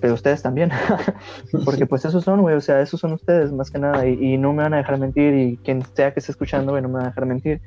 Pero 0.00 0.14
ustedes 0.14 0.42
también. 0.42 0.70
Porque 1.64 1.86
pues 1.86 2.04
esos 2.04 2.24
son, 2.24 2.42
güey. 2.42 2.56
O 2.56 2.60
sea, 2.60 2.80
esos 2.80 3.00
son 3.00 3.12
ustedes 3.12 3.52
más 3.52 3.70
que 3.70 3.78
nada. 3.78 4.06
Y, 4.06 4.38
no 4.38 4.52
me 4.52 4.62
van 4.62 4.74
a 4.74 4.78
dejar 4.78 4.98
mentir. 4.98 5.34
Y 5.34 5.56
quien 5.58 5.82
sea 5.94 6.12
que 6.12 6.20
esté 6.20 6.32
escuchando, 6.32 6.72
güey, 6.72 6.82
no 6.82 6.88
me 6.88 6.94
va 6.94 7.02
a 7.02 7.06
dejar 7.08 7.26
mentir. 7.26 7.60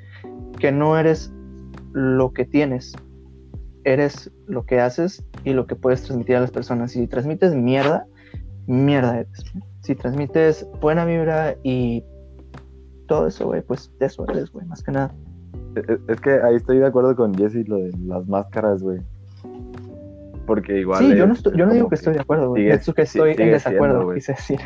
Que 0.59 0.71
no 0.71 0.97
eres 0.97 1.31
lo 1.91 2.31
que 2.31 2.45
tienes. 2.45 2.93
Eres 3.83 4.31
lo 4.47 4.65
que 4.65 4.79
haces 4.79 5.23
y 5.43 5.53
lo 5.53 5.67
que 5.67 5.75
puedes 5.75 6.03
transmitir 6.03 6.37
a 6.37 6.39
las 6.41 6.51
personas. 6.51 6.91
Si 6.91 7.07
transmites 7.07 7.53
mierda, 7.53 8.07
mierda 8.67 9.19
eres. 9.19 9.45
Si 9.81 9.95
transmites 9.95 10.65
buena 10.81 11.05
vibra 11.05 11.55
y 11.61 12.03
todo 13.07 13.27
eso, 13.27 13.45
güey, 13.45 13.61
pues 13.61 13.91
eso 13.99 14.25
eres, 14.29 14.51
güey, 14.51 14.65
más 14.65 14.81
que 14.81 14.91
nada. 14.91 15.13
Es, 15.75 15.99
es 16.07 16.21
que 16.21 16.31
ahí 16.31 16.55
estoy 16.55 16.79
de 16.79 16.87
acuerdo 16.87 17.15
con 17.15 17.33
Jesse 17.35 17.67
lo 17.67 17.77
de 17.77 17.91
las 18.05 18.27
máscaras, 18.27 18.81
güey. 18.81 18.99
Porque 20.45 20.79
igual. 20.79 20.99
sí, 20.99 21.15
yo 21.15 21.25
no, 21.27 21.33
estoy, 21.33 21.57
yo 21.57 21.65
no 21.65 21.73
digo 21.73 21.89
que 21.89 21.95
estoy 21.95 22.13
de 22.13 22.21
acuerdo, 22.21 22.49
güey. 22.49 22.69
Es 22.69 22.91
que 22.93 23.01
estoy 23.01 23.31
en 23.37 23.51
desacuerdo, 23.51 24.13
quise 24.13 24.33
decir. 24.33 24.59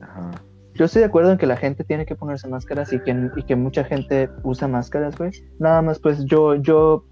Ajá. 0.00 0.30
Yo 0.74 0.86
estoy 0.86 1.00
de 1.00 1.06
acuerdo 1.06 1.32
en 1.32 1.38
que 1.38 1.46
la 1.46 1.56
gente 1.56 1.84
tiene 1.84 2.06
que 2.06 2.16
ponerse 2.16 2.48
máscaras 2.48 2.92
y 2.92 3.00
que, 3.00 3.30
y 3.36 3.42
que 3.42 3.56
mucha 3.56 3.84
gente 3.84 4.30
usa 4.42 4.68
máscaras, 4.68 5.16
güey. 5.16 5.30
Nada 5.58 5.82
más, 5.82 5.98
pues 5.98 6.24
yo, 6.24 6.54
yo, 6.54 7.04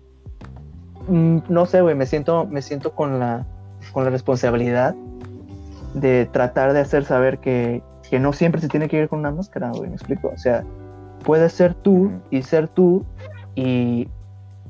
mm, 1.09 1.39
no 1.49 1.67
sé, 1.67 1.83
güey, 1.83 1.95
me 1.95 2.07
siento, 2.07 2.47
me 2.47 2.63
siento 2.63 2.95
con 2.95 3.19
la, 3.19 3.47
con 3.93 4.05
la 4.05 4.11
responsabilidad 4.11 4.95
de 5.95 6.27
tratar 6.33 6.73
de 6.73 6.81
hacer 6.81 7.05
saber 7.05 7.39
que, 7.39 7.83
que 8.09 8.19
no 8.19 8.33
siempre 8.33 8.61
se 8.61 8.69
tiene 8.69 8.89
que 8.89 8.99
ir 8.99 9.09
con 9.09 9.21
una 9.21 9.31
máscara, 9.31 9.71
güey, 9.73 9.91
me 9.91 9.97
explico. 9.97 10.33
O 10.35 10.39
sea, 10.39 10.65
puedes 11.23 11.53
ser 11.53 11.75
tú 11.75 12.11
y 12.31 12.43
ser 12.43 12.69
tú 12.69 13.05
y 13.55 14.09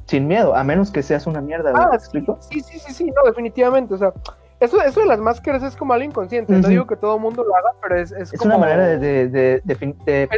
sin 0.06 0.26
miedo, 0.28 0.54
a 0.54 0.62
menos 0.64 0.90
que 0.90 1.02
seas 1.02 1.26
una 1.26 1.40
mierda, 1.40 1.70
Ah, 1.74 1.88
¿me 1.92 1.98
sí, 1.98 2.04
explico? 2.04 2.36
sí, 2.40 2.60
sí, 2.60 2.78
sí, 2.78 2.92
sí, 2.92 3.04
no, 3.06 3.22
definitivamente, 3.24 3.94
o 3.94 3.98
sea, 3.98 4.12
eso, 4.60 4.80
eso 4.82 5.00
de 5.00 5.06
las 5.06 5.18
máscaras 5.20 5.62
es 5.62 5.76
como 5.76 5.92
algo 5.92 6.04
inconsciente, 6.04 6.52
no 6.58 6.68
digo 6.68 6.86
que 6.86 6.96
todo 6.96 7.16
el 7.16 7.20
mundo 7.22 7.42
lo 7.44 7.54
haga, 7.56 7.70
pero 7.82 7.96
es, 7.98 8.12
es, 8.12 8.32
Es 8.32 8.38
como... 8.40 8.54
una 8.54 8.58
manera 8.66 8.86
de, 8.86 8.98
de- 8.98 9.28
de 9.28 9.62
defin- 9.64 9.96
de 10.04 10.28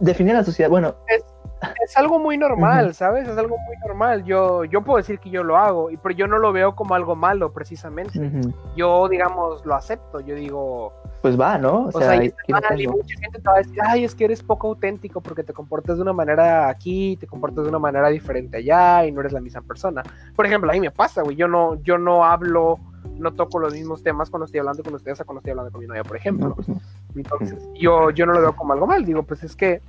definir 0.00 0.34
la 0.34 0.44
sociedad. 0.44 0.70
Bueno, 0.70 0.94
Es- 1.08 1.24
es 1.84 1.96
algo 1.96 2.18
muy 2.18 2.36
normal, 2.36 2.94
¿sabes? 2.94 3.26
Es 3.26 3.36
algo 3.36 3.56
muy 3.58 3.76
normal. 3.86 4.24
Yo, 4.24 4.64
yo 4.64 4.82
puedo 4.82 4.98
decir 4.98 5.18
que 5.18 5.30
yo 5.30 5.42
lo 5.42 5.56
hago, 5.56 5.88
pero 6.02 6.14
yo 6.14 6.26
no 6.26 6.38
lo 6.38 6.52
veo 6.52 6.76
como 6.76 6.94
algo 6.94 7.16
malo, 7.16 7.52
precisamente. 7.52 8.20
Yo, 8.76 9.08
digamos, 9.08 9.64
lo 9.64 9.74
acepto. 9.74 10.20
Yo 10.20 10.34
digo, 10.34 10.92
Pues 11.26 11.40
va, 11.40 11.58
¿no? 11.58 11.86
O 11.86 11.88
o 11.88 12.00
sea, 12.00 12.24
y 12.24 12.32
mal, 12.48 12.80
y 12.80 12.86
mucha 12.86 13.18
gente 13.18 13.40
te 13.40 13.48
va 13.48 13.54
a 13.54 13.58
decir, 13.58 13.76
ay, 13.84 14.04
es 14.04 14.14
que 14.14 14.26
eres 14.26 14.44
poco 14.44 14.68
auténtico 14.68 15.20
porque 15.20 15.42
te 15.42 15.52
comportas 15.52 15.96
de 15.96 16.02
una 16.02 16.12
manera 16.12 16.68
aquí, 16.68 17.16
te 17.18 17.26
comportas 17.26 17.64
de 17.64 17.70
una 17.70 17.80
manera 17.80 18.10
diferente 18.10 18.58
allá, 18.58 19.04
y 19.04 19.10
no 19.10 19.22
eres 19.22 19.32
la 19.32 19.40
misma 19.40 19.62
persona. 19.62 20.04
Por 20.36 20.46
ejemplo, 20.46 20.70
a 20.70 20.74
mí 20.74 20.78
me 20.78 20.92
pasa, 20.92 21.22
güey. 21.22 21.34
Yo 21.34 21.48
no, 21.48 21.82
yo 21.82 21.98
no 21.98 22.24
hablo, 22.24 22.78
no 23.18 23.32
toco 23.34 23.58
los 23.58 23.72
mismos 23.72 24.04
temas 24.04 24.30
cuando 24.30 24.44
estoy 24.44 24.60
hablando 24.60 24.84
con 24.84 24.94
ustedes 24.94 25.20
a 25.20 25.24
cuando 25.24 25.40
estoy 25.40 25.50
hablando 25.50 25.72
con 25.72 25.80
mi 25.80 25.88
novia, 25.88 26.04
por 26.04 26.16
ejemplo. 26.16 26.50
No, 26.50 26.54
pues 26.54 26.68
no. 26.68 26.80
Entonces, 27.16 27.68
yo, 27.74 28.10
yo 28.12 28.24
no 28.24 28.32
lo 28.32 28.40
veo 28.40 28.54
como 28.54 28.72
algo 28.72 28.86
mal. 28.86 29.04
Digo, 29.04 29.24
pues 29.24 29.42
es 29.42 29.56
que 29.56 29.82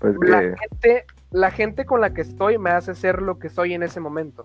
Pues 0.00 0.14
la 0.20 0.40
que. 0.40 0.54
gente, 0.58 1.04
la 1.30 1.50
gente 1.50 1.86
con 1.86 2.02
la 2.02 2.12
que 2.12 2.20
estoy 2.20 2.58
me 2.58 2.68
hace 2.68 2.94
ser 2.94 3.22
lo 3.22 3.38
que 3.38 3.48
soy 3.48 3.72
en 3.72 3.82
ese 3.84 4.00
momento. 4.00 4.44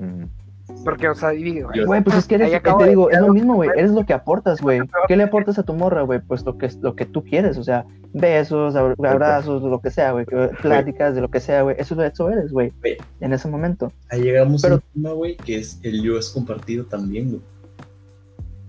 mm, 0.00 0.24
Porque, 0.84 1.08
o 1.08 1.14
sea, 1.14 1.30
digo, 1.30 1.68
Güey, 1.86 2.02
pues 2.02 2.16
es 2.16 2.26
que 2.26 2.36
eres, 2.36 2.52
Ahí 2.54 2.60
te 2.60 2.84
de- 2.84 2.88
digo, 2.90 3.10
es 3.10 3.20
lo 3.20 3.32
mismo, 3.32 3.54
güey, 3.54 3.70
eres 3.76 3.90
lo 3.90 4.04
que 4.06 4.12
aportas, 4.14 4.60
güey. 4.60 4.80
¿Qué 5.08 5.16
le 5.16 5.24
aportas 5.24 5.58
a 5.58 5.62
tu 5.62 5.74
morra, 5.74 6.02
güey? 6.02 6.20
Pues 6.20 6.44
lo 6.44 6.56
que, 6.56 6.68
lo 6.80 6.96
que 6.96 7.04
tú 7.06 7.22
quieres, 7.24 7.58
o 7.58 7.62
sea, 7.64 7.84
besos, 8.12 8.74
abra- 8.76 8.94
abrazos, 9.10 9.62
lo 9.62 9.80
que 9.80 9.90
sea, 9.90 10.12
güey, 10.12 10.24
pláticas 10.62 11.14
de 11.14 11.20
lo 11.20 11.28
que 11.28 11.40
sea, 11.40 11.62
güey. 11.62 11.76
Eso, 11.78 12.00
eso 12.02 12.30
eres, 12.30 12.50
güey, 12.50 12.72
en 13.20 13.32
ese 13.32 13.48
momento. 13.48 13.92
Ahí 14.10 14.22
llegamos 14.22 14.62
Pero- 14.62 14.74
a 14.74 14.78
un 14.78 14.82
tema, 15.02 15.12
güey, 15.12 15.36
que 15.36 15.56
es 15.58 15.78
el 15.82 16.02
yo 16.02 16.18
es 16.18 16.30
compartido 16.30 16.84
también, 16.86 17.28
güey. 17.30 17.40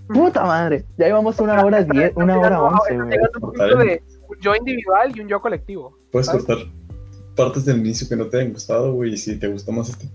Puta 0.08 0.44
madre, 0.44 0.84
ya 0.98 1.06
llevamos 1.08 1.40
una 1.40 1.64
hora 1.64 1.84
diez, 1.84 2.12
una 2.16 2.38
hora 2.38 2.62
once, 2.62 2.94
güey. 2.96 3.18
un 3.34 3.40
punto 3.40 3.78
de 3.78 4.04
un 4.28 4.38
yo 4.42 4.56
individual 4.56 5.14
y 5.16 5.22
un 5.22 5.28
yo 5.30 5.40
colectivo. 5.42 5.98
Puedes 6.12 6.28
¿Sabes? 6.28 6.44
cortar 6.44 6.66
partes 7.36 7.64
del 7.64 7.78
inicio 7.78 8.10
que 8.10 8.18
no 8.18 8.26
te 8.26 8.38
hayan 8.42 8.52
gustado, 8.52 8.94
güey, 8.94 9.14
y 9.14 9.18
si 9.18 9.40
te 9.40 9.48
gustó 9.48 9.72
más 9.72 9.88
este 9.90 10.08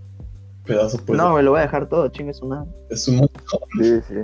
pedazo, 0.67 0.99
pues 1.05 1.17
No, 1.17 1.33
güey, 1.33 1.45
lo 1.45 1.53
voy 1.53 1.61
a 1.61 1.63
dejar 1.63 1.89
todo, 1.89 2.09
chingue 2.09 2.35
su 2.35 2.47
madre. 2.47 2.69
es 2.91 3.09
un 3.09 3.29
Sí, 3.81 4.01
sí. 4.09 4.15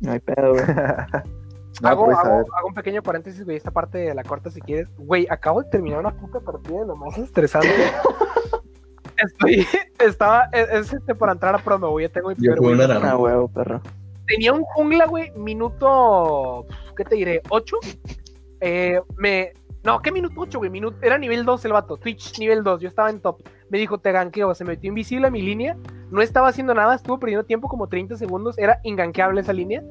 No 0.00 0.12
hay 0.12 0.20
pedo, 0.20 0.52
güey. 0.52 0.64
No, 1.82 1.90
hago, 1.90 2.06
pues, 2.06 2.16
hago, 2.16 2.38
hago 2.56 2.68
un 2.68 2.74
pequeño 2.74 3.02
paréntesis, 3.02 3.44
güey, 3.44 3.58
esta 3.58 3.70
parte 3.70 3.98
de 3.98 4.14
la 4.14 4.24
corta 4.24 4.50
si 4.50 4.62
quieres. 4.62 4.88
Güey, 4.96 5.26
acabo 5.28 5.62
de 5.62 5.68
terminar 5.68 6.00
una 6.00 6.10
puta 6.16 6.40
partida 6.40 6.80
de 6.80 6.86
lo 6.86 6.96
más 6.96 7.18
estresante. 7.18 7.68
Estoy, 9.18 9.66
estaba, 9.98 10.48
es, 10.52 10.68
es 10.70 10.92
este 10.94 11.14
para 11.14 11.32
entrar 11.32 11.54
a 11.54 11.58
promo, 11.58 11.90
güey, 11.90 12.06
ya 12.06 12.12
tengo 12.12 12.28
mi 12.30 12.34
Yo 12.36 12.52
primer 12.54 12.58
jugué 12.58 12.70
win. 12.70 12.80
un 12.80 12.90
arama. 12.90 13.10
Ah, 13.10 13.16
huevo, 13.18 13.48
perro. 13.48 13.82
tenía 14.26 14.54
un 14.54 14.62
jungla, 14.62 15.04
güey, 15.06 15.30
minuto, 15.36 16.66
¿qué 16.96 17.04
te 17.04 17.14
diré? 17.16 17.42
¿8? 17.44 17.76
Eh, 18.60 19.00
me... 19.18 19.52
No, 19.84 20.00
¿qué 20.00 20.10
minuto 20.10 20.34
8, 20.38 20.58
güey? 20.58 20.70
Minuto... 20.70 20.96
Era 21.02 21.18
nivel 21.18 21.44
2 21.44 21.62
el 21.66 21.72
vato, 21.72 21.98
Twitch 21.98 22.38
nivel 22.38 22.62
2, 22.64 22.80
yo 22.80 22.88
estaba 22.88 23.10
en 23.10 23.20
top. 23.20 23.40
Me 23.70 23.78
dijo, 23.78 23.98
te 23.98 24.12
ganqueo, 24.12 24.54
se 24.54 24.64
metió 24.64 24.88
invisible 24.88 25.26
a 25.26 25.30
mi 25.30 25.42
línea, 25.42 25.76
no 26.10 26.22
estaba 26.22 26.48
haciendo 26.48 26.74
nada, 26.74 26.94
estuvo 26.94 27.18
perdiendo 27.18 27.44
tiempo 27.44 27.68
como 27.68 27.88
30 27.88 28.16
segundos, 28.16 28.58
era 28.58 28.80
inganqueable 28.84 29.40
esa 29.40 29.52
línea. 29.52 29.82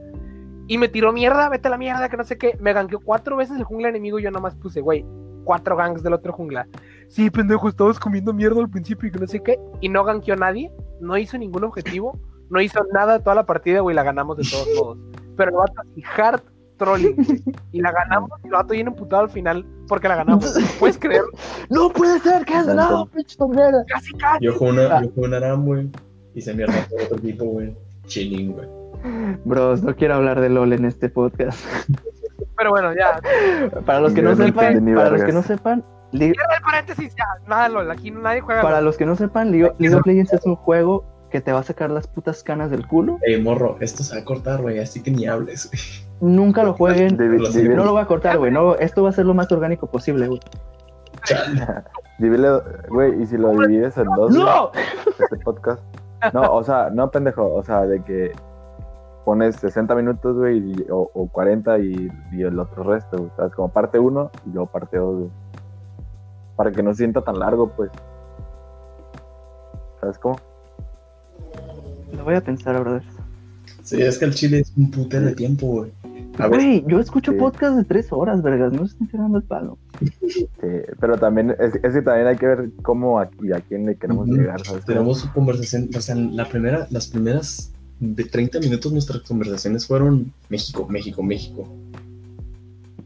Y 0.67 0.77
me 0.77 0.87
tiró 0.87 1.11
mierda, 1.11 1.49
vete 1.49 1.67
a 1.67 1.71
la 1.71 1.77
mierda, 1.77 2.09
que 2.09 2.17
no 2.17 2.23
sé 2.23 2.37
qué. 2.37 2.57
Me 2.59 2.73
ganqueó 2.73 2.99
cuatro 2.99 3.35
veces 3.35 3.57
el 3.57 3.63
jungla 3.63 3.89
enemigo 3.89 4.17
y 4.17 4.23
yo 4.23 4.31
nomás 4.31 4.55
puse, 4.55 4.81
güey, 4.81 5.05
cuatro 5.43 5.75
ganks 5.75 6.01
del 6.01 6.13
otro 6.13 6.33
jungla. 6.33 6.67
Sí, 7.07 7.29
pendejo, 7.29 7.69
estabas 7.69 7.99
comiendo 7.99 8.33
mierda 8.33 8.61
al 8.61 8.69
principio 8.69 9.07
y 9.07 9.11
que 9.11 9.19
no 9.19 9.27
sé 9.27 9.43
qué. 9.43 9.59
Y 9.81 9.89
no 9.89 10.03
ganqueó 10.03 10.35
nadie, 10.35 10.71
no 10.99 11.17
hizo 11.17 11.37
ningún 11.37 11.63
objetivo, 11.65 12.19
no 12.49 12.59
hizo 12.61 12.79
nada 12.93 13.19
toda 13.19 13.35
la 13.35 13.45
partida, 13.45 13.81
güey, 13.81 13.95
la 13.95 14.03
ganamos 14.03 14.37
de 14.37 14.43
todos 14.49 14.67
modos. 14.75 14.97
Pero 15.37 15.51
el 15.51 15.57
vato 15.57 15.73
así, 15.81 16.03
hard 16.17 16.41
trolling, 16.77 17.15
güey, 17.15 17.43
y 17.71 17.81
la 17.81 17.91
ganamos, 17.91 18.29
y 18.43 18.47
el 18.47 18.53
vato 18.53 18.73
bien 18.73 18.87
emputado 18.87 19.23
al 19.23 19.29
final 19.29 19.65
porque 19.87 20.07
la 20.07 20.15
ganamos. 20.17 20.53
¿Puedes 20.79 20.97
creer? 20.97 21.23
No 21.69 21.89
puede 21.89 22.19
ser 22.19 22.45
que 22.45 22.53
has 22.53 22.67
ganado, 22.67 23.05
pinche 23.07 23.37
tornera. 23.37 23.77
Casi, 23.87 24.11
casi. 24.13 24.45
Yo 24.45 24.53
jugué 24.53 24.71
una, 24.71 24.97
Ah. 24.97 25.01
yo 25.03 25.09
jugué 25.13 25.27
un 25.27 25.33
aram, 25.33 25.65
güey, 25.65 25.89
y 26.33 26.41
se 26.41 26.53
mierda 26.53 26.73
por 26.89 27.01
otro 27.01 27.17
equipo, 27.17 27.45
güey. 27.45 27.75
Chilling, 28.07 28.53
güey. 28.53 28.67
Bros, 29.45 29.83
no 29.83 29.95
quiero 29.95 30.15
hablar 30.15 30.39
de 30.41 30.49
LOL 30.49 30.73
en 30.73 30.85
este 30.85 31.09
podcast. 31.09 31.59
Pero 32.57 32.69
bueno, 32.71 32.91
ya, 32.95 33.19
Para 33.85 33.99
los 33.99 34.13
que 34.13 34.21
no 34.21 34.35
sepan, 34.35 34.83
para 34.95 35.09
los 35.11 35.23
que 35.23 35.31
no 35.31 35.43
sepan, 35.43 35.83
el 36.11 36.33
paréntesis, 36.63 37.13
ya, 37.15 37.25
nada, 37.47 37.69
LOL, 37.69 37.91
aquí 37.91 38.09
nadie 38.11 38.41
juega. 38.41 38.61
para 38.61 38.81
los 38.81 38.97
que 38.97 39.05
no 39.05 39.15
sepan, 39.15 39.51
League, 39.51 39.71
League 39.79 39.95
of 39.95 40.05
Legends 40.05 40.33
es 40.33 40.45
un 40.45 40.55
juego 40.55 41.03
que 41.35 41.41
te 41.41 41.51
va 41.51 41.59
a 41.59 41.63
sacar 41.63 41.91
las 41.91 42.07
putas 42.07 42.43
canas 42.43 42.71
del 42.71 42.87
culo. 42.87 43.17
Ey, 43.21 43.41
morro, 43.41 43.75
esto 43.81 44.03
se 44.03 44.15
va 44.15 44.21
a 44.21 44.23
cortar, 44.23 44.61
güey, 44.61 44.79
así 44.79 45.03
que 45.03 45.11
ni 45.11 45.27
hables, 45.27 45.69
güey. 45.69 45.81
Nunca 46.33 46.63
lo 46.63 46.71
jueguen. 46.75 47.17
Divi- 47.17 47.75
No 47.75 47.83
lo 47.83 47.91
voy 47.91 48.01
a 48.01 48.05
cortar, 48.05 48.37
güey. 48.37 48.53
No, 48.53 48.75
esto 48.75 49.03
va 49.03 49.09
a 49.09 49.11
ser 49.11 49.25
lo 49.25 49.33
más 49.33 49.51
orgánico 49.51 49.87
posible, 49.87 50.27
güey. 50.29 50.39
Divide- 52.19 52.61
güey, 52.87 53.21
y 53.21 53.25
si 53.25 53.35
lo 53.37 53.49
divides 53.51 53.97
en 53.97 54.05
dos, 54.15 54.31
¡No! 54.33 54.71
este 55.19 55.35
podcast. 55.43 55.81
No, 56.33 56.43
o 56.53 56.63
sea, 56.63 56.89
no 56.89 57.11
pendejo, 57.11 57.53
o 57.53 57.61
sea, 57.63 57.81
de 57.81 58.01
que 58.01 58.31
pones 59.25 59.57
60 59.57 59.93
minutos, 59.93 60.37
güey, 60.37 60.59
y- 60.71 60.85
o, 60.89 61.11
o 61.13 61.27
40 61.27 61.79
y, 61.79 62.09
y 62.31 62.43
el 62.43 62.57
otro 62.57 62.83
resto, 62.83 63.17
güey, 63.17 63.29
¿sabes? 63.35 63.53
Como 63.55 63.67
parte 63.67 63.99
1 63.99 64.31
y 64.45 64.51
luego 64.51 64.67
parte 64.67 64.95
2, 64.97 65.17
güey. 65.17 65.29
Para 66.55 66.71
que 66.71 66.81
no 66.81 66.91
se 66.93 66.99
sienta 66.99 67.19
tan 67.19 67.37
largo, 67.39 67.67
pues. 67.75 67.91
¿Sabes 69.99 70.17
cómo? 70.17 70.37
Lo 72.13 72.23
voy 72.23 72.35
a 72.35 72.41
pensar, 72.41 72.79
brother. 72.79 73.03
Sí, 73.83 74.01
es 74.01 74.17
que 74.17 74.25
el 74.25 74.33
chile 74.33 74.59
es 74.59 74.73
un 74.75 74.89
putero 74.89 75.27
de 75.27 75.35
tiempo, 75.35 75.67
güey. 75.67 75.91
A 76.39 76.47
ver, 76.47 76.59
Güey, 76.59 76.83
yo 76.87 76.99
escucho 76.99 77.31
Sí. 77.31 77.37
podcast 77.37 77.77
de 77.77 77.83
tres 77.83 78.07
horas, 78.11 78.41
vergas. 78.41 78.73
No 78.73 78.79
se 78.85 78.93
estén 78.93 79.07
tirando 79.07 79.37
el 79.37 79.43
palo. 79.43 79.77
Sí, 80.27 80.47
pero 80.99 81.17
también, 81.17 81.51
es, 81.59 81.75
es 81.81 81.93
que 81.93 82.01
también 82.01 82.27
hay 82.27 82.35
que 82.35 82.47
ver 82.47 82.69
cómo 82.81 83.19
a- 83.19 83.29
y 83.41 83.51
a 83.53 83.61
quién 83.61 83.85
le 83.85 83.95
queremos 83.95 84.27
llegar, 84.27 84.59
¿sabes? 84.65 84.83
tenemos 84.85 85.19
su 85.19 85.31
conversación, 85.31 85.89
o 85.95 86.01
sea, 86.01 86.15
la 86.15 86.47
primera, 86.49 86.87
las 86.89 87.07
primeras 87.07 87.71
de 87.99 88.23
30 88.25 88.59
minutos 88.59 88.91
nuestras 88.91 89.21
conversaciones 89.21 89.87
fueron 89.87 90.33
México, 90.49 90.85
México, 90.89 91.23
México. 91.23 91.63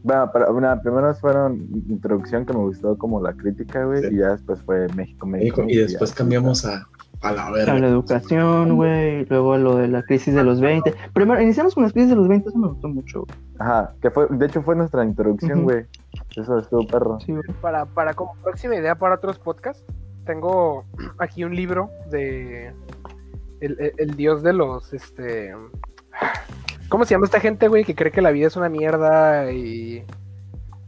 Bueno, 0.02 0.30
pero 0.32 0.56
una, 0.56 0.80
primero 0.80 1.14
fueron 1.14 1.68
introducción 1.88 2.46
que 2.46 2.52
me 2.54 2.60
gustó 2.60 2.96
como 2.96 3.20
la 3.22 3.34
crítica, 3.34 3.84
güey, 3.84 4.02
Sí. 4.02 4.08
y 4.14 4.18
ya 4.18 4.30
después 4.32 4.60
fue 4.62 4.88
México, 4.96 5.26
México. 5.26 5.62
México 5.62 5.64
y 5.68 5.76
después 5.76 6.10
ya, 6.10 6.16
cambiamos 6.16 6.64
a, 6.64 6.88
a 7.22 7.32
la 7.32 7.46
A 7.46 7.50
la 7.50 7.56
verga. 7.56 7.86
educación, 7.88 8.76
güey. 8.76 9.24
Luego 9.26 9.52
a 9.54 9.58
lo 9.58 9.76
de 9.76 9.88
la 9.88 10.02
crisis 10.02 10.34
de 10.34 10.42
los 10.44 10.60
20. 10.60 10.94
Primero, 11.12 11.40
iniciamos 11.42 11.74
con 11.74 11.84
la 11.84 11.90
crisis 11.90 12.10
de 12.10 12.16
los 12.16 12.28
20. 12.28 12.48
Eso 12.48 12.58
me 12.58 12.68
gustó 12.68 12.88
mucho. 12.88 13.20
güey. 13.26 13.38
Ajá, 13.58 13.92
que 14.00 14.10
fue, 14.10 14.26
de 14.30 14.46
hecho 14.46 14.62
fue 14.62 14.74
nuestra 14.76 15.04
introducción, 15.04 15.64
güey. 15.64 15.84
Eso 16.36 16.58
estuvo 16.58 16.86
perro. 16.86 17.18
Sí, 17.20 17.32
güey. 17.32 17.42
para, 17.60 17.84
para 17.86 18.14
como 18.14 18.34
próxima 18.42 18.74
idea 18.76 18.94
para 18.94 19.16
otros 19.16 19.38
podcasts, 19.38 19.84
tengo 20.24 20.84
aquí 21.18 21.44
un 21.44 21.54
libro 21.54 21.90
de 22.10 22.72
el, 23.60 23.76
el- 23.80 23.92
el 23.98 24.16
dios 24.16 24.42
de 24.42 24.52
los 24.54 24.92
este 24.94 25.52
¿cómo 26.88 27.04
se 27.04 27.14
llama 27.14 27.26
esta 27.26 27.40
gente, 27.40 27.68
güey? 27.68 27.84
Que 27.84 27.94
cree 27.94 28.10
que 28.12 28.22
la 28.22 28.30
vida 28.30 28.46
es 28.46 28.56
una 28.56 28.68
mierda 28.68 29.50
y 29.52 30.04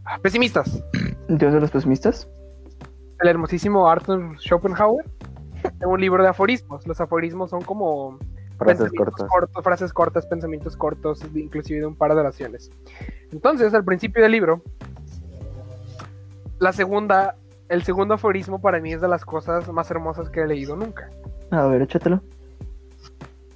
Ah, 0.05 0.19
pesimistas. 0.21 0.83
Dios 1.29 1.53
de 1.53 1.61
los 1.61 1.71
pesimistas. 1.71 2.29
El 3.21 3.29
hermosísimo 3.29 3.89
Arthur 3.89 4.37
Schopenhauer. 4.41 5.05
Un 5.85 6.01
libro 6.01 6.23
de 6.23 6.29
aforismos. 6.29 6.87
Los 6.87 7.01
aforismos 7.01 7.51
son 7.51 7.63
como 7.63 8.19
Frases 8.59 8.93
cortas. 8.93 9.29
cortos, 9.29 9.65
frases 9.65 9.93
cortas, 9.93 10.27
pensamientos 10.27 10.77
cortos, 10.77 11.21
inclusive 11.35 11.81
de 11.81 11.87
un 11.87 11.97
par 11.97 12.15
de 12.15 12.21
oraciones. 12.21 12.71
Entonces, 13.33 13.75
al 13.75 13.85
principio 13.85 14.23
del 14.23 14.33
libro, 14.33 14.63
la 16.59 16.73
segunda, 16.73 17.37
el 17.69 17.83
segundo 17.83 18.15
aforismo 18.15 18.61
para 18.61 18.81
mí 18.81 18.93
es 18.93 19.01
de 19.01 19.09
las 19.09 19.25
cosas 19.25 19.69
más 19.73 19.91
hermosas 19.91 20.31
que 20.31 20.43
he 20.43 20.47
leído 20.47 20.77
nunca. 20.77 21.11
A 21.51 21.67
ver, 21.67 21.83
échatelo. 21.83 22.23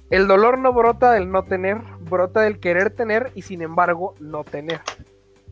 El 0.09 0.27
dolor 0.27 0.57
no 0.57 0.73
brota 0.73 1.11
del 1.11 1.31
no 1.31 1.43
tener, 1.43 1.81
brota 2.09 2.41
del 2.41 2.59
querer 2.59 2.91
tener 2.91 3.31
y 3.35 3.41
sin 3.41 3.61
embargo 3.61 4.13
no 4.19 4.43
tener. 4.43 4.81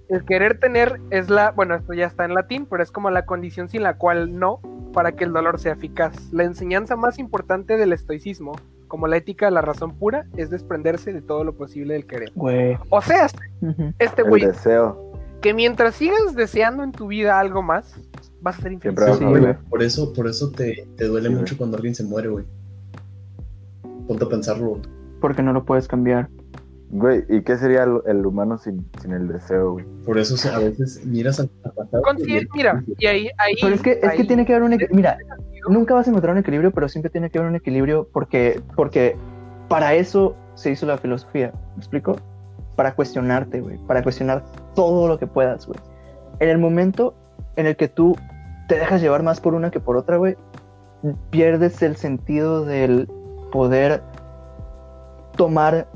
El 0.09 0.23
querer 0.25 0.59
tener 0.59 0.99
es 1.09 1.29
la, 1.29 1.51
bueno, 1.51 1.75
esto 1.75 1.93
ya 1.93 2.05
está 2.05 2.25
en 2.25 2.33
latín, 2.35 2.67
pero 2.69 2.83
es 2.83 2.91
como 2.91 3.09
la 3.09 3.25
condición 3.25 3.69
sin 3.69 3.83
la 3.83 3.97
cual 3.97 4.37
no, 4.37 4.59
para 4.93 5.13
que 5.13 5.23
el 5.23 5.33
dolor 5.33 5.59
sea 5.59 5.73
eficaz. 5.73 6.31
La 6.31 6.43
enseñanza 6.43 6.95
más 6.95 7.17
importante 7.17 7.75
del 7.77 7.91
estoicismo, 7.91 8.53
como 8.87 9.07
la 9.07 9.17
ética 9.17 9.47
de 9.47 9.51
la 9.51 9.61
razón 9.61 9.95
pura, 9.97 10.27
es 10.37 10.49
desprenderse 10.51 11.11
de 11.11 11.21
todo 11.21 11.43
lo 11.43 11.53
posible 11.53 11.95
del 11.95 12.05
querer. 12.05 12.31
O 12.89 13.01
sea, 13.01 13.27
este 13.99 14.21
El 14.21 14.29
güey, 14.29 14.45
deseo. 14.45 15.11
que 15.41 15.53
mientras 15.53 15.95
sigas 15.95 16.35
deseando 16.35 16.83
en 16.83 16.91
tu 16.91 17.07
vida 17.07 17.39
algo 17.39 17.63
más, 17.63 17.99
vas 18.41 18.59
a 18.59 18.61
ser 18.61 18.73
infeliz. 18.73 18.99
Sí. 19.17 19.25
Por 19.69 19.81
eso, 19.81 20.13
por 20.13 20.27
eso 20.27 20.51
te, 20.51 20.87
te 20.97 21.05
duele 21.05 21.29
Sí, 21.29 21.35
mucho 21.35 21.57
cuando 21.57 21.77
alguien 21.77 21.95
se 21.95 22.03
muere, 22.03 22.29
güey. 22.29 22.45
Ponte 24.07 24.23
a 24.23 24.29
pensarlo. 24.29 24.79
Porque 25.19 25.41
no 25.41 25.51
lo 25.51 25.65
puedes 25.65 25.87
cambiar. 25.87 26.29
Güey, 26.91 27.25
¿y 27.29 27.41
qué 27.41 27.57
sería 27.57 27.83
el, 27.83 28.01
el 28.05 28.25
humano 28.25 28.57
sin, 28.57 28.85
sin 29.01 29.11
el 29.11 29.27
deseo, 29.27 29.73
güey? 29.73 29.85
Por 30.05 30.17
eso 30.17 30.35
o 30.35 30.37
sea, 30.37 30.55
a 30.57 30.59
veces 30.59 31.03
miras 31.05 31.39
al 31.39 31.49
pasado. 31.49 32.03
Mira, 32.53 32.83
y 32.97 33.05
ahí, 33.07 33.29
ahí, 33.37 33.55
Pero 33.61 33.75
es 33.75 33.81
que, 33.81 33.99
es 34.01 34.11
que 34.13 34.23
tiene 34.23 34.45
que 34.45 34.53
haber 34.53 34.63
un 34.63 34.73
equilibrio. 34.73 34.95
Mira, 34.95 35.17
nunca 35.67 35.93
vas 35.93 36.07
a 36.07 36.11
encontrar 36.11 36.33
un 36.33 36.39
equilibrio, 36.39 36.71
pero 36.71 36.87
siempre 36.87 37.09
tiene 37.09 37.29
que 37.29 37.39
haber 37.39 37.49
un 37.49 37.55
equilibrio 37.55 38.07
porque, 38.13 38.61
porque 38.75 39.15
para 39.67 39.95
eso 39.95 40.35
se 40.53 40.71
hizo 40.71 40.85
la 40.85 40.97
filosofía. 40.97 41.51
¿Me 41.75 41.79
explico? 41.79 42.17
Para 42.75 42.93
cuestionarte, 42.93 43.61
güey. 43.61 43.77
Para 43.87 44.03
cuestionar 44.03 44.43
todo 44.75 45.07
lo 45.07 45.17
que 45.17 45.27
puedas, 45.27 45.65
güey. 45.65 45.79
En 46.39 46.49
el 46.49 46.59
momento 46.59 47.15
en 47.55 47.65
el 47.65 47.75
que 47.75 47.87
tú 47.87 48.15
te 48.67 48.75
dejas 48.75 49.01
llevar 49.01 49.23
más 49.23 49.39
por 49.39 49.53
una 49.53 49.71
que 49.71 49.79
por 49.79 49.97
otra, 49.97 50.17
güey, 50.17 50.35
pierdes 51.29 51.81
el 51.81 51.95
sentido 51.95 52.65
del 52.65 53.09
poder 53.51 54.01
tomar 55.35 55.87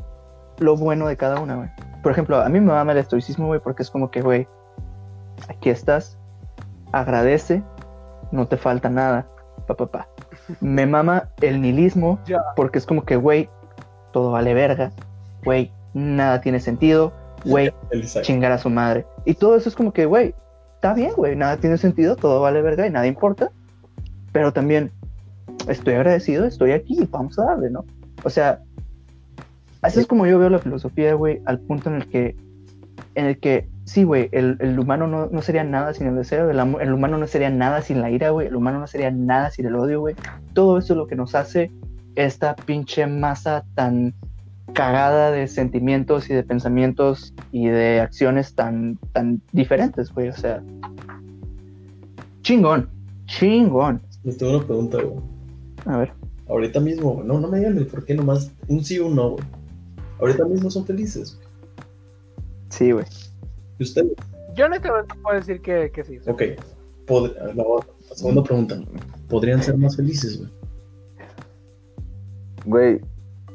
lo 0.60 0.76
bueno 0.76 1.07
de 1.07 1.18
cada 1.18 1.40
una, 1.40 1.56
güey. 1.56 1.69
Por 2.03 2.11
ejemplo, 2.11 2.41
a 2.41 2.49
mí 2.49 2.60
me 2.60 2.72
mama 2.72 2.91
el 2.91 2.98
estoicismo, 2.98 3.48
güey, 3.48 3.60
porque 3.60 3.84
es 3.84 3.90
como 3.90 4.10
que, 4.11 4.22
güey, 4.22 4.48
aquí 5.49 5.69
estás, 5.69 6.18
agradece, 6.91 7.64
no 8.31 8.48
te 8.48 8.57
falta 8.57 8.90
nada, 8.90 9.27
pa, 9.68 9.76
pa, 9.76 9.88
pa. 9.88 10.07
Me 10.61 10.86
mama 10.86 11.30
el 11.41 11.61
nihilismo, 11.61 12.19
porque 12.56 12.80
es 12.80 12.86
como 12.86 13.03
que, 13.03 13.15
güey, 13.15 13.49
todo 14.11 14.31
vale 14.31 14.53
verga, 14.53 14.91
güey, 15.44 15.72
nada 15.94 16.41
tiene 16.41 16.60
sentido, 16.60 17.14
güey, 17.45 17.73
chingar 18.22 18.52
a 18.52 18.57
su 18.57 18.69
madre. 18.69 19.06
Y 19.26 19.34
todo 19.34 19.56
eso 19.56 19.69
es 19.69 19.76
como 19.76 19.91
que, 19.94 20.06
güey, 20.06 20.34
está 20.76 20.94
bien, 20.94 21.11
güey, 21.15 21.36
nada 21.36 21.57
tiene 21.57 21.77
sentido, 21.77 22.15
todo 22.15 22.41
vale 22.41 22.61
verga 22.61 22.88
y 22.88 22.90
nada 22.90 23.07
importa. 23.07 23.52
Pero 24.31 24.53
también 24.53 24.91
estoy 25.68 25.95
agradecido, 25.95 26.45
estoy 26.45 26.72
aquí 26.72 26.98
y 27.02 27.06
vamos 27.06 27.38
a 27.40 27.45
darle, 27.45 27.69
¿no? 27.69 27.86
O 28.23 28.30
sea, 28.30 28.61
así 29.81 29.99
es 29.99 30.07
como 30.07 30.26
yo 30.26 30.39
veo 30.39 30.49
la 30.49 30.60
filosofía, 30.60 31.14
güey, 31.14 31.41
al 31.45 31.60
punto 31.60 31.89
en 31.89 31.95
el 31.95 32.07
que, 32.07 32.35
en 33.15 33.26
el 33.26 33.39
que, 33.39 33.68
sí, 33.85 34.03
güey, 34.03 34.30
el, 34.31 34.57
el 34.60 34.80
humano 34.80 35.07
no, 35.07 35.27
no 35.27 35.41
sería 35.41 35.64
nada 35.64 35.93
sin 35.93 36.07
el 36.07 36.15
deseo, 36.15 36.49
el, 36.49 36.60
el 36.60 36.93
humano 36.93 37.18
no 37.18 37.27
sería 37.27 37.49
nada 37.49 37.81
sin 37.81 38.01
la 38.01 38.11
ira, 38.11 38.30
güey, 38.31 38.47
el 38.47 38.56
humano 38.56 38.80
no 38.80 38.88
sería 38.88 39.11
nada 39.11 39.51
sin 39.51 39.65
el 39.65 39.76
odio, 39.76 39.99
güey. 39.99 40.15
Todo 40.53 40.77
eso 40.77 40.93
es 40.93 40.97
lo 40.97 41.07
que 41.07 41.15
nos 41.15 41.35
hace 41.35 41.72
esta 42.15 42.56
pinche 42.56 43.07
masa 43.07 43.64
tan 43.76 44.14
cagada 44.73 45.31
de 45.31 45.47
sentimientos 45.47 46.30
y 46.30 46.34
de 46.34 46.43
pensamientos 46.43 47.34
y 47.51 47.68
de 47.68 48.01
acciones 48.01 48.53
tan, 48.53 48.99
tan 49.14 49.41
diferentes, 49.51 50.14
güey. 50.14 50.30
O 50.30 50.34
sea, 50.34 50.61
chingón, 52.41 52.89
chingón. 53.26 54.01
Les 54.23 54.38
tengo 54.38 54.57
una 54.57 54.65
pregunta, 54.65 54.97
güey. 55.01 55.23
A 55.85 55.97
ver, 55.97 56.14
Ahorita 56.49 56.80
mismo. 56.80 57.22
No, 57.23 57.39
no 57.39 57.47
me 57.47 57.60
digan 57.60 57.77
el 57.77 57.85
por 57.85 58.03
qué 58.03 58.15
nomás. 58.15 58.51
Un 58.68 58.84
sí 58.84 58.97
o 58.97 59.06
un 59.07 59.15
no, 59.15 59.30
güey. 59.31 59.43
Ahorita 60.20 60.46
mismo 60.46 60.70
son 60.70 60.86
felices, 60.86 61.38
sí, 62.70 62.91
güey. 62.91 63.06
¿Y 63.80 63.84
ustedes? 63.84 64.12
Yo 64.56 64.66
honestamente 64.66 65.16
puedo 65.24 65.36
decir 65.38 65.62
que, 65.62 65.91
que 65.91 66.04
sí. 66.04 66.18
Ok. 66.28 66.41
Pod- 67.08 67.34
la, 67.36 67.54
la 67.54 68.16
segunda 68.16 68.44
pregunta. 68.44 68.80
¿Podrían 69.30 69.64
ser 69.64 69.78
más 69.78 69.96
felices, 69.96 70.38
güey? 70.40 70.50
Güey, 72.66 73.02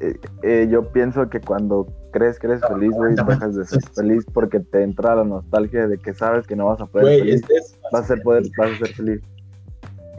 eh, 0.01 0.19
eh, 0.43 0.69
yo 0.71 0.91
pienso 0.93 1.29
que 1.29 1.41
cuando 1.41 1.87
crees 2.13 2.39
que 2.39 2.47
eres 2.47 2.61
feliz, 2.67 2.91
güey, 2.93 3.15
dejas 3.15 3.55
de 3.55 3.65
ser 3.65 3.83
feliz 3.95 4.25
porque 4.33 4.61
te 4.61 4.83
entra 4.83 5.15
la 5.17 5.25
nostalgia 5.25 5.87
de 5.87 5.99
que 5.99 6.15
sabes 6.15 6.47
que 6.47 6.57
no 6.57 6.67
vas 6.67 6.81
a 6.81 6.87
poder 6.87 7.07
ser 7.07 7.17
Güey, 7.19 7.21
feliz. 7.21 7.41
este 7.43 7.55
es. 7.57 7.79
Vas 7.93 8.05
a 8.05 8.07
ser, 8.07 8.23
poder, 8.23 8.45
vas 8.57 8.71
a 8.73 8.77
ser 8.79 8.95
feliz. 8.95 9.21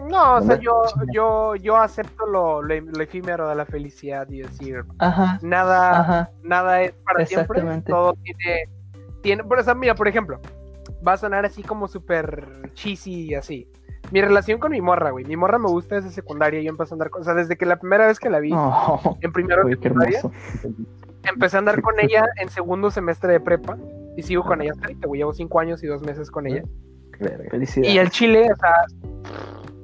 No, 0.10 0.36
o 0.36 0.42
sea, 0.42 0.60
yo, 0.60 0.84
yo, 1.14 1.56
yo 1.56 1.78
acepto 1.78 2.26
lo, 2.26 2.62
lo, 2.62 2.80
lo 2.82 3.04
efímero 3.04 3.48
de 3.50 3.56
la 3.56 3.66
felicidad 3.66 4.28
y 4.30 4.40
decir, 4.42 4.84
Ajá, 5.00 5.40
nada, 5.42 6.00
ajá. 6.00 6.30
nada 6.44 6.82
es 6.82 6.94
para 7.04 7.26
siempre, 7.26 7.62
todo 7.88 8.14
tiene, 8.24 8.70
tiene, 9.22 9.44
por 9.44 9.60
eso, 9.60 9.74
mira, 9.76 9.96
por 9.96 10.08
ejemplo, 10.08 10.40
va 11.06 11.14
a 11.14 11.18
sonar 11.18 11.46
así 11.46 11.64
como 11.64 11.88
súper 11.88 12.72
cheesy 12.74 13.30
y 13.30 13.36
así. 13.36 13.68
Mi 14.12 14.22
relación 14.22 14.60
con 14.60 14.72
mi 14.72 14.82
morra, 14.82 15.10
güey, 15.10 15.26
mi 15.26 15.36
morra 15.36 15.58
me 15.58 15.68
gusta 15.68 15.96
desde 15.96 16.12
secundaria, 16.12 16.62
yo 16.62 16.70
empecé 16.70 16.94
a 16.94 16.96
andar 16.96 17.10
con, 17.10 17.22
o 17.22 17.26
sea, 17.26 17.34
desde 17.34 17.58
que 17.58 17.66
la 17.66 17.78
primera 17.78 18.06
vez 18.06 18.20
que 18.20 18.30
la 18.30 18.40
vi, 18.40 18.52
Oh, 18.54 19.18
en 19.22 19.32
primero 19.32 19.64
güey, 19.64 19.76
secundaria, 19.76 20.22
empecé 21.24 21.56
a 21.56 21.60
andar 21.60 21.82
con 21.82 22.00
ella 22.00 22.24
en 22.40 22.50
segundo 22.50 22.92
semestre 22.92 23.34
de 23.34 23.40
prepa 23.40 23.78
y 24.16 24.22
sigo 24.22 24.44
con 24.44 24.62
ella 24.62 24.72
hasta 24.74 24.86
ahorita, 24.86 25.08
güey, 25.08 25.20
llevo 25.22 25.34
cinco 25.34 25.60
años 25.60 25.84
y 25.84 25.88
dos 25.88 26.02
meses 26.04 26.30
con 26.30 26.46
ella. 26.46 26.64
Verga. 27.20 27.50
Felicidades. 27.50 27.94
Y 27.94 27.98
el 27.98 28.10
chile, 28.12 28.48
o 28.52 28.56
sea, 28.58 28.86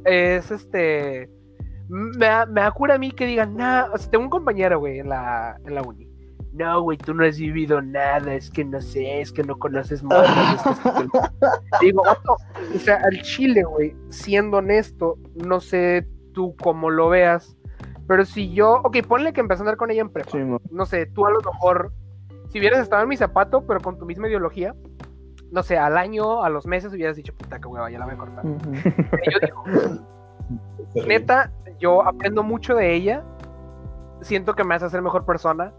es 0.06 0.52
este. 0.52 1.30
Me 1.90 2.46
me 2.48 2.62
da 2.62 2.72
cura 2.72 2.96
a 2.96 2.98
mí 2.98 3.12
que 3.12 3.26
digan, 3.26 3.56
nah, 3.56 3.90
o 3.94 3.98
sea, 3.98 4.10
tengo 4.10 4.24
un 4.24 4.30
compañero, 4.30 4.80
güey, 4.80 5.00
en 5.00 5.10
la, 5.10 5.58
en 5.66 5.76
la 5.76 5.82
uni. 5.82 6.08
No, 6.54 6.82
güey, 6.82 6.98
tú 6.98 7.14
no 7.14 7.26
has 7.26 7.38
vivido 7.38 7.82
nada, 7.82 8.34
es 8.34 8.52
que 8.52 8.66
no 8.66 8.82
sé, 8.82 9.22
es 9.22 9.32
que 9.32 9.44
no 9.44 9.58
conoces 9.58 10.04
morras, 10.04 10.56
es 10.56 10.64
que 10.64 10.70
esto 10.70 10.94
que 10.94 11.04
lo-". 11.04 11.80
Digo, 11.82 12.04
vato, 12.04 12.36
o 12.76 12.80
sea, 12.80 13.02
al 13.04 13.22
chile, 13.22 13.64
güey, 13.64 13.96
siendo 14.10 14.58
honesto, 14.58 15.18
no 15.36 15.62
sé 15.62 16.08
tú 16.34 16.56
cómo 16.62 16.90
lo 16.90 17.10
veas, 17.10 17.58
pero 18.08 18.26
si 18.26 18.54
yo, 18.54 18.82
ok, 18.84 18.98
ponle 19.08 19.32
que 19.32 19.40
empecé 19.40 19.62
a 19.62 19.64
andar 19.64 19.78
con 19.78 19.92
ella 19.92 20.02
en 20.02 20.10
prepa 20.10 20.32
Sí, 20.32 20.40
no 20.72 20.86
sé, 20.86 21.06
tú 21.06 21.26
a 21.26 21.32
lo 21.32 21.40
mejor, 21.40 21.94
si 22.50 22.60
hubieras 22.60 22.82
estado 22.82 23.04
en 23.04 23.10
mi 23.10 23.16
zapato, 23.16 23.66
pero 23.66 23.80
con 23.80 23.98
tu 23.98 24.06
misma 24.06 24.28
ideología, 24.28 24.76
no 25.52 25.64
sé, 25.64 25.78
al 25.78 25.98
año, 25.98 26.44
a 26.44 26.50
los 26.50 26.66
meses 26.66 26.94
hubieras 26.94 27.16
dicho, 27.16 27.34
puta 27.36 27.60
que 27.60 27.68
hueva, 27.68 27.90
ya 27.92 28.00
la 28.00 28.06
voy 28.06 28.16
a 28.16 28.18
cortar. 28.18 28.46
Ujú. 28.46 28.74
Y 28.74 29.32
yo 29.32 29.40
digo, 29.42 29.64
neta, 31.08 31.52
yo 31.80 32.02
aprendo 32.08 32.42
mucho 32.44 32.76
de 32.76 32.94
ella, 32.94 33.24
siento 34.22 34.54
que 34.56 34.64
me 34.64 34.76
hace 34.76 34.90
ser 34.90 35.02
mejor 35.02 35.26
persona, 35.26 35.74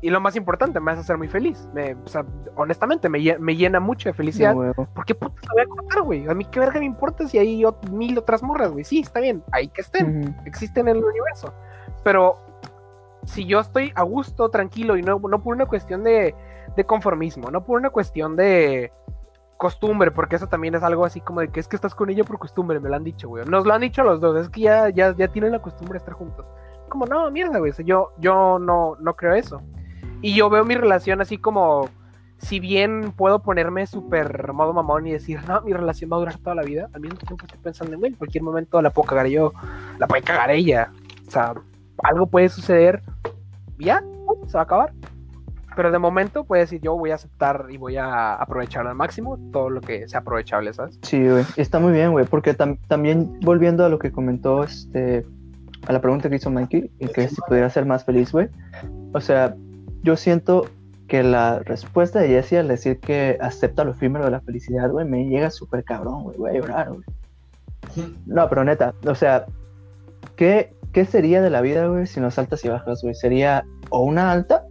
y 0.00 0.10
lo 0.10 0.20
más 0.20 0.36
importante, 0.36 0.80
me 0.80 0.92
hace 0.92 1.02
ser 1.02 1.16
muy 1.16 1.28
feliz. 1.28 1.66
Me, 1.72 1.94
o 1.94 2.08
sea, 2.08 2.26
honestamente, 2.56 3.08
me, 3.08 3.38
me 3.38 3.56
llena 3.56 3.80
mucho 3.80 4.10
de 4.10 4.12
felicidad. 4.12 4.54
No. 4.54 4.74
¿Por 4.74 5.06
qué 5.06 5.14
puta 5.14 5.40
la 5.46 5.54
voy 5.54 5.62
a 5.62 5.66
cortar, 5.66 6.02
güey? 6.02 6.28
A 6.28 6.34
mí 6.34 6.44
qué 6.44 6.60
verga 6.60 6.78
me 6.78 6.84
importa 6.84 7.26
si 7.26 7.38
hay 7.38 7.64
mil 7.90 8.18
otras 8.18 8.42
morras, 8.42 8.70
güey. 8.70 8.84
Sí, 8.84 9.00
está 9.00 9.20
bien, 9.20 9.42
ahí 9.50 9.68
que 9.68 9.80
estén 9.80 10.20
Ujú. 10.20 10.34
existen 10.44 10.88
en 10.88 10.96
el 10.96 11.04
universo. 11.04 11.54
Pero 12.02 12.38
si 13.24 13.46
yo 13.46 13.60
estoy 13.60 13.92
a 13.94 14.02
gusto, 14.02 14.50
tranquilo, 14.50 14.98
y 14.98 15.02
no, 15.02 15.18
no 15.18 15.42
por 15.42 15.54
una 15.54 15.64
cuestión 15.64 16.04
de, 16.04 16.34
de 16.76 16.84
conformismo, 16.84 17.50
no 17.50 17.64
por 17.64 17.78
una 17.78 17.90
cuestión 17.90 18.36
de 18.36 18.92
costumbre, 19.56 20.10
porque 20.10 20.36
eso 20.36 20.48
también 20.48 20.74
es 20.74 20.82
algo 20.82 21.04
así 21.04 21.20
como 21.20 21.40
de 21.40 21.48
que 21.48 21.60
es 21.60 21.68
que 21.68 21.76
estás 21.76 21.94
con 21.94 22.10
ella 22.10 22.24
por 22.24 22.38
costumbre, 22.38 22.80
me 22.80 22.88
lo 22.88 22.96
han 22.96 23.04
dicho, 23.04 23.28
güey. 23.28 23.44
Nos 23.46 23.66
lo 23.66 23.72
han 23.72 23.80
dicho 23.80 24.02
los 24.02 24.20
dos, 24.20 24.40
es 24.40 24.48
que 24.48 24.62
ya, 24.62 24.88
ya, 24.90 25.14
ya 25.16 25.28
tienen 25.28 25.52
la 25.52 25.62
costumbre 25.62 25.94
de 25.94 25.98
estar 25.98 26.14
juntos. 26.14 26.44
Como, 26.88 27.06
no, 27.06 27.30
mierda, 27.30 27.58
güey, 27.58 27.72
yo, 27.84 28.12
yo 28.18 28.58
no, 28.58 28.96
no 29.00 29.14
creo 29.14 29.34
eso. 29.34 29.62
Y 30.20 30.34
yo 30.34 30.50
veo 30.50 30.64
mi 30.64 30.74
relación 30.74 31.20
así 31.20 31.38
como, 31.38 31.88
si 32.38 32.60
bien 32.60 33.12
puedo 33.16 33.40
ponerme 33.40 33.86
súper 33.86 34.52
modo 34.52 34.72
mamón 34.72 35.06
y 35.06 35.12
decir, 35.12 35.40
no, 35.48 35.60
mi 35.62 35.72
relación 35.72 36.10
va 36.10 36.16
a 36.16 36.20
durar 36.20 36.38
toda 36.38 36.54
la 36.54 36.62
vida, 36.62 36.88
al 36.92 37.00
mismo 37.00 37.16
tiempo 37.16 37.44
estoy 37.44 37.60
pensando 37.62 38.06
en, 38.06 38.14
cualquier 38.14 38.42
momento 38.44 38.80
la 38.82 38.90
puedo 38.90 39.08
cagar 39.08 39.26
yo, 39.26 39.52
la 39.98 40.06
puede 40.06 40.22
cagar 40.22 40.50
ella. 40.50 40.90
O 41.26 41.30
sea, 41.30 41.54
algo 42.02 42.26
puede 42.26 42.48
suceder, 42.48 43.02
ya, 43.78 44.02
se 44.46 44.52
va 44.54 44.60
a 44.60 44.64
acabar. 44.64 44.92
Pero 45.76 45.90
de 45.90 45.98
momento 45.98 46.44
puede 46.44 46.62
decir, 46.62 46.80
yo 46.80 46.96
voy 46.96 47.10
a 47.10 47.16
aceptar 47.16 47.66
y 47.70 47.76
voy 47.76 47.96
a 47.96 48.34
aprovechar 48.34 48.86
al 48.86 48.94
máximo 48.94 49.38
todo 49.52 49.70
lo 49.70 49.80
que 49.80 50.06
sea 50.08 50.20
aprovechable, 50.20 50.72
¿sabes? 50.72 50.98
Sí, 51.02 51.28
güey. 51.28 51.44
Está 51.56 51.78
muy 51.80 51.92
bien, 51.92 52.12
güey. 52.12 52.24
Porque 52.26 52.56
tam- 52.56 52.78
también 52.88 53.38
volviendo 53.40 53.84
a 53.84 53.88
lo 53.88 53.98
que 53.98 54.12
comentó, 54.12 54.64
este, 54.64 55.24
a 55.86 55.92
la 55.92 56.00
pregunta 56.00 56.28
que 56.30 56.36
hizo 56.36 56.50
Mikey, 56.50 56.90
y 56.98 57.08
que 57.08 57.28
si 57.28 57.36
pudiera 57.48 57.68
ser 57.70 57.86
más 57.86 58.04
feliz, 58.04 58.32
güey. 58.32 58.48
O 59.12 59.20
sea, 59.20 59.54
yo 60.02 60.16
siento 60.16 60.66
que 61.08 61.22
la 61.22 61.58
respuesta 61.58 62.18
de 62.20 62.28
Jessie 62.28 62.58
al 62.58 62.68
decir 62.68 62.98
que 62.98 63.36
acepta 63.40 63.84
lo 63.84 63.90
efímero 63.90 64.24
de 64.24 64.30
la 64.30 64.40
felicidad, 64.40 64.90
güey, 64.90 65.06
me 65.06 65.26
llega 65.26 65.50
súper 65.50 65.84
cabrón, 65.84 66.22
güey. 66.24 66.38
Voy 66.38 66.50
a 66.50 66.54
llorar, 66.54 66.88
güey. 66.88 67.02
No, 68.26 68.48
pero 68.48 68.64
neta, 68.64 68.94
o 69.06 69.14
sea, 69.14 69.44
¿qué, 70.36 70.72
¿qué 70.92 71.04
sería 71.04 71.42
de 71.42 71.50
la 71.50 71.60
vida, 71.60 71.86
güey, 71.86 72.06
sin 72.06 72.22
los 72.22 72.38
altas 72.38 72.64
y 72.64 72.68
bajas, 72.68 73.02
güey? 73.02 73.14
¿Sería 73.14 73.64
o 73.90 74.02
una 74.02 74.32
alta, 74.32 74.64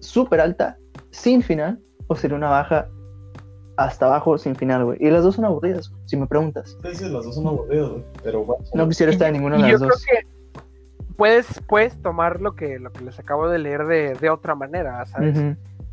súper 0.00 0.40
alta, 0.40 0.76
sin 1.10 1.42
final, 1.42 1.78
o 2.08 2.16
sería 2.16 2.36
una 2.36 2.48
baja 2.50 2.88
hasta 3.76 4.06
abajo, 4.06 4.38
sin 4.38 4.54
final, 4.56 4.84
güey? 4.84 4.98
Y 5.00 5.10
las 5.10 5.22
dos 5.22 5.34
son 5.36 5.44
aburridas, 5.44 5.92
si 6.06 6.16
me 6.16 6.26
preguntas. 6.26 6.76
Te 6.82 6.90
dices, 6.90 7.10
las 7.10 7.24
dos 7.24 7.34
son 7.34 7.46
aburridas, 7.46 7.90
güey. 7.90 8.04
Pero 8.22 8.44
bueno. 8.44 8.64
No 8.74 8.88
quisiera 8.88 9.12
estar 9.12 9.28
en 9.28 9.34
ninguna 9.34 9.56
de 9.56 9.62
yo 9.62 9.68
las 9.72 9.78
creo 9.80 9.90
dos. 9.90 10.04
que 10.06 10.26
puedes, 11.16 11.46
puedes 11.68 12.00
tomar 12.02 12.40
lo 12.40 12.54
que, 12.54 12.78
lo 12.78 12.92
que 12.92 13.04
les 13.04 13.18
acabo 13.18 13.48
de 13.48 13.58
leer 13.58 13.86
de, 13.86 14.14
de 14.14 14.30
otra 14.30 14.54
manera, 14.54 15.04
¿sabes? 15.06 15.38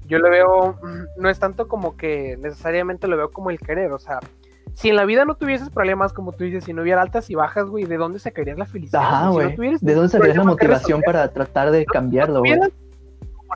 Yo 0.07 0.19
lo 0.19 0.29
veo, 0.29 0.73
mm, 0.83 1.21
no 1.21 1.29
es 1.29 1.39
tanto 1.39 1.67
como 1.67 1.95
que 1.97 2.37
necesariamente 2.41 3.07
lo 3.07 3.15
veo 3.17 3.31
como 3.31 3.49
el 3.49 3.59
querer, 3.59 3.91
o 3.93 3.99
sea, 3.99 4.19
si 4.73 4.89
en 4.89 4.95
la 4.97 5.05
vida 5.05 5.23
no 5.23 5.35
tuvieses 5.35 5.69
problemas, 5.69 6.11
como 6.13 6.31
tú 6.33 6.43
dices, 6.43 6.63
si 6.65 6.73
no 6.73 6.81
hubiera 6.81 7.01
altas 7.01 7.29
y 7.29 7.35
bajas, 7.35 7.67
güey, 7.67 7.85
¿de 7.85 7.95
dónde 7.97 8.19
sacarías 8.19 8.57
la 8.57 8.65
felicidad? 8.65 9.01
Ajá, 9.01 9.19
Si 9.19 9.25
no 9.27 9.31
güey. 9.33 9.55
tuvieras 9.55 9.81
¿De 9.81 9.93
dónde 9.93 10.09
saldría 10.09 10.33
la 10.35 10.43
motivación 10.43 11.01
para 11.05 11.27
tratar 11.31 11.71
de 11.71 11.85
cambiarlo, 11.85 12.35
no 12.35 12.39
güey? 12.39 12.53
tuvieras 12.53 12.71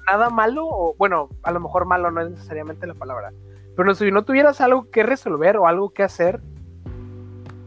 como 0.05 0.17
nada 0.17 0.29
malo, 0.29 0.67
o 0.67 0.95
bueno, 0.97 1.29
a 1.43 1.51
lo 1.51 1.59
mejor 1.59 1.85
malo 1.85 2.11
no 2.11 2.21
es 2.21 2.29
necesariamente 2.31 2.85
la 2.87 2.93
palabra, 2.93 3.31
pero 3.75 3.93
si 3.95 4.11
no 4.11 4.23
tuvieras 4.23 4.59
algo 4.61 4.89
que 4.89 5.03
resolver 5.03 5.57
o 5.57 5.67
algo 5.67 5.89
que 5.91 6.03
hacer, 6.03 6.39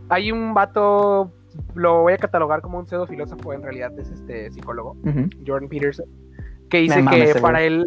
hay 0.09 0.33
un 0.33 0.55
vato, 0.55 1.31
lo 1.75 2.03
voy 2.03 2.13
a 2.15 2.19
catalogar 2.19 2.61
como 2.63 2.79
un 2.79 2.87
pseudo 2.87 3.07
filósofo, 3.07 3.53
en 3.53 3.63
realidad 3.63 3.97
es 3.99 4.11
este 4.11 4.51
psicólogo. 4.51 4.97
Jordan 5.47 5.69
Peterson, 5.69 6.07
que 6.69 6.79
dice 6.79 7.03
mames, 7.03 7.35
que 7.35 7.41
para 7.41 7.63
él. 7.63 7.87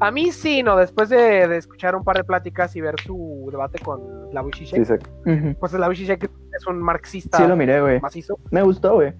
A, 0.00 0.06
a 0.06 0.10
mí 0.10 0.32
sí, 0.32 0.62
no, 0.62 0.76
después 0.76 1.08
de, 1.08 1.46
de 1.48 1.56
escuchar 1.56 1.94
un 1.96 2.04
par 2.04 2.16
de 2.16 2.24
pláticas 2.24 2.74
y 2.76 2.80
ver 2.80 3.00
su 3.00 3.48
debate 3.50 3.78
con 3.78 4.00
Slavoj 4.30 4.52
Sí, 4.54 4.66
Žižek, 4.66 4.84
se- 4.84 4.98
pues 5.58 5.72
Ujú. 5.72 5.76
Slavoj 5.78 5.94
Žižek 5.96 6.24
es 6.58 6.66
un 6.66 6.80
marxista 6.82 7.38
Sí, 7.38 7.46
lo 7.46 7.56
miré, 7.56 7.80
güey. 7.80 8.00
macizo. 8.00 8.38
Me 8.50 8.62
gustó, 8.62 8.94
güey. 8.94 9.14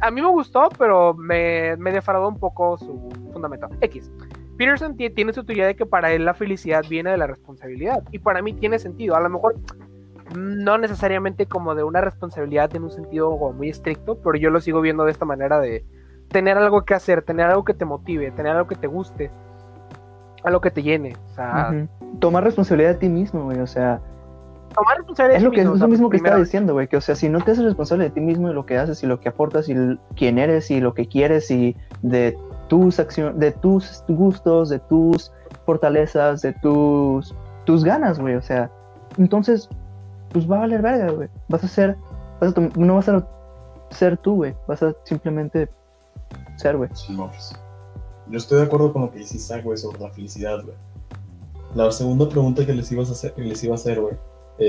A 0.00 0.10
mí 0.10 0.20
me 0.20 0.28
gustó, 0.28 0.68
pero 0.78 1.14
me, 1.14 1.76
me 1.76 1.92
defraudó 1.92 2.28
un 2.28 2.38
poco 2.38 2.76
su 2.78 3.08
fundamento. 3.32 3.68
X. 3.80 4.10
Peterson 4.58 4.96
ti- 4.96 5.10
tiene 5.10 5.32
su 5.32 5.44
teoría 5.44 5.66
de 5.66 5.74
que 5.74 5.86
para 5.86 6.12
él 6.12 6.24
la 6.24 6.34
felicidad 6.34 6.84
viene 6.88 7.10
de 7.10 7.16
la 7.16 7.26
responsabilidad. 7.26 8.02
Y 8.10 8.18
para 8.18 8.42
mí 8.42 8.52
tiene 8.52 8.78
sentido. 8.78 9.16
A 9.16 9.20
lo 9.20 9.30
mejor 9.30 9.56
no 10.36 10.78
necesariamente 10.78 11.46
como 11.46 11.74
de 11.74 11.82
una 11.82 12.00
responsabilidad 12.00 12.74
en 12.76 12.84
un 12.84 12.90
sentido 12.90 13.36
muy 13.52 13.68
estricto, 13.70 14.18
pero 14.22 14.36
yo 14.36 14.50
lo 14.50 14.60
sigo 14.60 14.80
viendo 14.80 15.04
de 15.04 15.10
esta 15.10 15.24
manera 15.24 15.58
de 15.58 15.84
tener 16.28 16.56
algo 16.56 16.84
que 16.84 16.94
hacer, 16.94 17.22
tener 17.22 17.46
algo 17.46 17.64
que 17.64 17.74
te 17.74 17.84
motive, 17.84 18.30
tener 18.30 18.52
algo 18.56 18.68
que 18.68 18.76
te 18.76 18.86
guste, 18.86 19.30
algo 20.44 20.60
que 20.60 20.70
te 20.70 20.82
llene. 20.82 21.16
O 21.30 21.34
sea. 21.34 21.86
Tomar 22.20 22.44
responsabilidad 22.44 22.90
de 22.90 22.96
ti 22.96 23.08
mismo, 23.08 23.44
güey. 23.44 23.58
O 23.58 23.66
sea, 23.66 24.00
tomar 24.74 24.96
responsabilidad 24.96 25.36
es 25.36 25.42
de 25.42 25.48
lo 25.48 25.50
que 25.52 25.60
mismo, 25.60 25.74
es 25.74 25.80
lo 25.80 25.88
mismo 25.88 26.10
que 26.10 26.16
primero- 26.18 26.28
estaba 26.36 26.44
diciendo, 26.44 26.72
güey. 26.72 26.88
Que, 26.88 26.96
o 26.96 27.00
sea, 27.00 27.14
si 27.14 27.28
no 27.28 27.40
te 27.40 27.52
haces 27.52 27.64
responsable 27.64 28.04
de 28.04 28.10
ti 28.10 28.20
mismo 28.20 28.50
y 28.50 28.54
lo 28.54 28.66
que 28.66 28.78
haces 28.78 29.02
y 29.02 29.06
lo 29.06 29.20
que 29.20 29.28
aportas 29.28 29.68
y 29.68 29.74
quién 30.16 30.38
eres 30.38 30.70
y 30.70 30.80
lo 30.80 30.94
que 30.94 31.06
quieres 31.06 31.50
y 31.50 31.76
de 32.02 32.36
tus 32.68 32.98
acciones, 32.98 33.38
de 33.38 33.52
tus 33.52 34.02
gustos, 34.08 34.68
de 34.68 34.78
tus 34.80 35.32
fortalezas, 35.66 36.42
de 36.42 36.52
tus, 36.54 37.34
tus 37.64 37.84
ganas, 37.84 38.18
güey. 38.18 38.34
O 38.34 38.42
sea, 38.42 38.70
entonces, 39.18 39.68
pues 40.30 40.50
va 40.50 40.56
a 40.56 40.60
valer 40.60 40.82
verga, 40.82 41.12
güey. 41.12 41.28
Vas 41.48 41.64
a 41.64 41.68
ser, 41.68 41.96
vas 42.40 42.56
a 42.56 42.60
no 42.76 42.94
vas 42.94 43.08
a 43.08 43.26
ser 43.90 44.16
tú, 44.16 44.36
güey. 44.36 44.54
Vas 44.66 44.82
a 44.82 44.94
simplemente 45.04 45.68
ser, 46.56 46.76
güey. 46.76 46.88
Sí, 46.94 47.14
no, 47.14 47.28
pues, 47.28 47.52
Yo 48.28 48.38
estoy 48.38 48.58
de 48.58 48.64
acuerdo 48.64 48.92
con 48.92 49.02
lo 49.02 49.10
que 49.10 49.18
dice 49.18 49.36
Isaac, 49.36 49.64
güey, 49.64 49.76
sobre 49.76 50.00
la 50.00 50.10
felicidad, 50.10 50.62
güey. 50.64 50.76
La 51.74 51.90
segunda 51.90 52.28
pregunta 52.28 52.66
que 52.66 52.72
les, 52.74 52.90
ibas 52.92 53.08
a 53.08 53.12
hacer, 53.12 53.32
que 53.32 53.42
les 53.42 53.62
iba 53.64 53.72
a 53.72 53.76
hacer, 53.76 54.00
güey, 54.00 54.14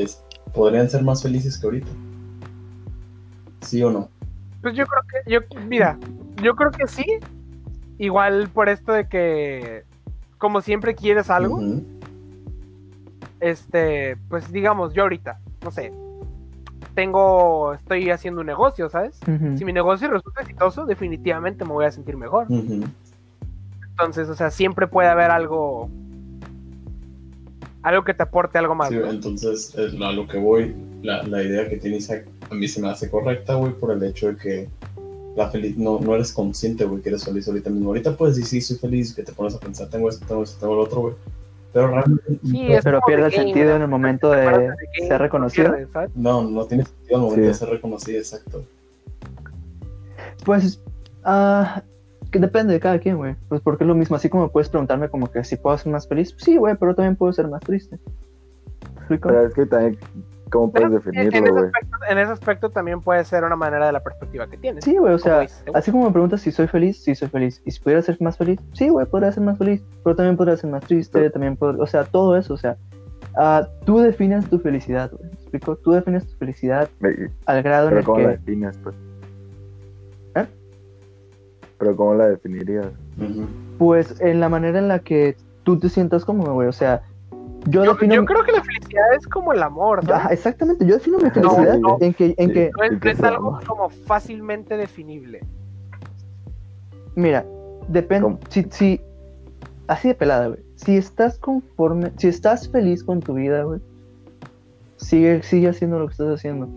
es, 0.02 0.24
¿podrían 0.54 0.90
ser 0.90 1.04
más 1.04 1.22
felices 1.22 1.58
que 1.58 1.68
ahorita? 1.68 1.92
¿Sí 3.62 3.84
o 3.84 3.92
no? 3.92 4.10
Pues 4.62 4.76
yo 4.76 4.86
creo 4.86 5.02
que, 5.10 5.32
yo, 5.32 5.40
mira, 5.68 5.98
yo 6.42 6.56
creo 6.56 6.72
que 6.72 6.88
sí. 6.88 7.06
Igual 8.00 8.50
por 8.50 8.70
esto 8.70 8.92
de 8.92 9.08
que, 9.08 9.84
como 10.40 10.62
siempre 10.62 10.96
quieres 10.96 11.30
algo, 11.30 11.62
este, 13.40 14.18
pues 14.30 14.52
digamos, 14.52 14.94
yo 14.94 15.04
ahorita, 15.04 15.40
no 15.64 15.70
sé, 15.70 15.94
tengo, 16.96 17.74
estoy 17.74 18.10
haciendo 18.10 18.42
un 18.42 18.48
negocio, 18.48 18.90
¿sabes? 18.90 19.20
Si 19.56 19.64
mi 19.64 19.74
negocio 19.74 20.10
resulta 20.10 20.42
exitoso, 20.42 20.86
definitivamente 20.86 21.66
me 21.66 21.72
voy 21.72 21.86
a 21.86 21.92
sentir 21.92 22.18
mejor. 22.18 22.48
Entonces, 23.90 24.28
o 24.28 24.36
sea, 24.36 24.50
siempre 24.50 24.88
puede 24.88 25.08
haber 25.10 25.30
algo, 25.30 25.90
algo 27.84 28.04
que 28.04 28.14
te 28.14 28.24
aporte 28.24 28.58
algo 28.58 28.76
más. 28.76 28.90
Sí, 28.90 28.96
¿no? 28.96 29.10
entonces, 29.10 29.74
eh, 29.78 29.92
a 30.02 30.12
lo 30.12 30.28
que 30.28 30.38
voy, 30.40 30.76
la, 31.02 31.24
la 31.24 31.44
idea 31.44 31.70
que 31.70 31.78
tiene 31.78 31.98
Isaac 31.98 32.26
a 32.50 32.56
mí 32.56 32.68
se 32.68 32.82
me 32.82 32.90
hace 32.90 33.10
correcta, 33.10 33.56
güey, 33.56 33.74
por 33.74 33.92
el 33.92 34.02
hecho 34.04 34.28
de 34.30 34.38
que 34.38 34.70
la 35.36 35.50
feliz 35.50 35.76
no, 35.78 36.00
no 36.00 36.14
eres 36.16 36.32
consciente, 36.32 36.86
güey, 36.86 37.02
que 37.02 37.10
eres 37.10 37.26
feliz 37.26 37.48
ahorita 37.48 37.70
mismo. 37.70 37.90
Ahorita 37.90 38.16
puedes 38.16 38.36
decir, 38.36 38.62
sí, 38.62 38.76
soy 38.76 38.78
feliz, 38.78 39.14
que 39.14 39.24
te 39.24 39.32
pones 39.34 39.56
a 39.56 39.60
pensar, 39.60 39.90
tengo 39.90 40.08
esto, 40.10 40.26
tengo 40.28 40.44
esto, 40.44 40.60
tengo 40.60 40.76
lo 40.76 40.82
otro, 40.84 41.02
güey. 41.02 41.14
Pero 41.74 41.88
realmente 41.88 42.40
Sí, 42.46 42.72
es 42.72 42.84
Pero 42.84 43.00
pierde 43.08 43.26
el 43.26 43.32
sentido 43.34 43.70
¿no? 43.72 43.76
en 43.78 43.82
el 43.82 43.88
momento 43.88 44.30
¿Te 44.30 44.38
de 44.38 44.46
Game? 44.46 44.76
ser 45.08 45.20
reconocido. 45.22 45.76
¿sabes? 45.92 46.12
no, 46.16 46.44
no 46.44 46.66
tiene 46.66 46.86
sentido 46.86 47.16
al 47.16 47.22
momento 47.24 47.42
Sí. 47.42 47.48
de 47.48 47.54
ser 47.56 47.70
reconocido, 47.70 48.18
exacto. 48.20 48.64
Pues, 50.46 50.80
ah, 51.24 51.82
que 52.34 52.40
depende 52.40 52.74
de 52.74 52.80
cada 52.82 53.00
quien, 53.00 53.16
güey. 53.16 53.36
Pues 53.48 53.62
porque 53.62 53.86
es 53.86 53.88
lo 53.88 53.96
mismo, 53.96 54.18
así 54.18 54.28
como 54.28 54.50
puedes 54.50 54.68
preguntarme 54.68 55.08
como 55.08 55.28
que 55.32 55.44
si 55.46 55.56
puedo 55.56 55.78
ser 55.78 55.92
más 55.94 56.08
feliz, 56.08 56.36
sí, 56.38 56.58
güey, 56.58 56.76
pero 56.76 56.94
también 56.96 57.16
puedo 57.16 57.32
ser 57.32 57.48
más 57.48 57.62
triste. 57.62 57.98
Pero 59.08 59.46
es 59.46 59.54
que 59.54 59.66
también, 59.66 59.98
¿cómo 60.50 60.72
puedes 60.72 60.90
Pero 60.90 61.12
en, 61.14 61.20
en 61.20 61.26
definirlo, 61.30 61.38
ese 61.46 61.52
güey? 61.52 61.66
aspecto, 61.66 61.98
en 62.10 62.18
ese 62.18 62.32
aspecto 62.32 62.70
también 62.72 63.02
puede 63.02 63.24
ser 63.26 63.44
una 63.44 63.56
manera 63.56 63.86
de 63.86 63.92
la 63.92 64.00
perspectiva 64.02 64.48
que 64.48 64.58
tienes. 64.58 64.84
Sí, 64.84 64.98
güey, 64.98 65.14
o 65.14 65.18
sea, 65.20 65.42
dices, 65.42 65.64
así 65.74 65.92
como 65.92 66.06
me 66.08 66.12
preguntas 66.12 66.42
si 66.42 66.52
soy 66.52 66.68
feliz, 66.68 67.04
sí 67.04 67.14
soy 67.16 67.28
feliz. 67.30 67.62
Y 67.66 67.72
si 67.72 67.80
pudiera 67.80 68.02
ser 68.02 68.18
más 68.22 68.38
feliz, 68.38 68.60
sí, 68.74 68.90
güey, 68.90 69.06
podría 69.06 69.32
ser 69.32 69.44
más 69.44 69.58
feliz. 69.58 69.84
Pero 70.04 70.16
también 70.16 70.36
podría 70.38 70.58
ser 70.58 70.70
más 70.72 70.84
triste, 70.86 71.30
también 71.30 71.58
pod- 71.58 71.80
o 71.80 71.86
sea, 71.86 72.04
todo 72.06 72.36
eso, 72.38 72.54
o 72.56 72.58
sea, 72.58 72.78
ah, 73.38 73.68
tú 73.86 74.00
defines 74.00 74.50
tu 74.50 74.58
felicidad, 74.60 75.12
güey. 75.12 75.30
¿Me 75.30 75.34
explico? 75.36 75.76
Tú 75.76 75.92
defines 75.92 76.26
tu 76.28 76.36
felicidad 76.38 76.90
al 77.46 77.62
grado 77.64 77.90
en 77.90 77.98
el 77.98 78.04
¿cómo 78.04 78.20
la 78.20 78.30
que... 78.32 78.38
defines, 78.38 78.78
pues? 78.84 78.96
Pero 81.84 81.98
¿cómo 81.98 82.14
la 82.14 82.30
definirías? 82.30 82.88
Pues 83.78 84.16
en 84.22 84.40
la 84.40 84.48
manera 84.48 84.80
en 84.80 84.88
la 84.88 85.00
que 85.00 85.36
tú 85.64 85.78
te 85.78 85.90
sientas 85.90 86.24
cómodo, 86.24 86.54
güey. 86.54 86.70
O 86.70 86.72
sea, 86.72 87.02
yo, 87.66 87.84
yo, 87.84 87.92
defino... 87.92 88.16
yo 88.16 88.24
creo 88.24 88.42
que 88.46 88.54
la 88.54 88.64
felicidad 88.64 89.14
es 89.18 89.28
como 89.28 89.52
el 89.52 89.62
amor, 89.62 90.02
¿no? 90.08 90.14
Ajá, 90.14 90.30
exactamente, 90.30 90.86
yo 90.86 90.94
defino 90.94 91.18
mi 91.18 91.30
felicidad 91.30 91.78
no. 91.80 91.98
en 92.00 92.14
que, 92.14 92.36
en 92.38 92.48
Sí. 92.48 92.54
que 92.54 92.72
No 92.78 92.84
es, 92.86 92.92
¿Y 92.92 92.96
no 92.96 93.02
qué 93.02 93.10
es 93.10 93.14
es 93.16 93.20
el 93.20 93.26
algo 93.26 93.60
como 93.68 93.90
fácilmente 93.90 94.78
definible. 94.78 95.42
Mira, 97.16 97.46
depende. 97.90 98.38
Si, 98.48 98.64
si, 98.72 99.02
así 99.88 100.08
de 100.08 100.16
pelada, 100.16 100.48
güey. 100.48 100.60
Si 100.76 100.96
estás 100.96 101.38
conforme, 101.38 102.14
si 102.16 102.30
estás 102.30 102.70
feliz 102.70 103.04
con 103.04 103.20
tu 103.20 103.34
vida, 103.34 103.64
güey, 103.64 103.82
sigue, 104.96 105.44
sigue 105.44 105.68
haciendo 105.68 106.00
lo 106.00 106.08
que 106.08 106.14
estás 106.14 106.30
haciendo. 106.30 106.70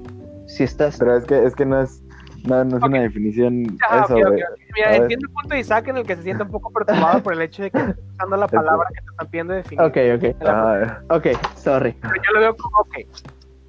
Si 0.47 0.65
estás. 0.65 0.99
Pero 0.99 1.16
es 1.16 1.24
que, 1.27 1.45
es 1.45 1.55
que 1.55 1.65
no 1.65 1.81
es, 1.81 2.03
no, 2.47 2.64
no 2.64 2.77
es 2.77 2.82
Ok. 2.82 2.89
una 2.89 3.01
definición 3.02 3.78
Ah, 3.89 4.02
eso, 4.05 4.14
ok, 4.16 4.20
ok, 4.23 4.28
güey. 4.28 4.43
ok. 4.43 4.48
Mira, 4.74 4.86
¿sabes? 4.89 5.01
entiendo 5.02 5.27
el 5.28 5.32
punto 5.32 5.48
de 5.55 5.60
Isaac 5.60 5.89
en 5.89 5.97
el 5.98 6.06
que 6.06 6.16
se 6.16 6.23
siente 6.23 6.43
un 6.43 6.51
poco 6.51 6.70
perturbado 6.73 7.23
por 7.23 7.32
el 7.32 7.43
hecho 7.43 7.62
de 7.62 7.70
que 7.70 7.78
estás 7.78 7.97
usando 8.14 8.36
la 8.36 8.47
palabra 8.48 8.89
que 8.94 9.01
te 9.01 9.10
están 9.10 9.27
pidiendo 9.28 9.55
definir. 9.55 9.85
Ok, 9.85 9.97
ok. 10.16 10.36
Ah, 10.47 11.01
Ok, 11.10 11.27
sorry. 11.56 11.93
Pero 12.01 12.14
yo 12.14 12.32
lo 12.35 12.40
veo 12.40 12.56
como, 12.56 12.78
ok, 12.78 12.94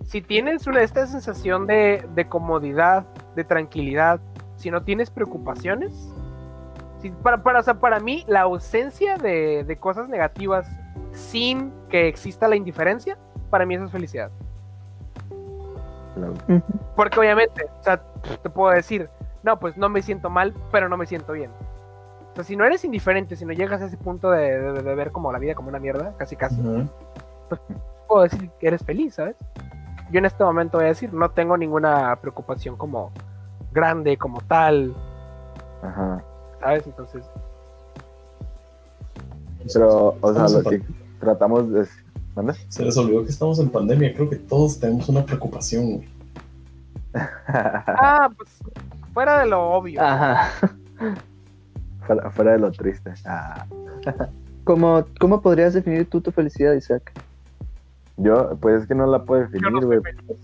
si 0.05 0.21
tienes 0.21 0.67
una, 0.67 0.81
esta 0.81 1.05
sensación 1.07 1.67
de, 1.67 2.05
de 2.15 2.27
comodidad, 2.27 3.05
de 3.35 3.43
tranquilidad, 3.43 4.19
si 4.55 4.71
no 4.71 4.83
tienes 4.83 5.09
preocupaciones, 5.11 5.93
si- 7.01 7.11
para, 7.11 7.43
para, 7.43 7.59
o 7.59 7.63
sea, 7.63 7.75
para 7.79 7.99
mí 7.99 8.23
la 8.27 8.41
ausencia 8.41 9.17
de, 9.17 9.63
de 9.65 9.75
cosas 9.77 10.07
negativas 10.09 10.67
sin 11.11 11.71
que 11.89 12.07
exista 12.07 12.47
la 12.47 12.55
indiferencia, 12.55 13.17
para 13.49 13.65
mí 13.65 13.75
eso 13.75 13.85
es 13.85 13.91
felicidad. 13.91 14.31
Porque 16.95 17.19
obviamente, 17.19 17.65
o 17.79 17.83
sea, 17.83 18.01
te 18.41 18.49
puedo 18.49 18.73
decir, 18.73 19.09
no, 19.43 19.59
pues 19.59 19.77
no 19.77 19.89
me 19.89 20.01
siento 20.01 20.29
mal, 20.29 20.53
pero 20.71 20.89
no 20.89 20.97
me 20.97 21.05
siento 21.05 21.33
bien. 21.33 21.51
O 22.31 22.35
sea, 22.35 22.43
si 22.43 22.55
no 22.55 22.65
eres 22.65 22.83
indiferente, 22.85 23.35
si 23.35 23.45
no 23.45 23.53
llegas 23.53 23.81
a 23.81 23.85
ese 23.85 23.97
punto 23.97 24.29
de, 24.31 24.59
de- 24.59 24.83
de 24.83 24.95
ver 24.95 25.11
como 25.11 25.31
la 25.31 25.39
vida 25.39 25.55
como 25.55 25.69
una 25.69 25.79
mierda, 25.79 26.13
casi 26.17 26.35
casi, 26.35 26.59
Ujú. 26.61 26.87
puedo 28.07 28.23
decir 28.23 28.49
que 28.59 28.67
eres 28.67 28.83
feliz, 28.83 29.15
¿sabes? 29.15 29.35
Yo 30.11 30.19
en 30.19 30.25
este 30.25 30.43
momento 30.43 30.77
voy 30.77 30.85
a 30.85 30.89
decir, 30.89 31.13
no 31.13 31.29
tengo 31.31 31.57
ninguna 31.57 32.15
preocupación 32.17 32.75
como 32.77 33.11
grande, 33.71 34.17
como 34.17 34.39
tal, 34.41 34.93
Ajá. 35.81 36.23
¿sabes? 36.61 36.85
Entonces, 36.87 37.25
Pero, 39.73 40.15
o 40.21 40.33
sea, 40.33 40.47
lo 40.47 40.63
que 40.69 40.81
tratamos 41.19 41.69
de... 41.71 41.87
¿Manda? 42.37 42.53
Se 42.69 42.85
les 42.85 42.95
olvidó 42.97 43.23
que 43.23 43.31
estamos 43.31 43.57
en 43.57 43.69
pandemia. 43.69 44.13
Creo 44.13 44.29
que 44.29 44.35
todos 44.35 44.79
tenemos 44.79 45.09
una 45.09 45.25
preocupación, 45.25 45.95
güey. 45.95 46.07
ah, 47.47 48.29
pues 48.37 48.59
fuera 49.11 49.39
de 49.39 49.47
lo 49.47 49.71
obvio. 49.71 49.99
Ajá. 49.99 50.51
fuera, 52.05 52.29
fuera 52.29 52.51
de 52.51 52.59
lo 52.59 52.71
triste. 52.71 53.11
Ah. 53.25 53.65
¿Cómo, 54.65 55.03
¿Cómo 55.19 55.41
podrías 55.41 55.73
definir 55.73 56.07
tú 56.07 56.21
tu 56.21 56.31
felicidad, 56.31 56.73
Isaac? 56.73 57.11
Yo, 58.17 58.55
pues 58.61 58.83
es 58.83 58.87
que 58.87 58.93
no 58.93 59.07
la 59.07 59.23
puedo 59.23 59.41
definir, 59.41 59.83
güey, 59.83 59.99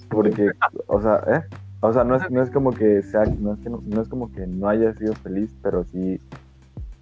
porque, 0.10 0.49
o 0.88 0.99
sea, 0.99 1.24
¿eh? 1.28 1.44
O 1.82 1.94
sea, 1.94 2.03
no 2.03 2.15
es, 2.15 2.32
no 2.32 2.41
es 2.41 2.49
como 2.49 2.72
que 2.72 3.03
sea, 3.03 3.26
no 3.26 3.53
es, 3.53 3.60
que 3.60 3.70
no, 3.70 3.84
no 3.86 4.02
es 4.02 4.07
como 4.07 4.32
que 4.32 4.48
no 4.48 4.68
haya 4.68 4.95
sido 4.95 5.14
feliz, 5.14 5.53
pero 5.61 5.84
sí, 5.84 6.20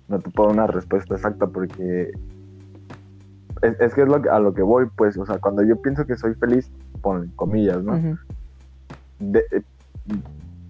no 0.09 0.19
te 0.19 0.29
puedo 0.31 0.49
dar 0.49 0.57
una 0.57 0.67
respuesta 0.67 1.15
exacta 1.15 1.47
porque 1.47 2.11
es, 3.61 3.79
es 3.79 3.93
que 3.93 4.01
es 4.01 4.07
lo 4.07 4.21
que- 4.21 4.29
a 4.29 4.39
lo 4.39 4.53
que 4.53 4.61
voy, 4.61 4.87
pues, 4.95 5.17
o 5.17 5.25
sea, 5.25 5.37
cuando 5.39 5.63
yo 5.63 5.81
pienso 5.81 6.05
que 6.05 6.15
soy 6.17 6.33
feliz, 6.35 6.71
pon 7.01 7.31
comillas, 7.35 7.83
¿no? 7.83 7.93
De- 9.19 9.45
eh, 9.51 9.61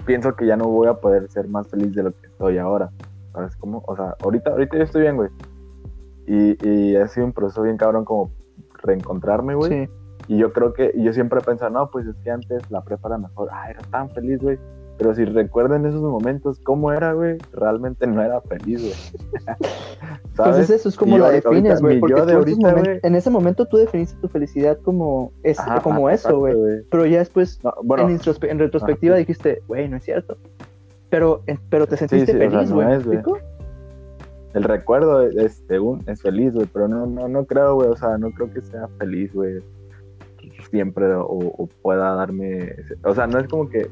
pienso 0.06 0.36
que 0.36 0.46
ya 0.46 0.58
no 0.58 0.66
voy 0.68 0.88
a 0.88 0.96
poder 0.96 1.30
ser 1.30 1.48
más 1.48 1.68
feliz 1.68 1.94
de 1.96 2.04
lo 2.04 2.12
que 2.12 2.28
estoy 2.28 2.58
ahora. 2.58 2.90
¿Sabes 3.34 3.56
cómo? 3.56 3.84
O 3.88 3.96
sea, 3.96 4.16
ahorita, 4.24 4.52
ahorita 4.52 4.78
yo 4.78 4.84
estoy 4.84 5.02
bien, 5.04 5.16
güey. 5.16 5.30
Y, 6.28 6.68
y 6.68 6.96
ha 6.98 7.08
sido 7.08 7.26
un 7.26 7.34
proceso 7.34 7.62
bien 7.64 7.78
cabrón 7.78 8.04
como 8.06 8.32
reencontrarme, 8.84 9.56
güey. 9.56 9.72
Sí. 9.86 9.92
Y 10.28 10.38
yo 10.38 10.54
creo 10.54 10.74
que, 10.74 10.92
y 10.94 11.04
yo 11.04 11.14
siempre 11.14 11.40
he 11.40 11.44
pensado, 11.44 11.72
no, 11.72 11.90
pues 11.90 12.06
es 12.08 12.16
que 12.24 12.32
antes 12.32 12.70
la 12.70 12.82
prepa 12.84 13.10
era 13.10 13.18
mejor. 13.18 13.50
Ah, 13.52 13.70
era 13.70 13.82
tan 13.90 14.10
feliz, 14.12 14.40
güey. 14.40 14.60
Pero 14.98 15.16
si 15.16 15.26
recuerdan 15.26 15.86
esos 15.86 16.02
momentos, 16.02 16.60
¿cómo 16.60 16.92
era, 16.92 17.14
güey? 17.14 17.38
Realmente 17.54 18.06
no 18.06 18.22
era 18.22 18.42
feliz, 18.42 18.82
güey. 18.82 18.94
Pues 20.38 20.58
es 20.58 20.70
eso, 20.70 20.90
es 20.90 20.96
como 20.96 21.18
la 21.18 21.30
defines, 21.30 21.82
güey. 21.82 22.00
Porque 22.00 22.22
de 22.22 22.34
ahorita, 22.34 22.74
güey. 22.74 23.00
en 23.04 23.16
ese 23.16 23.30
momento 23.30 23.66
tú 23.66 23.78
definiste 23.78 24.16
tu 24.22 24.30
felicidad 24.30 24.78
como, 24.82 25.32
es, 25.44 25.60
Ajá, 25.60 25.82
como 25.82 26.10
eso, 26.10 26.40
güey. 26.40 26.56
Pero 26.90 27.06
ya 27.06 27.20
después, 27.20 27.60
No, 27.64 27.74
bueno, 27.84 28.10
en, 28.10 28.60
retrospectiva, 28.60 29.18
dijiste, 29.18 29.62
güey, 29.68 29.90
no 29.90 29.98
es 29.98 30.04
cierto. 30.06 30.38
Pero, 31.10 31.44
en- 31.48 31.60
pero 31.70 31.86
te 31.86 31.98
sentiste 31.98 32.32
sí, 32.32 32.38
o 32.38 32.40
sea, 32.40 32.50
feliz, 32.50 32.70
no 32.70 32.76
güey. 32.76 32.88
¿me 32.88 32.96
es, 32.96 33.06
güey. 33.06 33.18
explico? 33.18 33.40
el 34.54 34.64
recuerdo 34.64 35.22
es, 35.24 35.64
según, 35.68 36.04
es 36.08 36.22
feliz, 36.22 36.54
güey, 36.54 36.68
pero 36.72 36.88
no, 36.88 37.06
no, 37.06 37.28
no 37.28 37.46
creo, 37.46 37.76
güey, 37.76 37.90
o 37.90 37.96
sea, 37.96 38.18
no 38.18 38.32
creo 38.32 38.52
que 38.52 38.62
sea 38.62 38.88
feliz, 39.00 39.34
güey, 39.34 39.62
siempre 40.70 41.14
o, 41.14 41.24
o 41.26 41.70
pueda 41.82 42.16
darme, 42.16 42.76
o 43.04 43.14
sea, 43.14 43.28
no 43.28 43.40
es 43.40 43.48
como 43.48 43.70
que, 43.70 43.90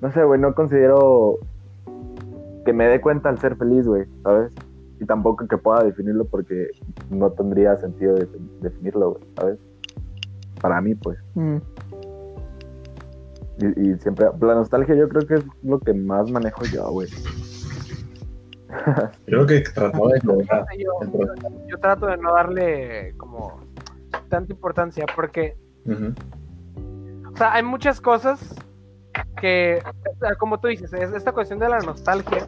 no 0.00 0.12
sé, 0.12 0.22
güey, 0.24 0.40
no 0.40 0.54
considero 0.54 1.38
que 2.64 2.72
me 2.72 2.86
dé 2.86 3.00
cuenta 3.00 3.28
al 3.28 3.38
ser 3.38 3.56
feliz, 3.56 3.86
güey, 3.86 4.04
¿sabes? 4.22 4.52
Y 5.00 5.04
tampoco 5.06 5.46
que 5.46 5.56
pueda 5.58 5.82
definirlo 5.84 6.24
porque 6.24 6.68
no 7.10 7.30
tendría 7.30 7.76
sentido 7.78 8.14
de- 8.14 8.28
definirlo, 8.60 9.12
güey, 9.12 9.22
¿sabes? 9.36 9.58
Para 10.60 10.80
mí, 10.80 10.94
pues. 10.94 11.18
Mm. 11.34 11.56
Y, 13.60 13.90
y 13.90 13.98
siempre, 13.98 14.26
la 14.40 14.54
nostalgia 14.54 14.94
yo 14.94 15.08
creo 15.08 15.26
que 15.26 15.34
es 15.34 15.44
lo 15.62 15.78
que 15.80 15.92
más 15.94 16.30
manejo 16.30 16.62
yo, 16.72 16.90
güey. 16.90 17.08
Creo 19.26 19.46
que 19.46 19.60
trataba 19.62 20.08
de 20.12 20.20
lograr. 20.24 20.66
Yo, 20.76 20.92
yo- 21.12 21.66
yo 21.66 21.78
trato 21.78 22.06
de 22.06 22.18
no 22.18 22.34
darle 22.34 23.14
como 23.16 23.60
tanta 24.28 24.52
importancia 24.52 25.06
porque, 25.16 25.56
o 25.86 27.36
sea, 27.36 27.54
hay 27.54 27.62
muchas 27.62 28.00
cosas 28.00 28.54
que, 29.40 29.82
como 30.38 30.58
tú 30.58 30.68
dices, 30.68 30.92
es- 30.92 31.12
esta 31.12 31.32
cuestión 31.32 31.58
de 31.58 31.68
la 31.68 31.78
nostalgia 31.80 32.46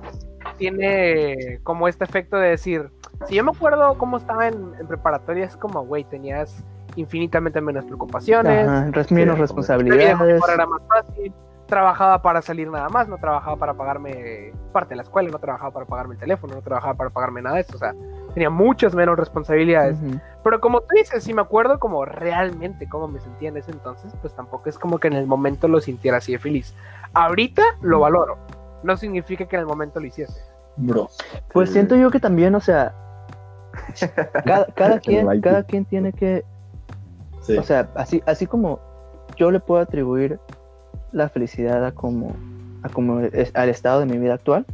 tiene 0.59 1.60
como 1.62 1.88
este 1.88 2.05
efecto 2.05 2.36
de 2.36 2.48
decir, 2.51 2.90
si 3.26 3.34
yo 3.34 3.44
me 3.44 3.51
acuerdo 3.51 3.97
cómo 3.98 4.16
estaba 4.16 4.48
en, 4.48 4.72
en 4.78 4.86
preparatoria, 4.86 5.44
es 5.47 5.56
como, 5.56 5.84
güey, 5.84 6.05
tenías 6.05 6.64
infinitamente 6.97 7.60
menos 7.60 7.84
preocupaciones, 7.84 8.66
Ajá, 8.68 8.84
menos 8.84 9.10
vida 9.10 9.34
responsabilidades. 9.34 10.42
era 10.52 10.66
más 10.66 10.82
fácil. 10.88 11.32
Trabajaba 11.66 12.20
para 12.20 12.42
salir 12.42 12.68
nada 12.68 12.88
más, 12.88 13.06
no 13.06 13.16
trabajaba 13.18 13.56
para 13.56 13.74
pagarme 13.74 14.52
parte 14.72 14.90
de 14.90 14.97
la 14.97 15.02
escuela, 15.02 15.30
no 15.30 15.38
trabajaba 15.38 15.70
para 15.70 15.86
pagarme 15.86 16.14
el 16.14 16.20
teléfono, 16.20 16.55
no 16.56 16.62
trabajaba 16.62 16.94
para 16.94 17.10
pagarme 17.10 17.42
nada 17.42 17.56
de 17.56 17.62
eso. 17.62 17.76
O 17.76 17.78
sea, 17.78 17.94
tenía 18.35 18.51
muchas 18.51 18.94
menos 18.94 19.16
responsabilidades. 19.19 19.98
Ujú. 20.02 20.20
Pero 20.44 20.61
como 20.61 20.81
tú 20.81 20.89
dices, 20.97 21.23
si 21.23 21.35
me 21.35 21.43
acuerdo 21.43 21.78
como 21.78 22.05
realmente 22.05 22.89
cómo 22.89 23.09
me 23.09 23.20
sentía 23.20 23.48
en 23.51 23.57
ese 23.57 23.70
entonces, 23.73 24.12
pues 24.20 24.35
tampoco 24.35 24.69
es 24.69 24.78
como 24.78 24.98
que 24.98 25.09
en 25.09 25.15
el 25.15 25.27
momento 25.27 25.69
lo 25.69 25.81
sintiera 25.81 26.19
así 26.19 26.32
de 26.32 26.39
feliz. 26.39 26.74
Ahorita 27.12 27.62
lo 27.82 28.01
valoro. 28.01 28.39
No 28.82 28.97
significa 28.97 29.44
que 29.47 29.57
en 29.57 29.61
el 29.61 29.66
momento 29.66 30.01
lo 30.01 30.07
hiciese. 30.07 30.40
Bro, 30.77 31.09
Pues 31.52 31.69
Sí. 31.69 31.74
siento 31.74 31.97
yo 31.97 32.11
que 32.11 32.20
también, 32.20 32.55
o 32.55 32.61
sea, 32.61 32.94
cada, 34.44 34.66
cada 34.66 34.98
quien, 35.01 35.40
cada 35.40 35.62
quien 35.65 35.85
tiene 35.85 36.12
que, 36.12 36.44
sí. 37.43 37.59
o 37.59 37.62
sea, 37.62 37.89
así, 37.94 38.23
así 38.27 38.47
como 38.47 38.81
yo 39.36 39.51
le 39.51 39.61
puedo 39.61 39.82
atribuir 39.82 40.39
la 41.12 41.28
felicidad 41.28 41.85
a 41.85 41.93
como, 41.93 42.35
a 42.82 42.89
como 42.89 43.20
es- 43.20 43.55
al 43.55 43.69
estado 43.69 44.01
de 44.01 44.07
mi 44.07 44.16
vida 44.19 44.35
actual, 44.35 44.65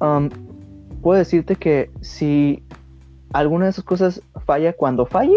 um, 0.00 0.28
puedo 1.02 1.18
decirte 1.18 1.56
que 1.56 1.90
si 2.00 2.62
alguna 3.32 3.66
de 3.66 3.72
esas 3.72 3.84
cosas 3.84 4.22
falla 4.46 4.72
cuando 4.72 5.04
falle, 5.04 5.36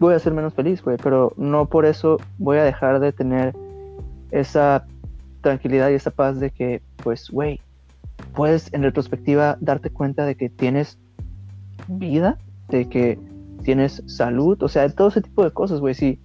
voy 0.00 0.14
a 0.14 0.18
ser 0.18 0.32
menos 0.32 0.54
feliz, 0.54 0.82
güey, 0.82 0.96
pero 1.02 1.32
no 1.36 1.66
por 1.66 1.86
eso 1.86 2.18
voy 2.38 2.58
a 2.58 2.64
dejar 2.64 3.00
de 3.00 3.12
tener 3.12 3.54
esa 4.30 4.86
tranquilidad 5.40 5.90
y 5.90 5.94
esa 5.94 6.10
paz 6.10 6.40
de 6.40 6.50
que, 6.50 6.82
pues, 6.96 7.30
güey, 7.30 7.60
puedes 8.34 8.72
en 8.72 8.82
retrospectiva 8.82 9.56
darte 9.60 9.90
cuenta 9.90 10.24
de 10.24 10.34
que 10.34 10.48
tienes 10.48 10.98
vida, 11.88 12.38
de 12.68 12.88
que 12.88 13.18
tienes 13.62 14.02
salud, 14.06 14.62
o 14.62 14.68
sea, 14.68 14.88
todo 14.88 15.08
ese 15.08 15.22
tipo 15.22 15.44
de 15.44 15.50
cosas, 15.50 15.80
güey. 15.80 15.94
Si, 15.94 16.18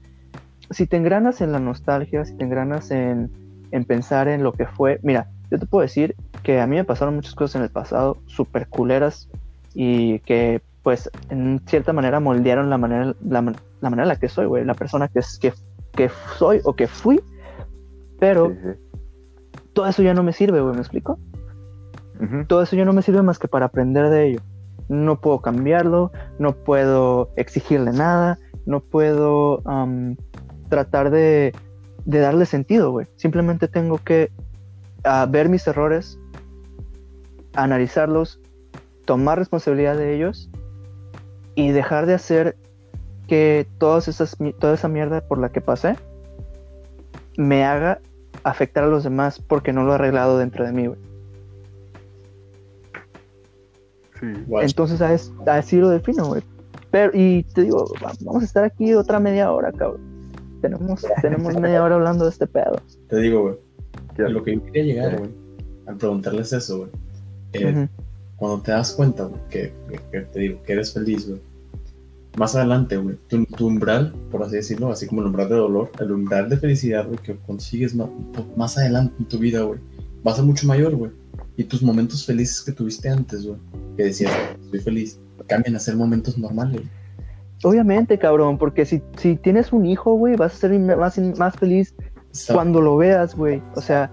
si 0.70 0.88
te 0.88 0.98
engranas 0.98 1.42
en 1.42 1.52
la 1.52 1.60
nostalgia, 1.60 2.26
si 2.26 2.34
te 2.36 2.44
engranas 2.44 2.92
en, 2.92 3.30
en 3.72 3.86
pensar 3.86 4.28
en 4.28 4.44
lo 4.44 4.54
que 4.54 4.66
fue, 4.66 5.00
mira, 5.04 5.30
yo 5.52 5.60
te 5.60 5.66
puedo 5.66 5.82
decir 5.82 6.16
que 6.44 6.60
a 6.62 6.68
mí 6.68 6.76
me 6.76 6.84
pasaron 6.84 7.16
muchas 7.16 7.36
cosas 7.36 7.56
en 7.58 7.62
el 7.64 7.70
pasado 7.70 8.18
súper 8.28 8.68
culeras 8.68 9.30
y 9.74 10.20
que, 10.20 10.62
pues, 10.84 11.10
en 11.30 11.62
cierta 11.68 11.94
manera 11.94 12.20
moldearon 12.20 12.70
la 12.70 12.78
manera, 12.78 13.14
la, 13.24 13.42
la 13.82 13.90
manera 13.90 14.04
en 14.04 14.08
la 14.10 14.16
que 14.18 14.30
soy, 14.30 14.46
güey, 14.46 14.64
la 14.66 14.74
persona 14.74 15.08
que, 15.08 15.20
es- 15.20 15.38
que, 15.40 15.54
que 15.92 16.10
soy 16.38 16.62
o 16.64 16.74
que 16.76 16.88
fui, 16.88 17.22
pero 18.20 18.50
Sí, 18.50 18.56
sí. 18.64 19.60
todo 19.74 19.88
eso 19.88 20.02
ya 20.04 20.14
no 20.14 20.24
me 20.24 20.34
sirve, 20.34 20.62
güey, 20.62 20.74
¿me 20.76 20.82
explico? 20.82 21.20
Todo 22.48 22.62
eso 22.62 22.78
ya 22.78 22.86
no 22.86 22.94
me 22.94 23.02
sirve 23.02 23.22
más 23.24 23.40
que 23.40 23.50
para 23.50 23.66
aprender 23.66 24.10
de 24.10 24.28
ello. 24.30 24.40
No 24.88 25.20
puedo 25.20 25.42
cambiarlo, 25.42 26.12
no 26.40 26.54
puedo 26.56 27.30
exigirle 27.36 27.92
nada, 27.92 28.40
no 28.66 28.80
puedo 28.80 29.62
am, 29.68 30.16
tratar 30.70 31.10
de, 31.10 31.54
de 32.06 32.20
darle 32.20 32.46
sentido, 32.46 32.92
güey. 32.92 33.08
Simplemente 33.18 33.68
tengo 33.68 33.98
que 33.98 34.32
ah, 35.06 35.26
ver 35.30 35.50
mis 35.50 35.66
errores, 35.68 36.20
analizarlos, 37.54 38.40
tomar 39.06 39.38
responsabilidad 39.40 39.98
de 39.98 40.16
ellos 40.16 40.50
y 41.56 41.70
dejar 41.72 42.06
de 42.06 42.14
hacer 42.16 42.58
que 43.28 43.68
todas 43.78 44.08
esas, 44.08 44.40
mi- 44.40 44.54
toda 44.54 44.74
esa 44.74 44.88
mierda 44.88 45.22
por 45.22 45.38
la 45.38 45.50
que 45.52 45.62
pasé 45.62 45.96
me 47.38 47.64
haga 47.66 48.00
afectar 48.44 48.84
a 48.84 48.88
los 48.88 49.04
demás 49.04 49.40
porque 49.40 49.74
no 49.74 49.84
lo 49.84 49.92
he 49.92 49.96
arreglado 49.96 50.38
dentro 50.38 50.66
de 50.66 50.72
mí, 50.72 50.88
güey. 50.88 51.00
Guacho. 54.48 54.66
Entonces 54.68 55.02
a 55.02 55.14
es- 55.14 55.32
así 55.46 55.78
lo 55.78 55.90
defino, 55.90 56.26
güey. 56.28 56.42
Pero, 56.92 57.12
y 57.14 57.44
te 57.54 57.62
digo, 57.64 57.86
va- 58.04 58.14
vamos 58.22 58.44
a 58.44 58.46
estar 58.46 58.64
aquí 58.64 58.94
otra 58.94 59.20
media 59.20 59.52
hora, 59.52 59.72
cabrón. 59.72 60.02
Tenemos, 60.62 61.06
tenemos 61.22 61.56
media 61.60 61.84
hora 61.84 61.96
hablando 61.96 62.24
de 62.26 62.32
este 62.32 62.48
pedo. 62.48 62.76
Te 63.10 63.18
digo, 63.18 63.42
güey. 63.42 63.56
Lo 64.18 64.44
que 64.44 64.56
yo 64.56 64.64
quería 64.66 64.84
llegar, 64.84 65.18
güey, 65.20 65.30
al 65.88 65.98
preguntarles 65.98 66.54
eso, 66.54 66.78
güey. 66.80 66.90
eh. 67.54 67.88
Cuando 68.38 68.62
te 68.62 68.72
das 68.72 68.92
cuenta, 68.92 69.24
güey, 69.26 69.40
que, 69.50 69.74
que- 69.90 70.00
que 70.12 70.22
te 70.22 70.40
digo, 70.40 70.62
que 70.64 70.74
eres 70.74 70.94
feliz, 70.94 71.28
güey. 71.28 71.40
Más 72.38 72.54
adelante, 72.56 72.98
güey, 72.98 73.16
tu, 73.30 73.46
tu 73.46 73.68
umbral, 73.68 74.14
por 74.30 74.44
así 74.44 74.58
decirlo, 74.58 74.92
así 74.92 75.08
como 75.08 75.22
el 75.22 75.28
umbral 75.28 75.48
de 75.48 75.56
dolor, 75.56 75.90
el 76.02 76.12
umbral 76.12 76.50
de 76.50 76.58
felicidad, 76.58 77.06
güey, 77.08 77.18
que 77.20 77.38
consigues 77.46 77.96
más, 77.96 78.10
más 78.58 78.78
adelante 78.78 79.14
en 79.20 79.26
tu 79.26 79.38
vida, 79.40 79.62
güey, 79.62 79.80
va 80.28 80.34
a 80.34 80.36
ser 80.36 80.44
mucho 80.44 80.68
mayor, 80.68 80.96
güey. 80.96 81.12
Y 81.56 81.64
tus 81.64 81.82
momentos 81.82 82.26
felices 82.26 82.62
que 82.62 82.74
tuviste 82.74 83.08
antes, 83.08 83.46
güey, 83.48 83.58
que 83.96 84.04
decías, 84.04 84.34
estoy 84.66 84.80
feliz, 84.82 85.18
cambian 85.48 85.78
a 85.78 85.80
ser 85.80 85.96
momentos 85.96 86.38
normales. 86.38 86.82
güey. 86.82 86.90
Obviamente, 87.64 88.20
cabrón, 88.20 88.58
porque 88.58 88.86
si, 88.86 89.02
si 89.18 89.38
tienes 89.38 89.72
un 89.72 89.86
hijo, 89.86 90.14
güey, 90.16 90.36
vas 90.36 90.56
a 90.56 90.58
ser 90.58 90.78
más, 90.78 91.56
feliz 91.56 91.96
cuando 92.52 92.82
lo 92.82 92.98
veas, 92.98 93.36
güey. 93.36 93.62
O 93.76 93.82
sea, 93.82 94.12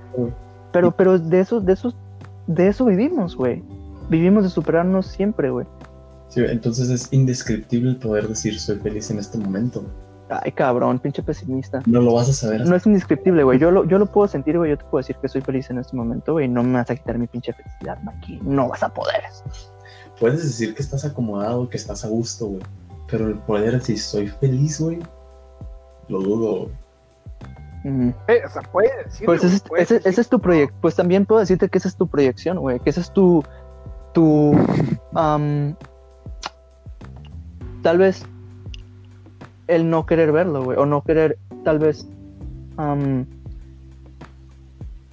pero, 0.72 0.90
pero 0.90 1.18
de 1.18 1.40
eso, 1.40 1.60
de 1.60 1.72
eso, 1.72 1.92
de 2.46 2.68
eso 2.68 2.84
vivimos, 2.84 3.36
güey. 3.36 3.62
Vivimos 4.08 4.44
de 4.44 4.50
superarnos 4.50 5.06
siempre, 5.06 5.50
güey. 5.50 5.66
Sí, 6.28 6.40
entonces 6.46 6.88
es 6.88 7.12
indescriptible 7.12 7.90
el 7.90 7.96
poder 7.96 8.28
decir 8.28 8.58
soy 8.58 8.78
feliz 8.78 9.10
en 9.10 9.18
este 9.18 9.38
momento. 9.38 9.84
Ay, 10.30 10.52
cabrón, 10.52 10.98
pinche 10.98 11.22
pesimista. 11.22 11.82
No 11.84 12.00
lo 12.00 12.14
vas 12.14 12.28
a 12.30 12.32
saber 12.32 12.66
No 12.66 12.74
es 12.74 12.86
indescriptible, 12.86 13.44
güey. 13.44 13.58
Yo 13.58 13.70
lo, 13.70 13.84
yo 13.84 13.98
lo 13.98 14.06
puedo 14.06 14.26
sentir, 14.26 14.56
güey. 14.56 14.70
Yo 14.70 14.78
te 14.78 14.84
puedo 14.84 15.02
decir 15.02 15.16
que 15.16 15.28
soy 15.28 15.42
feliz 15.42 15.68
en 15.68 15.78
este 15.78 15.94
momento, 15.94 16.32
güey. 16.32 16.48
No 16.48 16.62
me 16.62 16.74
vas 16.74 16.90
a 16.90 16.96
quitar 16.96 17.18
mi 17.18 17.26
pinche 17.26 17.52
felicidad, 17.52 18.00
Maki. 18.02 18.40
No 18.42 18.68
vas 18.68 18.82
a 18.82 18.88
poder. 18.88 19.20
Puedes 20.18 20.42
decir 20.42 20.74
que 20.74 20.82
estás 20.82 21.04
acomodado, 21.04 21.68
que 21.68 21.76
estás 21.76 22.04
a 22.04 22.08
gusto, 22.08 22.46
güey. 22.46 22.62
Pero 23.10 23.28
el 23.28 23.34
poder 23.34 23.78
decir 23.78 23.98
soy 23.98 24.28
feliz, 24.28 24.80
güey, 24.80 25.00
lo 26.08 26.20
dudo. 26.20 26.70
Eh, 27.84 28.42
o 28.46 28.48
sea, 28.48 28.62
puede 28.62 28.90
decirlo, 29.04 29.26
Pues 29.26 29.42
ese, 29.44 29.60
puede 29.68 29.82
ese- 29.82 29.96
ese 29.96 30.04
decirlo. 30.08 30.20
es 30.22 30.28
tu 30.28 30.40
proyecto. 30.40 30.76
Pues 30.80 30.94
también 30.96 31.26
puedo 31.26 31.40
decirte 31.40 31.68
que 31.68 31.78
esa 31.78 31.88
es 31.88 31.96
tu 31.96 32.06
proyección, 32.06 32.58
güey. 32.58 32.78
Que 32.80 32.90
ese 32.90 33.00
es 33.00 33.12
tu. 33.12 33.42
Tu. 34.14 34.54
am, 35.14 35.74
tal 37.82 37.98
vez. 37.98 38.24
El 39.68 39.88
no 39.90 40.06
querer 40.06 40.32
verlo, 40.32 40.62
güey. 40.64 40.78
O 40.78 40.86
no 40.86 41.02
querer, 41.02 41.38
tal 41.64 41.78
vez. 41.78 42.06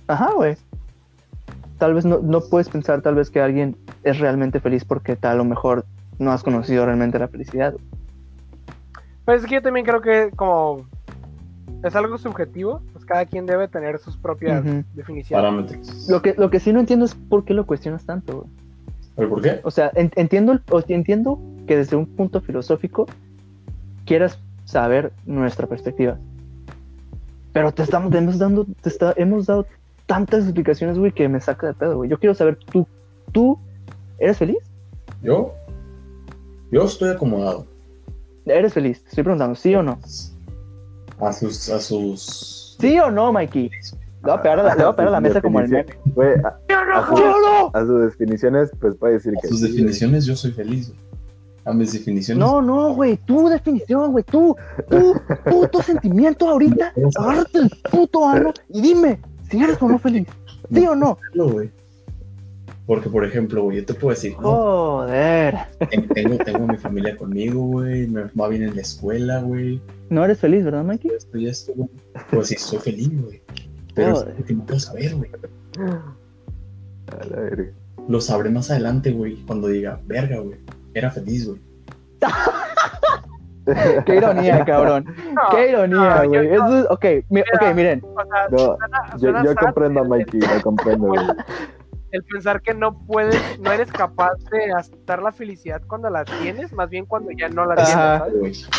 ajá, 0.07 0.31
güey. 0.35 0.57
Tal 1.77 1.93
vez 1.93 2.03
no, 2.05 2.19
no 2.19 2.41
puedes 2.41 2.67
pensar, 2.69 3.01
tal 3.01 3.15
vez, 3.15 3.29
que 3.29 3.39
alguien 3.41 3.77
es 4.03 4.19
realmente 4.19 4.59
feliz 4.59 4.83
porque 4.83 5.15
tal, 5.15 5.31
a 5.33 5.35
lo 5.35 5.45
mejor 5.45 5.85
no 6.17 6.31
has 6.31 6.43
conocido 6.43 6.85
realmente 6.85 7.17
la 7.19 7.27
felicidad. 7.29 7.73
Pues 9.25 9.43
es 9.43 9.47
que 9.47 9.55
yo 9.55 9.61
también 9.61 9.85
creo 9.85 10.01
que 10.01 10.31
como 10.35 10.87
es 11.83 11.95
algo 11.95 12.17
subjetivo, 12.17 12.81
pues 12.93 13.05
cada 13.05 13.25
quien 13.25 13.45
debe 13.45 13.67
tener 13.67 13.99
sus 13.99 14.17
propias 14.17 14.63
definiciones. 14.93 15.43
Parámetros. 15.43 16.09
Lo 16.09 16.21
que, 16.21 16.35
lo 16.37 16.49
que 16.49 16.59
sí 16.59 16.73
no 16.73 16.79
entiendo 16.79 17.05
es 17.05 17.15
por 17.15 17.45
qué 17.45 17.53
lo 17.53 17.65
cuestionas 17.65 18.05
tanto, 18.05 18.39
güey. 18.41 18.49
¿Pero 19.15 19.29
por 19.29 19.41
qué? 19.41 19.59
O 19.63 19.71
sea, 19.71 19.91
en- 19.95 20.11
entiendo, 20.15 20.59
entiendo 20.87 21.39
que 21.67 21.77
desde 21.77 21.95
un 21.95 22.05
punto 22.05 22.41
filosófico 22.41 23.05
quieras 24.05 24.39
saber 24.65 25.11
nuestra 25.25 25.67
perspectiva. 25.67 26.17
Pero 27.53 27.71
te 27.73 27.83
estamos, 27.83 28.11
te 28.11 28.17
hemos, 28.19 28.37
dando, 28.37 28.65
te 28.81 28.89
está- 28.89 29.13
hemos 29.17 29.45
dado 29.47 29.65
tantas 30.05 30.43
explicaciones, 30.45 30.97
güey, 30.97 31.11
que 31.11 31.27
me 31.27 31.39
saca 31.41 31.67
de 31.67 31.73
pedo, 31.73 31.97
güey. 31.97 32.09
Yo 32.09 32.17
quiero 32.19 32.33
saber, 32.33 32.57
¿tú, 32.71 32.87
¿tú 33.31 33.57
eres 34.19 34.37
feliz? 34.37 34.57
Yo, 35.21 35.53
yo 36.71 36.83
estoy 36.83 37.09
acomodado. 37.09 37.65
¿Eres 38.45 38.73
feliz? 38.73 39.03
Te 39.03 39.09
estoy 39.09 39.23
preguntando, 39.23 39.55
¿sí 39.55 39.75
o 39.75 39.83
no? 39.83 39.99
A 41.21 41.33
sus, 41.33 41.69
a 41.69 41.79
sus. 41.79 42.77
¿Sí 42.79 42.97
o 42.99 43.11
no, 43.11 43.31
Mikey? 43.33 43.69
Le 43.69 43.71
voy 44.23 44.31
a 44.33 44.41
pegar 44.41 44.59
a 44.59 44.63
la, 44.63 44.75
le 44.75 44.83
voy 44.83 44.93
a 44.93 44.95
pegar 44.95 45.07
a 45.09 45.11
la 45.11 45.21
mesa 45.21 45.41
como 45.41 45.59
el 45.59 45.69
meme. 45.69 45.85
Güey, 46.15 46.33
a, 46.43 46.47
a 46.47 47.07
¿Sí 47.07 47.15
sus- 47.15 47.19
no? 47.19 47.71
a 47.73 47.85
sus 47.85 48.01
definiciones, 48.03 48.69
pues 48.79 48.95
puede 48.95 49.13
decir 49.13 49.33
A 49.37 49.41
que 49.41 49.47
sus 49.47 49.59
sí, 49.59 49.65
güey. 49.65 49.73
definiciones, 49.77 50.25
yo 50.25 50.35
soy 50.35 50.51
feliz. 50.51 50.89
güey. 50.89 50.99
A 51.65 51.73
mis 51.73 51.91
definiciones. 51.93 52.39
No, 52.43 52.61
no, 52.61 52.93
güey, 52.95 53.17
tu 53.17 53.47
definición, 53.49 54.11
güey, 54.11 54.23
tú, 54.23 54.55
tú, 54.89 55.13
puto 55.45 55.81
sentimiento 55.83 56.49
ahorita, 56.49 56.93
agárrate 57.19 57.59
el 57.59 57.69
puto 57.91 58.27
ano 58.27 58.53
y 58.69 58.81
dime 58.81 59.19
si 59.49 59.61
eres 59.61 59.79
o 59.81 59.87
no 59.89 59.99
feliz. 59.99 60.27
¿Sí 60.73 60.85
o 60.87 60.95
no? 60.95 61.17
No, 61.35 61.49
güey. 61.49 61.69
Porque, 62.87 63.09
por 63.09 63.23
ejemplo, 63.23 63.63
güey, 63.63 63.77
yo 63.77 63.85
te 63.85 63.93
puedo 63.93 64.15
decir, 64.15 64.33
no, 64.39 64.49
Joder. 64.51 65.55
ten- 65.91 66.07
tengo, 66.09 66.37
tengo 66.37 66.63
a 66.63 66.67
mi 66.67 66.77
familia 66.77 67.15
conmigo, 67.17 67.61
güey, 67.61 68.07
me 68.07 68.23
va 68.39 68.47
bien 68.47 68.63
en 68.63 68.75
la 68.75 68.81
escuela, 68.81 69.41
güey, 69.41 69.79
No 70.09 70.23
eres 70.25 70.39
feliz, 70.39 70.63
¿verdad, 70.65 70.83
Mikey? 70.83 71.11
esto 71.11 71.37
y 71.37 71.47
esto, 71.47 71.73
güey. 71.75 71.89
Pues 72.31 72.47
sí, 72.47 72.55
soy 72.57 72.79
feliz, 72.79 73.09
güey. 73.23 73.41
Pero 73.95 74.09
es 74.13 74.19
Joder. 74.19 74.31
algo 74.33 74.45
que 74.45 74.53
no 74.53 74.65
puedo 74.65 74.79
saber, 74.79 75.15
güey. 75.15 75.31
A 77.21 77.25
la 77.25 77.37
verga. 77.37 77.71
Lo 78.07 78.21
sabré 78.21 78.49
más 78.49 78.71
adelante, 78.71 79.11
güey, 79.11 79.35
cuando 79.45 79.67
diga, 79.67 79.99
verga, 80.05 80.39
güey, 80.39 80.57
era 80.93 81.11
feliz, 81.11 81.47
güey. 81.47 81.61
Qué 84.05 84.15
ironía, 84.15 84.65
cabrón. 84.65 85.05
No, 85.33 85.41
Qué 85.55 85.69
ironía, 85.69 85.97
no, 85.97 86.23
yo- 86.23 86.29
güey. 86.29 86.53
Eso 86.53 86.79
es- 86.79 86.85
ok, 86.89 87.05
mi- 87.29 87.41
ok, 87.41 87.47
Mira. 87.61 87.73
miren. 87.75 88.03
o 88.03 88.15
sea, 88.15 88.47
No, 88.49 88.57
suena- 88.57 89.09
yo, 89.13 89.19
suena 89.19 89.43
yo 89.43 89.55
comprendo 89.55 89.99
a 89.99 90.03
el- 90.03 90.09
Mikey, 90.09 90.39
lo 90.41 90.61
comprendo, 90.63 91.07
güey. 91.07 91.21
El 92.11 92.23
pensar 92.23 92.59
que 92.63 92.73
no 92.73 92.97
puedes, 93.05 93.39
no 93.59 93.71
eres 93.71 93.91
capaz 93.91 94.31
de 94.51 94.71
aceptar 94.73 95.21
la 95.21 95.31
felicidad 95.31 95.79
cuando 95.85 96.09
la 96.09 96.25
tienes, 96.25 96.73
más 96.73 96.89
bien 96.89 97.05
cuando 97.05 97.29
ya 97.37 97.49
no 97.49 97.65
la 97.67 97.75
tienes, 97.75 97.93
Ajá. 97.93 98.19
¿sabes? 98.25 98.69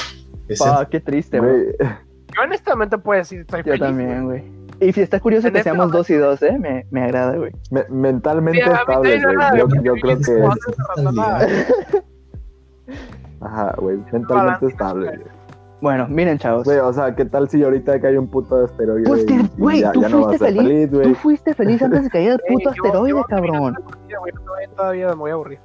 Pa, 0.58 0.86
qué 0.90 1.00
triste, 1.00 1.38
güey. 1.40 1.66
Yo 1.80 2.42
honestamente 2.44 2.96
puedo 2.98 3.18
decir, 3.18 3.40
estoy 3.40 3.58
Yo 3.60 3.72
feliz. 3.72 3.80
también, 3.80 4.24
güey. 4.26 4.44
Y 4.80 4.92
si 4.92 5.02
está 5.02 5.20
curioso 5.20 5.48
En 5.48 5.52
que 5.52 5.58
este 5.58 5.70
seamos 5.70 5.92
dos 5.92 6.08
y 6.08 6.14
dos, 6.14 6.42
¿eh? 6.42 6.56
Me, 6.58 6.86
me 6.90 7.02
agrada, 7.02 7.36
güey. 7.36 7.52
me- 7.70 7.84
mentalmente 7.90 8.62
Sí, 8.62 8.64
a 8.68 8.72
mí 8.72 8.78
estable, 8.80 9.20
también 9.20 9.36
güey. 9.36 9.58
Yo, 9.58 9.68
yo 9.82 9.94
creo 10.00 10.18
que 10.18 10.40
como- 10.40 10.54
es. 10.54 12.00
Ajá, 13.40 13.74
güey. 13.78 13.98
Mentalmente 14.12 14.66
estable, 14.66 15.06
güey. 15.06 15.40
Bueno, 15.80 16.06
miren, 16.08 16.36
chavos. 16.38 16.64
Güey, 16.64 16.78
o 16.78 16.92
sea, 16.92 17.14
¿qué 17.14 17.24
tal 17.24 17.48
si 17.48 17.62
ahorita 17.62 17.98
cae 18.00 18.18
un 18.18 18.28
puto 18.28 18.64
asteroide? 18.64 19.04
Pues 19.08 19.24
que, 19.24 19.40
güey, 19.56 19.80
ya, 19.80 19.92
tú 19.92 20.02
ya 20.02 20.08
no 20.10 20.16
vas 20.18 20.26
a 20.26 20.28
fuiste 20.38 20.46
ser 20.46 20.54
feliz. 20.56 20.90
feliz, 20.90 21.02
Tú 21.08 21.14
fuiste 21.14 21.54
feliz 21.54 21.82
antes 21.82 22.02
de 22.02 22.08
que 22.08 22.12
cayera 22.12 22.34
el 22.48 22.54
puto 22.54 22.68
asteroide, 22.70 23.22
cabrón. 23.28 23.74
no 23.74 24.74
todavía 24.76 25.08
me 25.08 25.14
voy 25.14 25.30
a 25.30 25.34
aburrir. 25.34 25.58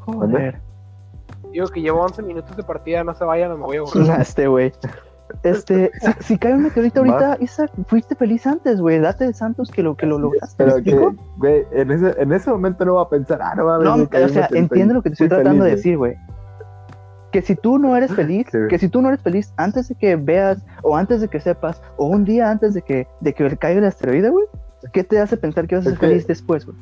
Joder. 0.00 0.60
Digo 1.52 1.66
que 1.68 1.80
llevo 1.80 2.00
11 2.00 2.22
minutos 2.22 2.56
de 2.56 2.62
partida, 2.62 3.02
no 3.04 3.14
se 3.14 3.24
vayan, 3.24 3.50
me 3.58 3.64
voy 3.64 3.76
a 3.76 3.80
aburrir. 3.80 4.10
Este, 4.20 4.46
güey. 4.48 4.72
Este, 5.44 5.90
si, 6.18 6.24
si 6.24 6.38
cae 6.38 6.54
un 6.54 6.62
meteorito 6.64 7.00
ahorita, 7.00 7.36
Isaac, 7.40 7.70
fuiste 7.86 8.14
feliz 8.16 8.46
antes, 8.46 8.80
güey. 8.80 8.98
Date 8.98 9.26
de 9.26 9.32
santos 9.34 9.70
que 9.70 9.82
lo 9.82 9.96
que 9.96 10.06
lo 10.06 10.18
lograste. 10.18 10.64
¿me 10.64 10.72
Pero 10.72 10.82
que, 10.82 11.16
güey, 11.38 11.66
en 11.72 11.90
ese, 11.92 12.14
en 12.20 12.32
ese 12.32 12.50
momento 12.50 12.84
no 12.84 12.94
va 12.96 13.02
a 13.02 13.08
pensar, 13.08 13.40
ah, 13.42 13.54
no 13.56 13.64
va 13.66 13.76
a 13.76 13.78
No, 13.78 13.94
o 13.94 14.28
sea, 14.28 14.48
entiende 14.52 14.94
lo 14.94 15.02
que 15.02 15.10
te 15.10 15.14
estoy 15.14 15.28
tratando 15.28 15.64
de 15.64 15.70
decir, 15.76 15.96
güey. 15.96 16.14
Que 17.32 17.42
si 17.42 17.54
tú 17.54 17.78
no 17.78 17.96
eres 17.96 18.12
feliz, 18.12 18.48
Sí. 18.50 18.58
que 18.68 18.76
si 18.78 18.88
tú 18.88 19.00
no 19.02 19.08
eres 19.08 19.22
feliz 19.22 19.52
antes 19.56 19.88
de 19.88 19.94
que 19.94 20.16
veas, 20.16 20.64
o 20.82 20.96
antes 20.96 21.20
de 21.20 21.28
que 21.28 21.38
sepas, 21.38 21.80
o 21.96 22.06
un 22.06 22.24
día 22.24 22.50
antes 22.50 22.74
de 22.74 22.82
que, 22.82 23.06
de 23.20 23.32
que 23.32 23.56
caiga 23.56 23.78
el 23.78 23.84
asteroide, 23.86 24.30
güey, 24.30 24.46
¿qué 24.92 25.04
te 25.04 25.20
hace 25.20 25.36
pensar 25.36 25.68
que 25.68 25.76
vas 25.76 25.82
a 25.82 25.90
ser 25.90 25.92
Es 25.94 26.00
que- 26.00 26.06
feliz 26.08 26.26
después, 26.26 26.66
güey? 26.66 26.76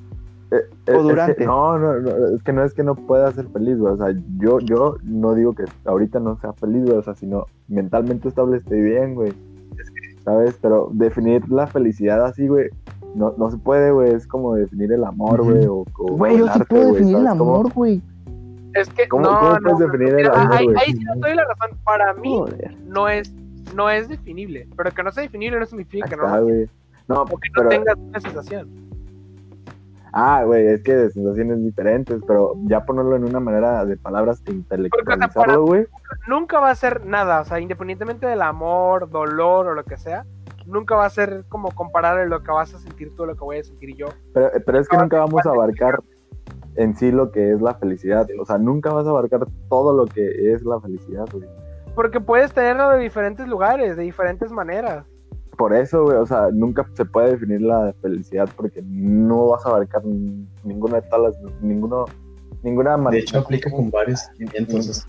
O 0.50 1.02
durante. 1.02 1.32
es 1.32 1.38
que- 1.38 1.46
no, 1.46 1.78
no, 1.78 2.00
no, 2.00 2.10
es 2.36 2.42
que 2.42 2.52
no 2.52 2.64
es 2.64 2.72
que 2.74 2.82
no 2.82 2.94
pueda 2.94 3.30
ser 3.32 3.48
feliz, 3.48 3.78
güey. 3.78 3.92
O 3.92 3.96
sea, 3.96 4.14
yo, 4.38 4.58
yo 4.60 4.96
no 5.02 5.34
digo 5.34 5.52
que 5.54 5.64
ahorita 5.84 6.20
no 6.20 6.36
sea 6.36 6.52
feliz, 6.54 6.84
güey. 6.84 6.96
O 6.96 7.02
sea, 7.02 7.14
sino 7.14 7.46
mentalmente 7.68 8.28
estable 8.28 8.56
estoy 8.58 8.80
bien, 8.80 9.14
güey. 9.14 9.32
¿Sabes? 10.24 10.58
Pero 10.60 10.88
definir 10.92 11.48
la 11.50 11.66
felicidad 11.66 12.24
así, 12.24 12.48
güey, 12.48 12.68
no, 13.14 13.34
no 13.38 13.50
se 13.50 13.56
puede, 13.58 13.90
güey. 13.92 14.12
Es 14.12 14.26
como 14.26 14.54
definir 14.54 14.92
el 14.92 15.04
amor, 15.04 15.42
güey. 15.42 15.66
O, 15.66 15.84
o 15.98 16.16
Güey, 16.16 16.34
el 16.34 16.38
yo 16.40 16.44
sí 16.46 16.50
arte, 16.54 16.64
puedo 16.66 16.82
güey, 16.88 16.92
definir 16.94 17.16
el 17.16 17.22
¿sabes 17.24 17.38
cómo? 17.38 17.54
amor, 17.54 17.72
güey. 17.72 18.02
Es 18.74 18.88
que, 18.90 19.08
¿Cómo- 19.08 19.22
no, 19.24 19.38
cómo 19.38 19.50
no, 19.52 19.58
puedes 19.76 19.78
definir 19.92 20.14
el 20.20 20.26
amor, 20.30 20.54
ahí, 20.54 20.64
güey? 20.66 20.76
ahí 20.78 20.92
sí 20.92 21.04
no 21.04 21.14
doy 21.16 21.34
la 21.34 21.44
razón. 21.44 21.76
Para 21.84 22.14
mí 22.14 22.28
Joder. 22.28 22.76
no 22.86 23.08
es, 23.08 23.34
no 23.74 23.88
es 23.90 24.08
definible, 24.08 24.68
pero 24.76 24.90
que 24.92 25.02
no 25.02 25.10
sea 25.12 25.22
definible 25.22 25.58
no 25.58 25.66
significa 25.66 26.04
Ahí 26.06 26.10
que 26.10 26.16
no, 26.16 26.42
güey. 26.42 26.68
No, 27.08 27.22
o 27.22 27.26
que 27.26 27.32
no 27.34 27.38
pero, 27.56 27.68
tengas 27.70 27.96
una 27.96 28.20
sensación. 28.20 28.68
Ah, 30.12 30.42
güey, 30.44 30.66
es 30.66 30.82
que 30.82 30.94
de 30.94 31.10
sensaciones 31.10 31.62
diferentes, 31.62 32.20
pero 32.26 32.54
ya 32.64 32.84
ponerlo 32.84 33.16
en 33.16 33.24
una 33.24 33.40
manera 33.40 33.84
de 33.84 33.96
palabras 33.96 34.42
e 34.46 34.52
intelectualizarlo, 34.52 35.64
güey. 35.64 35.86
Nunca 36.26 36.60
va 36.60 36.70
a 36.70 36.74
ser 36.74 37.04
nada, 37.06 37.40
o 37.40 37.44
sea, 37.44 37.60
independientemente 37.60 38.26
del 38.26 38.42
amor, 38.42 39.10
dolor 39.10 39.68
o 39.68 39.74
lo 39.74 39.84
que 39.84 39.96
sea, 39.96 40.24
nunca 40.66 40.94
va 40.96 41.06
a 41.06 41.10
ser 41.10 41.44
como 41.48 41.70
comparar 41.72 42.26
lo 42.28 42.42
que 42.42 42.50
vas 42.50 42.74
a 42.74 42.78
sentir 42.78 43.14
tú, 43.14 43.26
lo 43.26 43.34
que 43.34 43.44
voy 43.44 43.58
a 43.58 43.64
sentir 43.64 43.96
yo. 43.96 44.06
Pero, 44.34 44.50
pero 44.64 44.78
es 44.78 44.88
que 44.88 44.96
nunca 44.96 45.18
vamos 45.18 45.44
a 45.46 45.50
abarcar 45.50 46.00
en 46.76 46.94
sí 46.96 47.10
lo 47.10 47.32
que 47.32 47.52
es 47.52 47.60
la 47.60 47.74
felicidad. 47.74 48.26
O 48.40 48.44
sea, 48.44 48.56
nunca 48.58 48.92
vas 48.92 49.06
a 49.06 49.10
abarcar 49.10 49.40
todo 49.68 49.92
lo 49.92 50.06
que 50.06 50.52
es 50.52 50.62
la 50.62 50.80
felicidad, 50.80 51.26
güey. 51.32 51.48
Porque 51.94 52.20
puedes 52.20 52.52
tenerlo 52.52 52.90
de 52.90 53.00
diferentes 53.00 53.48
lugares, 53.48 53.96
de 53.96 54.04
diferentes 54.04 54.52
maneras. 54.52 55.04
Por 55.58 55.74
eso, 55.74 56.04
güey, 56.04 56.16
o 56.16 56.24
sea, 56.26 56.48
nunca 56.52 56.88
se 56.94 57.04
puede 57.04 57.32
definir 57.32 57.60
la 57.62 57.92
felicidad 58.00 58.48
porque 58.56 58.80
no 58.86 59.48
vas 59.48 59.66
a 59.66 59.70
abarcar 59.70 60.02
ninguna 60.64 61.00
de 61.00 61.08
todas 61.10 61.34
las, 61.42 61.52
ninguno, 61.60 62.04
ninguna 62.62 62.92
De 62.92 62.96
manera. 63.02 63.22
hecho, 63.22 63.38
aplica 63.40 63.70
con 63.70 63.90
varios 63.90 64.20
sentimientos. 64.20 65.06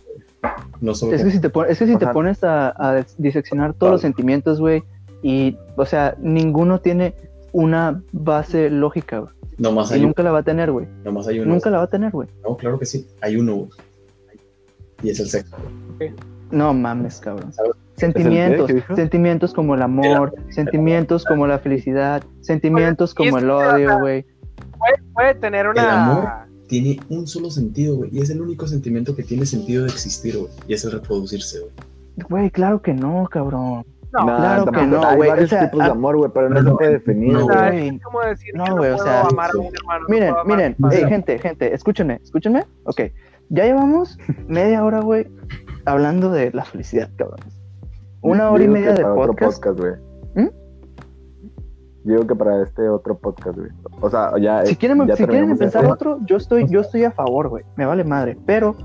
No 0.81 0.95
solo 0.95 1.13
Es 1.15 1.23
que 1.23 1.31
si 1.31 1.39
te, 1.39 1.49
pon- 1.49 1.67
es 1.69 1.77
que 1.77 1.85
si 1.85 1.93
O 1.95 1.99
te 1.99 2.05
sea- 2.05 2.13
pones 2.13 2.43
a, 2.43 2.69
a 2.77 3.05
diseccionar 3.17 3.73
todos 3.75 3.91
los 3.93 4.01
sentimientos, 4.01 4.59
güey, 4.59 4.83
y, 5.21 5.55
o 5.75 5.85
sea, 5.85 6.15
ninguno 6.19 6.79
tiene 6.81 7.13
una 7.51 8.01
base 8.11 8.69
lógica, 8.71 9.19
güey. 9.19 9.33
nomás, 9.59 9.91
Y 9.91 9.95
hay, 9.95 10.01
nunca 10.01 10.23
la 10.23 10.31
va 10.31 10.39
a 10.39 10.43
tener, 10.43 10.71
güey. 10.71 10.85
uno, 10.87 11.03
nomás 11.03 11.27
hay 11.27 11.39
uno. 11.41 11.53
Nunca 11.53 11.69
la 11.69 11.77
va 11.79 11.83
a 11.83 11.89
tener, 11.89 12.11
güey. 12.11 12.27
No, 12.43 12.57
claro 12.57 12.79
que 12.79 12.85
sí. 12.85 13.05
Hay 13.21 13.35
uno, 13.35 13.55
güey. 13.55 13.69
Y 15.03 15.09
es 15.11 15.19
el 15.19 15.27
sexo. 15.29 15.55
No 16.51 16.73
mames, 16.73 17.19
cabrón. 17.19 17.53
¿Sabes? 17.53 17.73
Sentimientos, 17.99 18.71
sentimientos 18.95 19.53
como 19.53 19.75
el 19.75 19.81
amor, 19.81 20.33
sentimientos 20.49 21.25
como 21.25 21.47
la 21.47 21.59
felicidad, 21.59 22.23
sentimientos 22.41 23.13
como 23.13 23.37
el 23.37 23.49
odio, 23.49 23.99
güey. 23.99 24.25
Puede, 24.77 24.97
puede 25.13 25.35
tener 25.35 25.65
El 25.65 25.71
una... 25.71 26.03
amor. 26.03 26.29
Tiene 26.67 26.99
un 27.09 27.27
solo 27.27 27.49
sentido, 27.49 27.97
güey. 27.97 28.11
Y 28.13 28.21
es 28.21 28.29
el 28.29 28.41
único 28.41 28.67
sentimiento 28.67 29.15
que 29.15 29.23
tiene 29.23 29.45
sentido 29.45 29.85
de 29.85 29.89
existir, 29.89 30.37
güey. 30.37 30.51
Y 30.67 30.73
es 30.75 30.85
el 30.85 30.91
reproducirse, 30.91 31.59
güey. 31.59 31.71
Güey, 32.29 32.51
claro 32.51 32.81
que 32.81 32.93
no, 32.93 33.27
cabrón. 33.29 33.85
No, 34.11 34.25
Nah, 34.25 34.37
claro 34.37 34.65
que 34.71 34.87
no, 34.87 35.03
Hay 35.03 35.17
güey, 35.17 35.29
varios 35.29 35.51
o 35.51 35.55
sea, 35.55 35.65
tipos 35.65 35.83
de 35.83 35.89
ah, 35.89 35.91
amor, 35.91 36.17
güey, 36.17 36.31
pero 36.33 36.49
no, 36.49 36.61
no, 36.61 36.71
se 36.71 36.75
puede 36.77 36.91
definir, 36.93 37.33
no, 37.33 37.43
güey. 37.45 37.57
sea, 37.57 37.69
güey. 37.71 38.01
No, 38.53 38.65
no 38.65 38.77
güey, 38.77 38.91
o 38.91 38.97
sea, 38.97 39.21
amar 39.21 39.49
a 39.49 39.53
sí. 39.53 39.57
un 39.59 39.65
hermano. 39.67 39.99
no 40.01 40.09
Miren, 40.09 40.29
amar 40.29 40.45
miren, 40.45 40.75
hey, 40.91 41.05
gente, 41.07 41.39
gente, 41.39 41.73
escúchenme, 41.73 42.19
escúchenme. 42.23 42.65
Ok, 42.85 43.01
ya 43.49 43.65
llevamos 43.65 44.17
media 44.47 44.83
hora, 44.83 45.01
güey, 45.01 45.27
hablando 45.85 46.31
de 46.31 46.51
la 46.51 46.65
felicidad, 46.65 47.09
cabrón. 47.17 47.39
Una 48.21 48.49
hora 48.51 48.63
y 48.63 48.67
media 48.67 48.89
que 48.93 48.97
de 48.97 49.01
para 49.03 49.13
otro 49.15 49.35
podcast. 49.35 49.79
güey. 49.79 49.93
¿Mm? 50.35 50.49
Digo 52.03 52.25
que 52.27 52.35
para 52.35 52.63
este 52.63 52.87
otro 52.89 53.17
podcast, 53.17 53.57
güey. 53.57 53.69
O 54.01 54.09
sea, 54.09 54.31
ya. 54.39 54.65
Si 54.65 54.75
quieren, 54.75 55.05
ya 55.07 55.15
si 55.15 55.25
quieren 55.25 55.51
empezar 55.51 55.83
este. 55.83 55.93
otro, 55.93 56.19
yo 56.25 56.37
estoy, 56.37 56.65
yo 56.69 56.81
estoy 56.81 57.03
a 57.03 57.11
favor, 57.11 57.49
güey. 57.49 57.63
Me 57.75 57.85
vale 57.85 58.03
madre. 58.03 58.37
Pero, 58.45 58.75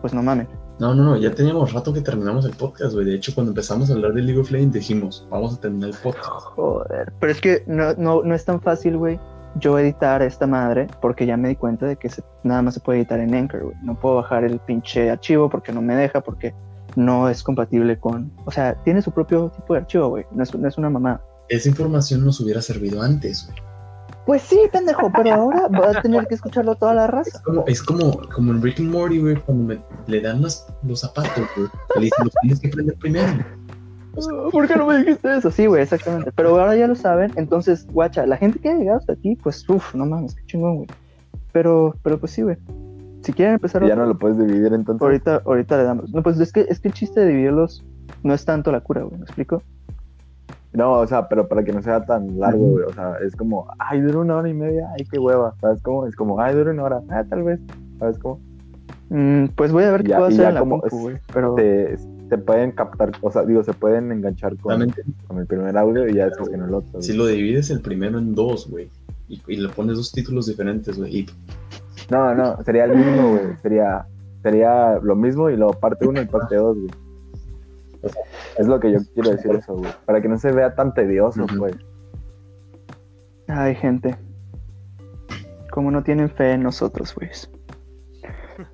pues 0.00 0.14
no 0.14 0.22
mames. 0.22 0.48
No, 0.78 0.94
no, 0.94 1.02
no. 1.04 1.16
Ya 1.16 1.34
teníamos 1.34 1.72
rato 1.74 1.92
que 1.92 2.00
terminamos 2.00 2.44
el 2.46 2.52
podcast, 2.56 2.94
güey. 2.94 3.04
De 3.06 3.14
hecho, 3.14 3.32
cuando 3.34 3.50
empezamos 3.50 3.90
a 3.90 3.94
hablar 3.94 4.12
de 4.14 4.22
League 4.22 4.40
of 4.40 4.50
Legends, 4.50 4.74
dijimos, 4.74 5.26
vamos 5.30 5.56
a 5.56 5.60
terminar 5.60 5.90
el 5.90 5.96
podcast. 5.96 6.26
Joder. 6.56 7.12
Pero 7.20 7.32
es 7.32 7.40
que 7.40 7.62
no, 7.66 7.92
no, 7.98 8.22
no 8.22 8.34
es 8.34 8.44
tan 8.44 8.60
fácil, 8.62 8.96
güey, 8.96 9.20
yo 9.56 9.78
editar 9.78 10.22
esta 10.22 10.46
madre, 10.46 10.86
porque 11.02 11.26
ya 11.26 11.36
me 11.36 11.48
di 11.48 11.56
cuenta 11.56 11.84
de 11.86 11.96
que 11.96 12.08
se- 12.08 12.22
nada 12.44 12.62
más 12.62 12.74
se 12.74 12.80
puede 12.80 13.00
editar 13.00 13.20
en 13.20 13.34
Anchor, 13.34 13.64
güey. 13.64 13.76
No 13.82 13.94
puedo 13.98 14.14
bajar 14.16 14.44
el 14.44 14.58
pinche 14.60 15.10
archivo 15.10 15.50
porque 15.50 15.70
no 15.72 15.82
me 15.82 15.94
deja, 15.96 16.22
porque 16.22 16.54
no 16.96 17.28
es 17.28 17.42
compatible 17.42 17.98
con. 17.98 18.30
O 18.44 18.50
sea, 18.50 18.74
tiene 18.84 19.02
su 19.02 19.10
propio 19.12 19.50
tipo 19.50 19.74
de 19.74 19.80
archivo, 19.80 20.08
güey. 20.08 20.24
No 20.32 20.42
es, 20.42 20.54
no 20.54 20.66
es 20.68 20.76
una 20.78 20.90
mamá. 20.90 21.20
Esa 21.48 21.68
información 21.68 22.24
nos 22.24 22.40
hubiera 22.40 22.62
servido 22.62 23.02
antes, 23.02 23.46
güey. 23.46 23.58
Pues 24.26 24.42
sí, 24.42 24.60
pendejo, 24.70 25.10
pero 25.16 25.34
ahora 25.34 25.66
va 25.68 25.90
a 25.98 26.02
tener 26.02 26.26
que 26.28 26.34
escucharlo 26.34 26.74
toda 26.76 26.94
la 26.94 27.04
Es 27.06 27.10
raza. 27.10 27.42
como, 27.42 27.64
es 27.66 27.82
como, 27.82 28.20
como 28.32 28.52
en 28.52 28.62
Rick 28.62 28.78
and 28.78 28.90
Morty, 28.92 29.18
güey, 29.18 29.36
cuando 29.36 29.64
me- 29.74 29.82
le 30.06 30.20
dan 30.20 30.40
los, 30.42 30.66
los 30.84 31.00
zapatos, 31.00 31.32
güey. 31.56 31.68
Le 31.96 32.00
dicen, 32.02 32.24
los 32.24 32.34
tienes 32.42 32.60
que 32.60 32.68
prender 32.68 32.96
primero. 32.96 33.26
¿Por 34.52 34.68
qué 34.68 34.76
no 34.76 34.86
me 34.86 34.98
dijiste 34.98 35.36
eso? 35.36 35.50
Sí, 35.50 35.66
güey, 35.66 35.82
exactamente. 35.82 36.30
Pero 36.32 36.50
ahora 36.50 36.76
ya 36.76 36.86
lo 36.86 36.94
saben. 36.94 37.32
Entonces, 37.36 37.86
guacha, 37.92 38.26
la 38.26 38.36
gente 38.36 38.58
que 38.58 38.68
ha 38.68 38.74
llegado 38.74 38.98
hasta 38.98 39.14
aquí, 39.14 39.36
pues, 39.36 39.68
uff, 39.68 39.94
no 39.94 40.04
mames, 40.06 40.34
qué 40.34 40.42
chingón, 40.46 40.76
güey. 40.76 40.88
Pero, 41.52 41.96
pero 42.02 42.18
pues 42.20 42.32
sí, 42.32 42.42
güey. 42.42 42.56
Si 43.22 43.32
quieren 43.32 43.54
empezar 43.54 43.82
ya 43.82 43.88
otro, 43.92 44.02
no 44.02 44.12
lo 44.12 44.18
puedes 44.18 44.38
dividir 44.38 44.72
entonces. 44.72 45.02
ahorita, 45.02 45.42
ahorita 45.44 45.76
le 45.76 45.84
damos. 45.84 46.10
No, 46.12 46.22
pues 46.22 46.38
es 46.40 46.52
que, 46.52 46.66
es 46.68 46.80
que 46.80 46.88
el 46.88 46.94
chiste 46.94 47.20
de 47.20 47.26
dividirlos 47.28 47.84
no 48.22 48.32
es 48.34 48.44
tanto 48.44 48.72
la 48.72 48.80
cura, 48.80 49.02
güey, 49.02 49.18
¿me 49.18 49.24
explico? 49.24 49.62
No, 50.72 50.92
o 50.92 51.06
sea, 51.06 51.28
pero 51.28 51.48
para 51.48 51.64
que 51.64 51.72
no 51.72 51.82
sea 51.82 52.04
tan 52.04 52.38
largo, 52.38 52.64
güey. 52.70 52.84
O 52.84 52.92
sea, 52.92 53.14
es 53.24 53.34
como, 53.34 53.66
ay, 53.78 54.00
dura 54.00 54.20
una 54.20 54.36
hora 54.36 54.48
y 54.48 54.54
media, 54.54 54.88
ay, 54.96 55.04
qué 55.10 55.18
hueva. 55.18 55.54
¿Sabes 55.60 55.82
cómo? 55.82 56.06
Es 56.06 56.14
como, 56.14 56.40
ay, 56.40 56.54
dura 56.54 56.70
una 56.70 56.84
hora, 56.84 57.02
ah, 57.10 57.24
tal 57.28 57.42
vez. 57.42 57.60
¿Sabes 57.98 58.18
cómo? 58.18 58.40
Mm, 59.08 59.46
pues 59.56 59.72
voy 59.72 59.82
a 59.84 59.90
ver 59.90 60.02
qué 60.04 60.10
Ya- 60.10 60.16
puedo 60.18 60.28
hacer 60.28 60.46
en 60.46 60.54
la 60.54 60.60
como 60.60 60.80
compu, 60.80 61.00
güey. 61.00 61.16
Pero, 61.34 61.54
Te, 61.56 61.98
te 62.28 62.38
pueden 62.38 62.70
captar, 62.70 63.10
o 63.20 63.30
sea, 63.32 63.42
digo, 63.44 63.64
se 63.64 63.72
pueden 63.72 64.12
enganchar 64.12 64.56
con, 64.58 64.80
el 64.82 65.46
primer 65.48 65.76
audio 65.76 66.08
y 66.08 66.14
ya 66.14 66.26
después 66.26 66.48
con 66.48 66.62
el 66.62 66.72
otro. 66.72 66.90
güey. 66.92 67.02
si 67.02 67.12
lo 67.14 67.26
divides 67.26 67.70
el 67.70 67.80
primero 67.80 68.20
en 68.20 68.36
dos, 68.36 68.70
güey, 68.70 68.88
y, 69.28 69.42
y 69.48 69.56
le 69.56 69.68
pones 69.70 69.96
dos 69.96 70.12
títulos 70.12 70.46
diferentes, 70.46 70.96
güey, 70.96 71.18
y 71.18 71.26
No, 72.10 72.34
no, 72.34 72.62
sería 72.64 72.84
el 72.84 72.96
mismo, 72.96 73.30
güey. 73.30 73.56
Sería, 73.62 74.06
sería 74.42 74.98
lo 75.02 75.14
mismo 75.14 75.50
y 75.50 75.56
luego 75.56 75.74
parte 75.74 76.06
uno 76.06 76.20
y 76.20 76.26
parte 76.26 76.56
dos, 76.56 76.76
güey. 76.76 76.90
Es 78.58 78.66
lo 78.66 78.80
que 78.80 78.92
yo 78.92 78.98
quiero 79.14 79.30
decir 79.30 79.50
eso, 79.54 79.74
güey. 79.74 79.92
Para 80.06 80.20
que 80.20 80.28
no 80.28 80.38
se 80.38 80.52
vea 80.52 80.74
tan 80.74 80.94
tedioso, 80.94 81.44
Ujú. 81.44 81.58
pues. 81.58 81.74
ay, 83.48 83.74
gente. 83.74 84.16
como 85.70 85.90
no 85.90 86.02
tienen 86.02 86.30
fe 86.30 86.52
en 86.52 86.62
nosotros, 86.62 87.14
güey. 87.14 87.30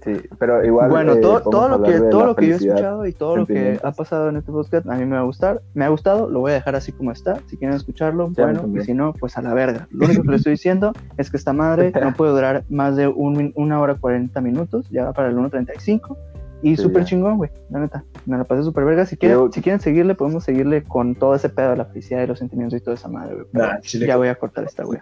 Sí, 0.05 0.15
pero 0.39 0.65
igual. 0.65 0.91
Bueno, 0.91 1.13
eh, 1.15 1.21
todo, 1.21 1.41
todo 1.41 1.69
lo 1.69 1.83
que, 1.83 2.01
todo 2.01 2.27
lo 2.27 2.37
que 2.37 2.47
yo 2.49 2.53
he 2.55 2.57
escuchado 2.57 3.07
y 3.07 3.13
todo 3.13 3.37
lo 3.37 3.47
que 3.47 3.79
ha 3.83 3.93
pasado 3.93 4.29
en 4.29 4.37
este 4.37 4.53
podcast, 4.53 4.89
a 4.89 4.95
mí 4.97 5.05
me 5.05 5.17
va 5.17 5.23
a 5.23 5.25
gustar. 5.25 5.63
Me 5.75 5.85
ha 5.85 5.89
gustado, 5.89 6.29
lo 6.31 6.41
voy 6.41 6.53
a 6.53 6.55
dejar 6.55 6.75
así 6.77 6.93
como 6.93 7.13
está. 7.13 7.39
Si 7.47 7.57
quieren 7.57 7.77
escucharlo, 7.77 8.29
Sí, 8.29 8.43
bueno, 8.43 8.65
y 8.75 8.81
si 8.85 8.95
no, 8.95 9.13
pues 9.13 9.37
a 9.39 9.43
la 9.43 9.55
verga. 9.55 9.89
Lo 9.91 10.07
único 10.07 10.23
que 10.23 10.29
les 10.31 10.41
estoy 10.41 10.53
diciendo 10.53 10.93
es 11.19 11.31
que 11.31 11.37
esta 11.37 11.53
madre 11.53 11.93
no 12.01 12.13
puede 12.15 12.33
durar 12.33 12.65
más 12.69 12.97
de 12.97 13.09
un, 13.09 13.53
una 13.57 13.81
hora 13.81 13.95
40 13.95 14.41
minutos, 14.41 14.89
ya 14.91 15.05
va 15.07 15.13
para 15.13 15.29
el 15.29 15.37
1.35. 15.37 16.17
Y 16.63 16.75
Sí, 16.77 16.83
súper 16.85 17.03
ya. 17.03 17.09
chingón, 17.09 17.37
güey, 17.37 17.51
la 17.69 17.81
neta. 17.81 18.03
Me 18.25 18.39
la 18.39 18.45
pasé 18.45 18.63
súper 18.63 18.85
verga. 18.87 19.05
Si 19.05 19.17
quieren, 19.19 19.37
Yo- 19.39 19.51
si 19.53 19.61
quieren 19.61 19.79
seguirle, 19.79 20.15
podemos 20.15 20.43
seguirle 20.43 20.83
con 20.83 21.15
todo 21.15 21.35
ese 21.35 21.51
pedo 21.51 21.71
de 21.71 21.77
la 21.77 21.85
felicidad 21.85 22.23
y 22.23 22.27
los 22.27 22.39
sentimientos 22.39 22.81
y 22.81 22.83
toda 22.83 22.95
esa 22.97 23.09
madre, 23.09 23.35
güey. 23.35 23.47
Nah, 23.53 23.79
ya 23.83 24.17
voy 24.17 24.29
a 24.29 24.35
cortar 24.37 24.65
esta, 24.65 24.83
güey. 24.85 24.99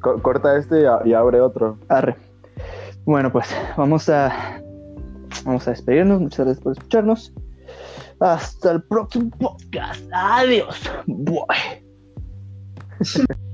corta 0.00 0.56
este 0.56 0.82
y, 0.82 0.84
a- 0.84 1.00
y 1.04 1.12
abre 1.14 1.40
otro. 1.40 1.76
Arre. 1.88 2.16
Bueno, 3.04 3.32
pues 3.32 3.48
vamos 3.76 4.08
a 4.08 4.60
vamos 5.44 5.66
a 5.66 5.70
despedirnos. 5.70 6.20
Muchas 6.20 6.46
gracias 6.46 6.62
por 6.62 6.72
escucharnos. 6.72 7.32
Hasta 8.20 8.72
el 8.72 8.82
próximo 8.84 9.30
podcast. 9.38 10.02
Adiós. 10.12 10.90
Bye. 11.06 11.84